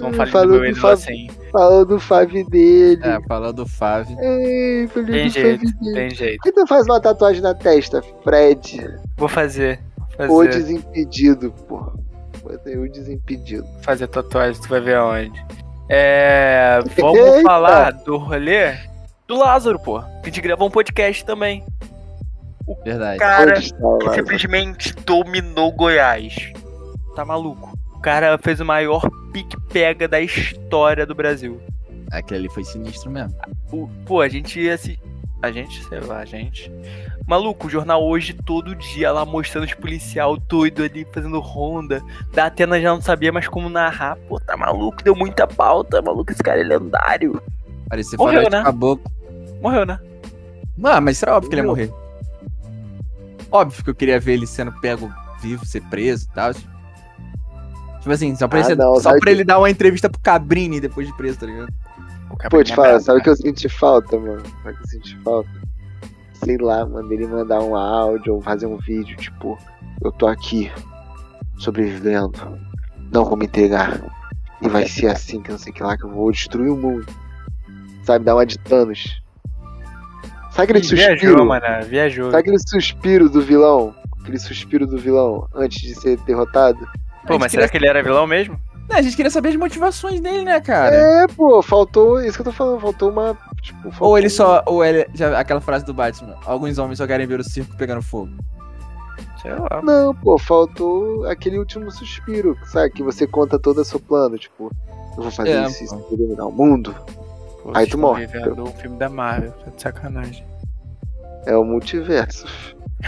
Não 0.01 0.09
Hum, 0.11 0.13
fale 0.15 0.31
do 0.31 0.33
falou 0.33 0.49
meu 0.49 0.59
do 0.61 0.67
ídolo 0.67 0.81
Fábio. 0.81 0.95
assim. 0.95 1.29
Falou 1.53 1.85
do 1.85 2.01
Fave 2.01 2.45
dele. 2.45 3.01
É, 3.05 3.21
falando 3.29 3.57
do 3.57 3.67
Fábio. 3.67 4.17
Ei, 4.21 4.89
falei 4.89 5.11
Tem 5.13 5.27
do 5.29 5.33
jeito, 5.33 5.61
Fave 5.69 5.79
dele. 5.81 5.95
tem 5.95 6.11
jeito. 6.11 6.37
Por 6.39 6.43
que 6.43 6.53
tu 6.53 6.67
faz 6.67 6.85
uma 6.87 7.01
tatuagem 7.01 7.43
na 7.43 7.55
testa, 7.55 8.03
Fred? 8.25 8.97
Vou 9.17 9.29
fazer. 9.29 9.81
Vou 10.27 10.41
O 10.43 10.45
fazer, 10.45 10.59
desimpedido, 10.59 11.53
pô. 11.69 11.93
Botei 12.43 12.77
o 12.77 12.91
desimpedido. 12.91 13.65
fazer 13.83 14.07
tatuagem, 14.09 14.61
tu 14.61 14.69
vai 14.69 14.81
ver 14.81 14.97
aonde. 14.97 15.45
É. 15.89 16.79
Vamos 17.01 17.19
Eita. 17.19 17.43
falar 17.43 17.93
do 17.93 18.17
rolê 18.17 18.75
do 19.29 19.37
Lázaro, 19.37 19.79
pô. 19.79 20.01
Que 20.23 20.27
gente 20.27 20.41
gravou 20.41 20.69
um 20.69 20.71
podcast 20.71 21.25
também. 21.25 21.65
Verdade. 22.85 23.19
Cara, 23.19 23.59
está 23.59 23.77
o 23.87 23.99
que 23.99 24.11
simplesmente 24.15 24.95
dominou 25.05 25.71
Goiás. 25.73 26.53
Tá 27.15 27.25
maluco. 27.25 27.74
O 28.05 28.11
cara 28.13 28.37
fez 28.37 28.61
o 28.61 28.67
maior 28.67 29.09
pique-pega 29.33 30.07
da 30.07 30.21
história 30.21 31.07
do 31.07 31.15
Brasil. 31.15 31.59
Aquele 32.13 32.41
ali 32.41 32.49
foi 32.53 32.63
sinistro 32.63 33.11
mesmo. 33.11 33.35
O- 33.73 33.89
pô, 34.05 34.21
a 34.21 34.29
gente 34.29 34.61
ia 34.61 34.77
se. 34.77 34.99
A 35.41 35.51
gente, 35.51 35.83
sei 35.87 36.01
lá, 36.01 36.19
a 36.19 36.25
gente. 36.27 36.71
Maluco, 37.27 37.67
o 37.67 37.71
jornal 37.71 38.05
hoje 38.07 38.35
todo 38.35 38.75
dia 38.75 39.11
lá 39.11 39.25
mostrando 39.25 39.65
os 39.65 39.73
policial 39.73 40.37
doido 40.37 40.83
ali 40.83 41.07
fazendo 41.15 41.41
ronda. 41.41 42.03
Da 42.35 42.45
Atena 42.45 42.79
já 42.79 42.91
não 42.93 43.01
sabia 43.01 43.33
mais 43.33 43.49
como 43.49 43.71
narrar. 43.71 44.19
Pô, 44.29 44.39
tá 44.39 44.55
maluco, 44.55 45.03
deu 45.03 45.17
muita 45.17 45.47
pauta, 45.47 46.03
maluco, 46.03 46.31
esse 46.31 46.43
cara 46.43 46.61
é 46.61 46.63
lendário. 46.63 47.41
Parecia 47.89 48.19
Morreu, 48.19 48.51
né? 48.51 48.63
caboclo. 48.65 49.11
Morreu, 49.63 49.87
né? 49.87 49.99
Mano, 50.77 51.01
mas 51.01 51.17
será 51.17 51.37
óbvio 51.39 51.49
que 51.49 51.55
ele 51.57 51.63
ia 51.63 51.67
morrer. 51.67 51.91
Óbvio 53.51 53.83
que 53.83 53.89
eu 53.89 53.95
queria 53.95 54.21
ver 54.21 54.35
ele 54.35 54.47
sendo 54.47 54.73
pego 54.73 55.11
vivo, 55.41 55.65
ser 55.65 55.81
preso 55.85 56.27
e 56.31 56.35
tal. 56.35 56.53
Tipo 58.05 58.13
assim, 58.13 58.35
só 58.37 58.47
pra, 58.47 58.59
Ah, 58.61 58.67
ele, 58.67 58.75
não, 58.77 58.97
só 59.01 59.13
pra 59.13 59.21
que- 59.21 59.29
ele 59.31 59.45
dar 59.45 59.59
uma 59.59 59.71
entrevista 59.71 60.11
pro 60.11 60.21
Cabrini 60.21 60.79
depois 60.79 61.07
de 61.07 61.17
preso, 61.17 61.39
tá 61.39 61.47
ligado? 61.47 61.73
Pô, 62.51 62.63
te 62.63 62.73
é 62.73 62.75
falar, 62.77 62.89
brabo. 62.89 63.03
sabe 63.03 63.19
o 63.19 63.23
que 63.23 63.31
eu 63.31 63.37
senti 63.37 63.67
falta, 63.67 64.19
mano? 64.21 64.43
Sabe 64.63 64.75
o 64.75 64.77
que 64.77 64.83
eu 64.83 64.87
senti 64.89 65.17
falta? 65.25 65.49
Sei 66.45 66.59
lá, 66.59 66.85
mano, 66.85 67.11
ele 67.11 67.27
mandar 67.27 67.61
um 67.63 67.75
áudio 67.75 68.35
ou 68.35 68.43
fazer 68.43 68.67
um 68.67 68.77
vídeo, 68.77 69.17
tipo, 69.17 69.57
eu 70.03 70.13
tô 70.13 70.27
aqui, 70.27 70.71
sobrevivendo, 71.57 72.59
não 73.11 73.25
vou 73.25 73.39
me 73.39 73.47
entregar. 73.47 74.03
E 74.61 74.69
vai 74.69 74.87
ser 74.87 75.07
assim, 75.07 75.41
que 75.41 75.51
não 75.51 75.59
sei 75.59 75.73
o 75.73 75.75
que 75.75 75.83
lá, 75.83 75.97
que 75.97 76.05
eu 76.05 76.11
vou 76.11 76.31
destruir 76.31 76.71
o 76.71 76.77
mundo. 76.77 77.07
Sabe, 78.03 78.23
dar 78.25 78.35
uma 78.35 78.45
de 78.45 78.59
Thanos. 78.59 79.23
Sabe 80.51 80.65
aquele 80.73 80.81
Viajou, 80.81 81.09
suspiro? 81.17 81.47
mano, 81.47 81.65
viajou. 81.89 82.27
Sabe 82.31 82.41
aquele 82.43 82.59
suspiro 82.59 83.31
do 83.31 83.41
vilão? 83.41 83.95
Aquele 84.21 84.39
suspiro 84.39 84.87
do 84.87 84.99
vilão 84.99 85.49
antes 85.55 85.81
de 85.81 85.95
ser 85.95 86.19
derrotado? 86.19 86.87
Pô, 87.27 87.35
mas 87.35 87.43
A 87.45 87.49
gente 87.49 87.51
será 87.53 87.68
que 87.68 87.77
ele 87.77 87.89
era 87.89 88.03
vilão 88.03 88.27
mesmo? 88.27 88.59
Não, 88.89 88.97
a 88.99 89.03
gente 89.03 89.16
queria 89.16 89.31
saber 89.31 89.49
as 89.51 89.57
motivações 89.57 90.20
dele, 90.20 90.45
né, 90.45 90.61
cara? 90.61 90.95
É, 90.95 91.27
pô, 91.29 91.62
faltou. 91.62 92.20
Isso 92.20 92.35
que 92.37 92.43
eu 92.43 92.45
tô 92.47 92.53
falando, 92.53 92.81
faltou 92.81 93.11
uma. 93.11 93.37
Tipo, 93.62 93.91
faltou 93.91 94.09
Ou 94.09 94.18
ele 94.18 94.29
só. 94.29 94.62
Ou 94.66 94.85
ele. 94.85 95.07
Já, 95.14 95.39
aquela 95.39 95.61
frase 95.61 95.85
do 95.87 95.95
Batman. 95.95 96.37
Alguns 96.45 96.77
homens 96.79 96.99
só 96.99 97.07
querem 97.07 97.27
ver 97.27 97.41
o 97.41 97.45
circo 97.45 97.75
pegando 97.77 98.03
fogo. 98.03 98.31
Sei 99.41 99.53
lá. 99.53 99.81
Não, 99.83 100.14
pô, 100.14 100.39
faltou 100.39 101.27
aquele 101.27 101.59
último 101.59 101.91
suspiro, 101.91 102.59
sabe? 102.66 102.91
Que 102.91 103.03
você 103.03 103.27
conta 103.27 103.59
todo 103.59 103.79
o 103.81 103.85
seu 103.85 103.99
plano, 104.01 104.37
tipo, 104.39 104.70
eu 105.16 105.22
vou 105.22 105.31
fazer 105.31 105.51
É, 105.51 105.66
isso, 105.66 105.85
isso 105.85 105.97
pô. 105.97 106.03
pra 106.05 106.16
dominar 106.18 106.47
o 106.47 106.53
mundo. 106.53 106.95
Pô, 107.62 107.72
Aí 107.75 107.87
tu 107.87 107.97
morre. 107.97 108.27
um 108.27 108.66
filme 108.66 108.99
da 108.99 109.09
Marvel, 109.09 109.53
tá 109.53 109.70
de 109.70 109.81
sacanagem. 109.81 110.45
É 111.47 111.57
o 111.57 111.64
multiverso. 111.64 112.47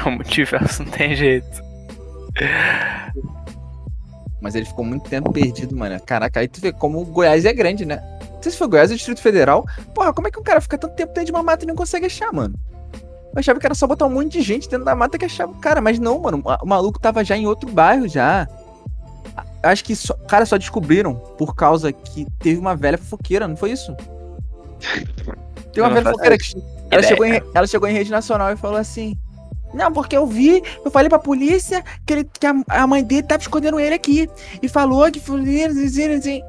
O 0.06 0.10
multiverso 0.10 0.82
não 0.84 0.90
tem 0.90 1.14
jeito. 1.14 1.62
Mas 4.46 4.54
ele 4.54 4.64
ficou 4.64 4.84
muito 4.84 5.10
tempo 5.10 5.32
perdido, 5.32 5.76
mano. 5.76 6.00
Caraca, 6.06 6.38
aí 6.38 6.46
tu 6.46 6.60
vê 6.60 6.72
como 6.72 7.02
o 7.02 7.04
Goiás 7.04 7.44
é 7.44 7.52
grande, 7.52 7.84
né? 7.84 8.00
Não 8.32 8.40
sei 8.40 8.52
se 8.52 8.56
foi 8.56 8.68
Goiás 8.68 8.92
ou 8.92 8.96
Distrito 8.96 9.20
Federal. 9.20 9.66
Porra, 9.92 10.12
como 10.12 10.28
é 10.28 10.30
que 10.30 10.38
um 10.38 10.42
cara 10.44 10.60
fica 10.60 10.78
tanto 10.78 10.94
tempo 10.94 11.12
dentro 11.12 11.24
de 11.24 11.32
uma 11.32 11.42
mata 11.42 11.64
e 11.64 11.66
não 11.66 11.74
consegue 11.74 12.06
achar, 12.06 12.32
mano? 12.32 12.54
Eu 12.92 13.40
achava 13.40 13.58
que 13.58 13.66
era 13.66 13.74
só 13.74 13.88
botar 13.88 14.06
um 14.06 14.10
monte 14.10 14.34
de 14.34 14.42
gente 14.42 14.68
dentro 14.68 14.84
da 14.84 14.94
mata 14.94 15.18
que 15.18 15.24
achava 15.24 15.50
o 15.50 15.56
cara, 15.56 15.80
mas 15.80 15.98
não, 15.98 16.20
mano. 16.20 16.40
O 16.62 16.64
maluco 16.64 17.00
tava 17.00 17.24
já 17.24 17.36
em 17.36 17.44
outro 17.44 17.68
bairro 17.68 18.06
já. 18.06 18.46
Acho 19.64 19.82
que 19.82 19.96
só, 19.96 20.14
cara 20.28 20.46
só 20.46 20.56
descobriram 20.56 21.16
por 21.36 21.56
causa 21.56 21.92
que 21.92 22.24
teve 22.38 22.60
uma 22.60 22.76
velha 22.76 22.98
fofoqueira, 22.98 23.48
não 23.48 23.56
foi 23.56 23.72
isso? 23.72 23.96
Teve 25.72 25.80
uma 25.80 25.90
velha 25.90 26.04
fofoqueira 26.04 26.38
que 26.38 26.54
ela 26.88 27.02
chegou, 27.02 27.26
em, 27.26 27.42
ela 27.52 27.66
chegou 27.66 27.88
em 27.88 27.92
rede 27.92 28.12
nacional 28.12 28.52
e 28.52 28.56
falou 28.56 28.78
assim: 28.78 29.18
Não, 29.74 29.92
porque 29.92 30.16
eu 30.16 30.26
vi, 30.26 30.62
eu 30.84 30.90
falei 30.90 31.08
pra 31.08 31.18
polícia 31.18 31.84
que, 32.06 32.12
ele, 32.12 32.24
que 32.24 32.46
a, 32.46 32.54
a 32.68 32.86
mãe 32.86 33.02
dele 33.02 33.24
tava 33.24 33.42
escondendo 33.42 33.78
ele 33.78 33.94
aqui. 33.94 34.28
E 34.62 34.68
falou 34.68 35.10
que 35.10 35.20
foi. 35.20 35.42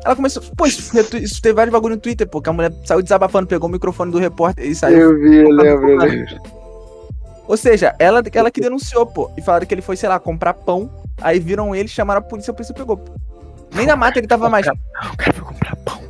Ela 0.05 0.15
começou. 0.15 0.43
Pô, 0.55 0.65
isso, 0.65 0.91
isso 1.17 1.41
teve 1.41 1.55
vários 1.55 1.73
bagulho 1.73 1.95
no 1.95 2.01
Twitter, 2.01 2.27
pô, 2.27 2.41
que 2.41 2.49
a 2.49 2.53
mulher 2.53 2.71
saiu 2.85 3.01
desabafando, 3.01 3.47
pegou 3.47 3.67
o 3.67 3.71
microfone 3.71 4.11
do 4.11 4.19
repórter 4.19 4.65
e 4.65 4.75
saiu. 4.75 4.97
Eu 4.97 5.19
vi, 5.19 5.35
eu 5.37 5.49
lembro, 5.49 5.89
eu 5.89 5.97
lembro. 5.97 6.57
Ou 7.47 7.55
seja, 7.55 7.95
ela, 7.97 8.21
ela 8.33 8.51
que 8.51 8.61
denunciou, 8.61 9.05
pô. 9.05 9.31
E 9.37 9.41
falaram 9.41 9.65
que 9.65 9.73
ele 9.73 9.81
foi, 9.81 9.95
sei 9.95 10.09
lá, 10.09 10.19
comprar 10.19 10.53
pão. 10.53 10.89
Aí 11.21 11.39
viram 11.39 11.73
ele, 11.73 11.87
chamaram 11.87 12.19
a 12.19 12.23
polícia, 12.23 12.51
a 12.51 12.53
polícia 12.53 12.75
pegou. 12.75 12.97
pô. 12.97 13.11
Nem 13.73 13.85
na 13.85 13.95
mata 13.95 14.19
ele 14.19 14.27
tava 14.27 14.49
mais. 14.49 14.67
O 14.67 15.17
cara 15.17 15.33
foi 15.33 15.45
comprar 15.45 15.75
pão. 15.77 16.01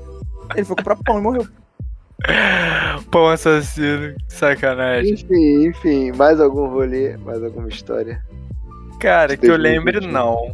Ele 0.55 0.65
foi 0.65 0.75
comprar 0.75 0.95
pão 0.95 1.19
e 1.19 1.21
morreu. 1.21 1.47
Pão 3.11 3.27
assassino, 3.29 4.15
sacanagem. 4.27 5.13
Enfim, 5.13 5.67
enfim, 5.67 6.11
mais 6.13 6.39
algum 6.41 6.67
rolê, 6.67 7.15
mais 7.17 7.43
alguma 7.43 7.67
história. 7.69 8.21
Cara, 8.99 9.37
que 9.37 9.45
eu 9.47 9.55
lembre, 9.55 9.99
2021. 9.99 10.11
não. 10.11 10.51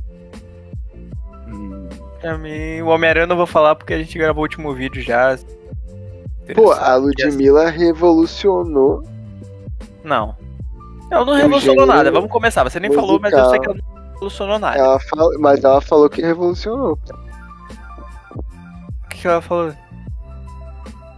Hum, 1.48 1.90
Pra 2.20 2.38
mim, 2.38 2.82
o 2.82 2.88
Homem-Aranha 2.88 3.24
eu 3.24 3.28
não 3.28 3.38
vou 3.38 3.46
falar 3.48 3.76
porque 3.76 3.94
a 3.94 3.98
gente 3.98 4.18
gravou 4.18 4.42
o 4.42 4.46
último 4.46 4.74
vídeo 4.74 5.02
já. 5.02 5.38
Pô, 6.54 6.72
a 6.72 6.96
Ludmilla 6.96 7.70
revolucionou. 7.70 9.02
Não. 10.04 10.36
Ela 11.10 11.26
não 11.26 11.34
revolucionou 11.34 11.86
nada. 11.86 12.12
Vamos 12.12 12.30
começar. 12.30 12.64
Você 12.64 12.80
nem 12.80 12.92
falou, 12.92 13.20
mas 13.20 13.32
eu 13.34 13.50
sei 13.50 13.60
que 13.60 13.68
musical. 13.68 13.76
ela 13.76 14.04
não 14.04 14.12
revolucionou 14.14 14.60
nada. 14.60 14.78
Ela 14.78 15.00
fala, 15.00 15.30
mas 15.40 15.64
ela 15.64 15.80
falou 15.82 16.10
que 16.10 16.22
revolucionou. 16.22 17.00
O 19.06 19.08
que 19.10 19.28
ela 19.28 19.42
falou? 19.42 19.74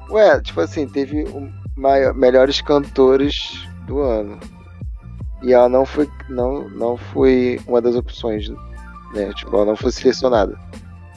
Ué, 0.10 0.40
tipo 0.42 0.62
assim, 0.62 0.88
teve 0.88 1.24
o 1.24 1.52
maior, 1.76 2.14
melhores 2.14 2.62
cantores 2.62 3.68
do 3.86 4.00
ano. 4.00 4.40
E 5.44 5.54
ela 5.54 5.70
não 5.70 5.86
foi, 5.86 6.10
não, 6.30 6.70
não 6.70 6.98
foi 6.98 7.60
uma 7.68 7.82
das 7.82 7.96
opções, 7.96 8.50
né? 9.14 9.32
Tipo, 9.36 9.56
ela 9.56 9.66
não 9.66 9.76
foi 9.76 9.92
selecionada. 9.92 10.58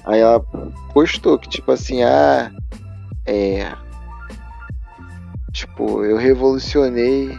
Aí 0.05 0.21
ela 0.21 0.41
postou 0.93 1.39
que, 1.39 1.49
tipo 1.49 1.71
assim, 1.73 2.03
ah, 2.03 2.51
é. 3.27 3.73
Tipo, 5.53 6.05
eu 6.05 6.17
revolucionei 6.17 7.39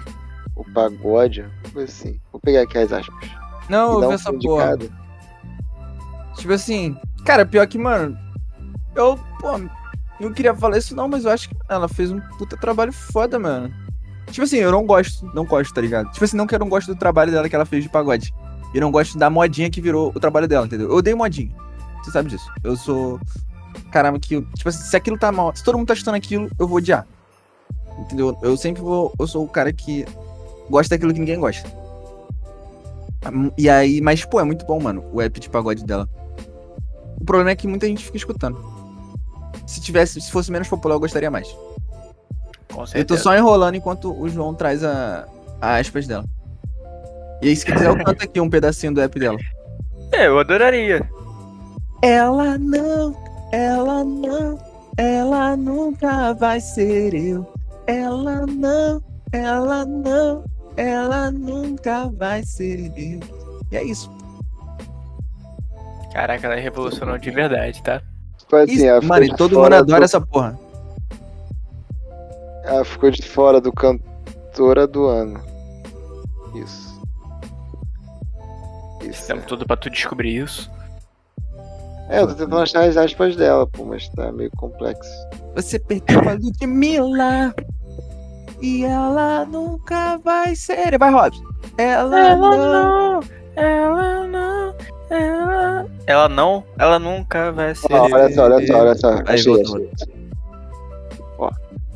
o 0.56 0.64
pagode. 0.74 1.46
Foi 1.74 1.84
assim. 1.84 2.20
Vou 2.32 2.40
pegar 2.40 2.62
aqui 2.62 2.78
as 2.78 2.92
aspas. 2.92 3.30
Não, 3.70 4.02
eu 4.02 4.10
vi 4.10 4.16
essa 4.16 4.34
porra. 4.34 4.78
Tipo 6.38 6.54
assim, 6.54 6.98
cara, 7.26 7.46
pior 7.46 7.68
que, 7.68 7.78
mano, 7.78 8.18
eu, 8.96 9.20
pô, 9.40 9.60
não 10.20 10.34
queria 10.34 10.54
falar 10.56 10.78
isso 10.78 10.96
não, 10.96 11.08
mas 11.08 11.26
eu 11.26 11.32
acho 11.32 11.50
que 11.50 11.56
ela 11.68 11.88
fez 11.88 12.12
um 12.12 12.20
puta 12.38 12.58
trabalho 12.58 12.92
foda, 12.92 13.40
mano. 13.40 13.74
Tipo 14.28 14.44
assim, 14.44 14.58
eu 14.58 14.72
não 14.72 14.86
gosto, 14.86 15.26
não 15.34 15.46
gosto, 15.46 15.74
tá 15.74 15.82
ligado? 15.82 16.12
Tipo 16.12 16.26
assim, 16.26 16.38
não 16.38 16.46
que 16.46 16.54
eu 16.54 16.60
não 16.60 16.70
gosto 16.70 16.88
do 16.88 16.96
trabalho 16.96 17.32
dela 17.32 17.50
que 17.50 17.56
ela 17.56 17.66
fez 17.66 17.84
de 17.84 17.90
pagode. 17.90 18.34
E 18.74 18.80
não 18.80 18.92
gosto 18.92 19.18
da 19.18 19.30
modinha 19.30 19.70
que 19.70 19.82
virou 19.82 20.12
o 20.14 20.20
trabalho 20.20 20.48
dela, 20.48 20.66
entendeu? 20.66 20.90
Eu 20.90 20.98
odeio 20.98 21.18
modinha. 21.18 21.52
Você 22.04 22.12
sabe 22.12 22.30
disso. 22.30 22.52
Eu 22.64 22.76
sou. 22.76 23.20
Caramba, 23.92 24.20
que. 24.20 24.42
Tipo 24.42 24.70
assim, 24.70 24.84
se 24.84 24.96
aquilo 24.96 25.18
tá 25.18 25.32
mal. 25.32 25.56
Se 25.56 25.64
todo 25.64 25.78
mundo 25.78 25.88
tá 25.88 25.96
chutando 25.96 26.18
aquilo, 26.18 26.50
eu 26.60 26.68
vou 26.68 26.78
odiar. 26.78 27.08
Entendeu? 27.98 28.38
Eu 28.44 28.56
sempre 28.56 28.82
vou. 28.82 29.14
Eu 29.18 29.26
sou 29.26 29.44
o 29.44 29.48
cara 29.48 29.74
que 29.74 30.06
gosta 30.70 30.96
daquilo 30.96 31.14
que 31.14 31.20
ninguém 31.20 31.40
gosta. 31.40 31.68
E 33.58 33.70
aí, 33.70 34.00
mas, 34.02 34.24
pô, 34.24 34.40
é 34.40 34.44
muito 34.44 34.66
bom, 34.66 34.80
mano, 34.80 35.04
o 35.12 35.22
app 35.22 35.40
de 35.40 35.50
pagode 35.50 35.84
dela. 35.84 36.08
O 37.20 37.26
problema 37.26 37.52
é 37.52 37.56
que 37.56 37.68
muita 37.68 37.88
gente 37.88 38.06
fica 38.06 38.18
escutando. 38.18 38.79
Se 39.70 39.80
tivesse, 39.80 40.20
se 40.20 40.32
fosse 40.32 40.52
menos 40.52 40.68
popular, 40.68 40.96
eu 40.96 41.00
gostaria 41.00 41.30
mais. 41.30 41.48
Com 42.74 42.82
Eu 42.82 42.86
tô 42.86 42.88
certeza. 42.88 43.22
só 43.22 43.38
enrolando 43.38 43.76
enquanto 43.76 44.12
o 44.20 44.28
João 44.28 44.56
traz 44.56 44.84
a, 44.84 45.28
a 45.62 45.76
aspas 45.76 46.08
dela. 46.08 46.26
E 47.40 47.50
aí, 47.50 47.56
se 47.56 47.68
quiser, 47.68 47.86
eu 47.88 48.04
canto 48.04 48.24
aqui 48.24 48.42
um 48.42 48.50
pedacinho 48.50 48.96
do 48.96 49.00
app 49.00 49.20
dela. 49.20 49.38
É, 50.12 50.26
eu 50.26 50.40
adoraria. 50.40 51.08
Ela 52.02 52.58
não, 52.58 53.16
ela 53.52 54.04
não, 54.04 54.58
ela 54.98 55.56
nunca 55.56 56.34
vai 56.34 56.60
ser 56.60 57.14
eu. 57.14 57.46
Ela 57.86 58.48
não, 58.48 59.04
ela 59.32 59.86
não, 59.86 60.44
ela 60.78 61.30
nunca 61.30 62.10
vai 62.10 62.42
ser 62.42 62.92
eu. 62.98 63.20
E 63.72 63.78
é 63.78 63.84
isso. 63.84 64.12
Caraca, 66.12 66.48
ela 66.48 66.56
revolucionou 66.56 67.20
de 67.20 67.30
verdade, 67.30 67.84
tá? 67.84 68.02
Tipo 68.50 68.56
assim, 68.56 68.74
isso 68.74 68.86
ela 68.86 69.02
mano, 69.02 69.26
e 69.26 69.36
todo 69.36 69.60
mundo 69.60 69.74
adora 69.74 70.00
do- 70.00 70.04
essa 70.06 70.20
porra. 70.20 70.60
Ela 72.64 72.84
ficou 72.84 73.12
de 73.12 73.22
fora 73.22 73.62
do 73.62 73.72
cantora 73.72 74.88
do 74.88 75.06
ano. 75.06 75.40
Isso. 76.56 77.00
Isso. 79.04 79.28
Temos 79.28 79.46
tudo 79.46 79.68
pra 79.68 79.78
tu 79.78 79.88
descobrir 79.92 80.36
isso. 80.44 80.70
É, 82.10 82.22
eu 82.22 82.28
tô 82.28 82.34
tentando 82.34 82.58
achar 82.58 82.86
as 82.86 82.98
aspas 82.98 83.36
dela, 83.36 83.68
pô, 83.68 83.86
mas 83.86 84.10
tá 84.10 84.32
meio 84.32 84.50
complexo. 84.58 85.12
Você 85.56 85.78
perdeu 85.78 86.20
a 86.28 86.34
Ludmilla 86.34 87.54
e 88.62 88.84
ela 88.84 89.46
nunca 89.46 90.18
vai 90.18 90.56
ser. 90.56 90.98
Vai, 90.98 91.12
Robson. 91.12 91.44
Ela, 91.78 92.36
não. 92.36 93.20
ela 93.56 94.28
não, 94.28 94.76
ela. 95.10 95.86
Ela 96.06 96.30
não, 96.30 96.64
ela 96.78 97.00
nunca 97.00 97.52
vai 97.52 97.76
ser. 97.76 97.92
Ó, 97.92 98.04
olha 98.12 98.30
só, 98.34 98.44
olha 98.46 98.68
só, 98.68 98.80
olha 98.80 98.96
só. 98.96 99.10
Achei, 99.26 99.62
achei. 99.62 99.90
Ó. 101.38 101.50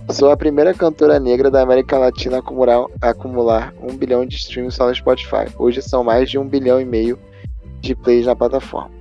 Sou 0.10 0.32
a 0.32 0.38
primeira 0.38 0.74
cantora 0.74 1.20
negra 1.20 1.50
da 1.50 1.62
América 1.62 1.98
Latina 1.98 2.38
a 2.38 2.40
acumular, 2.40 2.86
a 3.02 3.10
acumular 3.10 3.74
um 3.82 3.96
bilhão 3.96 4.26
de 4.26 4.36
streams 4.36 4.76
só 4.76 4.88
no 4.88 4.96
Spotify. 4.96 5.46
Hoje 5.58 5.82
são 5.82 6.04
mais 6.04 6.30
de 6.30 6.38
um 6.38 6.48
bilhão 6.48 6.80
e 6.80 6.86
meio 6.86 7.18
de 7.80 7.96
plays 7.96 8.26
na 8.26 8.36
plataforma. 8.36 8.92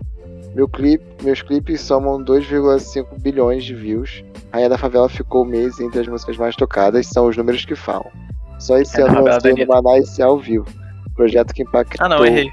Meu 0.55 0.69
clipe, 0.69 1.05
meus 1.23 1.41
clipes 1.41 1.81
somam 1.81 2.23
2,5 2.23 3.19
bilhões 3.21 3.65
de 3.65 3.75
views. 3.75 4.23
Rainha 4.53 4.69
da 4.69 4.77
Favela 4.77 5.09
ficou 5.09 5.45
meses 5.45 5.81
entre 5.81 6.01
as 6.01 6.07
músicas 6.07 6.37
mais 6.37 6.55
tocadas, 6.55 7.07
são 7.07 7.27
os 7.27 7.37
números 7.37 7.65
que 7.65 7.75
falam. 7.75 8.11
Só 8.59 8.77
esse 8.79 9.01
É 9.01 9.05
ano 9.05 9.25
lancei 9.25 9.55
da 9.55 9.65
no 9.65 9.83
Manaus 9.83 10.21
ao 10.21 10.39
vivo. 10.39 10.67
Projeto 11.15 11.53
que 11.55 11.63
impactou, 11.63 12.05
Ah, 12.05 12.09
não, 12.09 12.25
errei. 12.25 12.51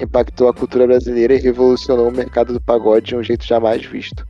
Impactou 0.00 0.48
a 0.48 0.54
cultura 0.54 0.86
brasileira 0.86 1.34
e 1.34 1.38
revolucionou 1.40 2.08
o 2.08 2.12
mercado 2.12 2.52
do 2.52 2.60
pagode 2.60 3.06
de 3.06 3.16
um 3.16 3.22
jeito 3.22 3.44
jamais 3.46 3.84
visto. 3.84 4.26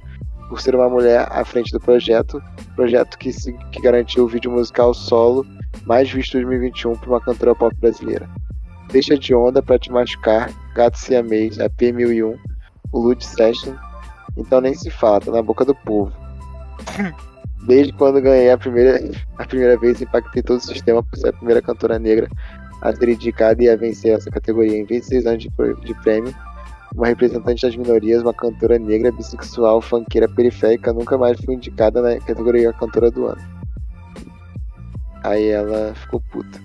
Por 0.49 0.61
ser 0.61 0.75
uma 0.77 0.89
mulher 0.89 1.27
à 1.31 1.45
frente 1.45 1.73
do 1.73 1.81
projeto, 1.81 2.41
projeto 2.77 3.19
que, 3.19 3.33
se- 3.33 3.53
que 3.73 3.81
garantiu 3.83 4.25
o 4.25 4.29
vídeo 4.29 4.51
musical 4.51 4.95
solo 4.95 5.45
mais 5.85 6.11
visto 6.11 6.39
em 6.39 6.43
2021 6.43 6.95
para 6.97 7.11
uma 7.11 7.21
cantora 7.21 7.55
pop 7.55 7.75
brasileira. 7.81 8.29
Deixa 8.91 9.19
de 9.19 9.35
onda 9.35 9.61
pra 9.61 9.79
te 9.79 9.91
machucar, 9.91 10.51
Gato 10.75 10.97
Siamês, 10.99 11.59
a 11.59 11.69
P1001, 11.69 12.39
o 12.93 12.99
Lud 13.01 13.25
Session, 13.25 13.75
então 14.37 14.61
nem 14.61 14.73
se 14.75 14.91
fala, 14.91 15.21
tá 15.21 15.33
na 15.33 15.43
boca 15.43 15.65
do 15.65 15.75
povo. 15.75 16.13
Desde 17.67 17.93
quando 17.95 18.21
ganhei 18.21 18.51
a 18.51 18.57
primeira, 18.57 19.01
a 19.39 19.45
primeira 19.45 19.77
vez, 19.77 20.01
impactei 20.01 20.41
todo 20.43 20.59
o 20.59 20.63
sistema 20.63 21.03
por 21.03 21.19
ser 21.19 21.31
a 21.31 21.33
primeira 21.33 21.61
cantora 21.61 21.99
negra 21.99 22.29
a 22.89 22.95
ser 22.95 23.09
indicada 23.09 23.63
e 23.63 23.69
a 23.69 23.77
vencer 23.77 24.15
essa 24.15 24.31
categoria 24.31 24.79
em 24.79 24.85
26 24.85 25.27
anos 25.27 25.43
de, 25.43 25.51
de 25.85 25.95
prêmio. 26.03 26.35
Uma 26.95 27.09
representante 27.09 27.63
das 27.67 27.77
minorias, 27.77 28.23
uma 28.23 28.33
cantora 28.33 28.79
negra, 28.79 29.13
bissexual, 29.13 29.83
funkeira 29.83 30.29
periférica, 30.29 30.93
nunca 30.93 31.19
mais 31.19 31.39
foi 31.45 31.55
indicada 31.55 32.01
na 32.01 32.19
categoria 32.21 32.73
Cantora 32.73 33.11
do 33.11 33.27
Ano. 33.27 33.43
Aí 35.23 35.49
ela 35.49 35.93
ficou 35.95 36.23
puta. 36.33 36.61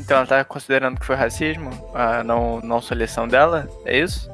Então 0.00 0.16
ela 0.16 0.26
tá 0.26 0.44
considerando 0.44 0.98
que 0.98 1.06
foi 1.06 1.14
racismo? 1.14 1.70
A 1.94 2.24
não, 2.24 2.60
não 2.60 2.80
seleção 2.80 3.28
dela? 3.28 3.68
É 3.84 4.00
isso? 4.00 4.28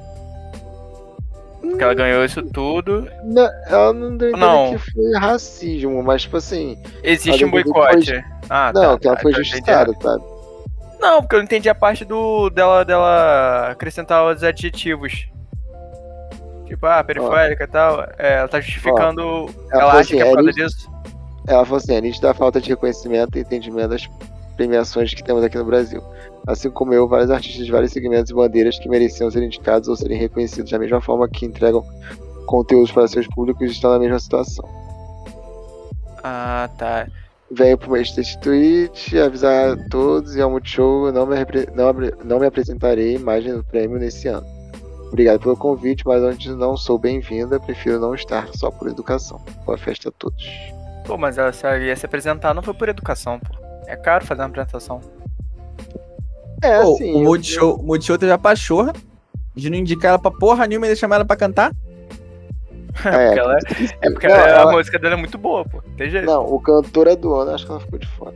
Porque 1.61 1.83
ela 1.83 1.95
ganhou 1.95 2.25
isso 2.25 2.43
tudo. 2.43 3.09
Não, 3.25 3.51
ela 3.67 3.93
não 3.93 4.17
deu 4.17 4.33
Não. 4.33 4.73
que 4.73 4.93
foi 4.93 5.13
racismo, 5.19 6.03
mas 6.03 6.23
tipo 6.23 6.37
assim. 6.37 6.81
Existe 7.03 7.45
um 7.45 7.51
boicote. 7.51 8.25
Ah, 8.49 8.71
não, 8.73 8.93
tá, 8.93 8.99
que 8.99 9.07
ela 9.09 9.17
tá, 9.17 9.23
foi 9.23 9.33
justiçada, 9.33 9.93
sabe? 10.01 10.34
Não, 11.01 11.21
porque 11.21 11.35
eu 11.35 11.39
não 11.39 11.45
entendi 11.45 11.69
a 11.69 11.75
parte 11.75 12.05
do 12.05 12.51
dela, 12.51 12.85
dela 12.85 13.71
acrescentar 13.71 14.25
os 14.27 14.43
adjetivos. 14.43 15.29
Tipo, 16.67 16.87
ah, 16.87 17.05
periférica 17.05 17.65
e 17.65 17.67
tal. 17.67 18.03
É, 18.19 18.39
ela 18.39 18.49
tá 18.49 18.61
justificando. 18.61 19.23
ela 19.71 19.83
ela 19.83 19.83
falou 19.83 19.91
acha 19.91 20.01
assim, 20.01 20.17
que 20.17 20.23
é 20.23 20.25
por 20.25 20.35
causa 20.35 20.53
disso. 20.53 20.91
Ela 21.47 21.65
falou 21.65 21.77
assim: 21.79 21.97
a 21.97 22.01
nítida 22.01 22.35
falta 22.35 22.61
de 22.61 22.71
reconhecimento 22.71 23.37
e 23.37 23.43
entendimento 23.43 23.89
das 23.89 24.09
premiações 24.57 25.13
que 25.13 25.23
temos 25.23 25.43
aqui 25.45 25.59
no 25.59 25.65
Brasil. 25.65 26.03
Assim 26.47 26.71
como 26.71 26.93
eu, 26.93 27.09
vários 27.09 27.31
artistas 27.31 27.65
de 27.65 27.73
vários 27.73 27.93
segmentos 27.93 28.31
e 28.31 28.35
bandeiras 28.35 28.79
que 28.79 28.89
mereciam 28.89 29.31
ser 29.31 29.43
indicados 29.43 29.89
ou 29.89 29.97
serem 29.97 30.19
reconhecidos 30.19 30.71
da 30.71 30.79
mesma 30.79 31.01
forma 31.01 31.29
que 31.29 31.47
entregam 31.47 31.85
conteúdos 32.47 32.93
para 32.93 33.09
seus 33.09 33.27
públicos 33.29 33.71
estão 33.71 33.91
na 33.91 33.99
mesma 33.99 34.19
situação. 34.19 34.65
Ah, 36.23 36.69
tá. 36.79 37.07
Venho 37.51 37.79
meio 37.89 38.05
deste 38.15 38.39
tweet 38.41 39.19
avisar 39.19 39.73
a 39.73 39.89
todos 39.89 40.35
e 40.35 40.41
ao 40.41 40.51
Multishow 40.51 41.13
não 41.13 41.27
me, 41.27 41.37
não, 41.75 41.93
não 42.25 42.39
me 42.41 42.47
apresentarei 42.47 43.15
imagem 43.15 43.55
do 43.55 43.63
prêmio 43.65 43.99
nesse 43.99 44.29
ano. 44.29 44.47
Obrigado 45.09 45.41
pelo 45.41 45.57
convite, 45.57 46.03
mas 46.07 46.23
antes 46.23 46.57
não 46.57 46.77
sou 46.77 46.99
bem-vinda, 46.99 47.61
prefiro 47.61 48.01
não 48.01 48.15
estar 48.15 48.49
só 48.55 48.71
por 48.71 48.89
educação. 48.89 49.41
Boa 49.65 49.79
festa 49.79 50.09
a 50.09 50.13
todos. 50.13 50.45
Pô, 51.07 51.17
mas 51.17 51.39
ela 51.39 51.53
se 51.53 51.65
ela 51.65 51.79
ia 51.79 51.95
se 51.95 52.07
apresentar 52.07 52.55
não 52.55 52.63
foi 52.63 52.75
por 52.75 52.89
educação, 52.89 53.39
pô. 53.39 53.55
É 53.87 53.95
caro 53.95 54.25
fazer 54.25 54.41
uma 54.41 54.49
apresentação. 54.49 55.01
É, 56.63 56.81
Pô, 56.83 56.95
assim. 56.95 57.13
o 57.13 57.19
eu- 57.19 57.23
Multishow, 57.25 57.77
o 57.79 57.83
Multishow 57.85 58.19
teve 58.19 58.33
a 58.33 58.39
pachorra 58.39 58.93
de 59.55 59.69
não 59.71 59.77
indicar 59.77 60.09
ela 60.11 60.19
pra 60.19 60.31
porra 60.31 60.67
nenhuma 60.67 60.89
e 60.89 60.97
chamar 60.97 61.17
ela 61.17 61.25
pra 61.25 61.37
cantar. 61.37 61.71
É, 63.05 63.27
porque 63.27 63.41
ela, 63.41 63.59
é 64.01 64.11
porque 64.11 64.29
Não, 64.29 64.35
ela- 64.37 64.49
ela- 64.49 64.71
a 64.71 64.73
música 64.73 64.99
dela 64.99 65.15
é 65.15 65.17
muito 65.17 65.37
boa, 65.37 65.65
pô. 65.65 65.83
Tem 65.97 66.09
jeito. 66.11 66.27
Não, 66.27 66.45
o 66.47 66.61
cantora 66.61 67.17
do 67.17 67.35
ano, 67.35 67.51
acho 67.53 67.65
que 67.67 67.71
ela 67.73 67.81
ficou 67.81 67.99
de 67.99 68.07
fora. 68.07 68.35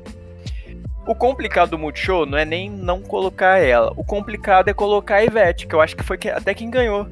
O 1.07 1.15
complicado 1.15 1.71
do 1.71 1.79
Multishow 1.79 2.27
não 2.27 2.37
é 2.37 2.45
nem 2.45 2.69
não 2.69 3.01
colocar 3.01 3.59
ela. 3.59 3.93
O 3.97 4.05
complicado 4.05 4.69
é 4.69 4.75
colocar 4.75 5.17
a 5.17 5.25
Ivete, 5.25 5.67
que 5.67 5.75
eu 5.75 5.81
acho 5.81 5.97
que 5.97 6.03
foi 6.03 6.19
que- 6.19 6.29
até 6.29 6.53
quem 6.53 6.71
ganhou. 6.71 7.05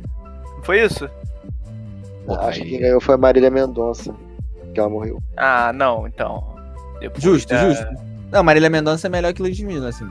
Não 0.56 0.62
foi 0.64 0.82
isso? 0.84 1.08
Porra, 2.26 2.48
acho 2.48 2.60
que 2.60 2.68
quem 2.68 2.80
ganhou 2.80 3.00
foi 3.00 3.14
a 3.14 3.18
Marília 3.18 3.50
Mendonça, 3.50 4.14
que 4.74 4.78
ela 4.80 4.90
morreu. 4.90 5.22
Ah, 5.36 5.72
não, 5.72 6.06
então. 6.06 6.44
Depois 7.00 7.22
Justo, 7.22 7.48
da- 7.54 7.70
justo. 7.70 7.86
Não, 8.30 8.42
Marília 8.42 8.68
Mendonça 8.68 9.06
é 9.06 9.10
melhor 9.10 9.32
que 9.32 9.40
Ludmilla, 9.40 9.88
assim. 9.88 10.06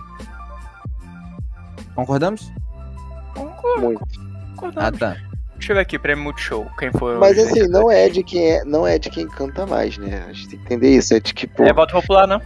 Concordamos? 1.94 2.52
Concordo, 3.36 3.82
Muito. 3.82 4.02
Ah, 4.02 4.56
concordamos. 4.56 5.00
tá. 5.00 5.18
Deixa 5.58 5.72
eu 5.72 5.76
ver 5.76 5.82
aqui, 5.82 5.97
prêmio 5.97 6.24
Multishow. 6.24 6.68
Quem 6.78 6.91
foi 6.91 7.18
Mas 7.18 7.38
os 7.38 7.45
assim, 7.45 7.68
não 7.68 7.89
é 7.89 8.10
de 8.10 8.24
quem 8.24 8.51
é, 8.51 8.66
não 8.66 8.86
é 8.86 8.99
de 8.99 9.10
quem 9.10 9.28
canta 9.28 9.66
mais, 9.66 9.97
né? 9.97 10.26
A 10.28 10.34
gente 10.34 10.49
tem 10.49 10.60
que 10.60 10.66
entender 10.66 10.95
isso. 10.95 11.14
É 11.14 11.20
de 11.20 11.34
que, 11.34 11.47
pô. 11.47 11.64
É 11.64 11.74
voto 11.74 11.93
popular, 11.93 12.28
não? 12.28 12.41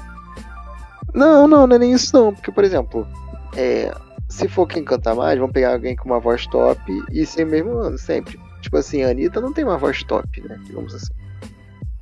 Não, 1.14 1.48
não, 1.48 1.68
não 1.68 1.76
é 1.76 1.80
nem 1.80 1.94
isso 1.94 2.16
não. 2.16 2.34
Porque, 2.34 2.52
por 2.52 2.64
exemplo, 2.64 3.08
é, 3.56 3.94
se 4.28 4.48
for 4.48 4.68
quem 4.68 4.84
canta 4.84 5.16
mais, 5.16 5.40
vamos 5.40 5.54
pegar 5.54 5.74
alguém 5.74 5.96
com 5.96 6.06
uma 6.06 6.20
voz 6.20 6.46
top 6.48 6.80
e 7.12 7.26
ser 7.26 7.46
mesmo 7.46 7.78
ano, 7.80 7.98
sempre. 7.98 8.40
Tipo 8.62 8.78
assim, 8.78 9.04
a 9.04 9.10
Anitta 9.10 9.42
não 9.42 9.52
tem 9.52 9.64
uma 9.64 9.78
voz 9.78 10.04
top, 10.04 10.42
né? 10.42 10.60
Digamos 10.66 10.94
assim. 10.94 11.14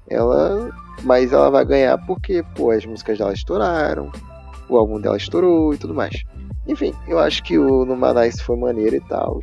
Ela. 0.09 0.69
Mas 1.03 1.31
ela 1.31 1.49
vai 1.49 1.63
ganhar 1.63 1.97
porque, 1.99 2.43
pô, 2.55 2.71
as 2.71 2.85
músicas 2.85 3.19
dela 3.19 3.31
estouraram, 3.31 4.11
o 4.67 4.77
álbum 4.77 4.99
dela 4.99 5.15
estourou 5.15 5.73
e 5.73 5.77
tudo 5.77 5.93
mais. 5.93 6.23
Enfim, 6.67 6.93
eu 7.07 7.19
acho 7.19 7.43
que 7.43 7.57
o 7.57 7.85
No 7.85 7.95
Manais 7.95 8.41
foi 8.41 8.57
maneiro 8.57 8.95
e 8.95 9.01
tal. 9.01 9.39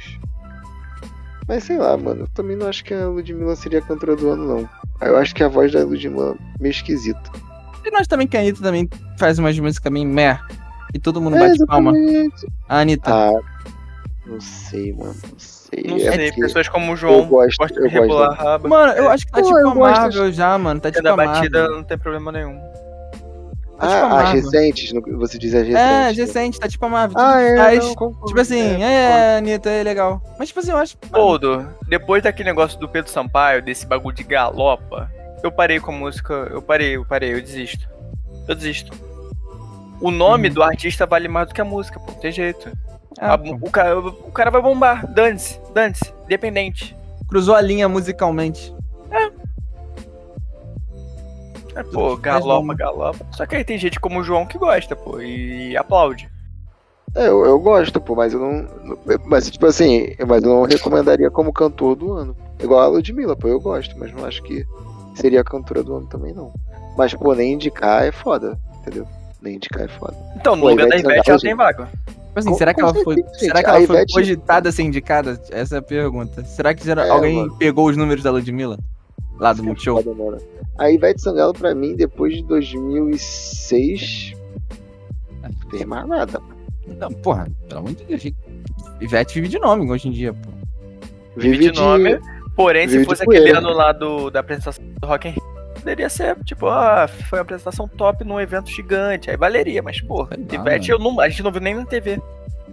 Mas 1.46 1.64
sei 1.64 1.76
lá, 1.78 1.96
mano, 1.96 2.22
eu 2.22 2.28
também 2.28 2.56
não 2.56 2.66
acho 2.68 2.82
que 2.84 2.94
a 2.94 3.06
Ludmilla 3.08 3.54
seria 3.56 3.78
a 3.78 3.82
cantora 3.82 4.16
do 4.16 4.30
ano, 4.30 4.46
não. 4.46 4.68
Eu 5.06 5.16
acho 5.18 5.34
que 5.34 5.42
a 5.42 5.48
voz 5.48 5.72
da 5.72 5.84
Ludmilla 5.84 6.34
é 6.58 6.62
meio 6.62 6.70
esquisita. 6.72 7.30
E 7.84 7.90
nós 7.90 8.06
também 8.06 8.26
que 8.26 8.36
a 8.36 8.40
Anitta 8.40 8.62
também 8.62 8.88
faz 9.18 9.38
umas 9.38 9.58
músicas 9.58 9.92
bem 9.92 10.06
meh. 10.06 10.38
E 10.94 10.98
todo 10.98 11.20
mundo 11.20 11.36
É, 11.36 11.40
bate 11.48 11.66
palma. 11.66 11.92
exatamente. 11.96 12.46
A 12.68 12.78
Anitta. 12.78 13.10
Ah, 13.12 13.32
não 14.26 14.40
sei, 14.40 14.92
mano. 14.94 15.14
Não 15.30 15.38
sei. 15.38 15.82
Não 15.86 15.96
É 15.96 16.12
sei, 16.12 16.32
pessoas 16.32 16.68
como 16.68 16.92
o 16.92 16.96
João 16.96 17.18
eu 17.18 17.26
gosto, 17.26 17.58
gostam 17.58 17.82
eu 17.82 17.88
de 17.88 17.94
rebolar 17.94 18.28
gosto. 18.28 18.40
a 18.40 18.44
raba. 18.44 18.68
Mano, 18.68 18.92
eu 18.94 19.10
acho 19.10 19.26
que 19.26 19.32
tá 19.32 19.40
Pô, 19.40 19.46
tipo 19.46 19.58
eu 19.58 19.68
a 19.70 19.74
gosto 19.74 20.00
Marvel 20.00 20.32
já, 20.32 20.56
mano. 20.56 20.80
Tá 20.80 20.88
É 20.88 20.92
tipo 20.92 21.04
da 21.04 21.12
a 21.12 21.16
Marvel. 21.16 21.34
batida 21.34 21.68
não 21.68 21.82
tem 21.82 21.98
problema 21.98 22.32
nenhum. 22.32 22.58
Tá 23.78 23.86
tipo 23.88 23.98
a 23.98 24.02
Ah, 24.02 24.06
as 24.06 24.10
Marvel. 24.24 24.42
recentes, 24.50 24.92
você 25.18 25.38
diz 25.38 25.54
as 25.54 25.66
recentes. 25.66 25.76
É, 25.80 26.00
né? 26.06 26.12
recente, 26.12 26.60
tá 26.60 26.68
tipo 26.68 26.86
a 26.86 26.88
Marvel. 26.88 27.18
Ah, 27.18 27.40
é, 27.40 27.56
faz, 27.56 27.84
não, 27.84 27.94
concordo. 27.94 28.26
Tipo 28.26 28.40
assim, 28.40 28.82
é, 28.82 29.36
Anitta, 29.38 29.68
é 29.70 29.82
legal. 29.82 30.22
Mas 30.38 30.48
tipo 30.48 30.60
assim, 30.60 30.70
eu 30.70 30.76
acho. 30.76 30.96
Todo, 31.10 31.66
depois 31.88 32.22
daquele 32.22 32.48
negócio 32.48 32.78
do 32.78 32.88
Pedro 32.88 33.10
Sampaio, 33.10 33.60
desse 33.62 33.84
bagulho 33.86 34.14
de 34.14 34.22
galopa, 34.22 35.10
eu 35.42 35.50
parei 35.50 35.80
com 35.80 35.90
a 35.92 35.94
música, 35.94 36.32
eu 36.50 36.62
parei, 36.62 36.96
eu 36.96 37.04
parei, 37.04 37.34
eu 37.34 37.40
desisto. 37.40 37.88
Eu 38.46 38.54
desisto. 38.54 38.92
O 40.00 40.10
nome 40.10 40.48
Uhum. 40.48 40.54
do 40.54 40.62
artista 40.62 41.06
vale 41.06 41.28
mais 41.28 41.48
do 41.48 41.54
que 41.54 41.60
a 41.60 41.64
música, 41.64 41.98
pô, 41.98 42.12
não 42.12 42.18
tem 42.20 42.30
jeito. 42.32 42.70
Ah, 43.18 43.34
A- 43.34 43.36
o, 43.36 43.70
cara, 43.70 43.98
o 43.98 44.30
cara 44.32 44.50
vai 44.50 44.60
bombar, 44.60 45.06
dane-se, 45.06 45.58
dane-se, 45.72 46.12
independente. 46.24 46.96
cruzou 47.28 47.54
a 47.54 47.60
linha 47.60 47.88
musicalmente. 47.88 48.72
É, 51.76 51.82
pô, 51.82 52.16
galopa, 52.16 52.74
galopa. 52.74 53.26
Só 53.32 53.44
que 53.46 53.56
aí 53.56 53.64
tem 53.64 53.76
gente 53.78 53.98
como 53.98 54.20
o 54.20 54.24
João 54.24 54.46
que 54.46 54.58
gosta, 54.58 54.94
pô, 54.94 55.20
e 55.20 55.76
aplaude. 55.76 56.28
É, 57.16 57.28
eu, 57.28 57.44
eu 57.44 57.58
gosto, 57.60 58.00
pô, 58.00 58.14
mas 58.16 58.32
eu 58.32 58.40
não. 58.40 58.68
Mas, 59.26 59.50
tipo 59.50 59.66
assim, 59.66 60.14
mas 60.26 60.42
eu 60.42 60.50
não 60.50 60.62
recomendaria 60.64 61.30
como 61.30 61.52
cantor 61.52 61.94
do 61.94 62.12
ano. 62.12 62.36
Igual 62.60 62.80
a 62.80 62.86
Ludmilla, 62.86 63.36
pô, 63.36 63.48
eu 63.48 63.60
gosto, 63.60 63.96
mas 63.98 64.12
não 64.12 64.24
acho 64.24 64.42
que 64.42 64.64
seria 65.14 65.40
a 65.40 65.44
cantora 65.44 65.82
do 65.82 65.94
ano 65.96 66.06
também, 66.06 66.32
não. 66.32 66.52
Mas, 66.96 67.12
pô, 67.14 67.34
nem 67.34 67.52
indicar 67.54 68.04
é 68.04 68.12
foda, 68.12 68.58
entendeu? 68.80 69.06
Nem 69.40 69.56
indicar 69.56 69.82
é 69.82 69.88
foda. 69.88 70.14
Então, 70.36 70.56
no 70.56 70.62
Pô, 70.62 70.70
lugar 70.70 70.88
da 70.88 70.96
Ivete 70.96 71.28
ela 71.30 71.38
tem 71.38 71.54
vaga. 71.54 71.88
Tipo 72.06 72.38
assim, 72.38 72.50
Com- 72.50 72.56
será 72.58 72.74
que 72.74 72.80
ela 72.80 72.94
foi. 72.94 73.16
Será 73.34 73.62
que 73.62 73.68
ela 73.70 73.80
foi 73.86 73.96
Ivete- 73.96 74.12
cogitada 74.14 74.68
a 74.68 74.72
ser 74.72 74.82
indicada? 74.82 75.40
Essa 75.50 75.76
é 75.76 75.78
a 75.78 75.82
pergunta. 75.82 76.44
Será 76.44 76.72
que 76.74 76.84
já- 76.84 76.94
É, 76.94 77.10
alguém 77.10 77.36
mano. 77.36 77.56
pegou 77.56 77.88
os 77.88 77.96
números 77.96 78.24
da 78.24 78.30
Ludmilla? 78.32 78.78
Lá 79.38 79.52
do 79.52 79.64
Multishow? 79.64 80.02
A 80.78 80.90
Ivete 80.90 81.20
Sangalo, 81.20 81.52
pra 81.52 81.74
mim, 81.74 81.94
depois 81.94 82.34
de 82.34 82.42
2006, 82.44 84.32
não 85.42 85.70
tem 85.70 85.84
mais 85.84 86.06
nada. 86.06 86.40
Não, 86.98 87.10
porra, 87.10 87.48
pelo 87.68 87.80
amor 87.80 87.94
de 87.94 88.04
Deus. 88.04 88.24
Ivete 89.00 89.34
vive 89.34 89.48
de 89.48 89.58
nome 89.58 89.90
hoje 89.90 90.08
em 90.08 90.12
dia, 90.12 90.32
pô. 90.32 90.50
Vive 91.36 91.70
de 91.70 91.72
nome. 91.72 92.20
Porém, 92.54 92.86
se 92.86 92.92
vive 92.92 93.04
de 93.04 93.08
fosse 93.10 93.22
aquele 93.22 93.50
ano 93.50 93.70
lá 93.70 93.92
do, 93.92 94.30
da 94.30 94.40
apresentação 94.40 94.84
do 95.00 95.06
Rock 95.06 95.28
in 95.28 95.32
Rio, 95.32 95.53
poderia 95.84 96.08
ser, 96.08 96.36
tipo, 96.44 96.66
ah, 96.66 97.06
foi 97.28 97.38
uma 97.38 97.42
apresentação 97.42 97.86
top 97.86 98.24
num 98.24 98.40
evento 98.40 98.70
gigante. 98.70 99.30
Aí 99.30 99.36
valeria, 99.36 99.82
mas, 99.82 100.00
pô, 100.00 100.22
lá, 100.22 100.28
Ivete 100.50 100.90
eu 100.90 100.98
não, 100.98 101.20
a 101.20 101.28
gente 101.28 101.42
não 101.42 101.52
viu 101.52 101.60
nem 101.60 101.74
na 101.74 101.84
TV. 101.84 102.20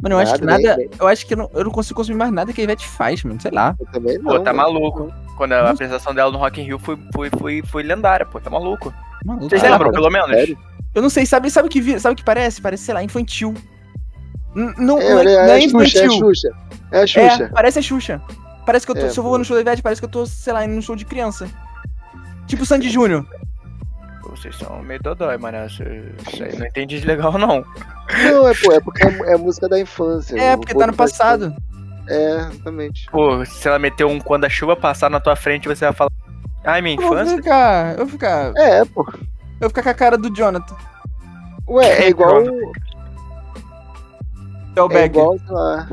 Mano, 0.01 0.16
eu 0.16 0.20
acho 0.20 0.36
que 0.36 0.45
Nada, 0.45 0.78
Eu 0.97 1.07
acho 1.07 1.28
que 1.28 1.34
eu 1.34 1.38
não, 1.38 1.49
eu 1.53 1.64
não 1.66 1.72
consigo 1.72 1.97
consumir 1.97 2.18
mais 2.18 2.32
nada 2.32 2.53
que 2.53 2.62
a 2.62 2.64
Ivete 2.64 2.88
faz, 2.88 3.22
mano. 3.24 3.39
Sei 3.41 3.51
lá. 3.51 3.76
Eu 3.80 3.86
também 3.88 4.18
não. 4.18 4.24
Pô, 4.32 4.39
tá 4.39 4.53
mano. 4.53 4.74
maluco. 4.74 5.14
Quando 5.38 5.51
a 5.51 5.70
apresentação 5.72 6.16
dela 6.16 6.32
no 6.32 6.38
Rock 6.38 6.62
in 6.62 6.64
Rio 6.64 6.80
foi, 6.80 6.97
foi, 7.14 7.30
foi, 7.38 7.62
foi 7.64 7.84
lendária, 7.84 8.26
pô, 8.26 8.39
tá 8.39 8.49
maluco. 8.49 8.93
Maluco. 9.26 9.49
Vocês 9.49 9.62
Ah, 9.62 9.66
lembram, 9.72 9.91
mano, 9.91 9.91
pelo 9.93 10.09
menos? 10.09 10.30
sério? 10.32 10.57
Eu 10.95 11.01
não 11.01 11.09
sei, 11.09 11.26
sabe, 11.26 11.51
sabe 11.51 11.68
o 11.68 11.70
que 11.72 11.82
vi- 11.82 11.99
sabe 11.99 12.14
o 12.14 12.16
que 12.16 12.24
parece? 12.24 12.62
Parece, 12.62 12.84
sei 12.86 12.93
lá, 12.93 13.03
infantil. 13.03 13.53
N- 14.55 14.74
Não, 14.78 14.99
É, 14.99 15.14
não, 15.14 15.20
é, 15.20 15.24
não 15.24 15.32
é 15.32 15.49
é 15.49 15.57
a 15.57 15.62
Xuxa, 15.62 15.99
é 15.99 16.01
a 16.01 16.05
infantil. 16.05 16.12
Xuxa. 16.20 16.49
É 16.91 16.97
a 16.97 17.01
É, 17.03 17.07
Xuxa. 17.07 17.51
parece 17.53 17.80
a 17.80 17.82
Xuxa. 17.82 18.22
Parece 18.66 18.86
que 18.86 18.91
eu 18.91 18.95
tô. 18.95 19.05
É, 19.05 19.09
se 19.09 19.18
eu 19.20 19.24
vou 19.24 19.38
no 19.38 19.43
show 19.45 19.55
da 19.55 19.62
Ivete, 19.62 19.82
parece 19.82 19.99
que 20.01 20.05
eu 20.05 20.09
tô, 20.09 20.26
sei 20.26 20.53
lá, 20.53 20.64
indo 20.66 20.74
num 20.76 20.82
show 20.82 20.95
de 20.95 21.05
criança. 21.05 21.47
Tipo 22.48 22.66
Sandy 22.66 22.89
Júnior. 22.89 23.26
Vocês 24.30 24.56
são 24.58 24.82
meio 24.82 25.02
dodói, 25.02 25.38
mano. 25.38 25.58
Isso 25.66 25.84
aí 25.84 26.58
não 26.58 26.66
entendi 26.66 27.00
de 27.00 27.06
legal, 27.08 27.34
não. 27.38 27.66
Não, 28.24 28.48
é, 28.48 28.54
pô, 28.56 28.72
é 28.72 28.80
porque 28.80 29.06
é, 29.06 29.34
é 29.34 29.38
música 29.38 29.68
da 29.68 29.80
infância. 29.80 30.39
É, 30.39 30.56
porque 30.56 30.74
tá 30.74 30.88
no 30.88 30.94
passado. 30.94 31.54
É, 32.08 32.36
exatamente. 32.52 33.06
Pô, 33.12 33.44
se 33.46 33.68
ela 33.68 33.78
meter 33.80 34.06
um 34.06 34.20
quando 34.20 34.46
a 34.46 34.50
chuva 34.50 34.76
passar 34.76 35.10
na 35.10 35.20
tua 35.20 35.36
frente, 35.36 35.68
você 35.68 35.86
vai 35.86 35.94
falar. 35.94 36.12
Ai, 36.64 36.82
minha 36.82 36.96
Eu 36.96 37.02
vou 37.02 37.14
infância? 37.14 37.38
ficar. 37.38 37.92
Eu 37.94 37.98
vou 37.98 38.08
ficar. 38.08 38.54
É, 38.58 38.86
pô. 38.86 39.02
Eu 39.12 39.60
vou 39.62 39.70
ficar 39.70 39.84
com 39.84 39.89
a 39.89 39.94
cara 39.94 40.18
do 40.18 40.34
Jonathan. 40.34 40.76
Ué, 41.68 42.04
é 42.06 42.10
igual. 42.10 42.42
É 44.76 44.82
o 44.82 44.92
É 44.92 45.06
igual, 45.06 45.38
sei 45.38 45.48
lá. 45.52 45.88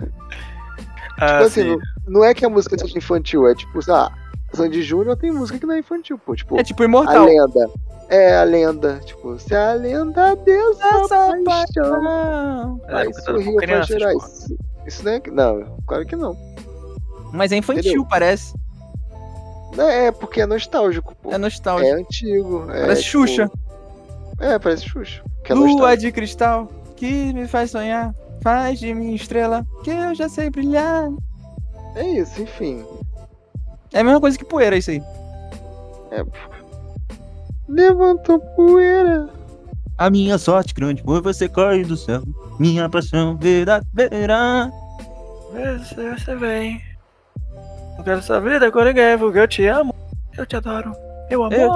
Ah, 1.20 1.26
Tipo 1.32 1.44
assim, 1.44 1.62
sim. 1.62 1.68
não, 1.70 1.78
não 2.20 2.24
é 2.24 2.32
que 2.32 2.44
a 2.44 2.48
música 2.48 2.78
seja 2.78 2.96
infantil, 2.96 3.48
é 3.48 3.54
tipo, 3.54 3.82
sei 3.82 3.92
lá, 3.92 4.12
Sandy 4.52 4.82
Júnior 4.82 5.16
tem 5.16 5.30
música 5.30 5.58
que 5.58 5.66
não 5.66 5.74
é 5.74 5.78
infantil, 5.78 6.18
pô. 6.18 6.34
Tipo, 6.34 6.58
É 6.58 6.64
tipo 6.64 6.82
a 6.82 6.86
imortal. 6.86 7.24
lenda. 7.24 7.70
É, 8.08 8.36
a 8.38 8.44
lenda. 8.44 9.00
Tipo, 9.04 9.38
se 9.38 9.54
a 9.54 9.74
lenda 9.74 10.34
dessa 10.36 10.86
Essa 11.04 11.38
paixão. 11.44 12.80
é 12.88 12.94
Aí 12.96 13.12
por 13.12 13.20
sorriu 13.22 13.56
pra 13.56 13.86
pô. 13.86 13.94
Isso, 14.18 14.56
isso 14.86 15.04
não 15.04 15.12
é. 15.12 15.22
Não, 15.30 15.76
claro 15.86 16.06
que 16.06 16.16
não. 16.16 16.36
Mas 17.32 17.52
é 17.52 17.56
infantil, 17.56 17.82
Entendeu? 17.90 18.06
parece. 18.08 18.54
Não, 19.76 19.86
É, 19.88 20.10
porque 20.10 20.40
é 20.40 20.46
nostálgico, 20.46 21.14
pô. 21.22 21.30
É 21.30 21.34
É, 21.34 21.38
nostálgico. 21.38 21.94
antigo. 21.96 22.64
É, 22.70 22.80
Parece 22.80 23.02
tipo, 23.02 23.10
Xuxa. 23.26 23.50
É, 24.40 24.58
parece 24.58 24.88
Xuxa. 24.88 25.22
É 25.44 25.54
Lua 25.54 25.66
nostálgico. 25.68 26.00
de 26.02 26.12
cristal 26.12 26.68
que 26.96 27.32
me 27.34 27.46
faz 27.46 27.70
sonhar. 27.70 28.14
Faz 28.42 28.78
de 28.78 28.94
mim 28.94 29.14
estrela 29.14 29.66
que 29.84 29.90
eu 29.90 30.14
já 30.14 30.28
sei 30.28 30.48
brilhar. 30.48 31.08
É 31.94 32.06
isso, 32.08 32.40
enfim. 32.40 32.84
É 33.92 34.00
a 34.00 34.04
mesma 34.04 34.20
coisa 34.20 34.38
que 34.38 34.44
poeira, 34.44 34.76
isso 34.76 34.90
aí. 34.90 35.02
Levantou 37.68 38.38
poeira. 38.40 39.28
A 39.96 40.10
minha 40.10 40.38
sorte 40.38 40.72
grande 40.74 41.02
foi 41.02 41.20
você 41.20 41.48
cair 41.48 41.84
do 41.86 41.96
céu. 41.96 42.22
Minha 42.58 42.88
paixão 42.88 43.36
verdadeira. 43.36 44.70
Você, 45.52 46.10
você 46.14 46.36
vem. 46.36 46.80
Não 47.96 48.04
quero 48.04 48.18
essa 48.18 48.40
vida 48.40 48.70
com 48.70 48.84
ninguém, 48.84 49.18
porque 49.18 49.38
eu 49.38 49.48
te 49.48 49.66
amo. 49.66 49.94
Eu 50.36 50.46
te 50.46 50.56
adoro. 50.56 50.92
Eu 51.30 51.42
amo. 51.44 51.52
Eu 51.54 51.70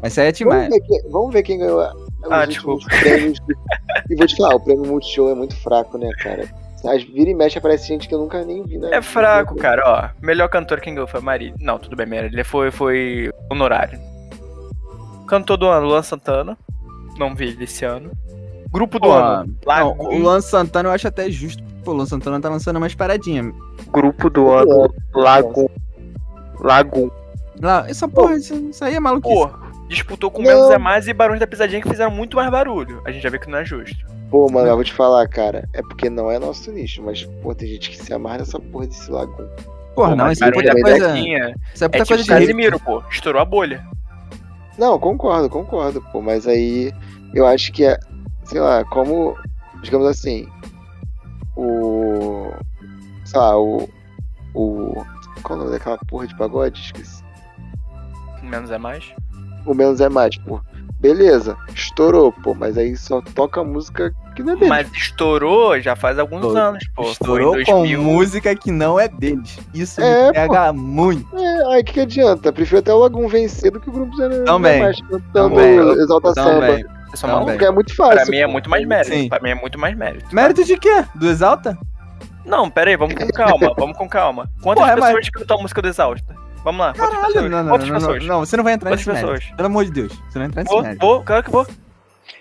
Mas 0.00 0.12
isso 0.12 0.20
aí 0.20 0.28
é 0.28 0.32
Vamos 0.32 0.38
demais. 0.38 0.68
ver, 0.70 0.80
quem, 0.80 1.10
vamos 1.10 1.32
ver 1.32 1.42
quem 1.42 1.58
ganhou 1.58 1.80
a- 1.80 1.92
Ah, 2.30 2.40
últimos 2.40 2.84
prêmios. 2.86 3.38
e 4.08 4.16
vou 4.16 4.26
te 4.26 4.36
falar, 4.36 4.54
o 4.56 4.60
prêmio 4.60 4.86
Multishow 4.86 5.30
é 5.30 5.34
muito 5.34 5.54
fraco, 5.56 5.98
né, 5.98 6.10
cara? 6.22 6.48
As 6.84 7.02
vira 7.02 7.30
e 7.30 7.34
mexe 7.34 7.58
aparece 7.58 7.86
gente 7.86 8.08
que 8.08 8.14
eu 8.14 8.18
nunca 8.18 8.44
nem 8.44 8.64
vi, 8.64 8.78
né? 8.78 8.90
É 8.92 9.02
fraco, 9.02 9.54
cara, 9.56 9.82
ó. 9.86 10.24
Melhor 10.24 10.48
cantor 10.48 10.80
quem 10.80 10.94
ganhou 10.94 11.06
foi 11.06 11.20
a 11.20 11.22
Marília. 11.22 11.54
Não, 11.60 11.78
tudo 11.78 11.94
bem, 11.94 12.06
Marília 12.06 12.44
foi, 12.44 12.70
foi 12.70 13.30
honorário. 13.50 13.98
Cantor 15.26 15.56
do 15.56 15.66
ano, 15.66 15.86
Luan 15.86 16.02
Santana. 16.02 16.56
Não 17.18 17.34
vi 17.34 17.48
ele 17.48 17.64
esse 17.64 17.84
ano. 17.84 18.10
Grupo 18.72 18.98
do 18.98 19.08
Pô, 19.08 19.12
ano, 19.12 19.56
Não, 19.66 19.98
o 19.98 20.16
Luan 20.16 20.40
Santana 20.40 20.88
eu 20.88 20.92
acho 20.92 21.06
até 21.06 21.30
justo. 21.30 21.62
Pô, 21.84 21.90
o 21.90 21.94
Luan 21.94 22.06
Santana 22.06 22.40
tá 22.40 22.48
lançando 22.48 22.76
umas 22.76 22.94
paradinhas. 22.94 23.52
Grupo 23.88 24.30
do 24.30 24.48
ano, 24.50 24.92
Lagoon. 25.14 25.68
Lagoon. 26.60 27.10
Lá, 27.60 27.84
essa 27.88 28.08
porra, 28.08 28.36
isso, 28.36 28.54
isso 28.54 28.84
aí 28.84 28.94
é 28.94 29.00
maluquice. 29.00 29.34
Pô, 29.34 29.50
disputou 29.88 30.30
com 30.30 30.42
Não. 30.42 30.48
Menos 30.48 30.70
é 30.70 30.78
Mais 30.78 31.08
e 31.08 31.12
Barões 31.12 31.40
da 31.40 31.46
Pisadinha 31.46 31.82
que 31.82 31.88
fizeram 31.88 32.10
muito 32.10 32.36
mais 32.36 32.50
barulho. 32.50 33.02
A 33.04 33.10
gente 33.10 33.22
já 33.22 33.28
vê 33.28 33.38
que 33.38 33.50
não 33.50 33.58
é 33.58 33.64
justo. 33.64 34.06
Pô, 34.30 34.50
mano, 34.50 34.68
eu 34.68 34.76
vou 34.76 34.84
te 34.84 34.92
falar, 34.92 35.26
cara. 35.28 35.68
É 35.72 35.82
porque 35.82 36.08
não 36.08 36.30
é 36.30 36.38
nosso 36.38 36.70
nicho, 36.70 37.02
mas, 37.02 37.24
pô, 37.42 37.54
tem 37.54 37.68
gente 37.68 37.90
que 37.90 37.96
se 37.96 38.12
amarra 38.14 38.38
nessa 38.38 38.60
porra 38.60 38.86
desse 38.86 39.10
lagoon. 39.10 39.48
Porra, 39.94 40.10
Pô, 40.10 40.16
não, 40.16 40.24
mas 40.26 40.38
isso 40.38 40.44
é 40.44 40.50
muita 40.52 40.80
coisa. 40.80 41.18
Isso 41.18 41.24
é 41.84 41.86
É 41.86 41.88
muita 41.88 41.98
tipo 41.98 42.06
coisa 42.06 42.22
de. 42.22 42.28
Casimiro, 42.28 42.80
pô. 42.80 43.02
Estourou 43.10 43.42
a 43.42 43.44
bolha. 43.44 43.84
Não, 44.78 44.98
concordo, 44.98 45.50
concordo, 45.50 46.00
pô. 46.12 46.22
Mas 46.22 46.46
aí 46.46 46.92
eu 47.34 47.44
acho 47.46 47.72
que 47.72 47.84
é, 47.84 47.98
sei 48.44 48.60
lá, 48.60 48.84
como, 48.84 49.36
digamos 49.82 50.06
assim, 50.06 50.48
o. 51.56 52.52
Sei 53.24 53.38
lá, 53.38 53.58
o. 53.60 53.88
O. 54.54 55.04
Qual 55.42 55.58
o 55.58 55.62
nome 55.62 55.72
daquela 55.72 55.98
porra 56.06 56.26
de 56.26 56.36
pagode? 56.36 56.80
Esqueci. 56.80 57.24
Menos 58.42 58.70
é 58.70 58.78
mais. 58.78 59.12
O 59.66 59.74
menos 59.74 60.00
é 60.00 60.08
mais, 60.08 60.36
pô. 60.38 60.60
Beleza, 61.00 61.56
estourou, 61.74 62.30
pô, 62.30 62.54
mas 62.54 62.76
aí 62.76 62.94
só 62.94 63.22
toca 63.34 63.64
música 63.64 64.14
que 64.36 64.42
não 64.42 64.52
é 64.52 64.56
dele. 64.56 64.68
Mas 64.68 64.92
estourou 64.92 65.80
já 65.80 65.96
faz 65.96 66.18
alguns 66.18 66.40
Estourou. 66.44 66.62
anos, 66.62 66.84
pô. 66.94 67.02
Estourou 67.10 67.52
Foi 67.54 67.62
em 67.62 67.64
com 67.64 67.72
2000. 67.78 68.02
música 68.02 68.54
que 68.54 68.70
não 68.70 69.00
é 69.00 69.08
deles. 69.08 69.58
Isso 69.72 69.98
É, 70.00 70.26
me 70.26 70.32
pega 70.34 70.72
muito. 70.74 71.26
É, 71.38 71.74
aí 71.74 71.80
o 71.80 71.84
que, 71.84 71.94
que 71.94 72.00
adianta? 72.00 72.52
Prefiro 72.52 72.80
até 72.80 72.92
o 72.92 72.98
Lagoon 72.98 73.28
vencer 73.28 73.70
do 73.72 73.80
que 73.80 73.88
o 73.88 73.92
grupo 73.92 74.14
Zé 74.14 74.28
Também. 74.44 74.82
mais 74.82 75.00
cantando 75.00 75.22
Também. 75.32 75.78
Exalta 75.78 76.34
Samba. 76.34 76.50
Também. 76.66 76.84
Porque 77.46 77.64
é 77.64 77.70
muito 77.70 77.96
fácil. 77.96 78.16
Pra 78.16 78.26
mim 78.26 78.36
é 78.36 78.46
pô. 78.46 78.52
muito 78.52 78.68
mais 78.70 78.86
mérito. 78.86 79.14
Sim. 79.14 79.28
Pra 79.30 79.40
mim 79.40 79.50
é 79.50 79.54
muito 79.54 79.78
mais 79.78 79.96
mérito. 79.96 80.26
Mérito 80.34 80.64
de 80.64 80.76
quê? 80.76 81.04
Do 81.14 81.28
Exalta? 81.28 81.78
Não, 82.44 82.68
pera 82.70 82.90
aí, 82.90 82.96
vamos 82.96 83.14
com 83.14 83.26
calma, 83.28 83.74
vamos 83.76 83.96
com 83.96 84.08
calma. 84.08 84.50
Quantas 84.62 84.82
Porra, 84.82 84.92
é 84.92 84.94
pessoas 84.96 85.12
mais- 85.14 85.30
cantam 85.30 85.58
a 85.58 85.62
música 85.62 85.80
do 85.82 85.88
Exausta? 85.88 86.34
Vamos 86.62 86.80
lá, 86.80 86.92
Caralho, 86.92 87.48
não, 87.48 87.64
não, 87.64 87.78
não, 87.78 88.18
não, 88.18 88.38
você 88.40 88.56
não 88.56 88.64
vai 88.64 88.74
entrar 88.74 88.90
nesse 88.90 89.04
pessoas? 89.04 89.44
Pelo 89.56 89.66
amor 89.66 89.84
de 89.84 89.90
Deus, 89.92 90.12
você 90.12 90.38
não 90.38 90.40
vai 90.40 90.46
entrar 90.46 90.62
nesse 90.62 90.74
Vou, 90.74 90.82
mérito. 90.82 91.06
vou, 91.06 91.22
claro 91.22 91.42
que 91.42 91.50
vou. 91.50 91.66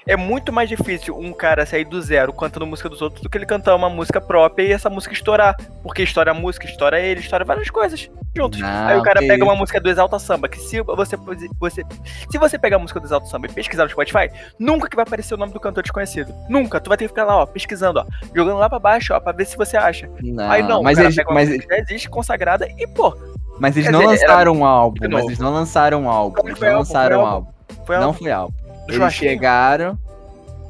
É 0.05 0.15
muito 0.15 0.51
mais 0.51 0.67
difícil 0.67 1.17
um 1.17 1.32
cara 1.32 1.65
sair 1.65 1.86
do 1.86 2.01
zero 2.01 2.34
cantando 2.34 2.65
música 2.65 2.89
dos 2.89 3.01
outros 3.01 3.22
do 3.22 3.30
que 3.30 3.38
ele 3.38 3.45
cantar 3.45 3.76
uma 3.76 3.89
música 3.89 4.20
própria 4.20 4.63
e 4.63 4.72
essa 4.72 4.89
música 4.89 5.13
estourar. 5.13 5.55
Porque 5.84 6.03
estoura 6.03 6.32
a 6.32 6.34
música, 6.34 6.65
estoura 6.65 6.99
ele, 6.99 7.20
estoura 7.20 7.45
várias 7.45 7.70
coisas 7.70 8.09
juntos. 8.36 8.59
Não, 8.59 8.88
Aí 8.88 8.97
o 8.97 9.03
cara 9.03 9.20
pega 9.20 9.36
isso. 9.36 9.43
uma 9.43 9.55
música 9.55 9.80
do 9.80 9.89
Exalta 9.89 10.17
Samba, 10.20 10.47
que 10.47 10.57
se 10.59 10.82
você, 10.82 11.17
você 11.59 11.84
se 12.30 12.38
você 12.38 12.57
pegar 12.57 12.78
a 12.78 12.80
música 12.80 12.99
do 12.99 13.05
Exalta 13.05 13.28
Samba 13.28 13.47
e 13.47 13.53
pesquisar 13.53 13.84
no 13.84 13.89
Spotify, 13.89 14.30
nunca 14.57 14.89
que 14.89 14.95
vai 14.95 15.03
aparecer 15.03 15.34
o 15.34 15.38
nome 15.38 15.53
do 15.53 15.59
cantor 15.59 15.84
desconhecido. 15.84 16.34
Nunca. 16.49 16.80
Tu 16.80 16.88
vai 16.89 16.97
ter 16.97 17.05
que 17.05 17.09
ficar 17.09 17.26
lá, 17.26 17.38
ó, 17.38 17.45
pesquisando, 17.45 17.99
ó, 17.99 18.05
jogando 18.36 18.57
lá 18.57 18.70
pra 18.70 18.80
baixo, 18.80 19.13
ó, 19.13 19.20
pra 19.20 19.32
ver 19.32 19.45
se 19.45 19.57
você 19.57 19.78
acha. 19.78 20.09
Não, 20.22 20.49
Aí 20.49 20.63
não, 20.63 20.82
mas 20.82 20.97
uma 20.97 21.34
mas, 21.34 21.49
música 21.49 21.67
que 21.67 21.76
já 21.76 21.82
existe, 21.82 22.09
consagrada, 22.09 22.67
e 22.78 22.88
pô, 22.88 23.15
mas 23.60 23.76
eles 23.76 23.88
Quer 23.88 23.91
não 23.93 23.99
dizer, 24.07 24.26
lançaram 24.28 24.53
um 24.53 24.66
álbum. 24.66 25.07
Mas 25.12 25.26
eles 25.26 25.39
não 25.39 25.53
lançaram 25.53 26.03
um 26.03 26.10
álbum. 26.10 26.41
Eles 26.47 26.60
não 26.60 26.68
álbum? 26.68 26.78
Lançaram 26.80 27.18
um 27.22 27.26
álbum? 27.26 27.47
álbum. 27.47 27.86
foi 27.86 27.95
Não 27.97 28.03
algo 28.05 28.18
foi 28.20 28.32
álbum. 28.32 28.53
Eles 28.88 29.14
chegaram. 29.14 29.97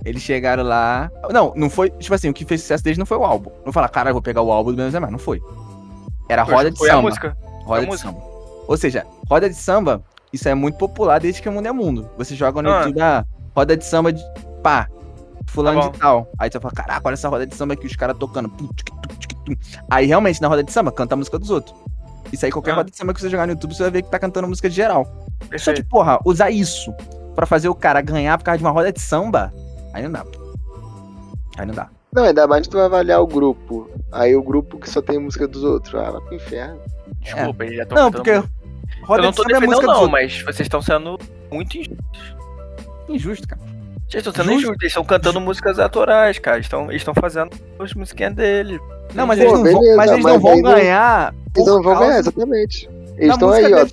Eles 0.06 0.22
chegaram 0.22 0.64
lá. 0.64 1.12
Não, 1.32 1.54
não 1.56 1.70
foi. 1.70 1.90
Tipo 1.92 2.16
assim, 2.16 2.30
o 2.30 2.34
que 2.34 2.46
fez 2.46 2.62
sucesso 2.62 2.84
deles 2.84 2.98
não 2.98 3.06
foi 3.06 3.18
o 3.18 3.24
álbum. 3.26 3.52
Não 3.66 3.72
falar, 3.74 3.90
cara, 3.90 4.12
vou 4.14 4.22
pegar 4.22 4.42
o 4.42 4.52
álbum 4.52 4.72
do 4.72 4.78
Menos 4.78 4.96
é 4.96 5.00
Mais. 5.00 5.12
Não 5.12 5.20
foi. 5.20 5.42
Era 6.30 6.44
roda 6.44 6.72
de 6.72 6.78
foi 6.78 6.90
a 6.90 6.94
samba. 6.94 7.02
música. 7.04 7.38
Roda 7.66 7.78
a 7.78 7.84
de 7.84 7.88
música. 7.88 8.10
samba. 8.10 8.22
Ou 8.68 8.78
seja, 8.78 9.06
roda 9.30 9.50
de 9.50 9.56
samba, 9.56 10.02
isso 10.32 10.48
é 10.48 10.54
muito 10.54 10.78
popular 10.78 11.20
desde 11.20 11.42
que 11.42 11.50
o 11.50 11.52
mundo 11.52 11.68
é 11.68 11.72
mundo. 11.72 12.10
Você 12.18 12.36
joga 12.36 12.62
no 12.62 12.70
Ah. 12.70 12.82
YouTube, 12.84 13.02
ah, 13.02 13.26
roda 13.56 13.76
de 13.76 13.84
samba 13.84 14.14
de 14.14 14.24
pá, 14.64 14.88
fulano 15.48 15.82
Tá 15.82 15.90
de 15.90 16.00
tal. 16.00 16.28
Aí 16.38 16.52
você 16.52 16.60
fala, 16.60 16.74
caraca, 16.74 17.02
olha 17.04 17.14
essa 17.16 17.30
roda 17.30 17.46
de 17.48 17.56
samba 17.56 17.74
aqui, 17.74 17.88
os 17.88 17.96
caras 17.96 18.18
tocando. 18.18 18.52
Aí 19.90 20.06
realmente, 20.06 20.42
na 20.42 20.48
roda 20.48 20.64
de 20.64 20.72
samba, 20.72 20.92
canta 20.92 21.16
a 21.16 21.18
música 21.18 21.40
dos 21.40 21.50
outros. 21.50 21.76
Isso 22.32 22.46
aí, 22.46 22.52
qualquer 22.52 22.72
Ah. 22.72 22.76
roda 22.76 22.92
de 22.92 22.98
samba 22.98 23.14
que 23.14 23.22
você 23.22 23.30
jogar 23.30 23.46
no 23.48 23.54
YouTube, 23.54 23.74
você 23.76 23.84
vai 23.84 23.92
ver 23.92 24.02
que 24.04 24.10
tá 24.12 24.20
cantando 24.20 24.48
música 24.48 24.70
de 24.70 24.76
geral. 24.76 25.06
Só 25.58 25.74
que, 25.74 25.84
porra, 25.84 26.20
usar 26.26 26.52
isso 26.52 26.94
pra 27.36 27.46
fazer 27.46 27.70
o 27.70 27.76
cara 27.76 28.02
ganhar 28.02 28.38
por 28.38 28.44
causa 28.44 28.58
de 28.58 28.64
uma 28.64 28.72
roda 28.72 28.92
de 28.92 29.00
samba, 29.02 29.54
aí 29.94 30.04
não 30.04 30.12
dá. 30.12 30.24
pô. 30.24 30.40
Aí 31.58 31.66
não 31.66 31.74
dá. 31.74 31.90
Não, 32.14 32.24
ainda 32.24 32.48
mais 32.48 32.64
que 32.64 32.70
tu 32.70 32.78
vai 32.78 32.86
avaliar 32.86 33.22
o 33.22 33.28
grupo. 33.28 33.90
Aí 34.12 34.36
o 34.36 34.42
grupo 34.42 34.80
que 34.80 34.90
só 34.90 35.02
tem 35.02 35.20
música 35.20 35.48
dos 35.48 35.64
outros. 35.64 35.94
Ah, 35.96 36.12
vai 36.12 36.22
pro 36.22 36.36
inferno. 36.36 36.80
Desculpa, 37.22 37.64
eles 37.66 37.78
já 37.78 37.84
estão 37.84 37.98
Não, 38.04 38.12
porque 38.12 38.30
Eu 38.32 38.44
roda 39.04 39.22
não 39.24 39.30
de 39.32 39.36
tô 39.38 39.44
samba 39.44 39.58
é 39.58 39.60
defendendo 39.60 39.86
não, 39.88 40.08
mas 40.08 40.42
vocês 40.42 40.62
estão 40.62 40.82
sendo 40.82 41.20
muito 41.52 41.78
injustos. 41.78 42.36
Injusto, 43.08 43.48
cara. 43.48 43.62
Vocês 44.08 44.26
estão 44.26 44.34
sendo 44.34 44.46
Justo. 44.54 44.58
injustos, 44.60 44.82
eles 44.82 44.92
estão 44.92 45.04
cantando 45.06 45.40
músicas 45.42 45.78
autorais, 45.80 46.40
cara. 46.40 46.58
Eles 46.58 46.66
estão 46.66 46.84
eles 46.90 47.02
estão 47.02 47.14
fazendo 47.14 47.56
as 47.80 47.94
musiquinhas 47.94 48.34
dele. 48.34 48.80
Não, 49.14 49.28
mas 49.28 49.38
Pô, 49.40 49.46
eles 49.46 49.54
não 49.54 49.64
vão, 49.64 49.80
beleza, 49.82 49.98
mas 49.98 50.12
eles 50.12 50.24
não 50.26 50.32
mas 50.34 50.42
vão 50.42 50.56
não- 50.62 50.72
ganhar. 50.74 51.34
Eles 51.34 51.44
não 51.46 51.49
por 51.66 51.84
vão 51.84 52.00
ganhar, 52.00 52.20
exatamente. 52.20 52.90
Eles 53.18 53.34
estão 53.34 53.50
aí, 53.52 53.74
ó. 53.74 53.86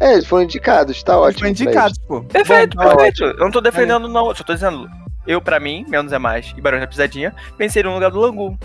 É, 0.00 0.14
eles 0.14 0.26
foram 0.26 0.44
indicados, 0.44 1.02
tá 1.02 1.12
Eles 1.12 1.24
ótimo. 1.24 1.38
foram 1.40 1.50
indicados, 1.50 1.98
pô. 1.98 2.22
Perfeito, 2.22 2.76
Bom, 2.76 2.82
tá 2.82 2.96
perfeito. 2.96 3.24
Eu 3.24 3.44
não 3.44 3.50
tô 3.50 3.60
defendendo, 3.60 4.08
não. 4.08 4.34
Só 4.34 4.42
tô 4.42 4.54
dizendo. 4.54 4.88
Eu, 5.26 5.40
pra 5.42 5.60
mim, 5.60 5.84
menos 5.88 6.10
é 6.12 6.18
mais. 6.18 6.54
E 6.56 6.60
Barões 6.60 6.80
da 6.80 6.86
Pisadinha, 6.86 7.34
venceram 7.58 7.90
no 7.90 7.96
lugar 7.96 8.10
do 8.10 8.18
Langu. 8.18 8.58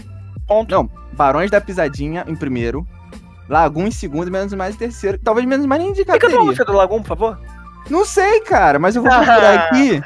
Ponto. 0.48 0.72
Não, 0.74 0.90
Barões 1.12 1.52
da 1.52 1.60
Pisadinha 1.60 2.24
em 2.28 2.36
primeiro. 2.36 2.88
Lagoon 3.50 3.88
em 3.88 3.92
segundo, 3.92 4.32
menos 4.32 4.54
mais 4.54 4.76
em 4.76 4.78
terceiro. 4.78 5.20
Talvez 5.24 5.46
menos 5.46 5.66
mais 5.66 5.82
nem 5.82 5.92
Quer 5.94 6.00
indicado. 6.00 6.20
cantar 6.20 6.28
uma 6.34 6.38
teria. 6.38 6.46
música 6.48 6.66
do 6.66 6.74
Lagum, 6.74 7.02
por 7.02 7.10
favor? 7.10 7.40
Não 7.90 8.04
sei, 8.06 8.40
cara, 8.42 8.80
mas 8.80 8.96
eu 8.96 9.02
vou 9.04 9.12
procurar 9.12 9.70
aqui. 9.70 10.02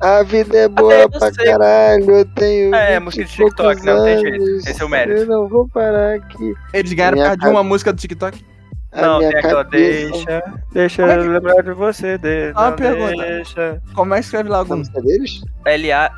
A 0.00 0.22
vida 0.22 0.56
é 0.58 0.68
boa 0.68 1.08
pra 1.08 1.32
sei. 1.32 1.46
caralho, 1.46 2.10
eu 2.10 2.24
tenho. 2.34 2.74
É, 2.74 2.98
20 3.00 3.04
música 3.04 3.24
de 3.24 3.36
poucos 3.36 3.54
TikTok, 3.56 3.86
não 3.86 4.04
tem 4.04 4.18
jeito. 4.20 4.42
anos, 4.42 4.66
Esse 4.66 4.82
é 4.82 4.84
o 4.84 4.88
mérito. 4.88 5.20
Eu 5.22 5.26
não 5.26 5.48
vou 5.48 5.68
parar 5.68 6.14
aqui. 6.16 6.54
Eles 6.74 6.92
ganharam 6.92 7.16
por 7.16 7.24
causa 7.24 7.38
de 7.38 7.48
uma 7.48 7.62
música 7.64 7.92
do 7.92 7.98
TikTok. 7.98 8.44
A 8.92 9.02
não, 9.02 9.18
minha 9.18 9.30
tem 9.30 9.38
aquela 9.40 9.64
cabeça- 9.64 10.10
deixa. 10.12 10.42
Deixa 10.72 11.02
é 11.02 11.06
que- 11.18 11.20
eu 11.26 11.32
lembrar 11.32 11.62
de 11.62 11.72
você. 11.72 12.18
De, 12.18 12.52
não 12.54 12.72
pergunta. 12.76 13.22
Deixa. 13.22 13.82
Como 13.94 14.14
é 14.14 14.18
que 14.18 14.24
escreve 14.24 14.48
Essa 14.48 14.58
Lagoon? 14.58 14.76
música 14.78 15.02
deles? 15.02 15.40
L-A. 15.64 16.10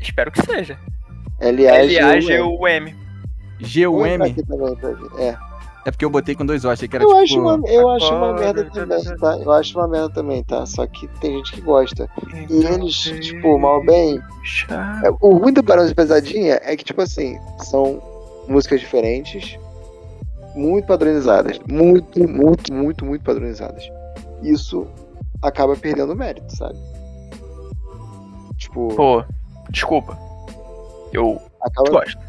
Espero 0.00 0.30
que 0.32 0.42
seja. 0.44 0.78
L-A-G-U-M. 1.40 2.94
G-U-M. 3.60 4.34
pra 4.44 4.90
ver. 4.90 4.96
É. 5.22 5.36
É 5.86 5.90
porque 5.90 6.04
eu 6.04 6.10
botei 6.10 6.34
com 6.34 6.46
dois 6.46 6.64
O, 6.64 6.70
achei 6.70 6.88
que 6.88 6.96
era 6.96 7.04
Eu 7.04 7.08
tipo. 7.08 7.20
acho, 7.20 7.40
uma, 7.40 7.68
eu 7.68 7.88
acho 7.90 8.14
uma 8.14 8.32
merda 8.32 8.64
também, 8.70 9.04
tá? 9.18 9.36
Eu 9.38 9.52
acho 9.52 9.78
uma 9.78 9.86
merda 9.88 10.10
também, 10.10 10.42
tá? 10.42 10.64
Só 10.64 10.86
que 10.86 11.06
tem 11.20 11.36
gente 11.36 11.52
que 11.52 11.60
gosta. 11.60 12.08
E 12.48 12.64
eles, 12.64 12.94
tipo, 12.94 13.58
mal 13.58 13.84
bem. 13.84 14.18
é, 15.04 15.10
O 15.20 15.36
ruim 15.36 15.52
do 15.52 15.62
Barão 15.62 15.86
de 15.86 15.94
Pesadinha 15.94 16.58
é 16.62 16.74
que, 16.76 16.84
tipo 16.84 17.02
assim, 17.02 17.38
são 17.58 18.00
músicas 18.48 18.80
diferentes, 18.80 19.58
muito 20.54 20.86
padronizadas. 20.86 21.58
Muito, 21.70 22.26
muito, 22.28 22.72
muito, 22.72 23.04
muito 23.04 23.22
padronizadas. 23.22 23.84
Isso 24.42 24.86
acaba 25.42 25.76
perdendo 25.76 26.16
mérito, 26.16 26.56
sabe? 26.56 26.78
Tipo, 28.56 28.88
Pô, 28.94 29.22
desculpa. 29.68 30.16
Eu 31.12 31.40
acaba. 31.60 31.90
gosto. 31.90 32.23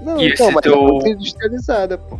Não, 0.00 0.20
E 0.20 0.28
então, 0.28 0.50
mas 0.52 0.62
teu- 0.62 0.80
muito 0.82 1.08
industrializada, 1.08 1.98
pô. 1.98 2.18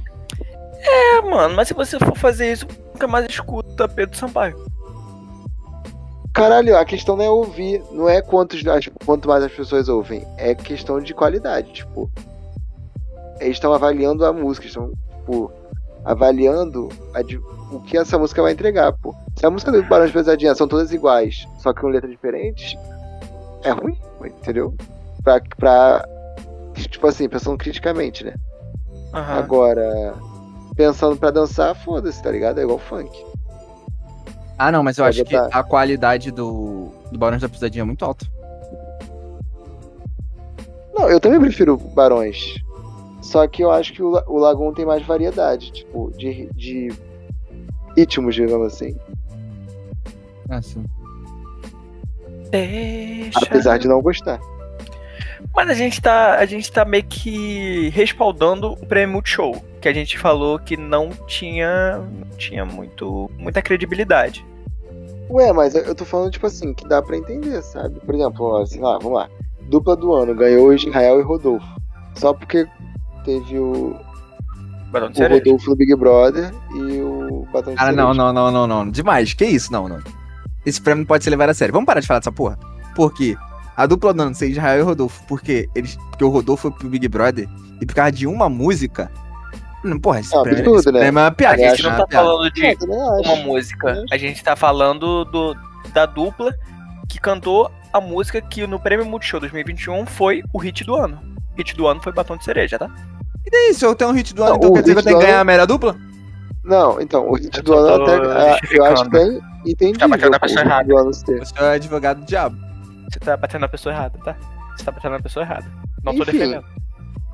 É, 0.78 1.20
mano, 1.22 1.54
mas 1.56 1.68
se 1.68 1.74
você 1.74 1.98
for 1.98 2.16
fazer 2.16 2.52
isso, 2.52 2.66
nunca 2.94 3.06
mais 3.06 3.26
escuta 3.26 3.88
Pedro 3.88 4.16
Sampaio. 4.16 4.56
Caralho, 6.32 6.76
a 6.76 6.84
questão 6.84 7.16
não 7.16 7.24
é 7.24 7.30
ouvir, 7.30 7.82
não 7.92 8.08
é 8.08 8.20
quantos, 8.20 8.64
as- 8.66 8.88
quanto 9.06 9.26
mais 9.28 9.42
as 9.42 9.52
pessoas 9.52 9.88
ouvem, 9.88 10.22
é 10.36 10.54
questão 10.54 11.00
de 11.00 11.14
qualidade, 11.14 11.72
tipo. 11.72 12.10
Eles 13.40 13.56
estão 13.56 13.72
avaliando 13.72 14.24
a 14.24 14.32
música, 14.32 14.66
estão, 14.66 14.90
tipo, 15.18 15.50
avaliando 16.04 16.88
a 17.14 17.20
o 17.74 17.80
que 17.80 17.98
essa 17.98 18.18
música 18.18 18.42
vai 18.42 18.52
entregar, 18.52 18.92
pô. 18.92 19.14
Se 19.36 19.44
a 19.44 19.50
música 19.50 19.72
do 19.72 19.82
Barão 19.84 20.06
de 20.06 20.12
Pesadinha 20.12 20.54
são 20.54 20.68
todas 20.68 20.92
iguais, 20.92 21.46
só 21.58 21.72
que 21.72 21.80
com 21.80 21.88
letras 21.88 22.10
diferentes, 22.12 22.78
é 23.64 23.70
ruim, 23.70 23.96
entendeu? 24.24 24.74
Pra, 25.24 25.40
pra 25.58 26.08
tipo 26.82 27.06
assim, 27.06 27.28
pensando 27.28 27.56
criticamente, 27.58 28.24
né? 28.24 28.34
Aham. 29.12 29.38
Agora, 29.38 30.14
pensando 30.74 31.16
pra 31.16 31.30
dançar, 31.30 31.74
foda-se, 31.74 32.22
tá 32.22 32.30
ligado? 32.30 32.58
É 32.58 32.62
igual 32.62 32.78
funk. 32.78 33.10
Ah, 34.58 34.72
não, 34.72 34.82
mas 34.82 34.96
eu 34.98 35.04
Pode 35.04 35.20
acho 35.20 35.28
que 35.28 35.36
botar. 35.36 35.58
a 35.58 35.62
qualidade 35.62 36.30
do, 36.30 36.88
do 37.10 37.18
Barões 37.18 37.42
da 37.42 37.48
Pisadinha 37.48 37.82
é 37.82 37.84
muito 37.84 38.04
alta. 38.04 38.26
Não, 40.94 41.10
eu 41.10 41.20
também 41.20 41.38
prefiro 41.40 41.76
Barões. 41.76 42.54
Só 43.20 43.46
que 43.46 43.62
eu 43.62 43.70
acho 43.70 43.92
que 43.92 44.02
o, 44.02 44.12
o 44.26 44.38
Lagoon 44.38 44.72
tem 44.72 44.86
mais 44.86 45.04
variedade, 45.04 45.72
tipo, 45.72 46.10
de, 46.16 46.48
de 46.54 46.88
ritmos, 47.96 48.34
digamos 48.34 48.72
assim. 48.72 48.96
Ah, 50.48 50.62
sim. 50.62 50.84
Deixa. 52.50 53.38
Apesar 53.42 53.78
de 53.78 53.88
não 53.88 54.00
gostar. 54.00 54.40
Mas 55.56 55.70
a 55.70 55.74
gente 55.74 56.02
tá, 56.02 56.34
a 56.34 56.44
gente 56.44 56.70
tá 56.70 56.84
meio 56.84 57.02
que 57.04 57.88
respaldando 57.88 58.72
o 58.72 58.86
prêmio 58.86 59.14
Multishow, 59.14 59.64
que 59.80 59.88
a 59.88 59.92
gente 59.92 60.18
falou 60.18 60.58
que 60.58 60.76
não 60.76 61.08
tinha, 61.26 61.96
não 61.96 62.36
tinha 62.36 62.62
muito, 62.66 63.30
muita 63.38 63.62
credibilidade. 63.62 64.44
Ué, 65.30 65.50
mas 65.54 65.74
eu 65.74 65.94
tô 65.94 66.04
falando, 66.04 66.30
tipo 66.30 66.46
assim, 66.46 66.74
que 66.74 66.86
dá 66.86 67.00
pra 67.00 67.16
entender, 67.16 67.62
sabe? 67.62 67.98
Por 68.00 68.14
exemplo, 68.14 68.44
ó, 68.44 68.62
assim, 68.62 68.80
lá, 68.80 68.98
vamos 68.98 69.18
lá. 69.18 69.30
Dupla 69.62 69.96
do 69.96 70.12
ano, 70.12 70.34
ganhou 70.34 70.74
Israel 70.74 71.18
e 71.20 71.22
Rodolfo. 71.22 71.66
Só 72.14 72.34
porque 72.34 72.66
teve 73.24 73.58
o, 73.58 73.96
de 74.92 74.98
o 74.98 75.14
Cereja. 75.14 75.42
Rodolfo 75.42 75.70
do 75.70 75.76
Big 75.76 75.96
Brother 75.96 76.52
e 76.74 77.00
o 77.00 77.48
Batom 77.50 77.70
de 77.70 77.76
Cara, 77.76 77.92
Cereja. 77.92 77.96
não, 77.96 78.12
não, 78.14 78.32
não, 78.32 78.50
não, 78.52 78.66
não. 78.66 78.90
Demais. 78.90 79.32
Que 79.32 79.46
isso? 79.46 79.72
Não, 79.72 79.88
não. 79.88 80.00
Esse 80.66 80.80
prêmio 80.80 81.00
não 81.00 81.06
pode 81.06 81.24
ser 81.24 81.30
levado 81.30 81.48
a 81.50 81.54
sério. 81.54 81.72
Vamos 81.72 81.86
parar 81.86 82.00
de 82.00 82.06
falar 82.06 82.20
dessa 82.20 82.30
porra. 82.30 82.58
Por 82.94 83.12
quê? 83.12 83.36
A 83.76 83.86
dupla 83.86 84.14
do 84.14 84.22
ano 84.22 84.34
ser 84.34 84.48
Israel 84.48 84.80
e 84.80 84.82
Rodolfo. 84.82 85.22
Porque, 85.28 85.68
eles, 85.74 85.96
porque 86.10 86.24
o 86.24 86.28
Rodolfo 86.28 86.62
foi 86.62 86.70
pro 86.78 86.88
Big 86.88 87.06
Brother 87.08 87.48
e 87.80 87.84
por 87.86 87.94
causa 87.94 88.12
de 88.12 88.26
uma 88.26 88.48
música. 88.48 89.10
Não, 89.84 89.98
porra, 90.00 90.20
esse 90.20 90.34
É 90.34 90.40
prêmio, 90.42 90.58
absurdo, 90.60 90.78
esse 90.80 90.92
né? 90.92 91.00
prêmio 91.00 91.18
é 91.18 91.22
uma 91.24 91.30
piada. 91.30 91.54
A 91.62 91.68
gente 91.68 91.82
não 91.82 91.90
é 91.92 91.96
tá 91.98 92.06
falando 92.10 92.46
É, 92.46 92.74
de 92.74 93.28
uma 93.28 93.36
música, 93.36 94.04
a 94.10 94.16
gente 94.16 94.42
tá 94.42 94.56
falando 94.56 95.24
do, 95.26 95.54
da 95.92 96.06
dupla 96.06 96.54
que 97.08 97.20
cantou 97.20 97.70
a 97.92 98.00
música 98.00 98.40
que 98.40 98.66
no 98.66 98.80
prêmio 98.80 99.06
Multishow 99.06 99.38
2021 99.40 100.06
foi 100.06 100.42
o 100.52 100.58
hit 100.58 100.82
do 100.84 100.94
ano. 100.96 101.20
O 101.54 101.56
hit 101.58 101.76
do 101.76 101.86
ano 101.86 102.00
foi 102.02 102.12
Batom 102.12 102.36
de 102.36 102.44
Cereja, 102.44 102.78
tá? 102.78 102.90
E 103.46 103.70
isso, 103.70 103.84
eu 103.84 103.94
tenho 103.94 104.10
um 104.10 104.14
hit 104.14 104.34
do 104.34 104.42
ano, 104.42 104.52
Não, 104.52 104.56
então 104.58 104.70
o 104.70 104.74
quer 104.74 104.80
dizer 104.80 104.92
que 104.94 104.98
eu 104.98 105.04
tenho 105.04 105.18
que 105.18 105.22
ganhar 105.24 105.36
ano- 105.36 105.42
a 105.42 105.44
melhor 105.44 105.66
dupla? 105.66 105.96
Não, 106.64 107.00
então, 107.00 107.30
o 107.30 107.34
hit 107.36 107.56
Eu 107.58 107.62
do 107.62 107.74
ano 107.74 108.04
tô 108.04 108.10
até. 108.12 108.14
ah, 108.16 108.58
Eu 108.72 108.84
acho 108.86 109.04
entendível. 109.64 109.98
Tá 110.00 110.08
batendo 110.08 110.30
na 110.32 110.40
pessoa 110.40 110.64
o 110.64 110.68
hit 110.68 110.86
do 110.88 110.96
ano. 110.98 111.10
Eu 111.28 111.46
sou 111.46 111.64
advogado 111.66 112.20
do 112.20 112.26
diabo. 112.26 112.65
Você 113.10 113.18
tá 113.20 113.36
batendo 113.36 113.60
na 113.62 113.68
pessoa 113.68 113.94
errada, 113.94 114.18
tá? 114.24 114.36
Você 114.76 114.84
tá 114.84 114.90
batendo 114.92 115.12
na 115.12 115.20
pessoa 115.22 115.44
errada. 115.44 115.66
Não 116.04 116.14
tô 116.14 116.22
Enfim. 116.22 116.32
defendendo. 116.32 116.64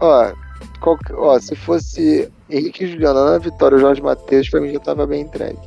Ó, 0.00 0.32
qual 0.80 0.98
que- 0.98 1.12
ó, 1.12 1.38
se 1.38 1.54
fosse 1.54 2.30
Henrique 2.50 2.86
Juliana, 2.86 3.20
Ana 3.20 3.38
Vitória 3.38 3.78
Jorge 3.78 4.02
Matheus, 4.02 4.48
pra 4.48 4.60
mim 4.60 4.72
já 4.72 4.80
tava 4.80 5.06
bem 5.06 5.22
entregue. 5.22 5.58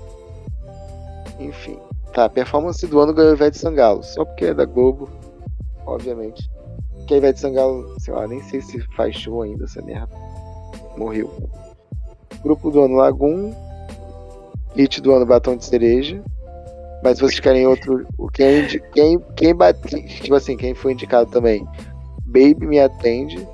Enfim. 1.39 1.77
Tá, 2.13 2.29
performance 2.29 2.85
do 2.87 2.99
ano 2.99 3.13
ganhou 3.13 3.33
Ivete 3.33 3.57
Sangalo. 3.57 4.01
Só 4.03 4.23
porque 4.23 4.45
é 4.45 4.53
da 4.53 4.65
Globo, 4.65 5.09
obviamente. 5.85 6.49
Que 7.07 7.13
a 7.13 7.17
Ivete 7.17 7.39
Sangalo, 7.39 7.93
sei 7.99 8.13
lá, 8.13 8.25
nem 8.27 8.41
sei 8.43 8.61
se 8.61 8.79
faz 8.95 9.15
show 9.15 9.41
ainda, 9.41 9.65
essa 9.65 9.81
merda. 9.81 10.09
Morreu. 10.97 11.29
Grupo 12.41 12.71
do 12.71 12.81
ano 12.83 12.95
Lagoon. 12.95 13.53
Hit 14.75 15.01
do 15.01 15.13
ano 15.13 15.25
Batom 15.25 15.55
de 15.57 15.65
Cereja. 15.65 16.21
Mas 17.03 17.17
se 17.17 17.23
vocês 17.23 17.39
querem 17.39 17.67
outro. 17.67 18.05
Quem, 18.33 18.67
quem, 18.93 19.19
quem 19.35 19.55
bate. 19.55 20.01
Tipo 20.21 20.35
assim, 20.35 20.57
quem 20.57 20.73
foi 20.73 20.93
indicado 20.93 21.29
também? 21.29 21.65
Baby 22.25 22.65
Me 22.65 22.79
Atende. 22.79 23.47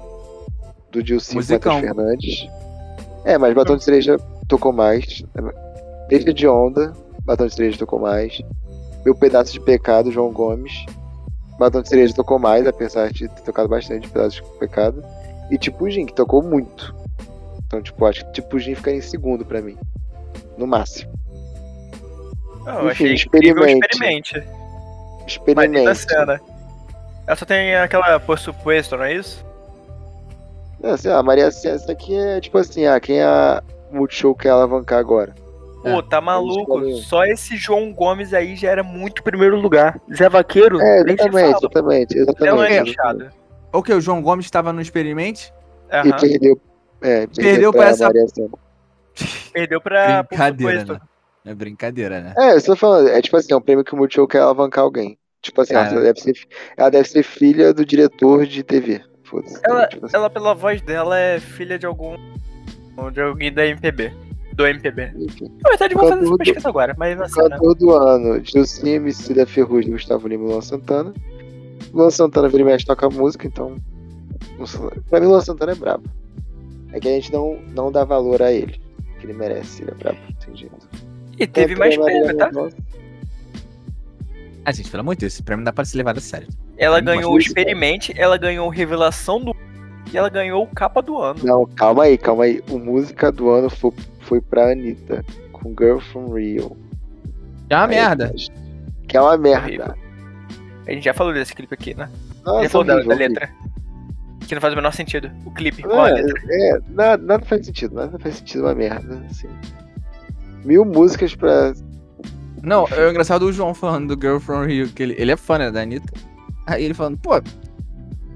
Do 0.91 1.01
Dilcinho. 1.03 1.43
Matheus 1.47 1.79
Fernandes. 1.79 2.47
É, 3.23 3.37
mas 3.37 3.53
Batom 3.53 3.77
de 3.77 3.83
Cereja 3.83 4.17
tocou 4.47 4.73
mais. 4.73 5.23
Deixa 6.09 6.33
de 6.33 6.47
Onda. 6.47 6.93
Batom 7.23 7.47
de 7.47 7.53
Cereja 7.53 7.77
tocou 7.77 7.99
mais. 7.99 8.41
Meu 9.05 9.15
Pedaço 9.15 9.53
de 9.53 9.59
Pecado, 9.59 10.11
João 10.11 10.31
Gomes. 10.31 10.85
Batom 11.57 11.81
de 11.81 11.89
Cereja 11.89 12.13
tocou 12.13 12.39
mais, 12.39 12.65
apesar 12.65 13.11
de 13.11 13.27
ter 13.27 13.41
tocado 13.41 13.69
bastante 13.69 14.09
Pedaço 14.09 14.41
de 14.41 14.59
Pecado. 14.59 15.03
E 15.49 15.57
Tipo 15.57 15.89
Gin, 15.89 16.05
que 16.05 16.13
tocou 16.13 16.43
muito. 16.43 16.95
Então, 17.65 17.81
tipo, 17.81 18.05
acho 18.05 18.25
que 18.25 18.31
Tipo 18.33 18.59
Gin 18.59 18.75
fica 18.75 18.91
em 18.91 19.01
segundo 19.01 19.45
pra 19.45 19.61
mim. 19.61 19.77
No 20.57 20.65
máximo. 20.65 21.11
Não, 22.65 22.79
eu 22.81 22.91
Enfim, 22.91 22.91
achei 22.91 23.11
o 23.11 23.13
experimente. 23.15 23.85
experimente. 23.85 24.33
Maldita 24.37 25.25
Experimente. 25.27 25.95
cena. 25.99 26.41
Ela 27.27 27.35
só 27.35 27.45
tem 27.45 27.75
aquela 27.75 28.19
por 28.19 28.37
supuesto, 28.39 28.97
não 28.97 29.03
é 29.05 29.13
isso? 29.15 29.45
Não, 30.81 30.91
assim, 30.91 31.09
a 31.09 31.21
Maria 31.21 31.51
César 31.51 31.91
aqui 31.91 32.15
é 32.15 32.41
tipo 32.41 32.57
assim, 32.57 32.85
ah, 32.87 32.99
quem 32.99 33.21
a 33.21 33.61
Multishow 33.91 34.33
quer 34.35 34.49
alavancar 34.49 34.99
agora? 34.99 35.33
Pô, 35.83 35.89
É, 35.89 36.01
tá 36.03 36.19
maluco. 36.21 36.91
Só 36.97 37.23
esse 37.25 37.55
João 37.57 37.91
Gomes 37.93 38.33
aí 38.33 38.55
já 38.55 38.69
era 38.69 38.83
muito 38.83 39.23
primeiro 39.23 39.59
lugar. 39.59 39.99
Zé 40.13 40.27
Vaqueiro, 40.29 40.79
É, 40.81 40.99
exatamente, 41.01 41.57
exatamente, 41.57 42.17
exatamente. 42.17 42.55
não 42.55 42.63
é 42.63 42.77
exatamente. 42.81 43.35
O 43.73 43.81
que? 43.83 43.93
O 43.93 44.01
João 44.01 44.21
Gomes 44.21 44.45
estava 44.45 44.71
no 44.73 44.81
experimente? 44.81 45.51
E 45.91 46.13
perdeu. 46.19 46.61
É, 47.01 47.25
Perdeu 47.27 47.71
pra 47.71 47.89
essa- 47.89 48.05
Maria 48.05 48.27
César. 48.27 48.49
Perdeu 49.53 49.81
pra 49.81 50.23
por 50.23 50.29
Brincadeira, 50.29 50.79
supuesto. 50.81 50.93
né? 50.93 51.10
É 51.45 51.53
brincadeira, 51.55 52.21
né? 52.21 52.33
É, 52.37 52.55
eu 52.55 52.63
tô 52.63 52.75
falando, 52.75 53.09
é 53.09 53.21
tipo 53.21 53.35
assim, 53.37 53.51
é 53.51 53.55
um 53.55 53.61
prêmio 53.61 53.83
que 53.83 53.93
o 53.93 53.97
Multishow 53.97 54.27
quer 54.27 54.39
alavancar 54.39 54.83
alguém. 54.83 55.17
Tipo 55.41 55.61
assim, 55.61 55.73
Cara. 55.73 55.89
ela 55.89 56.01
deve, 56.01 56.21
ser, 56.21 56.33
ela 56.77 56.89
deve 56.89 57.09
ser 57.09 57.23
filha 57.23 57.73
do 57.73 57.83
diretor 57.83 58.45
de 58.45 58.61
TV. 58.63 59.01
Foda-se. 59.23 59.59
Ela, 59.63 59.87
Tipo 59.87 60.05
assim, 60.05 60.15
ela, 60.15 60.29
pela 60.29 60.53
voz 60.53 60.81
dela, 60.81 61.17
é 61.17 61.39
filha 61.39 61.79
de 61.79 61.85
algum. 61.85 62.15
de 63.11 63.21
alguém 63.21 63.51
da 63.51 63.65
MPB. 63.65 64.13
Do 64.53 64.67
MPB. 64.67 65.13
enfim. 65.15 65.45
Na 65.63 65.69
verdade, 65.69 65.95
vou 65.95 66.07
fazer 66.07 66.23
essa 66.25 66.37
pesquisa 66.37 66.69
agora, 66.69 66.93
mas 66.97 67.17
não 67.17 67.27
sei, 67.27 67.43
né? 67.43 67.49
Cantor 67.57 67.75
do 67.75 67.91
ano, 67.91 68.43
Gilcinho, 68.43 68.95
MC 68.97 69.33
da 69.33 69.45
Ferrugem, 69.47 69.91
Gustavo 69.93 70.27
Lima 70.27 70.43
e 70.43 70.47
Luan 70.47 70.61
Santana. 70.61 71.13
Luan 71.93 72.11
Santana 72.11 72.49
vira 72.49 72.61
e 72.61 72.65
mexe 72.65 72.85
toca 72.85 73.09
música, 73.09 73.47
então. 73.47 73.75
não. 74.59 74.89
Pra 75.09 75.19
mim, 75.19 75.25
Luan 75.27 75.41
Santana 75.41 75.71
é 75.71 75.75
brabo. 75.75 76.03
É 76.93 76.99
que 76.99 77.07
a 77.07 77.11
gente 77.11 77.31
não, 77.33 77.57
não 77.73 77.91
dá 77.91 78.03
valor 78.03 78.41
a 78.43 78.51
ele. 78.51 78.79
Que 79.19 79.25
ele 79.25 79.33
merece, 79.33 79.81
ele 79.81 79.91
é 79.91 79.95
brabo, 79.95 80.19
tem 80.45 80.55
jeito. 80.55 80.75
E 81.37 81.47
teve 81.47 81.75
mais 81.75 81.97
prêmio, 81.97 82.37
tá? 82.37 82.49
Ah, 84.63 84.71
gente, 84.71 84.91
pelo 84.91 85.01
amor 85.01 85.15
de 85.15 85.21
Deus, 85.21 85.33
esse 85.33 85.43
prêmio 85.43 85.65
dá 85.65 85.73
pra 85.73 85.83
ser 85.85 85.97
levado 85.97 86.17
a 86.17 86.21
sério. 86.21 86.47
Ela 86.77 86.99
ganhou 86.99 87.33
o. 87.33 87.39
Experimente, 87.39 88.13
ela 88.15 88.37
ganhou 88.37 88.69
Revelação 88.69 89.39
do. 89.39 89.55
E 90.13 90.17
ela 90.17 90.29
ganhou 90.29 90.63
o 90.63 90.67
Capa 90.67 91.01
do 91.01 91.17
Ano. 91.17 91.39
Não, 91.43 91.65
calma 91.65 92.03
aí, 92.03 92.17
calma 92.17 92.43
aí. 92.43 92.61
O 92.69 92.77
música 92.77 93.31
do 93.31 93.49
ano 93.49 93.69
foi, 93.69 93.91
foi 94.21 94.41
pra 94.41 94.71
Anitta, 94.71 95.23
com 95.51 95.69
Girl 95.69 95.99
from 95.99 96.33
Rio. 96.33 96.77
É 97.69 97.75
uma 97.75 97.83
Aí, 97.85 97.89
merda. 97.89 98.33
Que 99.07 99.15
é 99.17 99.21
uma 99.21 99.37
merda. 99.37 99.95
A 100.87 100.91
gente 100.91 101.03
já 101.05 101.13
falou 101.13 101.33
desse 101.33 101.53
clipe 101.55 101.73
aqui, 101.73 101.93
né? 101.93 102.09
Nossa, 102.45 102.63
já 102.63 102.69
falou 102.69 102.85
da, 102.87 102.99
da 103.01 103.15
letra. 103.15 103.49
Que 104.47 104.53
não 104.55 104.61
faz 104.61 104.73
o 104.73 104.75
menor 104.75 104.91
sentido. 104.91 105.31
O 105.45 105.51
clipe, 105.51 105.81
horrível. 105.85 105.91
qual 105.91 106.05
a 106.05 106.09
É, 106.09 106.13
letra? 106.21 106.41
é, 106.49 106.79
nada, 106.89 107.23
nada 107.23 107.45
faz 107.45 107.65
sentido, 107.65 107.95
nada 107.95 108.19
faz 108.19 108.35
sentido, 108.35 108.63
uma 108.63 108.75
merda. 108.75 109.23
Assim. 109.29 109.47
Mil 110.63 110.85
músicas 110.85 111.35
pra. 111.35 111.73
Não, 112.61 112.87
é 112.91 113.07
o 113.07 113.09
engraçado 113.09 113.43
o 113.43 113.53
João 113.53 113.73
falando 113.73 114.15
do 114.15 114.21
Girl 114.21 114.37
from 114.37 114.65
Rio, 114.65 114.87
que 114.89 115.01
ele, 115.01 115.15
ele 115.17 115.31
é 115.31 115.37
fã, 115.37 115.57
né, 115.57 115.71
da 115.71 115.81
Anitta. 115.81 116.13
Aí 116.67 116.83
ele 116.85 116.93
falando, 116.93 117.17
pô, 117.17 117.41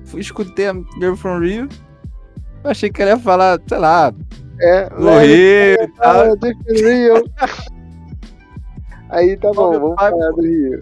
fui 0.05 0.21
escutei 0.21 0.67
a 0.67 0.73
Girl 0.99 1.15
from 1.15 1.39
Rio, 1.39 1.69
Eu 2.63 2.71
achei 2.71 2.89
que 2.89 3.01
ele 3.01 3.11
ia 3.11 3.19
falar, 3.19 3.59
sei 3.67 3.77
lá, 3.77 4.11
É, 4.59 4.89
do 4.89 5.19
Rio 5.19 5.83
e 5.83 5.87
tal. 5.95 6.21
Ah, 6.21 6.35
Rio. 6.69 7.31
Aí 9.09 9.37
tá 9.37 9.51
bom, 9.51 9.71
vamos 9.71 9.95
pai, 9.95 10.09
falar 10.09 10.31
do 10.31 10.41
Rio. 10.41 10.81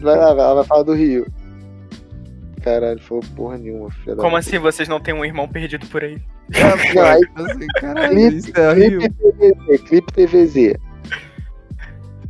Vai 0.00 0.16
lá, 0.16 0.30
ela 0.30 0.54
vai 0.54 0.64
falar 0.64 0.82
do 0.84 0.94
Rio. 0.94 1.26
Caralho, 2.62 3.00
falou 3.00 3.22
porra 3.34 3.58
nenhuma, 3.58 3.90
filha 3.90 4.16
Como 4.16 4.36
assim 4.36 4.58
vocês 4.58 4.88
não 4.88 5.00
têm 5.00 5.12
um 5.12 5.24
irmão 5.24 5.48
perdido 5.48 5.86
por 5.88 6.02
aí? 6.02 6.22
Não, 6.60 6.74
Assim, 6.74 6.94
caralho, 6.94 8.10
clipe, 8.10 8.36
isso 8.36 8.52
é 8.54 8.74
clipe 8.74 9.08
TVZ, 9.10 9.80
clipe 9.88 10.12
TVZ. 10.12 10.74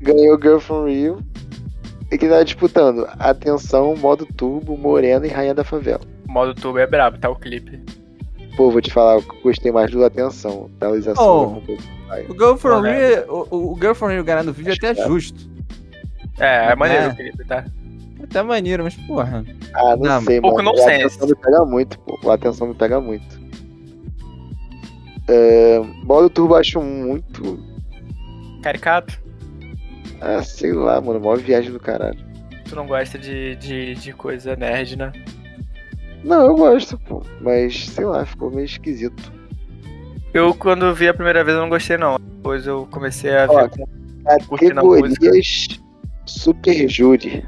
Ganhou 0.01 0.41
Girl 0.41 0.59
from 0.59 0.87
Rio. 0.87 1.19
E 2.11 2.19
que 2.19 2.29
tá 2.29 2.43
disputando 2.43 3.09
Atenção, 3.19 3.97
Modo 3.97 4.27
Turbo, 4.27 4.77
Morena 4.77 5.27
e 5.27 5.31
Rainha 5.31 5.55
da 5.55 5.65
Favela. 5.65 6.01
O 6.29 6.33
modo 6.33 6.55
turbo 6.55 6.79
é 6.79 6.87
brabo, 6.87 7.19
tá 7.19 7.31
o 7.31 7.37
clipe. 7.37 7.81
Pô, 8.57 8.71
vou 8.71 8.83
te 8.83 8.93
falar, 8.93 9.15
eu 9.15 9.25
gostei 9.43 9.73
mais 9.73 9.91
do 9.91 10.05
Atenção. 10.05 10.71
Da 10.79 10.89
realização 10.89 11.63
Oh. 11.67 11.73
O 12.29 12.33
Girl 12.35 12.57
from 12.57 12.83
Não? 12.83 12.93
Rio, 12.93 13.25
o, 13.51 13.73
o 13.73 13.77
Girl 13.81 13.95
from 13.95 14.09
Rio 14.09 14.23
ganhar 14.25 14.45
no 14.45 14.53
vídeo 14.53 14.73
é 14.73 14.91
até 14.91 15.07
justo. 15.07 15.49
É, 16.39 16.73
é 16.73 16.77
maneiro 16.77 17.05
É. 17.05 17.09
o 17.09 17.17
clipe, 17.17 17.45
tá? 17.47 17.65
Até 18.23 18.43
maneiro, 18.43 18.85
mas 18.85 18.95
porra. 18.95 19.43
Ah, 19.75 19.97
não, 19.97 20.05
Não, 20.21 20.23
sei, 20.23 20.41
pouco 20.41 20.57
mano. 20.63 20.71
nonsense. 20.77 20.93
A 20.93 21.07
atenção 21.07 21.29
me 21.29 21.35
pega 21.35 21.65
muito, 21.65 21.99
pô. 22.01 22.31
A 22.31 22.35
atenção 22.35 22.67
me 22.69 22.75
pega 22.75 23.01
muito. 23.01 23.42
É, 25.29 25.79
modo 26.05 26.29
Turbo 26.29 26.55
acho 26.55 26.81
muito. 26.81 27.59
Caricato? 28.63 29.21
Ah, 30.21 30.43
sei 30.43 30.73
lá, 30.73 31.01
mano. 31.01 31.21
Maior 31.21 31.39
viagem 31.39 31.73
do 31.73 31.81
caralho. 31.81 32.19
Tu 32.69 32.77
não 32.77 32.87
gosta 32.87 33.19
de, 33.19 33.57
de, 33.57 33.95
de 33.95 34.13
coisa 34.13 34.57
nerd, 34.57 34.97
né? 34.97 35.13
Não, 36.25 36.47
eu 36.47 36.55
gosto, 36.55 36.99
pô. 36.99 37.23
Mas, 37.41 37.89
sei 37.89 38.05
lá, 38.05 38.25
ficou 38.25 38.51
meio 38.51 38.65
esquisito. 38.65 39.33
Eu, 40.33 40.55
quando 40.55 40.95
vi 40.95 41.09
a 41.09 41.15
primeira 41.15 41.45
vez, 41.45 41.57
eu 41.57 41.63
não 41.63 41.69
gostei, 41.69 41.97
não. 41.97 42.19
Depois 42.19 42.67
eu 42.67 42.87
comecei 42.91 43.37
a 43.37 43.47
Ó, 43.49 43.63
ver 43.63 43.71
Categorias 44.25 45.81
Super 46.25 46.89
Júri. 46.89 47.45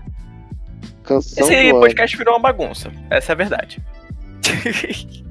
Canção 1.04 1.44
Esse 1.44 1.62
do 1.62 1.70
ano. 1.70 1.80
podcast 1.80 2.16
virou 2.16 2.34
uma 2.34 2.40
bagunça. 2.40 2.90
Essa 3.10 3.32
é 3.32 3.34
a 3.34 3.36
verdade. 3.36 3.78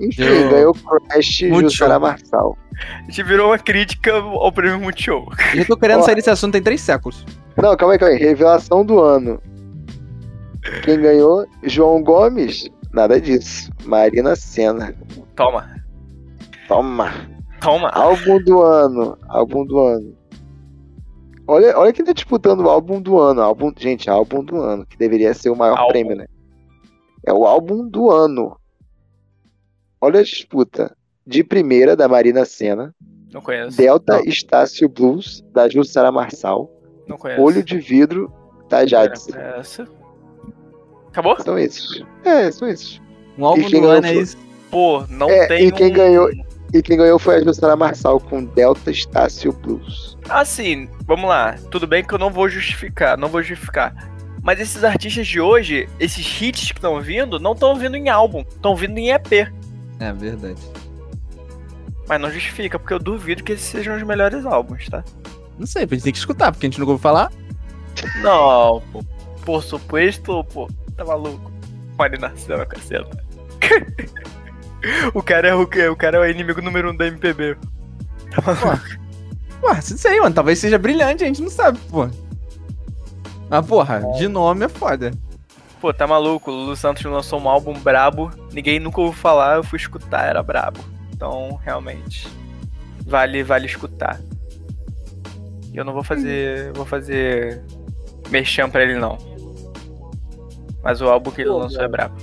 Enfim, 0.00 0.22
Eu- 0.22 0.50
ganhou 0.50 0.74
Crash 0.74 1.42
e 1.42 1.48
Muito 1.48 1.70
Jussara. 1.70 1.98
Marçal. 1.98 2.56
A 2.98 3.02
gente 3.04 3.22
virou 3.22 3.50
uma 3.50 3.58
crítica 3.58 4.12
ao 4.14 4.50
prêmio 4.52 4.80
Multishow. 4.80 5.28
Eu 5.54 5.64
tô 5.66 5.76
querendo 5.76 6.00
Ó. 6.00 6.02
sair 6.02 6.16
desse 6.16 6.30
assunto 6.30 6.52
tem 6.52 6.62
três 6.62 6.80
séculos. 6.80 7.24
Não, 7.56 7.76
calma 7.76 7.94
aí, 7.94 7.98
calma 7.98 8.14
aí. 8.14 8.20
Revelação 8.20 8.84
do 8.84 8.98
ano. 9.00 9.40
Quem 10.82 11.00
ganhou? 11.00 11.46
João 11.62 12.02
Gomes? 12.02 12.68
Nada 12.92 13.20
disso. 13.20 13.70
Marina 13.84 14.34
Senna. 14.34 14.94
Toma. 15.36 15.70
Toma. 16.66 17.12
Toma. 17.60 17.88
Álbum 17.90 18.42
do 18.42 18.62
ano. 18.62 19.16
Álbum 19.28 19.64
do 19.64 19.78
ano. 19.78 20.14
Olha, 21.46 21.78
olha 21.78 21.92
quem 21.92 22.04
tá 22.04 22.12
disputando 22.12 22.60
o 22.60 22.68
álbum 22.70 23.00
do 23.00 23.18
ano. 23.20 23.42
Álbum, 23.42 23.70
gente, 23.76 24.08
álbum 24.08 24.42
do 24.42 24.56
ano, 24.60 24.86
que 24.86 24.96
deveria 24.96 25.34
ser 25.34 25.50
o 25.50 25.56
maior 25.56 25.76
Álbum. 25.78 25.90
prêmio, 25.92 26.16
né? 26.16 26.24
É 27.26 27.32
o 27.32 27.46
álbum 27.46 27.86
do 27.88 28.10
ano. 28.10 28.56
Olha 30.04 30.20
a 30.20 30.22
disputa. 30.22 30.94
De 31.26 31.42
primeira, 31.42 31.96
da 31.96 32.06
Marina 32.06 32.44
Senna. 32.44 32.94
Não 33.32 33.40
conheço. 33.40 33.74
Delta 33.76 34.20
Estácio 34.28 34.86
Blues, 34.86 35.42
da 35.52 35.66
Jussara 35.68 36.12
Marçal. 36.12 36.70
Não 37.08 37.16
conheço. 37.16 37.40
Olho 37.40 37.62
de 37.64 37.78
Vidro, 37.78 38.30
da 38.68 38.84
Jades. 38.86 39.26
Essa. 39.34 39.88
Acabou? 41.08 41.40
São 41.40 41.58
esses. 41.58 42.02
É, 42.24 42.50
são 42.50 42.68
esses. 42.68 43.00
Um 43.38 43.46
álbum 43.46 43.62
E 43.62 43.70
quem 43.70 43.80
do 43.80 43.88
ano 43.88 44.06
é 44.06 44.10
ganhou 44.10 44.22
isso. 44.22 44.36
Pô, 44.70 45.04
não 45.08 45.30
É, 45.30 45.46
tem 45.46 45.68
e 45.68 45.72
quem 45.72 45.90
um- 45.90 45.94
ganhou- 45.94 46.30
E 46.74 46.82
quem 46.82 46.96
ganhou 46.98 47.18
foi 47.20 47.36
a 47.36 47.40
Jussara 47.44 47.76
Marçal 47.76 48.18
com 48.20 48.44
Delta 48.44 48.90
Estácio 48.90 49.52
Blues. 49.52 50.18
Assim, 50.28 50.88
vamos 51.06 51.28
lá. 51.28 51.54
Tudo 51.70 51.86
bem 51.86 52.04
que 52.04 52.12
eu 52.12 52.18
não 52.18 52.30
vou 52.30 52.48
justificar, 52.48 53.16
não 53.16 53.28
vou 53.28 53.42
justificar. 53.42 53.94
Mas 54.42 54.58
esses 54.60 54.82
artistas 54.84 55.26
de 55.26 55.40
hoje, 55.40 55.88
esses 56.00 56.26
hits 56.42 56.72
que 56.72 56.78
estão 56.78 57.00
vindo, 57.00 57.38
não 57.38 57.52
estão 57.52 57.74
vindo 57.76 57.96
em 57.96 58.08
álbum, 58.10 58.40
estão 58.40 58.74
vindo 58.76 58.98
em 58.98 59.10
EP. 59.10 59.48
É 60.00 60.12
verdade. 60.12 60.60
Mas 62.08 62.20
não 62.20 62.30
justifica, 62.30 62.78
porque 62.78 62.92
eu 62.92 62.98
duvido 62.98 63.42
que 63.42 63.52
esses 63.52 63.66
sejam 63.66 63.96
os 63.96 64.02
melhores 64.02 64.44
álbuns, 64.44 64.88
tá? 64.88 65.02
Não 65.58 65.66
sei, 65.66 65.84
a 65.84 65.86
gente 65.86 66.02
tem 66.02 66.12
que 66.12 66.18
escutar, 66.18 66.52
porque 66.52 66.66
a 66.66 66.70
gente 66.70 66.78
nunca 66.78 66.92
ouviu 66.92 67.02
falar. 67.02 67.32
Não, 68.22 68.82
pô. 68.92 69.04
Por 69.44 69.62
supuesto, 69.62 70.44
pô. 70.44 70.68
Tá 70.96 71.04
maluco? 71.04 71.50
Marina 71.96 72.32
Senna, 72.36 72.66
caceta. 72.66 73.24
o 75.14 75.22
cara 75.22 75.48
é 75.48 75.54
o 75.54 75.66
quê? 75.66 75.88
O 75.88 75.96
cara 75.96 76.18
é 76.18 76.20
o 76.20 76.30
inimigo 76.30 76.60
número 76.60 76.90
um 76.90 76.96
da 76.96 77.06
MPB. 77.06 77.56
Tá 78.30 78.42
maluco? 78.42 78.84
Ué, 79.62 79.74
não 79.74 79.82
sei, 79.82 80.20
mano. 80.20 80.34
Talvez 80.34 80.58
seja 80.58 80.78
brilhante, 80.78 81.24
a 81.24 81.26
gente 81.26 81.40
não 81.40 81.50
sabe, 81.50 81.78
pô. 81.90 82.08
Mas, 83.48 83.66
porra, 83.66 84.02
de 84.18 84.28
nome 84.28 84.64
é 84.64 84.68
foda. 84.68 85.12
Pô, 85.84 85.92
tá 85.92 86.06
maluco? 86.06 86.50
O 86.50 86.54
Lulu 86.54 86.76
Santos 86.76 87.04
lançou 87.04 87.38
um 87.38 87.46
álbum 87.46 87.74
brabo, 87.74 88.30
ninguém 88.54 88.80
nunca 88.80 89.02
ouviu 89.02 89.20
falar, 89.20 89.56
eu 89.56 89.62
fui 89.62 89.76
escutar, 89.78 90.26
era 90.26 90.42
brabo. 90.42 90.80
Então, 91.12 91.60
realmente, 91.62 92.26
vale, 93.06 93.42
vale 93.42 93.66
escutar. 93.66 94.18
E 95.70 95.76
eu 95.76 95.84
não 95.84 95.92
vou 95.92 96.02
fazer, 96.02 96.72
vou 96.72 96.86
fazer 96.86 97.62
merchan 98.30 98.70
pra 98.70 98.82
ele 98.82 98.98
não. 98.98 99.18
Mas 100.82 101.02
o 101.02 101.06
álbum 101.06 101.30
que 101.30 101.42
ele 101.42 101.50
Pô, 101.50 101.58
lançou 101.58 101.80
é 101.80 101.82
mano. 101.82 101.92
brabo. 101.92 102.16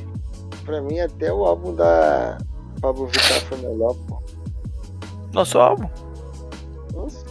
Pra 0.66 0.82
mim, 0.82 1.00
até 1.00 1.32
o 1.32 1.46
álbum 1.46 1.76
da 1.76 2.40
Pablo 2.82 3.06
Vittar 3.06 3.42
foi 3.42 3.60
melhor, 3.60 3.94
pô. 4.08 4.24
Lançou 5.36 5.62
álbum? 5.62 5.88
Nossa, 6.96 7.24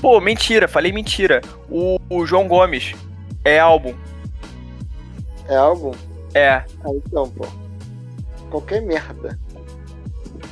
Pô, 0.00 0.20
mentira, 0.20 0.66
falei 0.66 0.90
mentira. 0.90 1.40
O, 1.70 2.00
o 2.10 2.26
João 2.26 2.48
Gomes 2.48 2.96
é 3.44 3.58
álbum. 3.58 3.94
é 5.48 5.56
álbum? 5.56 5.92
É. 6.34 6.50
Ah, 6.50 6.66
então, 6.94 7.28
pô. 7.30 7.46
Qualquer 8.50 8.82
merda. 8.82 9.38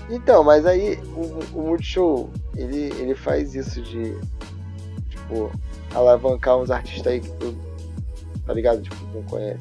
Então, 0.09 0.43
mas 0.43 0.67
aí 0.67 0.99
o, 1.15 1.59
o 1.59 1.63
Multishow, 1.69 2.31
ele, 2.57 2.93
ele 2.99 3.15
faz 3.15 3.55
isso 3.55 3.81
de, 3.81 4.17
tipo, 5.09 5.51
alavancar 5.95 6.59
uns 6.59 6.71
artistas 6.71 7.13
aí 7.13 7.21
que 7.21 7.31
tu, 7.33 7.57
tá 8.45 8.53
ligado? 8.53 8.83
Tipo, 8.83 8.97
não 9.15 9.23
conhece. 9.23 9.61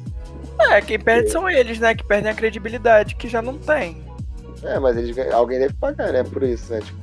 É, 0.58 0.80
quem 0.80 0.98
perde 0.98 1.30
são 1.30 1.48
eles, 1.48 1.78
né? 1.78 1.94
Que 1.94 2.04
perdem 2.04 2.30
a 2.30 2.34
credibilidade, 2.34 3.14
que 3.14 3.28
já 3.28 3.40
não 3.40 3.56
tem. 3.58 4.04
É, 4.62 4.78
mas 4.78 4.96
eles, 4.96 5.16
alguém 5.32 5.58
deve 5.58 5.74
pagar, 5.74 6.12
né? 6.12 6.22
Por 6.24 6.42
isso, 6.42 6.72
né? 6.72 6.80
Tipo, 6.80 6.98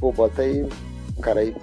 pô, 0.00 0.12
bota 0.12 0.42
aí 0.42 0.68
o 1.16 1.20
cara 1.20 1.40
aí. 1.40 1.54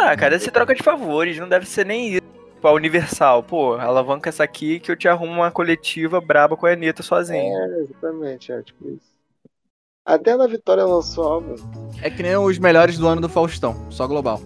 Ah, 0.00 0.16
cara, 0.16 0.36
esse 0.36 0.50
troca 0.50 0.74
de 0.74 0.82
favores, 0.82 1.38
não 1.38 1.48
deve 1.48 1.66
ser 1.66 1.86
nem 1.86 2.14
isso. 2.14 2.22
Tipo, 2.54 2.68
a 2.68 2.72
Universal, 2.72 3.42
pô, 3.42 3.74
alavanca 3.74 4.28
essa 4.28 4.44
aqui 4.44 4.78
que 4.78 4.90
eu 4.90 4.96
te 4.96 5.08
arrumo 5.08 5.32
uma 5.32 5.50
coletiva 5.50 6.20
braba 6.20 6.56
com 6.56 6.66
a 6.66 6.72
Anitta 6.72 7.02
sozinho. 7.02 7.52
É, 7.56 7.80
exatamente, 7.80 8.52
é 8.52 8.62
tipo 8.62 8.88
isso. 8.88 9.12
Até 10.04 10.36
na 10.36 10.46
Vitória 10.46 10.84
lançou 10.84 11.24
álbum. 11.24 11.56
É 12.00 12.08
que 12.08 12.22
nem 12.22 12.36
os 12.36 12.58
melhores 12.58 12.98
do 12.98 13.06
ano 13.06 13.20
do 13.20 13.28
Faustão, 13.28 13.90
só 13.90 14.06
global. 14.06 14.40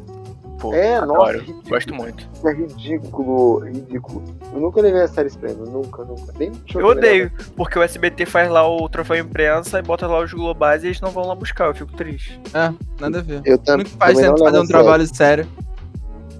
Pô, 0.70 0.74
É, 0.74 0.96
adoro, 0.96 1.18
nossa, 1.18 1.32
ridículo. 1.32 1.62
gosto 1.68 1.94
muito. 1.94 2.28
É 2.44 2.52
ridículo, 2.52 3.58
ridículo. 3.60 4.24
Eu 4.52 4.60
nunca 4.60 4.80
levei 4.80 5.02
a 5.02 5.08
sério 5.08 5.28
esse 5.28 5.38
prêmio, 5.38 5.64
nunca, 5.66 6.04
nunca. 6.04 6.32
Nem 6.38 6.50
Eu 6.74 6.80
leva. 6.80 6.88
odeio, 6.90 7.32
porque 7.56 7.78
o 7.78 7.82
SBT 7.82 8.26
faz 8.26 8.50
lá 8.50 8.66
o 8.68 8.88
troféu 8.88 9.16
imprensa 9.16 9.78
e 9.78 9.82
bota 9.82 10.06
lá 10.06 10.20
os 10.20 10.32
globais 10.32 10.82
e 10.84 10.88
eles 10.88 11.00
não 11.00 11.10
vão 11.10 11.26
lá 11.26 11.34
buscar, 11.34 11.66
eu 11.66 11.74
fico 11.74 11.92
triste. 11.92 12.40
É, 12.54 12.72
nada 13.00 13.18
a 13.18 13.22
ver. 13.22 13.40
Eu 13.44 13.58
tam- 13.58 13.78
que 13.78 13.90
faz 13.90 14.14
também 14.14 14.30
tenta 14.30 14.38
não 14.38 14.46
fazer 14.46 14.58
um 14.58 14.66
trabalho 14.66 15.06
sério. 15.14 15.46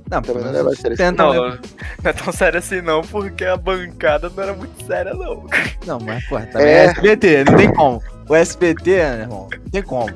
Não, 0.09 0.23
Também 0.23 0.45
não 0.45 0.69
a 0.71 0.77
sério. 0.77 0.97
Não, 1.17 1.33
né? 1.51 1.59
não 2.05 2.11
é 2.11 2.13
tão 2.13 2.33
sério 2.33 2.61
assim 2.61 2.81
não, 2.81 3.03
porque 3.03 3.45
a 3.45 3.57
bancada 3.57 4.31
não 4.35 4.41
era 4.43 4.53
muito 4.55 4.87
séria 4.87 5.13
não. 5.13 5.45
Não, 5.85 5.99
mas, 5.99 6.25
porra, 6.29 6.47
também 6.47 6.69
é. 6.69 6.71
É. 6.77 6.85
SBT, 6.85 7.45
não 7.45 7.57
tem 7.57 7.73
como. 7.75 8.01
O 8.29 8.35
SBT, 8.37 8.91
meu 8.91 9.01
irmão, 9.23 9.49
não 9.53 9.71
tem 9.73 9.83
como. 9.83 10.09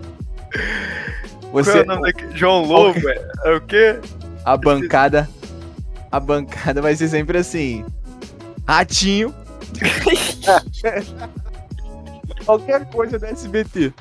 Qual 1.50 1.60
é 1.60 1.64
Você, 1.64 1.80
o 1.80 1.86
nome 1.86 2.02
daquele? 2.02 2.36
João 2.36 2.64
Lobo, 2.64 3.08
é, 3.08 3.28
é 3.44 3.54
o 3.56 3.60
quê? 3.60 3.98
a 4.44 4.56
bancada, 4.56 5.28
a 6.10 6.20
bancada 6.20 6.80
vai 6.80 6.94
ser 6.96 7.08
sempre 7.08 7.38
assim. 7.38 7.84
Ratinho. 8.66 9.34
Qualquer 12.44 12.84
coisa 12.90 13.18
do 13.18 13.26
SBT. 13.26 13.92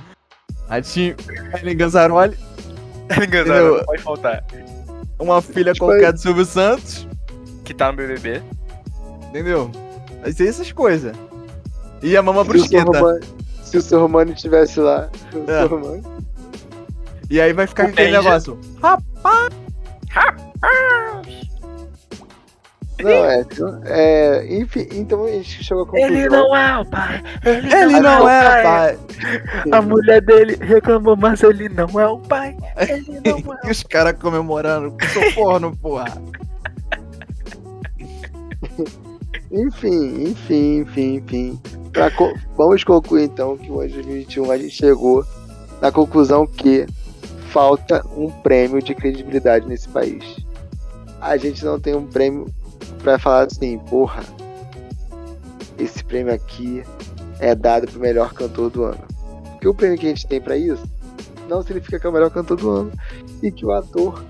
Ratinho, 0.67 1.15
Helen 1.59 1.77
Ganzaroli, 1.77 2.37
Entendeu? 3.11 3.77
não 3.77 3.85
pode 3.85 4.01
faltar. 4.03 4.43
uma 5.17 5.41
filha 5.41 5.73
Tipo, 5.73 5.87
qualquer 5.87 6.13
do 6.13 6.19
Silvio 6.19 6.45
Santos, 6.45 7.07
Que 7.65 7.73
tá 7.73 7.91
no 7.91 7.97
BBB. 7.97 8.41
entendeu? 9.29 9.71
Vai 10.21 10.31
ser 10.31 10.47
essas 10.47 10.71
coisas. 10.71 11.15
E 12.03 12.15
a 12.15 12.21
mama 12.21 12.43
brusqueta. 12.43 13.19
Se 13.63 13.77
o 13.77 13.81
seu 13.81 13.99
Romano 13.99 14.31
estivesse 14.31 14.79
lá, 14.79 15.09
o 15.33 15.51
É. 15.51 15.59
seu 15.59 15.67
Romano. 15.67 16.03
E 17.29 17.39
aí 17.39 17.53
vai 17.53 17.67
ficar 17.67 17.85
O 17.85 17.89
aquele 17.89 18.07
Benja. 18.11 18.21
negócio. 18.23 18.59
Não, 23.01 23.09
é, 23.25 23.45
é. 23.85 24.57
Enfim, 24.57 24.85
então 24.91 25.23
a 25.23 25.29
gente 25.29 25.63
chegou 25.63 25.83
a 25.83 25.85
conclusão. 25.85 26.09
Ele 26.09 26.27
não 26.27 26.53
é 26.55 26.79
o 26.79 26.85
pai. 26.85 27.23
Ele, 27.45 27.73
Ele 27.73 27.99
não 28.01 28.25
o 28.25 28.29
é, 28.29 28.63
pai. 28.63 28.99
A 29.71 29.81
mulher 29.81 30.21
dele 30.21 30.57
reclamou, 30.59 31.15
mas 31.15 31.41
ele 31.41 31.69
não 31.69 31.87
é 31.97 32.07
o 32.07 32.17
pai. 32.17 32.57
Ele 32.77 33.21
não 33.23 33.53
é 33.53 33.59
E 33.69 33.71
os 33.71 33.83
caras 33.83 34.13
comemorando. 34.19 34.97
Sou 35.13 35.31
porno, 35.33 35.77
porra. 35.77 36.21
Enfim, 39.51 40.23
enfim, 40.31 40.79
enfim, 40.81 41.15
enfim. 41.25 41.61
Co- 42.17 42.33
Vamos 42.57 42.83
concluir 42.83 43.23
então 43.23 43.57
que 43.57 43.71
o 43.71 43.79
ano 43.79 43.87
de 43.89 43.95
2021 43.95 44.51
a 44.51 44.57
gente 44.57 44.71
chegou 44.71 45.25
na 45.81 45.89
conclusão 45.91 46.45
que 46.45 46.85
falta 47.49 48.05
um 48.15 48.29
prêmio 48.29 48.81
de 48.81 48.93
credibilidade 48.93 49.67
nesse 49.67 49.89
país. 49.89 50.23
A 51.19 51.35
gente 51.35 51.65
não 51.65 51.79
tem 51.79 51.95
um 51.95 52.05
prêmio 52.05 52.45
pra 53.01 53.17
falar 53.17 53.47
assim, 53.47 53.77
porra, 53.89 54.23
esse 55.77 56.03
prêmio 56.03 56.33
aqui 56.33 56.83
é 57.39 57.55
dado 57.55 57.87
pro 57.87 57.99
melhor 57.99 58.33
cantor 58.33 58.69
do 58.69 58.83
ano. 58.83 59.03
Porque 59.51 59.67
o 59.67 59.73
prêmio 59.73 59.97
que 59.97 60.05
a 60.05 60.09
gente 60.09 60.27
tem 60.27 60.39
pra 60.39 60.55
isso 60.55 60.83
não 61.47 61.61
significa 61.61 61.99
que 61.99 62.05
é 62.05 62.09
o 62.09 62.13
melhor 62.13 62.29
cantor 62.29 62.57
do 62.57 62.69
ano. 62.69 62.91
E 63.41 63.51
que 63.51 63.65
o 63.65 63.71
ator 63.71 64.23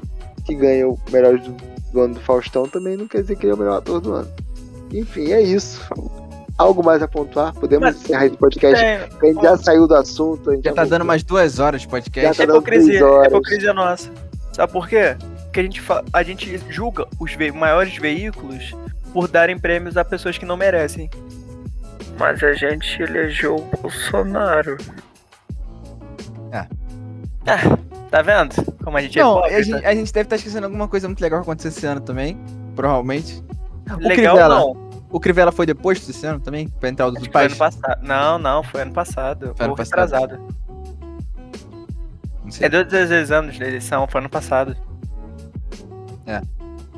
que 0.46 0.56
ganha 0.56 0.88
o 0.88 0.98
melhor 1.12 1.38
do, 1.38 1.52
do 1.92 2.02
ano 2.02 2.14
do 2.16 2.20
Faustão 2.22 2.68
também 2.68 2.96
não 2.96 3.08
quer 3.08 3.22
dizer 3.22 3.36
que 3.36 3.46
ele 3.46 3.52
é 3.52 3.56
o 3.56 3.60
melhor 3.60 3.78
ator 3.78 4.00
do 4.00 4.14
ano. 4.14 4.32
Enfim, 4.92 5.32
é 5.32 5.42
isso. 5.42 5.82
Algo 6.60 6.84
mais 6.84 7.02
a 7.02 7.08
pontuar? 7.08 7.54
Podemos 7.54 7.86
Mas- 7.88 7.96
encerrar 8.04 8.26
esse 8.26 8.36
podcast? 8.38 8.84
É, 8.86 9.08
A 9.22 9.26
gente 9.26 9.42
já 9.42 9.58
saiu 9.58 9.88
do 9.88 9.96
assunto. 9.96 10.52
A 10.52 10.56
gente 10.56 10.66
Já 10.66 10.74
tá 10.74 10.84
dando 10.84 11.04
umas 11.04 11.24
duas 11.24 11.58
horas 11.58 11.80
de 11.82 11.88
Já 11.88 11.92
podcast. 11.92 12.38
tá 12.38 12.44
é 12.44 12.46
dando 12.46 12.58
hipocrisia, 12.58 12.90
três 13.00 13.02
horas. 13.02 13.24
é 13.24 13.28
hipocrisia 13.30 13.74
nossa. 13.74 14.12
Sabe 14.52 14.74
por 14.74 14.88
quê? 14.90 15.16
Porque 15.46 15.60
a 15.62 15.64
gente, 15.64 15.82
a 16.12 16.24
gente 16.24 16.62
julga 16.70 17.08
os 17.18 17.34
ve- 17.34 17.52
maiores 17.54 17.96
veículos 17.98 18.76
por 19.14 19.30
darem 19.30 19.58
prêmios 19.58 19.96
a 19.96 20.04
pessoas 20.04 20.38
que 20.38 20.46
não 20.46 20.58
merecem. 20.58 21.10
Mas 22.20 22.44
a 22.44 22.52
gente 22.52 23.02
elegeu 23.02 23.56
o 23.56 23.78
Bolsonaro. 23.82 24.76
Tá 28.12 28.22
vendo? 28.22 28.56
Como 28.84 28.98
a 28.98 29.02
gente 29.02 29.18
é 29.18 29.24
Não, 29.24 29.38
hipócrita? 29.38 29.58
a 29.58 29.62
gente, 29.62 29.86
a 29.86 29.94
gente 29.96 30.12
deve 30.14 30.26
estar 30.26 30.36
esquecendo 30.36 30.66
alguma 30.66 30.88
coisa 30.88 31.08
muito 31.08 31.22
legal 31.22 31.40
que 31.40 31.44
aconteceu 31.44 31.70
esse 31.70 31.86
ano 31.86 32.02
também. 32.02 32.38
Provavelmente. 32.76 33.42
O 33.90 33.94
Legal 33.98 34.36
Crivella, 34.36 34.50
não. 34.60 34.89
O 35.10 35.20
Crivella 35.20 35.52
foi 35.52 35.66
depois 35.66 36.06
desse 36.06 36.26
ano 36.26 36.40
também? 36.40 36.68
Pra 36.68 36.90
entrar 36.90 37.08
o 37.08 37.14
que 37.14 37.32
foi 37.32 37.46
ano 37.46 37.56
passado. 37.56 38.04
Não, 38.04 38.38
não, 38.38 38.64
foi 38.64 38.82
ano 38.82 38.94
passado. 38.94 39.54
Foi 39.56 39.66
ano 39.66 39.76
passado. 39.76 40.40
sei. 42.50 42.68
É 42.68 42.70
dois, 42.70 42.88
dois 42.88 43.32
anos 43.32 43.58
da 43.58 43.68
eleição, 43.68 44.08
foi 44.08 44.22
ano 44.22 44.30
passado. 44.30 44.78
É. 46.28 46.42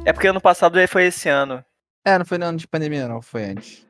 É 0.04 0.12
porque 0.12 0.28
ano 0.28 0.42
passado 0.42 0.78
ele 0.78 0.88
foi 0.88 1.06
esse 1.06 1.30
ano. 1.30 1.64
É, 2.04 2.18
não 2.18 2.26
foi 2.26 2.38
no 2.38 2.46
ano 2.46 2.58
de 2.58 2.68
pandemia, 2.68 3.08
não. 3.08 3.22
Foi 3.22 3.46
antes. 3.46 3.86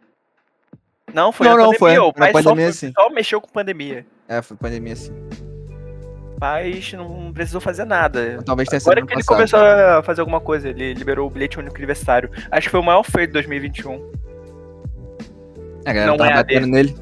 Não, 1.13 1.31
foi 1.31 1.47
Não, 1.47 1.57
não, 1.57 1.71
pandemia. 1.71 1.79
foi. 1.79 1.97
O 1.99 2.13
Na 2.15 2.31
pandemia, 2.31 2.71
só, 2.71 2.79
sim. 2.79 2.93
só 2.93 3.09
mexeu 3.09 3.41
com 3.41 3.47
pandemia. 3.47 4.05
É, 4.27 4.41
foi 4.41 4.55
pandemia 4.57 4.95
sim. 4.95 5.11
Pai 6.41 6.81
não 6.93 7.31
precisou 7.31 7.61
fazer 7.61 7.85
nada. 7.85 8.39
Talvez 8.43 8.67
tenha 8.67 8.79
sido 8.79 8.89
Agora 8.89 9.05
que 9.05 9.13
ele 9.13 9.23
passado. 9.23 9.37
começou 9.37 9.59
a 9.59 10.01
fazer 10.01 10.21
alguma 10.21 10.41
coisa, 10.41 10.69
ele 10.69 10.91
liberou 10.95 11.27
o 11.27 11.29
bilhete 11.29 11.59
único 11.59 11.77
aniversário. 11.77 12.31
Acho 12.49 12.65
que 12.65 12.71
foi 12.71 12.79
o 12.79 12.83
maior 12.83 13.03
feito 13.03 13.27
de 13.27 13.33
2021. 13.33 14.11
A 15.85 15.93
galera 15.93 16.07
não 16.07 16.17
tava 16.17 16.31
é 16.31 16.33
batendo 16.33 16.65
nele. 16.65 16.95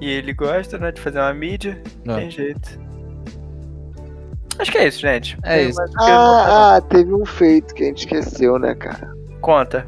E 0.00 0.08
ele 0.08 0.32
gosta, 0.32 0.78
né, 0.78 0.92
de 0.92 1.00
fazer 1.00 1.18
uma 1.18 1.34
mídia. 1.34 1.82
Não. 2.04 2.14
Tem 2.14 2.30
jeito. 2.30 2.80
Acho 4.60 4.70
que 4.70 4.78
é 4.78 4.86
isso, 4.86 5.00
gente. 5.00 5.36
É 5.42 5.58
Tem 5.58 5.70
isso. 5.70 5.80
Ah, 5.98 6.76
ah, 6.76 6.80
teve 6.80 7.12
um 7.12 7.26
feito 7.26 7.74
que 7.74 7.82
a 7.82 7.86
gente 7.86 8.06
esqueceu, 8.06 8.56
né, 8.56 8.72
cara? 8.76 9.12
Conta. 9.40 9.84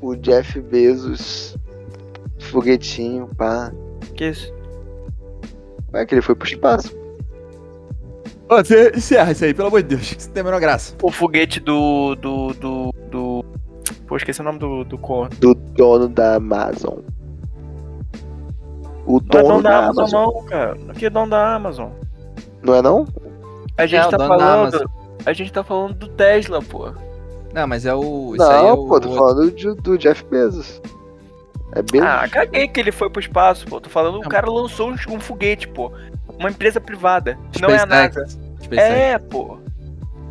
O 0.00 0.16
Jeff 0.16 0.58
Bezos, 0.58 1.54
foguetinho, 2.38 3.28
pá. 3.36 3.70
Que 4.14 4.30
isso? 4.30 4.57
É 5.92 6.04
que 6.04 6.14
ele 6.14 6.22
foi 6.22 6.34
pro 6.34 6.46
espaço. 6.46 6.96
Ô, 8.48 8.56
você 8.56 8.92
encerra 8.94 9.32
isso 9.32 9.44
aí, 9.44 9.52
pelo 9.52 9.68
amor 9.68 9.82
de 9.82 9.88
Deus. 9.88 10.16
Isso 10.18 10.30
tem 10.30 10.40
a 10.40 10.44
menor 10.44 10.60
graça. 10.60 10.94
O 11.02 11.10
foguete 11.10 11.60
do. 11.60 12.14
do. 12.14 12.52
do. 12.54 12.94
do... 13.10 13.44
Pô, 14.06 14.16
esqueci 14.16 14.40
o 14.40 14.44
nome 14.44 14.58
do, 14.58 14.84
do 14.84 14.96
corno. 14.98 15.30
Do 15.38 15.54
dono 15.54 16.08
da 16.08 16.36
Amazon. 16.36 16.98
O 19.06 19.20
Não 19.20 19.40
é 19.40 19.42
dono 19.42 19.48
dono 19.48 19.62
da 19.62 19.70
da 19.70 19.78
Amazon, 19.88 20.04
Amazon. 20.04 20.34
não, 20.34 20.44
cara. 20.44 20.78
Aqui 20.88 21.06
é 21.06 21.10
dono 21.10 21.30
da 21.30 21.54
Amazon. 21.54 21.90
Não 22.62 22.74
é 22.74 22.82
não? 22.82 23.06
A 23.76 23.86
gente 23.86 24.06
o 24.06 24.10
tá 24.10 24.18
falando. 24.18 24.90
A 25.24 25.32
gente 25.32 25.52
tá 25.52 25.64
falando 25.64 25.94
do 25.94 26.08
Tesla, 26.08 26.60
pô. 26.62 26.90
Não, 27.54 27.66
mas 27.66 27.86
é 27.86 27.94
o. 27.94 28.34
Isso 28.34 28.44
aí 28.44 28.66
é 28.66 28.68
Não, 28.68 28.80
o. 28.80 28.88
pô, 28.88 29.00
tô 29.00 29.14
falando 29.14 29.50
do, 29.50 29.74
do 29.76 29.98
Jeff 29.98 30.24
Bezos. 30.30 30.80
É 31.72 31.82
Bezos? 31.82 32.06
Ah, 32.06 32.26
caguei 32.30 32.66
que 32.68 32.80
ele 32.80 32.90
foi 32.92 33.10
pro 33.10 33.20
espaço, 33.20 33.66
pô. 33.66 33.80
Tô 33.80 33.90
falando, 33.90 34.18
o 34.18 34.28
cara 34.28 34.50
lançou 34.50 34.90
um, 34.90 34.94
um 35.14 35.20
foguete, 35.20 35.68
pô. 35.68 35.92
Uma 36.38 36.50
empresa 36.50 36.80
privada. 36.80 37.38
Não 37.60 37.68
é 37.68 37.78
a. 37.80 37.86
NASA. 37.86 38.26
SpaceX. 38.62 38.72
É, 38.90 39.18
pô. 39.18 39.58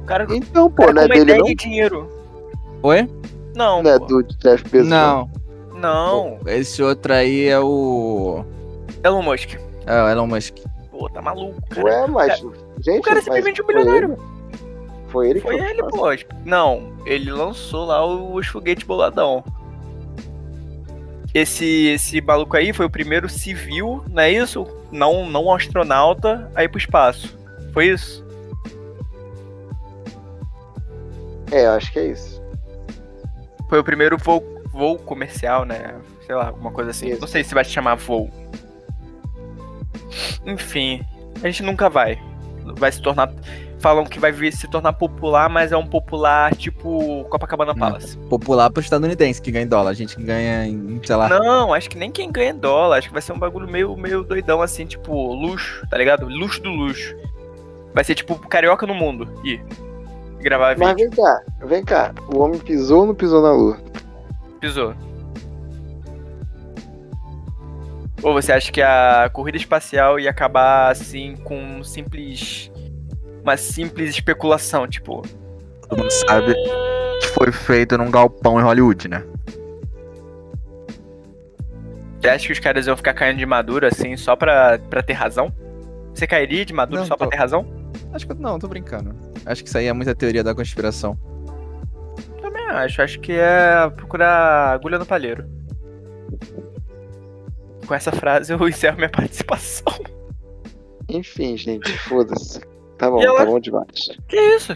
O 0.01 0.05
cara, 0.05 0.25
Então, 0.29 0.65
o 0.65 0.69
pô, 0.69 0.83
cara 0.83 0.93
não 0.93 1.01
é 1.03 1.07
dele 1.07 1.37
não? 1.37 1.47
e 1.47 1.55
dinheiro. 1.55 2.09
Oi? 2.81 3.09
Não, 3.55 3.83
Não 3.83 3.91
é 3.91 3.99
pô. 3.99 4.05
do 4.05 4.23
Jeff 4.23 4.63
Bezos 4.69 4.87
Não. 4.89 5.29
Não. 5.75 6.39
Esse 6.47 6.81
outro 6.81 7.13
aí 7.13 7.47
é 7.47 7.59
o. 7.59 8.43
Elon 9.03 9.21
Musk. 9.21 9.55
É 9.85 10.01
o 10.03 10.07
Elon 10.09 10.27
Musk. 10.27 10.55
Pô, 10.91 11.07
tá 11.09 11.21
maluco, 11.21 11.61
cara. 11.69 11.85
Ué, 11.85 12.07
mas. 12.07 12.39
Gente, 12.79 12.99
O 12.99 13.01
cara 13.01 13.19
é 13.19 13.21
simplesmente 13.21 13.61
um 13.61 13.65
foi 13.65 13.75
milionário. 13.75 14.13
ele? 14.13 14.21
Foi 15.09 15.29
ele 15.29 15.39
que 15.39 15.45
Foi 15.47 15.57
pro 15.57 15.65
ele, 15.67 15.83
pô. 15.83 16.07
Não, 16.45 16.93
ele 17.05 17.31
lançou 17.31 17.85
lá 17.85 18.03
os 18.05 18.47
foguetes 18.47 18.85
boladão. 18.85 19.43
Esse, 21.37 21.89
esse 21.89 22.19
maluco 22.19 22.57
aí 22.57 22.73
foi 22.73 22.87
o 22.87 22.89
primeiro 22.89 23.29
civil, 23.29 24.03
não 24.09 24.23
é 24.23 24.31
isso? 24.31 24.65
Não, 24.91 25.29
não 25.29 25.53
astronauta 25.53 26.51
a 26.55 26.63
ir 26.63 26.67
pro 26.67 26.79
espaço. 26.79 27.37
Foi 27.73 27.89
isso? 27.89 28.25
É, 31.51 31.67
eu 31.67 31.73
acho 31.73 31.91
que 31.91 31.99
é 31.99 32.07
isso. 32.07 32.41
Foi 33.69 33.77
o 33.77 33.83
primeiro 33.83 34.17
voo, 34.17 34.43
voo 34.71 34.97
comercial, 34.97 35.63
né? 35.63 35.93
Sei 36.25 36.33
lá, 36.33 36.47
alguma 36.47 36.71
coisa 36.71 36.89
assim. 36.89 37.09
Isso. 37.09 37.21
Não 37.21 37.27
sei 37.27 37.43
se 37.43 37.53
vai 37.53 37.63
se 37.63 37.69
chamar 37.69 37.93
voo. 37.97 38.31
Enfim, 40.43 41.05
a 41.43 41.47
gente 41.47 41.61
nunca 41.61 41.87
vai. 41.87 42.19
Vai 42.77 42.91
se 42.91 42.99
tornar. 42.99 43.31
Falam 43.87 44.03
que 44.03 44.19
vai 44.19 44.33
vir- 44.33 44.51
se 44.51 44.67
tornar 44.67 44.91
popular, 44.91 45.47
mas 45.49 45.71
é 45.71 45.77
um 45.77 45.85
popular 45.87 46.53
tipo 46.53 47.23
Copacabana 47.29 47.71
Não. 47.71 47.79
Palace. 47.79 48.17
Popular 48.29 48.69
pro 48.69 48.81
estadunidense 48.81 49.41
que 49.41 49.49
ganha 49.49 49.63
em 49.63 49.67
dólar. 49.67 49.91
A 49.91 49.93
gente 49.93 50.13
que 50.17 50.23
ganha 50.23 50.65
em, 50.67 50.99
sei 51.05 51.15
lá. 51.15 51.29
Não, 51.29 51.73
acho 51.73 51.89
que 51.89 51.97
nem 51.97 52.11
quem 52.11 52.29
ganha 52.29 52.53
dólar. 52.53 52.97
Acho 52.97 53.07
que 53.07 53.13
vai 53.13 53.21
ser 53.21 53.31
um 53.31 53.39
bagulho 53.39 53.65
meio, 53.65 53.95
meio 53.95 54.23
doidão, 54.23 54.61
assim, 54.61 54.85
tipo, 54.85 55.33
luxo, 55.33 55.87
tá 55.89 55.97
ligado? 55.97 56.27
Luxo 56.27 56.61
do 56.61 56.69
luxo. 56.69 57.15
Vai 57.93 58.03
ser 58.03 58.13
tipo 58.13 58.37
carioca 58.49 58.85
no 58.85 58.93
mundo. 58.93 59.25
E 59.45 59.57
gravar 60.41 60.77
Mas 60.77 60.89
vídeo. 60.89 61.09
vem 61.09 61.23
cá, 61.23 61.41
vem 61.65 61.85
cá. 61.85 62.13
O 62.35 62.39
homem 62.39 62.59
pisou 62.59 62.99
ou 62.99 63.05
não 63.07 63.15
pisou 63.15 63.41
na 63.41 63.53
lua? 63.53 63.77
Pisou. 64.59 64.93
Ou 68.21 68.33
você 68.33 68.51
acha 68.51 68.69
que 68.69 68.81
a 68.81 69.29
corrida 69.31 69.55
espacial 69.55 70.19
ia 70.19 70.29
acabar 70.29 70.91
assim 70.91 71.37
com 71.45 71.57
um 71.57 71.83
simples. 71.85 72.69
Uma 73.47 73.55
simples 73.55 74.09
especulação, 74.09 74.85
tipo. 74.85 75.21
Todo 75.87 75.99
mundo 75.99 76.11
sabe 76.11 76.53
que 77.21 77.27
foi 77.27 77.49
feito 77.49 77.97
num 77.97 78.11
galpão 78.11 78.59
em 78.59 78.63
Hollywood, 78.63 79.07
né? 79.07 79.23
Você 82.19 82.27
acha 82.27 82.45
que 82.47 82.51
os 82.51 82.59
caras 82.59 82.87
iam 82.87 82.97
ficar 82.97 83.13
caindo 83.13 83.37
de 83.37 83.45
madura 83.45 83.87
assim 83.87 84.17
só 84.17 84.35
pra, 84.35 84.77
pra 84.89 85.01
ter 85.01 85.13
razão? 85.13 85.49
Você 86.13 86.27
cairia 86.27 86.65
de 86.65 86.73
maduro 86.73 86.99
Não, 86.99 87.07
só 87.07 87.15
pra 87.15 87.27
tô- 87.27 87.31
ter 87.31 87.37
razão? 87.37 87.65
Acho 88.11 88.27
que 88.27 88.33
não, 88.33 88.59
tô 88.59 88.67
brincando. 88.67 89.15
Acho 89.45 89.63
que 89.63 89.69
isso 89.69 89.77
aí 89.77 89.85
é 89.85 89.93
muita 89.93 90.13
teoria 90.13 90.43
da 90.43 90.53
conspiração. 90.53 91.17
Também 92.41 92.65
acho. 92.65 93.01
Acho 93.01 93.17
que 93.21 93.31
é 93.31 93.89
procurar 93.95 94.73
agulha 94.73 94.99
no 94.99 95.05
palheiro. 95.05 95.45
Com 97.87 97.93
essa 97.95 98.11
frase 98.11 98.51
eu 98.51 98.59
encerro 98.67 98.97
minha 98.97 99.09
participação. 99.09 99.93
Enfim, 101.07 101.55
gente, 101.55 101.97
foda-se. 101.99 102.59
Tá 102.97 103.11
bom, 103.11 103.19
tá 103.19 103.45
bom 103.45 103.59
demais. 103.59 104.09
Que 104.27 104.39
isso? 104.55 104.75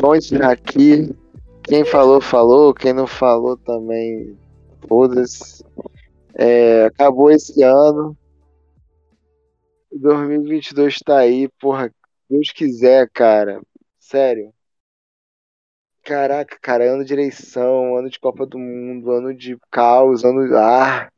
Vamos 0.00 0.26
encerrar 0.26 0.52
aqui. 0.52 1.14
Quem 1.62 1.84
falou, 1.84 2.20
falou. 2.20 2.74
Quem 2.74 2.92
não 2.92 3.06
falou 3.06 3.56
também, 3.56 4.36
foda-se. 4.86 5.64
É, 6.34 6.86
acabou 6.86 7.30
esse 7.30 7.62
ano. 7.62 8.16
2022 9.92 10.98
tá 11.04 11.18
aí, 11.18 11.48
porra. 11.60 11.92
Deus 12.28 12.50
quiser, 12.50 13.08
cara. 13.10 13.60
Sério. 13.98 14.52
Caraca, 16.02 16.58
cara, 16.60 16.92
ano 16.92 17.04
de 17.04 17.12
eleição, 17.12 17.96
ano 17.96 18.10
de 18.10 18.18
Copa 18.18 18.44
do 18.44 18.58
Mundo, 18.58 19.12
ano 19.12 19.32
de 19.32 19.56
caos, 19.70 20.24
ano. 20.24 20.40
Ah! 20.56 21.08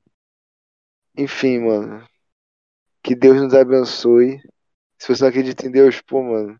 Enfim, 1.16 1.60
mano. 1.60 2.06
Que 3.02 3.14
Deus 3.14 3.40
nos 3.40 3.54
abençoe. 3.54 4.40
Se 5.04 5.14
você 5.14 5.22
não 5.22 5.28
acredita 5.28 5.66
em 5.66 5.70
Deus, 5.70 6.00
pô, 6.00 6.22
mano. 6.22 6.58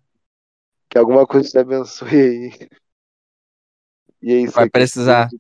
Que 0.91 0.99
alguma 0.99 1.27
coisa 1.27 1.49
te 1.49 1.57
abençoe 1.57 2.11
aí. 2.11 2.69
E 4.21 4.35
é 4.35 4.37
isso 4.41 4.53
Vai 4.53 4.69
precisar. 4.69 5.31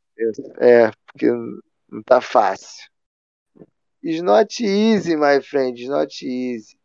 É, 0.58 0.90
porque 1.06 1.30
não 1.30 2.02
tá 2.02 2.22
fácil. 2.22 2.90
It's 4.02 4.22
not 4.22 4.58
easy, 4.64 5.16
my 5.16 5.42
friend. 5.42 5.78
It's 5.78 5.90
not 5.90 6.26
easy. 6.26 6.78